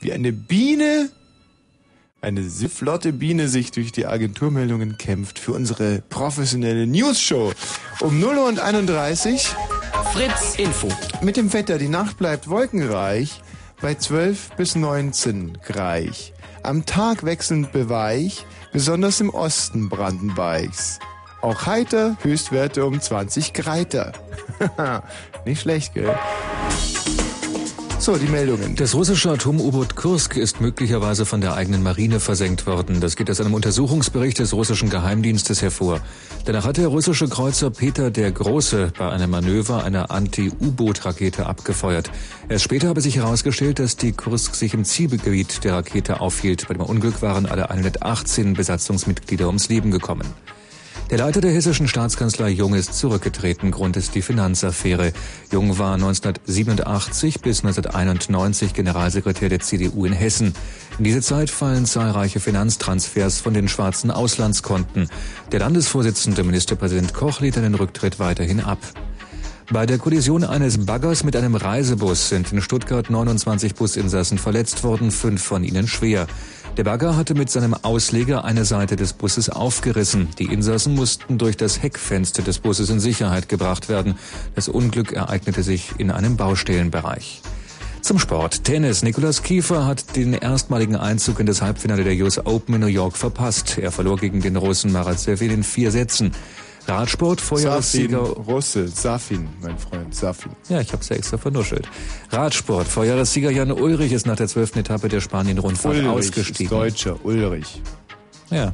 [0.00, 1.10] wie eine Biene
[2.20, 7.52] eine flotte Biene sich durch die Agenturmeldungen kämpft für unsere professionelle News-Show.
[8.00, 9.54] Um 0 Uhr und 31
[10.12, 10.88] Fritz Info.
[11.22, 11.78] mit dem Wetter.
[11.78, 13.42] Die Nacht bleibt wolkenreich
[13.80, 16.32] bei 12 bis 19 Grad.
[16.62, 20.98] Am Tag wechselnd beweich, besonders im Osten Brandenburgs.
[21.40, 24.20] Auch heiter, Höchstwerte um 20 Grad.
[25.44, 26.14] Nicht schlecht, gell?
[27.98, 28.76] So, die Meldungen.
[28.76, 33.00] Das russische Atom-U-Boot Kursk ist möglicherweise von der eigenen Marine versenkt worden.
[33.00, 36.00] Das geht aus einem Untersuchungsbericht des russischen Geheimdienstes hervor.
[36.44, 42.10] Danach hat der russische Kreuzer Peter der Große bei einem Manöver eine Anti-U-Boot-Rakete abgefeuert.
[42.48, 46.68] Erst später habe sich herausgestellt, dass die Kursk sich im Zielgebiet der Rakete aufhielt.
[46.68, 50.26] Bei dem Unglück waren alle 118 Besatzungsmitglieder ums Leben gekommen.
[51.08, 53.70] Der Leiter der hessischen Staatskanzlei Jung ist zurückgetreten.
[53.70, 55.12] Grund ist die Finanzaffäre.
[55.52, 60.52] Jung war 1987 bis 1991 Generalsekretär der CDU in Hessen.
[60.98, 65.08] In diese Zeit fallen zahlreiche Finanztransfers von den schwarzen Auslandskonten.
[65.52, 68.78] Der Landesvorsitzende Ministerpräsident Koch lehnt den Rücktritt weiterhin ab.
[69.72, 75.10] Bei der Kollision eines Baggers mit einem Reisebus sind in Stuttgart 29 Businsassen verletzt worden,
[75.10, 76.28] fünf von ihnen schwer.
[76.76, 80.28] Der Bagger hatte mit seinem Ausleger eine Seite des Busses aufgerissen.
[80.38, 84.16] Die Insassen mussten durch das Heckfenster des Busses in Sicherheit gebracht werden.
[84.54, 87.40] Das Unglück ereignete sich in einem Baustellenbereich.
[88.02, 88.64] Zum Sport.
[88.64, 89.02] Tennis.
[89.02, 93.16] Nicolas Kiefer hat den erstmaligen Einzug in das Halbfinale der US Open in New York
[93.16, 93.78] verpasst.
[93.78, 96.32] Er verlor gegen den Russen Maratsev in vier Sätzen.
[96.88, 100.52] Radsport, Safin, Vorjahressieger Russe, Safin, mein Freund, Safin.
[100.68, 101.88] ja, ich hab's ja extra vernuschelt.
[102.30, 102.86] Radsport.
[102.86, 106.66] Vorjahressieger Jan Ulrich ist nach der zwölften Etappe der Spanien-Rundfahrt ausgestiegen.
[106.66, 107.82] ist Deutscher, Ulrich.
[108.50, 108.72] Ja.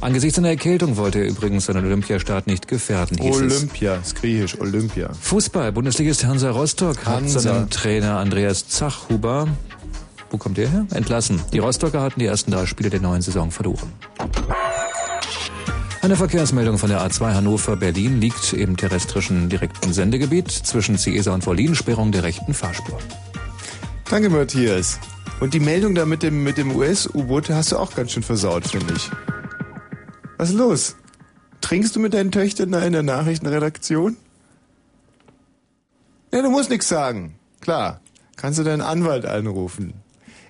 [0.00, 3.42] Angesichts einer Erkältung wollte er übrigens seinen Olympiastart nicht gefährden, hieß es.
[3.42, 5.10] Olympia, ist griechisch, Olympia.
[5.20, 5.70] Fußball.
[5.72, 7.38] Bundesligist Hansa Rostock hat Hansa.
[7.40, 9.46] seinem Trainer Andreas Zachhuber
[10.30, 10.86] Wo kommt der her?
[10.92, 11.40] Entlassen.
[11.52, 13.92] Die Rostocker hatten die ersten drei Spiele der neuen Saison verloren.
[16.02, 21.76] Eine Verkehrsmeldung von der A2 Hannover-Berlin liegt im terrestrischen direkten Sendegebiet zwischen Ciesa und Wollin,
[21.76, 22.98] Sperrung der rechten Fahrspur.
[24.10, 24.98] Danke, Matthias.
[25.38, 28.66] Und die Meldung da mit dem, mit dem US-U-Boot hast du auch ganz schön versaut,
[28.66, 29.10] finde ich.
[30.38, 30.96] Was ist los?
[31.60, 34.16] Trinkst du mit deinen Töchtern da in der Nachrichtenredaktion?
[36.32, 37.36] Ja, du musst nichts sagen.
[37.60, 38.00] Klar.
[38.34, 40.01] Kannst du deinen Anwalt anrufen.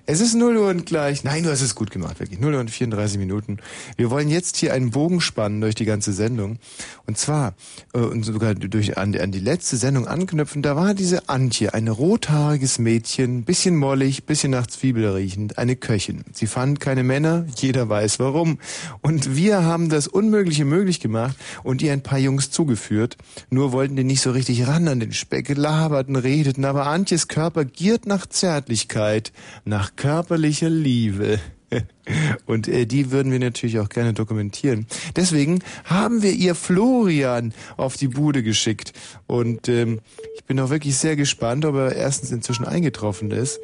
[0.05, 1.23] Es ist 0 Uhr und gleich.
[1.23, 2.37] Nein, du hast es gut gemacht, wirklich.
[2.37, 3.59] 0 Uhr und 34 Minuten.
[3.95, 6.59] Wir wollen jetzt hier einen Bogen spannen durch die ganze Sendung.
[7.05, 7.53] Und zwar,
[7.93, 11.87] äh, und sogar durch, an, an die letzte Sendung anknüpfen, da war diese Antje, ein
[11.87, 16.25] rothaariges Mädchen, bisschen mollig, bisschen nach Zwiebel riechend, eine Köchin.
[16.33, 18.59] Sie fand keine Männer, jeder weiß warum.
[18.99, 23.15] Und wir haben das Unmögliche möglich gemacht und ihr ein paar Jungs zugeführt.
[23.49, 27.63] Nur wollten die nicht so richtig ran an den Speck, laberten, redeten, aber Antjes Körper
[27.63, 29.31] giert nach Zärtlichkeit,
[29.63, 31.39] nach körperlicher Liebe.
[32.45, 34.87] Und äh, die würden wir natürlich auch gerne dokumentieren.
[35.15, 38.93] Deswegen haben wir ihr Florian auf die Bude geschickt.
[39.27, 40.01] Und ähm,
[40.35, 43.59] ich bin auch wirklich sehr gespannt, ob er erstens inzwischen eingetroffen ist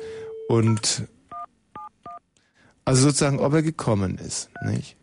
[0.48, 1.08] und
[2.86, 4.50] also sozusagen, ob er gekommen ist.
[4.66, 4.96] Nicht?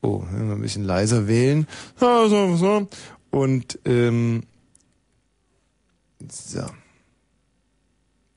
[0.00, 1.66] Oh, ein bisschen leiser wählen.
[1.96, 2.88] So, so, so.
[3.30, 4.44] Und ähm,
[6.30, 6.64] so.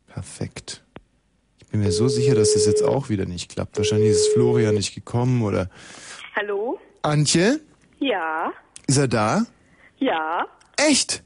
[0.08, 0.83] Perfekt.
[1.74, 3.80] Ich bin mir so sicher, dass das jetzt auch wieder nicht klappt.
[3.80, 5.72] Wahrscheinlich ist Florian nicht gekommen oder.
[6.36, 6.80] Hallo?
[7.02, 7.62] Antje?
[7.98, 8.54] Ja.
[8.86, 9.48] Ist er da?
[9.98, 10.46] Ja.
[10.78, 11.24] Echt?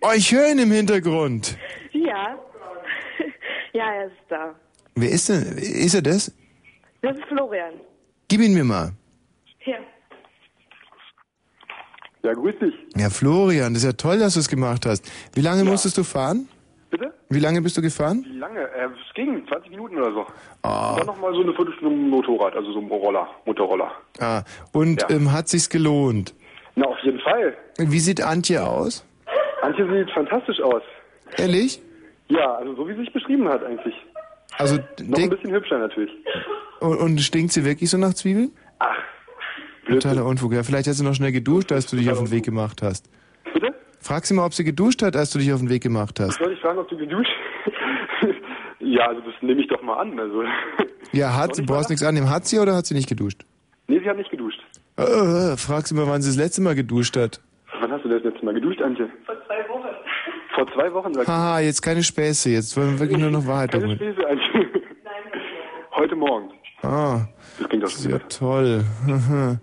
[0.00, 1.56] Oh, ich höre ihn im Hintergrund.
[1.92, 2.36] Ja.
[3.72, 4.56] Ja, er ist da.
[4.96, 5.56] Wer ist denn?
[5.56, 6.32] Ist er das?
[7.02, 7.74] Das ist Florian.
[8.26, 8.94] Gib ihn mir mal.
[9.58, 9.78] Hier.
[12.24, 12.74] Ja, grüß dich.
[12.96, 15.08] Ja, Florian, das ist ja toll, dass du es gemacht hast.
[15.34, 16.48] Wie lange musstest du fahren?
[16.94, 17.12] Bitte?
[17.28, 18.24] Wie lange bist du gefahren?
[18.24, 18.60] Wie lange?
[18.60, 20.26] Äh, es ging 20 Minuten oder so.
[20.62, 20.90] Ah.
[20.92, 23.90] Und dann nochmal so eine Viertelstunde Motorrad, also so ein Roller, Motorroller.
[24.20, 24.42] Ah,
[24.72, 25.10] und Ja.
[25.10, 26.34] ähm, hat sich's gelohnt?
[26.76, 27.56] Na, auf jeden Fall.
[27.78, 29.04] Wie sieht Antje aus?
[29.62, 30.82] Antje sieht fantastisch aus.
[31.36, 31.82] Ehrlich?
[32.28, 33.94] Ja, also so wie sie sich beschrieben hat eigentlich.
[34.58, 36.12] Also Noch ein bisschen hübscher natürlich.
[36.78, 38.52] und, und stinkt sie wirklich so nach Zwiebeln?
[38.78, 38.94] Ach,
[39.88, 40.52] Totaler Unfug.
[40.52, 43.10] Ja, vielleicht hast du noch schnell geduscht, als du dich auf den Weg gemacht hast.
[44.04, 46.38] Frag sie mal, ob sie geduscht hat, als du dich auf den Weg gemacht hast.
[46.38, 47.30] Soll ich fragen, ob du geduscht?
[48.80, 50.20] ja, also das nehme ich doch mal an.
[50.20, 50.44] Also.
[51.12, 52.28] Ja, hat sie, brauchst nichts annehmen.
[52.28, 53.46] Hat sie oder hat sie nicht geduscht?
[53.86, 54.60] Nee, sie hat nicht geduscht.
[54.98, 57.40] Äh, äh, frag sie mal, wann sie das letzte Mal geduscht hat.
[57.80, 59.08] Wann hast du das letzte Mal geduscht, Antje?
[59.24, 59.88] Vor zwei Wochen.
[60.54, 61.32] Vor zwei Wochen, sagst du?
[61.32, 62.50] Haha, jetzt keine Späße.
[62.50, 63.94] Jetzt wollen wir wirklich nur noch Wahrheit Keine.
[63.96, 64.68] Späße, Antje.
[65.96, 66.50] Heute Morgen.
[66.82, 67.26] Ah,
[67.58, 68.84] Das klingt doch ist ja toll.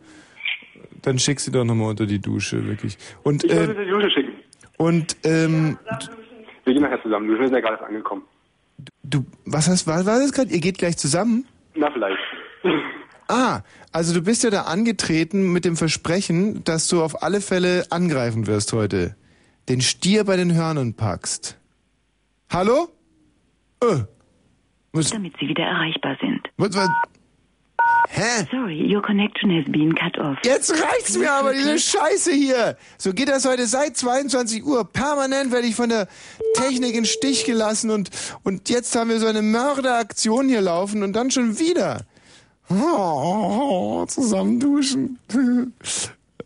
[1.03, 2.97] Dann schick sie doch nochmal unter die Dusche, wirklich.
[3.23, 4.30] Und, Ich äh, sie in die Dusche schicken.
[4.81, 5.77] Und, ähm,
[6.65, 7.29] Wir gehen nachher zusammen.
[7.29, 8.23] Wir sind ja gerade angekommen.
[9.03, 10.51] du, was hast, war, war das gerade?
[10.51, 11.45] Ihr geht gleich zusammen?
[11.75, 12.17] Na, vielleicht.
[13.27, 13.61] Ah,
[13.93, 18.45] also du bist ja da angetreten mit dem Versprechen, dass du auf alle Fälle angreifen
[18.45, 19.15] wirst heute.
[19.69, 21.57] Den Stier bei den Hörnern packst.
[22.49, 22.89] Hallo?
[23.81, 24.03] Äh.
[24.91, 26.41] Was, damit Sie wieder erreichbar sind.
[26.57, 26.89] was, was?
[28.13, 28.45] Hä?
[28.51, 30.37] Sorry, your connection has been cut off.
[30.43, 32.75] Jetzt reicht's mir aber, diese Scheiße hier.
[32.97, 34.83] So geht das heute seit 22 Uhr.
[34.83, 36.09] Permanent werde ich von der
[36.55, 38.09] Technik in Stich gelassen und,
[38.43, 42.01] und jetzt haben wir so eine Mörderaktion hier laufen und dann schon wieder.
[42.69, 45.17] Oh, zusammen duschen.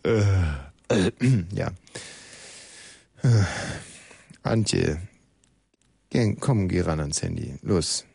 [0.03, 0.19] äh,
[0.89, 1.11] äh,
[1.51, 1.67] ja.
[3.23, 3.43] Äh,
[4.43, 4.99] Antje.
[6.39, 7.55] Komm, geh ran ans Handy.
[7.63, 8.05] Los.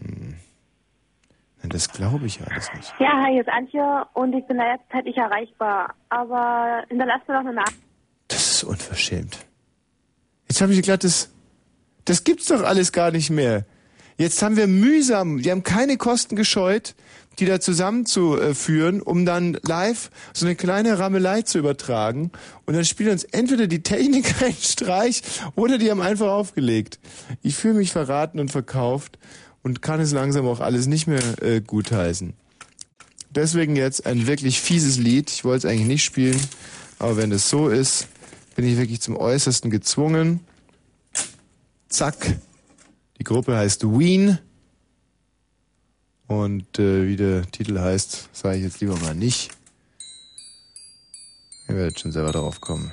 [0.00, 0.36] Hm.
[1.68, 2.92] Das glaube ich alles nicht.
[2.98, 5.94] Ja, hi, hier ist Antje und ich bin in der letzten Zeit nicht erreichbar.
[6.08, 7.78] Aber hinterlasst mir doch eine Nachricht.
[8.28, 9.38] Das ist unverschämt.
[10.48, 11.30] Jetzt habe ich gedacht, das,
[12.04, 13.64] das gibt's doch alles gar nicht mehr.
[14.18, 16.94] Jetzt haben wir mühsam, wir haben keine Kosten gescheut,
[17.38, 22.30] die da zusammenzuführen, um dann live so eine kleine Rammelei zu übertragen.
[22.66, 25.22] Und dann spielt uns entweder die Techniker einen Streich
[25.54, 26.98] oder die haben einfach aufgelegt.
[27.42, 29.18] Ich fühle mich verraten und verkauft
[29.62, 32.34] und kann es langsam auch alles nicht mehr äh, gutheißen.
[33.30, 35.30] Deswegen jetzt ein wirklich fieses Lied.
[35.30, 36.40] Ich wollte es eigentlich nicht spielen,
[36.98, 38.08] aber wenn es so ist,
[38.54, 40.40] bin ich wirklich zum Äußersten gezwungen.
[41.88, 42.36] Zack.
[43.18, 44.38] Die Gruppe heißt Ween.
[46.26, 49.50] Und äh, wie der Titel heißt, sage ich jetzt lieber mal nicht.
[51.68, 52.90] Ihr werdet schon selber darauf kommen.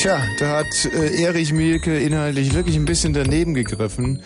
[0.00, 4.22] Tja, da hat äh, Erich Mielke inhaltlich wirklich ein bisschen daneben gegriffen.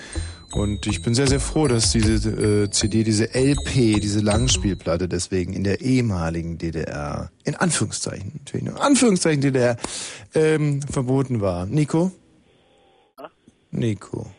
[0.52, 5.52] Und ich bin sehr, sehr froh, dass diese äh, CD, diese LP, diese Langspielplatte deswegen
[5.52, 9.76] in der ehemaligen DDR, in Anführungszeichen, natürlich nur in Anführungszeichen DDR,
[10.36, 11.66] ähm, verboten war.
[11.66, 12.12] Nico?
[13.72, 14.30] Nico.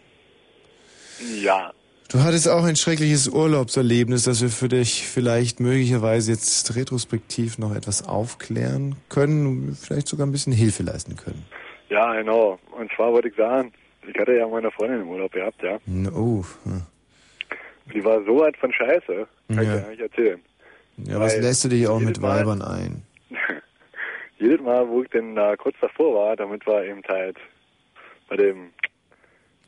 [1.44, 1.74] Ja.
[2.12, 7.76] Du hattest auch ein schreckliches Urlaubserlebnis, das wir für dich vielleicht möglicherweise jetzt retrospektiv noch
[7.76, 11.44] etwas aufklären können, vielleicht sogar ein bisschen Hilfe leisten können.
[11.90, 12.60] Ja, genau.
[12.78, 13.74] Und zwar wollte ich sagen,
[14.08, 15.78] ich hatte ja meine Freundin im Urlaub gehabt, ja.
[16.16, 16.44] Oh.
[17.94, 19.76] Die war so weit von Scheiße, kann ich Ja.
[19.76, 20.40] dir gar nicht erzählen.
[20.98, 23.02] Ja, was lässt du dich auch mit Mal- Weibern ein?
[24.40, 27.38] Jedes Mal, wo ich denn da kurz davor war, damit war eben halt
[28.30, 28.70] bei dem,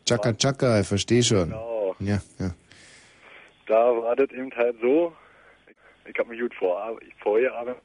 [0.07, 1.49] Chaka Chaka, ich verstehe schon.
[1.49, 1.67] Genau.
[2.00, 2.51] Ja, ja.
[3.66, 5.16] da war das eben halt so,
[6.06, 7.82] ich, habe mich gut vor, vorgearbeitet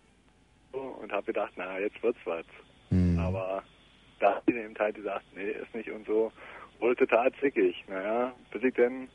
[0.73, 2.45] und habe gedacht, na, jetzt wird's was.
[2.91, 3.19] Hm.
[3.19, 3.63] Aber
[4.21, 6.33] da hat die eben halt gesagt, nee, ist nicht und so.
[6.79, 7.85] Wurde total zickig.
[7.89, 9.09] Naja, bis ich dann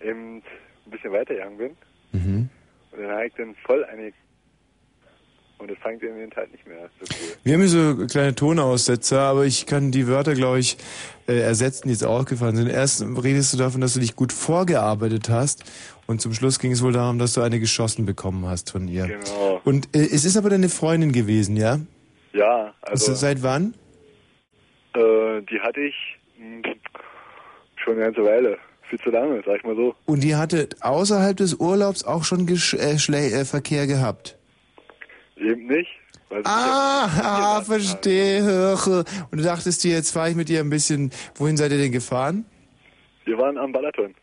[0.00, 1.76] eben ein bisschen weitergegangen bin.
[2.12, 2.48] Mhm.
[2.92, 4.14] Und dann habe ich dann voll einig.
[5.60, 7.36] Und das fängt eben halt nicht mehr so cool.
[7.44, 10.78] Wir haben hier so kleine Tonaussetzer, aber ich kann die Wörter, glaube ich,
[11.28, 12.68] äh, ersetzen, die jetzt aufgefallen sind.
[12.68, 15.64] Erst redest du davon, dass du dich gut vorgearbeitet hast
[16.06, 19.06] und zum Schluss ging es wohl darum, dass du eine geschossen bekommen hast von ihr.
[19.06, 19.60] Genau.
[19.64, 21.78] Und äh, es ist aber deine Freundin gewesen, ja?
[22.32, 23.74] Ja, also Seit wann?
[24.94, 25.94] äh, die hatte ich
[26.38, 26.70] mh,
[27.76, 28.56] schon eine ganze Weile.
[28.88, 29.94] Viel zu lange, sag ich mal so.
[30.06, 34.36] Und die hatte außerhalb des Urlaubs auch schon Gesch äh, äh, Verkehr gehabt?
[35.40, 35.90] Eben nicht.
[36.44, 37.06] Ah,
[37.58, 38.76] ah verstehe.
[39.30, 41.10] Und du dachtest dir, jetzt fahre ich mit ihr ein bisschen.
[41.34, 42.44] Wohin seid ihr denn gefahren?
[43.24, 44.14] Wir waren am Balaton.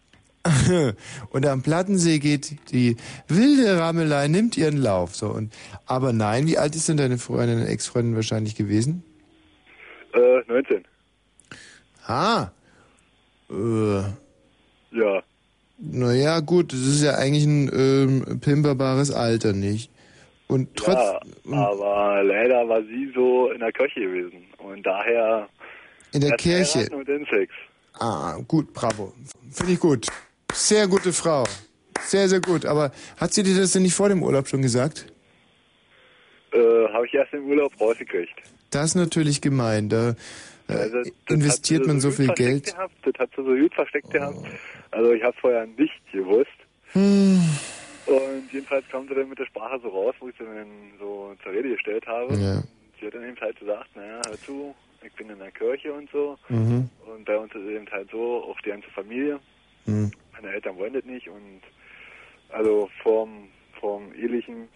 [1.29, 2.95] Und am Plattensee geht die
[3.27, 5.15] wilde Rammelei, nimmt ihren Lauf.
[5.15, 5.27] So.
[5.29, 5.53] Und,
[5.85, 9.03] aber nein, wie alt ist denn deine Freundin, deine Ex-Freundin wahrscheinlich gewesen?
[10.13, 10.85] Äh, 19.
[12.05, 12.47] Ah.
[13.49, 14.01] Äh,
[14.91, 15.21] Ja.
[15.77, 19.91] naja, gut, das ist ja eigentlich ein ähm, pimperbares Alter, nicht?
[20.47, 20.95] Und trotz.
[21.45, 24.45] Ja, aber leider war sie so in der Kirche gewesen.
[24.59, 25.49] Und daher.
[26.13, 26.87] In der Kirche?
[26.91, 27.53] Und dann Sex.
[27.99, 29.13] Ah, gut, bravo.
[29.51, 30.07] Finde ich gut.
[30.53, 31.43] Sehr gute Frau.
[32.01, 32.65] Sehr, sehr gut.
[32.65, 35.07] Aber hat sie dir das denn nicht vor dem Urlaub schon gesagt?
[36.53, 38.35] Äh, habe ich erst im Urlaub rausgekriegt.
[38.69, 39.89] Das ist natürlich gemein.
[39.89, 40.15] Da
[40.69, 42.75] äh, Also, investiert man so gut viel versteckt Geld.
[42.75, 44.37] Gehabt, das hat sie so gut versteckt gehabt.
[44.91, 46.47] Also ich habe vorher nicht gewusst.
[46.93, 47.41] Hm.
[48.07, 50.67] Und jedenfalls kam sie dann mit der Sprache so raus, wo ich sie dann
[50.99, 52.33] so zur Rede gestellt habe.
[52.35, 52.63] Ja.
[52.99, 56.09] Sie hat dann eben halt gesagt, naja, hör zu, ich bin in der Kirche und
[56.11, 56.37] so.
[56.49, 56.89] Mhm.
[57.05, 59.39] Und bei uns ist es eben halt so, auch die ganze Familie.
[59.85, 60.11] Mhm.
[60.33, 61.61] Meine Eltern wollen das nicht und
[62.49, 64.69] also vom, vom ehelichen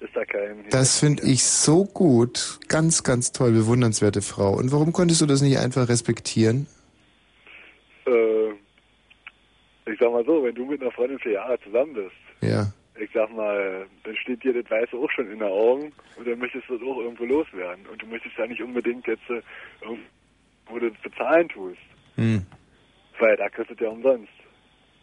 [0.00, 0.64] ist da kein...
[0.70, 2.60] Das finde ich so gut.
[2.68, 3.52] Ganz, ganz toll.
[3.52, 4.54] Bewundernswerte Frau.
[4.54, 6.66] Und warum konntest du das nicht einfach respektieren?
[8.06, 8.52] Äh,
[9.86, 12.66] ich sag mal so, wenn du mit einer Freundin vier Jahre zusammen bist, Ja.
[12.98, 16.38] ich sag mal, dann steht dir das Weiße auch schon in den Augen und dann
[16.38, 17.86] möchtest du das auch irgendwo loswerden.
[17.90, 19.42] Und du möchtest ja nicht unbedingt jetzt äh,
[19.82, 21.78] irgendwo das bezahlen tust,
[22.16, 22.42] Hm.
[23.20, 24.32] weil da du das ja umsonst.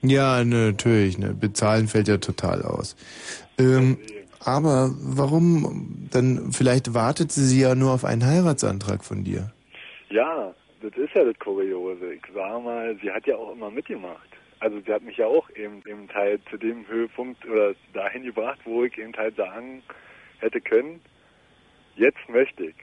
[0.02, 1.18] Ja, ne, natürlich.
[1.18, 1.34] Ne.
[1.34, 2.98] Bezahlen fällt ja total aus.
[3.58, 3.98] Ähm,
[4.42, 6.08] aber warum?
[6.12, 9.54] Dann vielleicht wartet sie ja nur auf einen Heiratsantrag von dir.
[10.10, 12.16] Ja, das ist ja das Kuriose.
[12.16, 14.28] Ich sag mal, sie hat ja auch immer mitgemacht.
[14.64, 18.60] Also sie hat mich ja auch eben, eben halt zu dem Höhepunkt oder dahin gebracht,
[18.64, 19.84] wo ich eben halt sagen
[20.40, 21.02] hätte können,
[21.98, 22.76] jetzt möchte ich.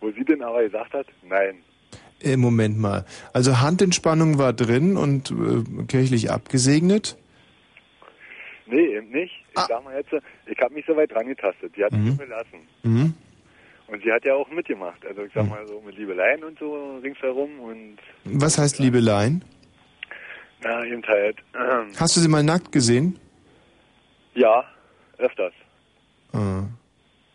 [0.00, 1.56] Wo sie dann aber gesagt hat, nein.
[2.22, 3.04] Äh, Moment mal.
[3.32, 7.16] Also Handentspannung war drin und äh, kirchlich abgesegnet.
[8.66, 9.34] Nee, eben nicht.
[9.56, 10.12] Ich sag mal jetzt,
[10.46, 11.76] ich habe mich so weit dran getastet.
[11.76, 12.18] Die hat mich Mhm.
[12.18, 12.60] gelassen.
[12.84, 13.14] Mhm.
[13.88, 15.04] Und sie hat ja auch mitgemacht.
[15.04, 19.44] Also ich sag mal so mit Liebeleien und so ringsherum und Was heißt Liebeleien?
[20.64, 21.36] Na eben halt,
[21.98, 23.18] Hast du sie mal nackt gesehen?
[24.34, 24.64] ja,
[25.18, 25.52] öfters.
[26.32, 26.62] Ah.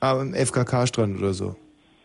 [0.02, 1.56] Ah, im FKK-Strand oder so.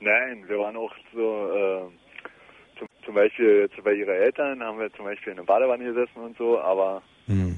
[0.00, 4.92] Nein, wir waren auch so, äh, zum, zum Beispiel jetzt bei ihre Eltern haben wir
[4.94, 7.56] zum Beispiel in der Badewanne gesessen und so, aber Hm.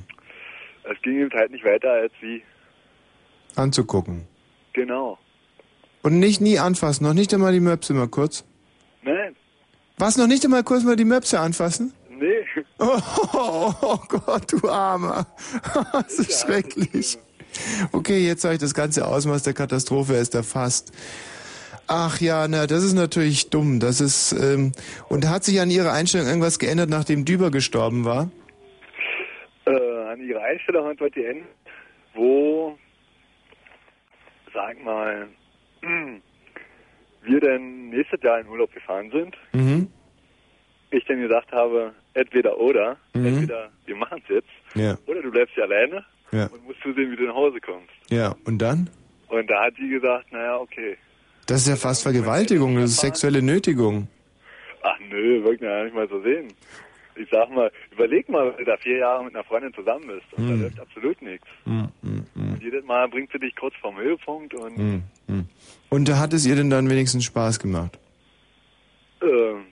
[0.84, 2.42] es ging eben halt nicht weiter als wie,
[3.56, 4.26] Anzugucken.
[4.72, 5.18] genau.
[6.02, 8.44] Und nicht nie anfassen, noch nicht einmal die Möpse mal kurz.
[9.02, 9.34] Nein,
[9.98, 11.92] Was, noch nicht einmal kurz mal die Möpse anfassen?
[12.10, 12.44] nee.
[12.78, 13.00] Oh,
[13.32, 15.26] oh, oh Gott, du Armer.
[15.92, 17.18] das ist schrecklich.
[17.92, 20.92] Okay, jetzt habe ich das ganze Ausmaß der Katastrophe erst erfasst.
[21.86, 23.80] Ach ja, na, das ist natürlich dumm.
[23.80, 24.72] Das ist ähm,
[25.08, 28.28] und hat sich an Ihrer Einstellung irgendwas geändert, nachdem Düber gestorben war?
[29.66, 29.70] Äh,
[30.12, 31.48] an ihrer Einstellung hat was geändert,
[32.14, 32.76] wo,
[34.52, 35.28] sag mal,
[37.22, 39.88] wir dann nächstes Jahr in Urlaub gefahren sind, Mhm.
[40.90, 43.26] ich dann gesagt habe, entweder oder, Mhm.
[43.26, 44.96] entweder wir machen es jetzt, Ja.
[45.06, 46.46] oder du bleibst hier alleine Ja.
[46.46, 47.90] und musst zusehen, wie du nach Hause kommst.
[48.10, 48.90] Ja, und dann?
[49.28, 50.96] Und da hat sie gesagt, naja, okay.
[51.46, 54.08] Das ist ja fast Vergewaltigung, das ist sexuelle Nötigung.
[54.82, 56.48] Ach nö, wirklich ja nicht mal so sehen.
[57.18, 60.26] Ich sag mal, überleg mal, wenn du da vier Jahre mit einer Freundin zusammen bist
[60.32, 60.58] und Hm.
[60.58, 61.46] da läuft absolut nichts.
[61.64, 65.46] Mhm, mhm, Und jedes Mal bringt sie dich kurz vorm Höhepunkt und mhm, mhm.
[65.88, 67.98] Und hat es ihr denn dann wenigstens Spaß gemacht?
[69.22, 69.64] ähm,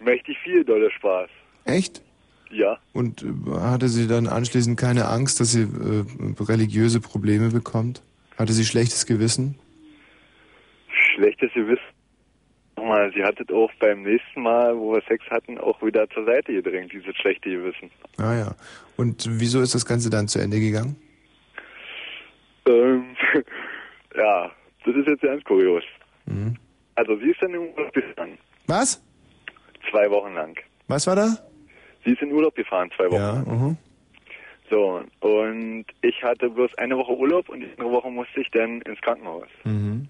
[0.00, 1.30] mächtig viel dolle Spaß.
[1.64, 2.02] Echt?
[2.50, 2.78] Ja.
[2.92, 8.02] Und äh, hatte sie dann anschließend keine Angst, dass sie äh, religiöse Probleme bekommt?
[8.36, 9.58] Hatte sie schlechtes Gewissen?
[11.14, 11.82] Schlechtes Gewissen.
[12.76, 16.24] Nochmal, sie hat es auch beim nächsten Mal, wo wir Sex hatten, auch wieder zur
[16.24, 17.90] Seite gedrängt, dieses schlechte Gewissen.
[18.18, 18.54] Ah ja.
[18.96, 20.96] Und wieso ist das Ganze dann zu Ende gegangen?
[22.66, 23.16] Ähm,
[24.16, 24.50] ja,
[24.84, 25.82] das ist jetzt ganz kurios.
[26.26, 26.56] Mhm.
[26.94, 28.38] Also sie ist dann im Urlaub gefahren.
[28.66, 29.02] Was?
[29.90, 30.58] Zwei Wochen lang.
[30.88, 31.36] Was war da?
[32.04, 33.14] Sie ist in Urlaub gefahren, zwei Wochen.
[33.20, 33.76] Ja, mhm.
[34.70, 38.82] So, und ich hatte bloß eine Woche Urlaub und die andere Woche musste ich dann
[38.82, 39.48] ins Krankenhaus.
[39.64, 40.08] Mhm.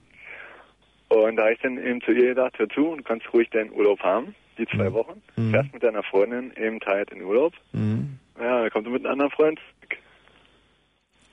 [1.08, 3.72] Und da habe ich dann eben zu ihr gedacht, hör zu, du kannst ruhig deinen
[3.72, 5.22] Urlaub haben, die zwei Wochen.
[5.36, 5.50] Mhm.
[5.52, 7.54] Fährst mit deiner Freundin eben halt in Urlaub.
[7.72, 8.18] Mhm.
[8.38, 9.60] Ja, dann kommst du mit einem anderen Freund.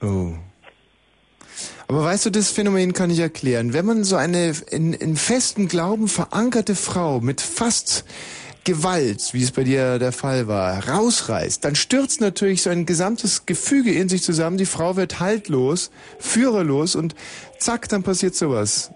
[0.02, 0.34] Oh.
[1.88, 3.72] Aber weißt du, das Phänomen kann ich erklären.
[3.72, 8.04] Wenn man so eine in, in festen Glauben verankerte Frau mit fast
[8.64, 13.46] Gewalt, wie es bei dir der Fall war, rausreißt, dann stürzt natürlich so ein gesamtes
[13.46, 14.58] Gefüge in sich zusammen.
[14.58, 17.14] Die Frau wird haltlos, führerlos und
[17.58, 18.92] zack, dann passiert sowas.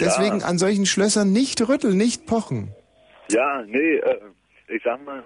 [0.00, 2.74] Deswegen an solchen Schlössern nicht rütteln, nicht pochen.
[3.30, 4.18] Ja, nee, äh,
[4.68, 5.22] ich sag mal,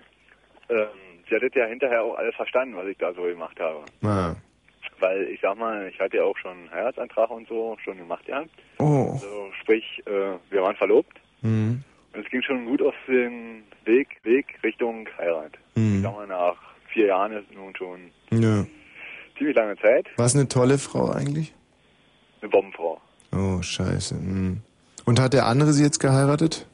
[0.68, 0.86] ähm,
[1.28, 3.84] sie hat das ja hinterher auch alles verstanden, was ich da so gemacht habe.
[4.02, 4.36] Ah.
[5.00, 8.24] Weil ich sag mal, ich hatte ja auch schon einen Heiratsantrag und so schon gemacht,
[8.28, 8.44] ja.
[8.78, 9.12] Oh.
[9.14, 11.82] Also, sprich, äh, wir waren verlobt Mhm.
[12.12, 15.52] und es ging schon gut auf den Weg, Weg Richtung Heirat.
[15.74, 16.02] Ich Mhm.
[16.02, 16.56] sag mal, nach
[16.92, 18.66] vier Jahren ist nun schon Ja.
[19.38, 20.06] ziemlich lange Zeit.
[20.18, 21.54] War es eine tolle Frau eigentlich?
[22.42, 23.00] Eine Bombenfrau.
[23.32, 24.14] Oh, scheiße.
[24.16, 24.60] Mhm.
[25.06, 26.66] Und hat der andere sie jetzt geheiratet?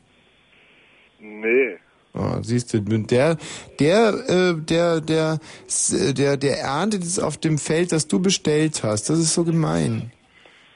[1.21, 1.77] Nee.
[2.19, 3.37] Oh, siehst du, der,
[3.79, 8.83] der, äh, der, der, s- der, der erntet es auf dem Feld, das du bestellt
[8.83, 9.11] hast.
[9.11, 10.13] Das ist so gemein.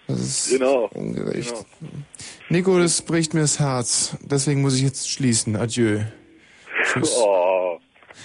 [0.07, 0.91] Das ist Genau.
[0.93, 1.55] ungerecht.
[1.81, 1.93] Genau.
[2.51, 4.17] Nico, das bricht mir das Herz.
[4.23, 5.57] Deswegen muss ich jetzt schließen.
[5.57, 6.01] Adieu.
[6.85, 7.15] Tschüss.
[7.17, 7.79] Oh.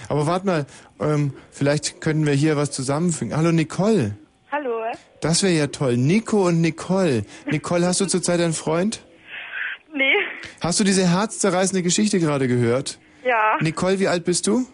[0.10, 0.66] Aber warte mal,
[1.00, 3.36] ähm, vielleicht könnten wir hier was zusammenfügen.
[3.38, 4.18] Hallo Nicole.
[4.52, 4.72] Hallo.
[5.22, 5.96] Das wäre ja toll.
[5.98, 7.24] Nico und Nicole.
[7.50, 9.04] Nicole, hast du zurzeit einen Freund?
[9.94, 10.14] Nee.
[10.60, 13.00] Hast du diese herzzerreißende Geschichte gerade gehört?
[13.26, 13.58] Ja.
[13.60, 14.68] Nicole, wie alt bist du?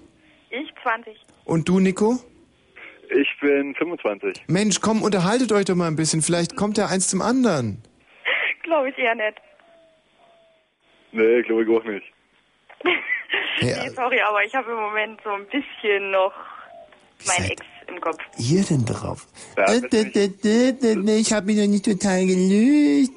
[0.49, 1.17] Ich 20.
[1.45, 2.19] Und du, Nico?
[3.09, 4.43] Ich bin 25.
[4.47, 6.21] Mensch, komm, unterhaltet euch doch mal ein bisschen.
[6.21, 7.81] Vielleicht kommt ja eins zum anderen.
[8.63, 9.37] Glaube ich eher nicht.
[11.13, 12.05] Nee, glaube ich auch nicht.
[13.61, 16.33] Nee, sorry, aber ich habe im Moment so ein bisschen noch
[17.27, 18.17] mein Ex im Kopf.
[18.37, 19.27] Ihr denn drauf?
[19.55, 23.11] Äh, d- nee, Ich habe mich noch nicht total gelöst.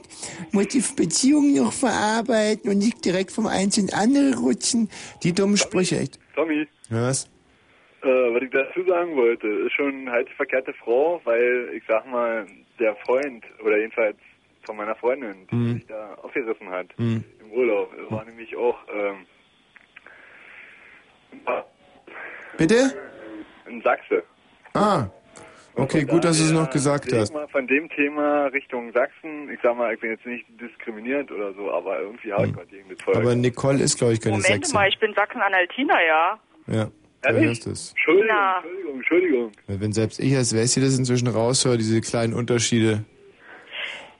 [0.52, 4.88] Muss die Beziehung noch verarbeiten und nicht direkt vom eins ins andere rutschen.
[5.22, 6.18] Die dummen Sprüche, echt.
[6.34, 7.26] Tommy, Was?
[8.02, 12.06] äh, was ich dazu sagen wollte, ist schon halt die verkehrte Frau, weil ich sag
[12.10, 12.46] mal,
[12.78, 14.16] der Freund, oder jedenfalls
[14.64, 15.74] von meiner Freundin, die Mhm.
[15.74, 17.22] sich da aufgerissen hat Mhm.
[17.40, 19.26] im Urlaub, war nämlich auch ähm,
[22.56, 22.94] Bitte?
[23.68, 24.22] in Sachse.
[24.74, 25.06] Ah.
[25.76, 27.32] Okay, gut, dass du es noch gesagt hast.
[27.32, 31.52] mal von dem Thema Richtung Sachsen, ich sag mal, ich bin jetzt nicht diskriminierend oder
[31.54, 33.16] so, aber irgendwie hardcore gegen das Volk.
[33.16, 33.22] Hm.
[33.24, 34.72] Aber Nicole ist, glaube ich, keine Moment Sechse.
[34.74, 36.38] mal, ich bin Sachsen-Anhaltiner, ja.
[36.68, 37.46] Ja, du Ehrlich?
[37.46, 37.90] hörst es.
[37.90, 38.56] Entschuldigung, Na.
[38.58, 39.52] Entschuldigung, Entschuldigung.
[39.66, 43.04] Wenn selbst ich als Wessi das inzwischen raushöre, diese kleinen Unterschiede.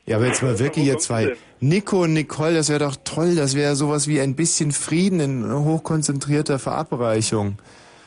[0.07, 1.34] Ja, aber jetzt mal wirklich ihr zwei.
[1.60, 3.36] Nico und Nicole, das wäre doch toll.
[3.36, 7.58] Das wäre sowas wie ein bisschen Frieden in hochkonzentrierter Verabreichung.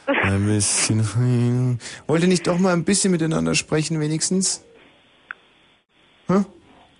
[0.23, 1.79] Ein bisschen.
[2.07, 4.63] Wollt ihr nicht doch mal ein bisschen miteinander sprechen, wenigstens?
[6.27, 6.45] Hä?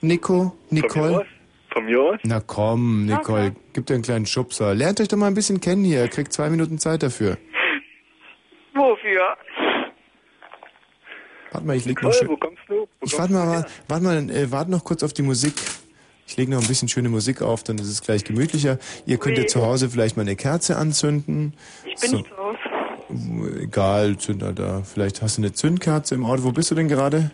[0.01, 1.25] Nico, Nicole?
[1.71, 2.19] Von mir aus?
[2.23, 4.73] Na komm, Nicole, gib dir einen kleinen Schubser.
[4.75, 6.01] Lernt euch doch mal ein bisschen kennen hier.
[6.01, 7.37] Ihr kriegt zwei Minuten Zeit dafür.
[8.73, 9.37] Wofür?
[11.51, 12.27] Warte mal, ich leg noch schön.
[12.27, 12.81] wo kommst du?
[12.81, 15.53] Wo Ich warte mal, warte, warte mal, äh, warte noch kurz auf die Musik.
[16.27, 18.79] Ich lege noch ein bisschen schöne Musik auf, dann ist es gleich gemütlicher.
[19.05, 21.53] Ihr könnt ja zu Hause vielleicht mal eine Kerze anzünden.
[21.85, 22.17] Ich bin So.
[22.17, 22.57] nicht zu Hause.
[23.61, 24.81] Egal, Zünder da.
[24.83, 26.43] Vielleicht hast du eine Zündkerze im Auto.
[26.43, 27.31] Wo bist du denn gerade?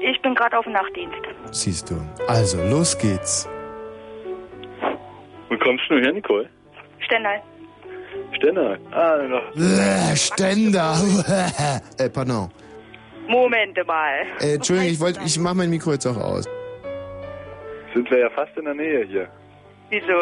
[0.00, 1.16] Ich bin gerade auf dem Nachtdienst.
[1.52, 1.94] Siehst du.
[2.28, 3.48] Also, los geht's.
[5.48, 6.48] Wo kommst du her, Nicole?
[7.00, 7.40] Stendal.
[8.36, 8.78] Stenner.
[8.92, 9.54] Ah, noch.
[9.56, 10.94] Äh, Ständer.
[11.98, 12.50] äh, pardon.
[13.28, 14.26] Moment mal.
[14.40, 16.44] Äh, Entschuldigung, ich wollte, ich mach mein Mikro jetzt auch aus.
[17.94, 19.28] sind wir ja fast in der Nähe hier.
[19.90, 20.12] Wieso?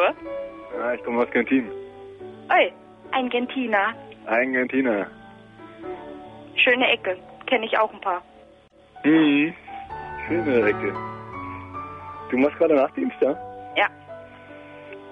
[0.78, 1.68] Ja, ich komme aus Gentin.
[2.50, 2.73] Oi,
[3.12, 3.94] ein Gentina.
[4.26, 5.07] Argentina.
[6.57, 7.17] Schöne Ecke.
[7.47, 8.23] Kenne ich auch ein paar.
[9.05, 9.55] Mhm.
[10.28, 10.94] Schöne Ecke.
[12.31, 13.31] Du machst gerade Nachtdienst, ja?
[13.76, 13.86] Ja.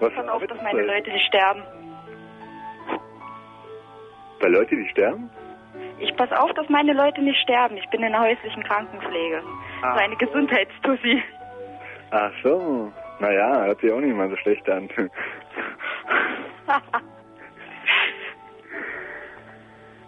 [0.01, 1.63] Was Pass auf, dass meine Leute nicht sterben.
[4.41, 5.29] Bei Leute, die sterben?
[5.99, 7.77] Ich pass auf, dass meine Leute nicht sterben.
[7.77, 9.43] Ich bin in der häuslichen Krankenpflege.
[9.83, 9.95] Ah.
[9.95, 11.23] So eine Gesundheitstussi.
[12.11, 12.91] Ach so.
[13.19, 14.89] Naja, hört sich auch nicht mal so schlecht an.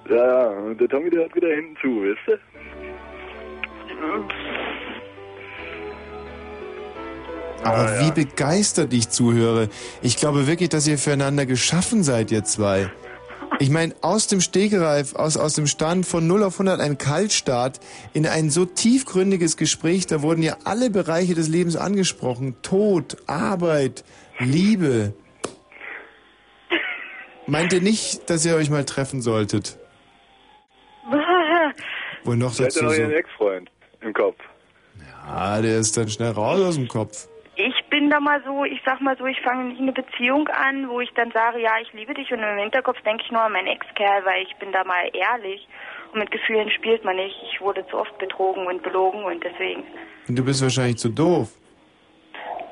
[0.08, 2.38] ja, und der Tommy, der hört wieder hinten zu, wisst ihr?
[7.62, 9.68] Aber Ah, wie begeistert ich zuhöre.
[10.02, 12.90] Ich glaube wirklich, dass ihr füreinander geschaffen seid, ihr zwei.
[13.60, 17.78] Ich meine, aus dem Stegreif, aus, aus dem Stand von 0 auf 100 ein Kaltstart
[18.12, 22.56] in ein so tiefgründiges Gespräch, da wurden ja alle Bereiche des Lebens angesprochen.
[22.62, 24.04] Tod, Arbeit,
[24.40, 25.14] Liebe.
[27.46, 29.78] Meint ihr nicht, dass ihr euch mal treffen solltet?
[32.24, 33.00] Wohl noch Sie hat ja dazu noch so.
[33.00, 33.70] ihren Ex-Freund
[34.00, 34.36] im Kopf.
[35.26, 37.28] Ah, der ist dann schnell raus aus dem Kopf.
[37.54, 40.88] Ich bin da mal so, ich sag mal so, ich fange nicht eine Beziehung an,
[40.88, 43.52] wo ich dann sage, ja, ich liebe dich und im Hinterkopf denke ich nur an
[43.52, 45.68] meinen Ex-Kerl, weil ich bin da mal ehrlich
[46.12, 47.36] und mit Gefühlen spielt man nicht.
[47.52, 49.84] Ich wurde zu oft betrogen und belogen und deswegen.
[50.28, 51.50] Und du bist wahrscheinlich zu doof.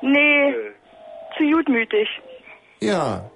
[0.01, 0.53] Nee,
[1.37, 2.09] zu gutmütig.
[2.79, 3.29] Ja.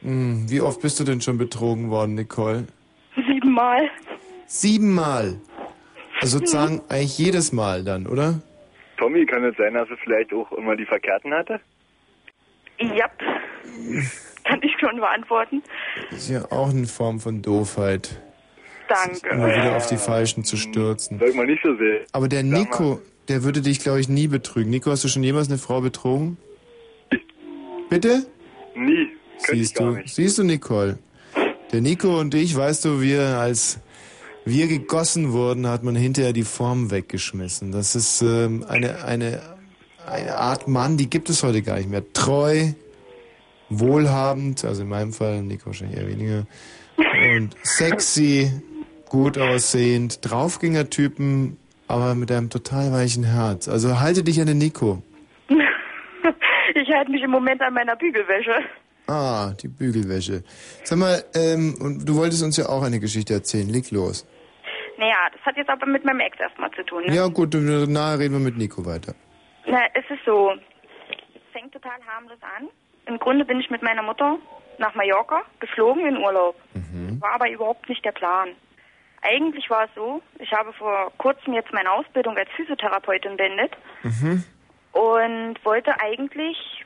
[0.00, 2.66] Hm, wie oft bist du denn schon betrogen worden, Nicole?
[3.14, 3.90] Siebenmal.
[4.46, 5.36] Siebenmal.
[6.20, 8.40] Also sozusagen eigentlich jedes Mal dann, oder?
[8.96, 11.60] Tommy, kann es sein, dass er vielleicht auch immer die Verkehrten hatte?
[12.78, 13.08] Ja,
[14.44, 15.62] kann ich schon beantworten.
[16.10, 18.20] Ist ja auch eine Form von Doofheit.
[18.88, 19.28] Danke.
[19.30, 21.18] Immer wieder auf die Falschen zu stürzen.
[21.18, 22.00] Sag mal nicht so sehr.
[22.12, 22.42] Aber der.
[22.42, 24.70] Nico, der würde dich, glaube ich, nie betrügen.
[24.70, 26.36] Nico, hast du schon jemals eine Frau betrogen?
[27.88, 28.26] Bitte?
[28.74, 29.08] Nie.
[29.38, 30.14] Siehst gar du, nicht.
[30.14, 30.98] siehst du, Nicole?
[31.72, 33.80] Der Nico und ich, weißt du, wir als
[34.44, 37.72] wir gegossen wurden, hat man hinterher die Form weggeschmissen.
[37.72, 39.40] Das ist ähm, eine, eine,
[40.06, 42.02] eine Art Mann, die gibt es heute gar nicht mehr.
[42.12, 42.72] Treu,
[43.70, 46.46] wohlhabend, also in meinem Fall, Nico wahrscheinlich eher weniger,
[46.96, 48.50] und sexy,
[49.08, 51.56] gut aussehend, Draufgänger-Typen,
[51.88, 53.68] aber mit einem total weichen Herz.
[53.68, 55.02] Also halte dich an den Nico.
[56.76, 58.50] Ich halte mich im Moment an meiner Bügelwäsche.
[59.06, 60.42] Ah, die Bügelwäsche.
[60.82, 63.68] Sag mal, ähm, und du wolltest uns ja auch eine Geschichte erzählen.
[63.68, 64.26] Leg los.
[64.98, 67.04] Naja, das hat jetzt aber mit meinem Ex erstmal zu tun.
[67.04, 67.14] Ne?
[67.14, 69.14] Ja gut, nachher reden wir mit Nico weiter.
[69.66, 70.52] Na, es ist so.
[71.34, 72.68] Es fängt total harmlos an.
[73.06, 74.38] Im Grunde bin ich mit meiner Mutter
[74.78, 76.56] nach Mallorca geflogen in Urlaub.
[77.20, 78.50] War aber überhaupt nicht der Plan.
[79.22, 84.44] Eigentlich war es so, ich habe vor kurzem jetzt meine Ausbildung als Physiotherapeutin beendet Mhm.
[84.92, 86.84] und wollte eigentlich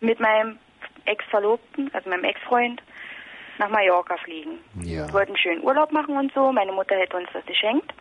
[0.00, 0.58] mit meinem
[1.04, 2.82] Ex-Verlobten, also meinem Ex-Freund,
[3.58, 4.58] nach Mallorca fliegen.
[4.82, 5.06] Ja.
[5.06, 6.52] Wir wollten schönen Urlaub machen und so.
[6.52, 7.92] Meine Mutter hätte uns das geschenkt.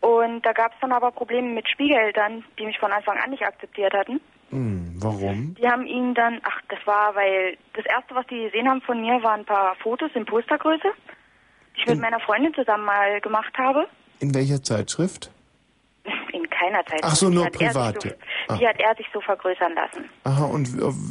[0.00, 3.42] Und da gab es dann aber Probleme mit Schwiegereltern, die mich von Anfang an nicht
[3.42, 4.20] akzeptiert hatten.
[4.50, 5.54] Hm, warum?
[5.58, 9.00] Die haben ihn dann, ach, das war, weil das erste, was die gesehen haben von
[9.00, 10.88] mir, waren ein paar Fotos in Postergröße,
[11.76, 13.88] die ich mit meiner Freundin zusammen mal gemacht habe.
[14.20, 15.30] In welcher Zeitschrift?
[16.32, 17.00] In keiner Zeit.
[17.02, 18.10] Ach so, Die nur private.
[18.10, 18.14] So,
[18.48, 18.56] Ah.
[18.58, 20.08] Die hat er sich so vergrößern lassen.
[20.22, 20.68] Aha, und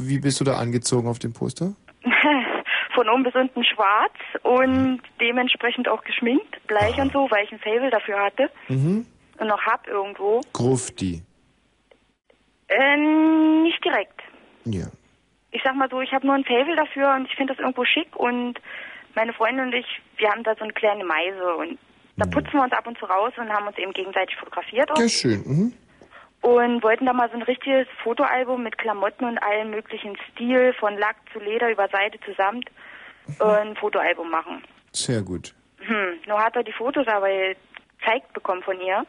[0.07, 1.73] wie bist du da angezogen auf dem Poster?
[2.95, 7.59] Von oben bis unten schwarz und dementsprechend auch geschminkt, bleich und so, weil ich ein
[7.59, 9.05] Fable dafür hatte Mhm.
[9.37, 10.41] und noch hab irgendwo.
[10.53, 11.21] Grufti.
[12.67, 14.21] Äh, nicht direkt.
[14.65, 14.85] Ja.
[15.51, 17.85] Ich sag mal so, ich habe nur ein Fable dafür und ich finde das irgendwo
[17.85, 18.59] schick und
[19.13, 19.85] meine Freundin und ich,
[20.17, 21.77] wir haben da so eine kleine Meise und
[22.17, 25.07] da putzen wir uns ab und zu raus und haben uns eben gegenseitig fotografiert Ja,
[25.09, 25.43] schön.
[25.45, 25.73] Mhm.
[26.45, 30.95] Und wollten da mal so ein richtiges Fotoalbum mit Klamotten und allen möglichen Stil, von
[30.95, 32.69] Lack zu Leder über Seite zu Samt,
[33.39, 34.61] äh, ein Fotoalbum machen.
[34.91, 35.55] Sehr gut.
[35.79, 37.27] Hm, nur hat er die Fotos aber
[37.99, 39.05] gezeigt bekommen von ihr,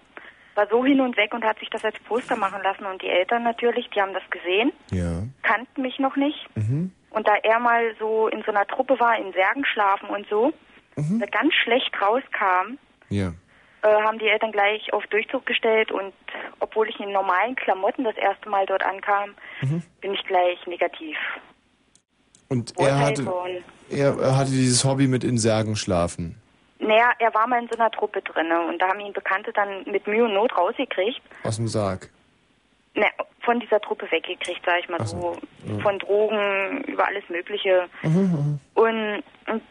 [0.54, 3.08] war so hin und weg und hat sich das als Poster machen lassen und die
[3.10, 5.22] Eltern natürlich, die haben das gesehen, Ja.
[5.42, 6.90] kannten mich noch nicht Mhm.
[7.10, 10.54] und da er mal so in so einer Truppe war, in Särgen schlafen und so,
[10.96, 11.20] Mhm.
[11.20, 12.78] da ganz schlecht rauskam,
[13.10, 13.32] Ja.
[13.86, 16.12] Äh, haben die Eltern gleich auf Durchzug gestellt und
[16.60, 19.82] obwohl ich in normalen Klamotten das erste Mal dort ankam, Mhm.
[20.00, 21.16] bin ich gleich negativ.
[22.48, 23.26] Und er hatte,
[23.90, 26.40] er, hatte dieses Hobby mit in Särgen schlafen.
[26.78, 29.84] Naja, er war mal in so einer Truppe drinne und da haben ihn Bekannte dann
[29.86, 31.20] mit Mühe und Not rausgekriegt.
[31.42, 32.10] Aus dem Sarg.
[32.94, 33.06] Ne,
[33.40, 35.36] von dieser Truppe weggekriegt, sag ich mal so.
[35.64, 35.78] so, ja.
[35.82, 37.88] Von Drogen über alles Mögliche.
[38.02, 38.58] Mhm.
[38.74, 39.62] Und, und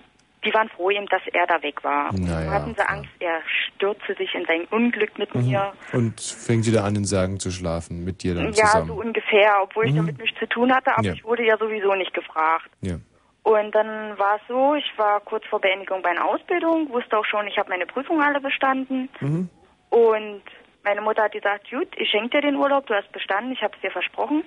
[0.45, 2.13] die waren froh eben, dass er da weg war.
[2.13, 3.41] Naja, Da hatten sie Angst, er
[3.75, 5.73] stürze sich in sein Unglück mit mir.
[5.91, 8.87] Und fängt wieder an, in Sagen zu schlafen, mit dir dann Ja, zusammen.
[8.87, 9.97] so ungefähr, obwohl ich Mhm.
[9.97, 11.13] damit nichts zu tun hatte, aber Ja.
[11.13, 12.69] ich wurde ja sowieso nicht gefragt.
[12.81, 12.95] Ja.
[13.43, 17.45] Und dann war es so, ich war kurz vor Beendigung meiner Ausbildung, wusste auch schon,
[17.47, 19.09] ich habe meine Prüfung alle bestanden.
[19.19, 19.49] Mhm.
[19.89, 20.41] Und
[20.83, 23.73] meine Mutter hat gesagt, gut, ich schenke dir den Urlaub, du hast bestanden, ich habe
[23.75, 24.43] es dir versprochen.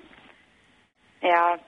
[1.23, 1.59] Ja.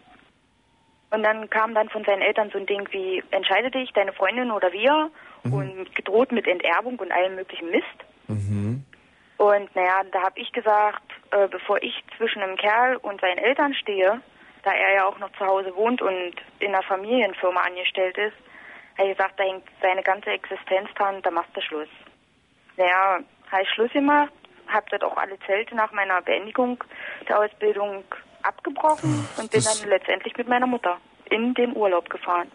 [1.10, 4.50] Und dann kam dann von seinen Eltern so ein Ding wie, entscheide dich, deine Freundin
[4.50, 5.10] oder wir.
[5.42, 7.86] Und gedroht mit Enterbung und allem möglichen Mist.
[8.28, 8.84] Mhm.
[9.38, 13.72] Und naja, da habe ich gesagt, äh, bevor ich zwischen einem Kerl und seinen Eltern
[13.72, 14.20] stehe,
[14.64, 18.36] da er ja auch noch zu Hause wohnt und in einer Familienfirma angestellt ist,
[18.98, 21.88] habe ich gesagt, da hängt seine ganze Existenz dran, da machst du Schluss.
[22.76, 24.32] Naja, habe ich Schluss gemacht,
[24.68, 26.84] habe dort auch alle Zelte nach meiner Beendigung
[27.26, 28.04] der Ausbildung
[28.42, 30.98] abgebrochen und bin dann letztendlich mit meiner Mutter
[31.30, 32.48] in den Urlaub gefahren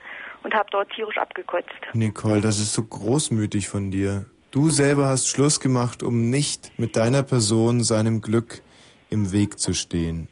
[0.44, 1.70] und habe dort tierisch abgekotzt.
[1.94, 4.26] Nicole, das ist so großmütig von dir.
[4.52, 8.62] Du selber hast Schluss gemacht, um nicht mit deiner Person seinem Glück
[9.10, 10.28] im Weg zu stehen.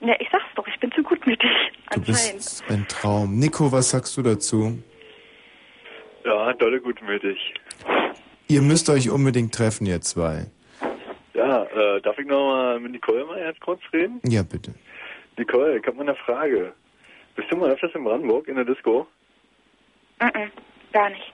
[0.00, 1.50] Ja, ich sag's doch, ich bin zu gutmütig.
[1.92, 3.38] Du bist ein Traum.
[3.38, 4.82] Nico, was sagst du dazu?
[6.24, 7.54] Ja, dolle gutmütig.
[8.48, 10.46] Ihr müsst euch unbedingt treffen, ihr zwei.
[11.34, 14.20] Ja, äh, darf ich noch mal mit Nicole mal ganz kurz reden?
[14.24, 14.74] Ja, bitte.
[15.38, 16.74] Nicole, ich habe mal eine Frage.
[17.34, 19.06] Bist du mal öfters in Brandenburg in der Disco?
[20.20, 20.50] Mhm,
[20.92, 21.32] gar nicht.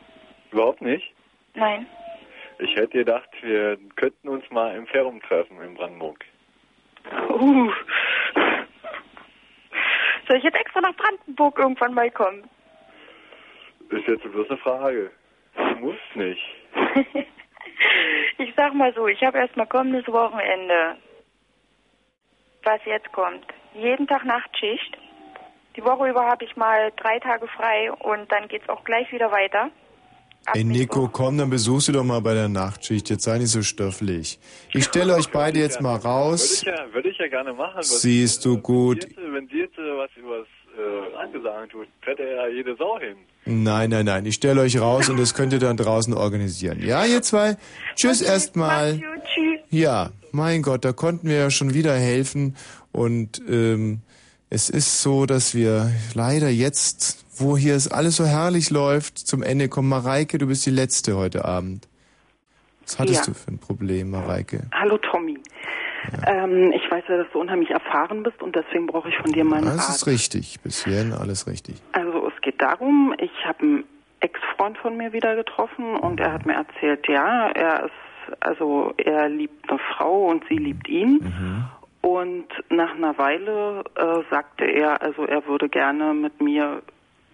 [0.53, 1.13] Überhaupt nicht?
[1.55, 1.87] Nein.
[2.61, 6.25] Ich hätte gedacht, wir könnten uns mal im Ferrum treffen in Brandenburg.
[7.31, 7.71] Uh.
[10.27, 12.45] Soll ich jetzt extra nach Brandenburg irgendwann mal kommen?
[13.91, 15.11] Ist jetzt bloß eine Frage.
[15.57, 16.43] Du musst nicht.
[18.41, 20.97] Ich sag mal so, ich habe erstmal kommendes Wochenende,
[22.63, 24.97] was jetzt kommt, jeden Tag Nachtschicht.
[25.75, 29.33] Die Woche über habe ich mal drei Tage frei und dann geht's auch gleich wieder
[29.33, 29.71] weiter.
[30.55, 33.11] Ey, Nico, komm, dann besuch sie doch mal bei der Nachtschicht.
[33.11, 34.39] Jetzt sei nicht so stoffelig.
[34.73, 36.65] Ich stelle euch beide jetzt mal raus.
[36.65, 37.77] Würde ich ja, würde ich ja gerne machen.
[37.77, 39.07] Was Siehst du gut.
[39.17, 40.47] Wenn äh, was übers
[40.79, 43.17] äh, Angesagen tut, fährt er ja jede Sau hin.
[43.45, 44.27] Nein, nein, nein.
[44.27, 46.81] Ich stelle euch raus und das könnt ihr dann draußen organisieren.
[46.83, 47.57] Ja, ihr zwei?
[47.95, 48.99] Tschüss erstmal.
[49.35, 49.61] Tschüss.
[49.71, 52.57] Ja, mein Gott, da konnten wir ja schon wieder helfen.
[52.93, 54.01] Und ähm,
[54.51, 59.43] es ist so, dass wir leider jetzt, wo hier es alles so herrlich läuft, zum
[59.43, 59.89] Ende kommen.
[59.89, 61.89] Mareike, du bist die Letzte heute Abend.
[62.85, 63.33] Was hattest Ja.
[63.33, 64.67] du für ein Problem, Mareike?
[64.73, 65.39] Hallo Tommy.
[66.27, 69.45] Ähm, ich weiß ja, dass du unheimlich erfahren bist und deswegen brauche ich von dir
[69.45, 69.97] mal einen Das Rat.
[69.97, 70.61] ist richtig.
[70.63, 71.77] Bis hierhin alles richtig.
[71.93, 73.85] Also es geht darum, ich habe einen
[74.21, 79.29] Ex-Freund von mir wieder getroffen und er hat mir erzählt, ja, er ist, also er
[79.29, 81.21] liebt eine Frau und sie liebt ihn.
[82.01, 86.83] Und nach einer Weile äh, sagte er, also er würde gerne mit mir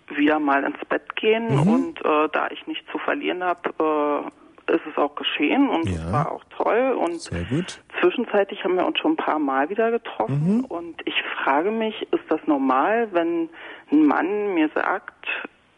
[0.09, 1.69] wieder mal ins Bett gehen Mhm.
[1.73, 4.31] und äh, da ich nichts zu verlieren habe, äh,
[4.71, 7.81] ist es auch geschehen und es war auch toll und Sehr gut.
[8.01, 10.65] Zwischenzeitlich haben wir uns schon ein paar Mal wieder getroffen Mhm.
[10.67, 13.49] und ich frage mich, ist das normal, wenn
[13.93, 15.27] ein Mann mir sagt,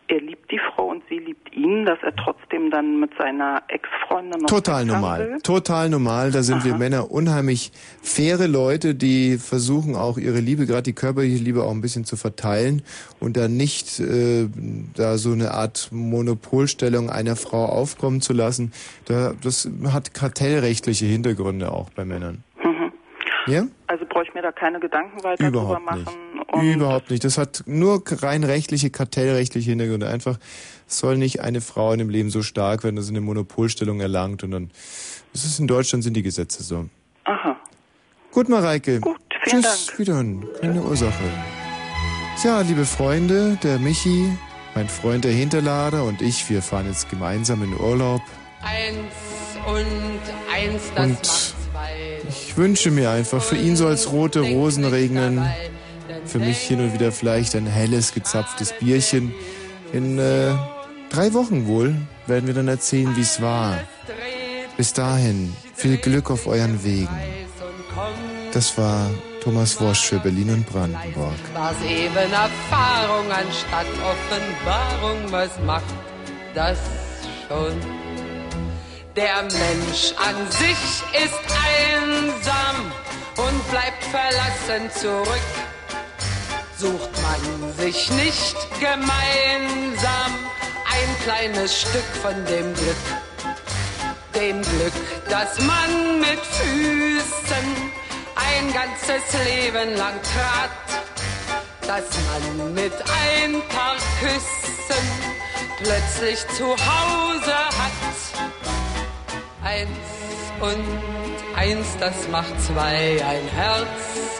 [0.09, 4.41] er liebt die Frau und sie liebt ihn, dass er trotzdem dann mit seiner Ex-Freundin
[4.41, 5.31] noch Total normal.
[5.31, 5.41] will?
[5.41, 6.31] Total normal.
[6.31, 11.43] Da sind wir Männer unheimlich faire Leute, die versuchen auch ihre Liebe, gerade die körperliche
[11.43, 12.83] Liebe, auch ein bisschen zu verteilen
[13.20, 14.49] und da nicht äh,
[14.94, 18.73] da so eine Art Monopolstellung einer Frau aufkommen zu lassen.
[19.07, 22.44] Da, das hat kartellrechtliche Hintergründe auch bei Männern.
[22.62, 22.93] Mhm.
[23.47, 23.67] Ja?
[23.86, 24.05] Also
[24.36, 26.06] mir da keine Gedanken weiter drüber Überhaupt machen.
[26.62, 26.74] nicht.
[26.76, 27.24] Überhaupt nicht.
[27.24, 30.08] Das hat nur rein rechtliche, kartellrechtliche Hintergründe.
[30.08, 30.39] Einfach
[30.86, 34.44] soll nicht eine Frau in dem Leben so stark werden, dass sie eine Monopolstellung erlangt
[34.44, 34.70] und dann.
[35.32, 36.86] Das ist in Deutschland sind die Gesetze so.
[37.24, 37.56] Aha.
[38.31, 39.00] Gut, Mareike.
[39.00, 40.47] Gut, vielen Tschüss, wiederhören.
[40.60, 41.24] Keine Ursache.
[42.40, 44.31] Tja, liebe Freunde, der Michi,
[44.74, 48.20] mein Freund der Hinterlader und ich, wir fahren jetzt gemeinsam in Urlaub.
[48.62, 49.15] Eins
[49.66, 50.20] und
[50.55, 51.56] eins, das Und macht.
[52.28, 55.44] Ich wünsche mir einfach, für ihn soll es rote Rosen regnen.
[56.24, 59.32] Für mich hin und wieder vielleicht ein helles, gezapftes Bierchen.
[59.92, 60.52] In äh,
[61.10, 61.94] drei Wochen wohl
[62.26, 63.78] werden wir dann erzählen, wie es war.
[64.76, 67.08] Bis dahin, viel Glück auf euren Wegen.
[68.52, 69.10] Das war
[69.42, 71.34] Thomas Wosch für Berlin und Brandenburg.
[71.55, 75.30] war's eben Erfahrung anstatt Offenbarung.
[75.30, 75.94] Was macht
[76.55, 76.78] das
[77.48, 78.06] schon?
[79.17, 82.93] Der Mensch an sich ist einsam
[83.39, 85.41] und bleibt verlassen zurück.
[86.77, 90.35] Sucht man sich nicht gemeinsam
[90.85, 92.97] ein kleines Stück von dem Glück.
[94.35, 94.93] Dem Glück,
[95.31, 97.93] das man mit Füßen
[98.35, 101.01] ein ganzes Leben lang trat,
[101.86, 105.07] dass man mit ein paar Küssen
[105.78, 108.16] plötzlich zu Hause hat.
[109.67, 109.89] Eins
[110.61, 110.86] und
[111.57, 113.89] eins, das macht zwei, ein Herz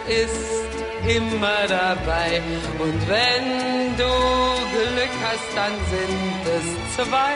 [0.07, 0.63] ist
[1.09, 2.41] immer dabei.
[2.79, 7.35] Und wenn du Glück hast, dann sind es zwei.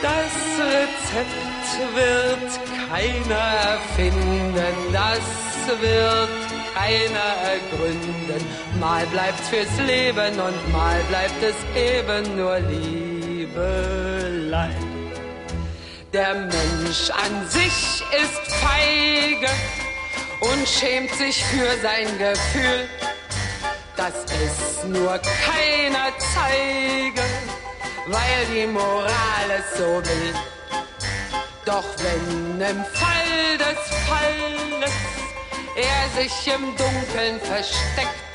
[0.00, 0.34] Das
[0.72, 2.50] Rezept wird
[2.88, 5.26] keiner erfinden, das
[5.80, 8.42] wird keiner ergründen.
[8.80, 13.68] Mal bleibt's fürs Leben und mal bleibt es eben nur Liebelein.
[16.12, 19.50] Der Mensch an sich ist feige
[20.40, 22.88] und schämt sich für sein Gefühl,
[23.94, 27.22] dass es nur keiner zeige,
[28.06, 30.34] weil die Moral es so will.
[31.66, 34.92] Doch wenn im Fall des Falles
[35.76, 38.34] er sich im Dunkeln versteckt,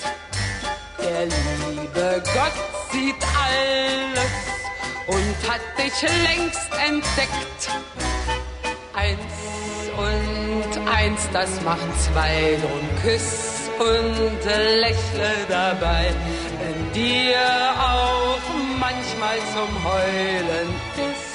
[1.00, 4.63] der liebe Gott sieht alles
[5.08, 7.70] und hat dich längst entdeckt.
[8.94, 9.20] Eins
[9.98, 14.46] und eins, das macht zwei, drum küss und
[14.80, 16.14] lächle dabei,
[16.60, 17.40] wenn dir
[17.78, 18.40] auch
[18.80, 20.70] manchmal zum Heulen
[21.12, 21.34] ist.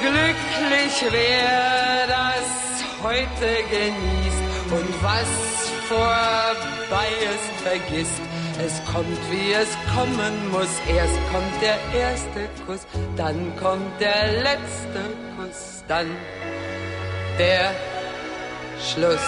[0.00, 2.58] Glücklich wer das
[3.02, 5.28] heute genießt und was
[5.88, 8.22] vorbei ist vergisst.
[8.60, 10.68] Es kommt, wie es kommen muss.
[10.88, 15.00] Erst kommt der erste Kuss, dann kommt der letzte
[15.36, 16.08] Kuss, dann
[17.38, 17.70] der
[18.80, 19.20] Schluss.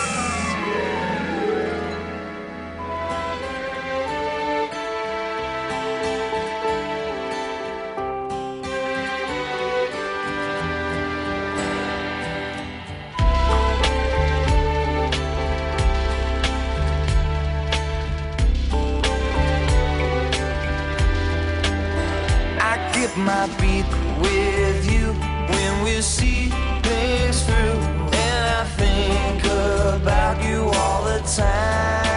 [23.24, 23.86] My beat
[24.20, 25.12] with you
[25.52, 26.48] when we see
[26.82, 27.78] things through.
[28.12, 32.09] And I think about you all the time.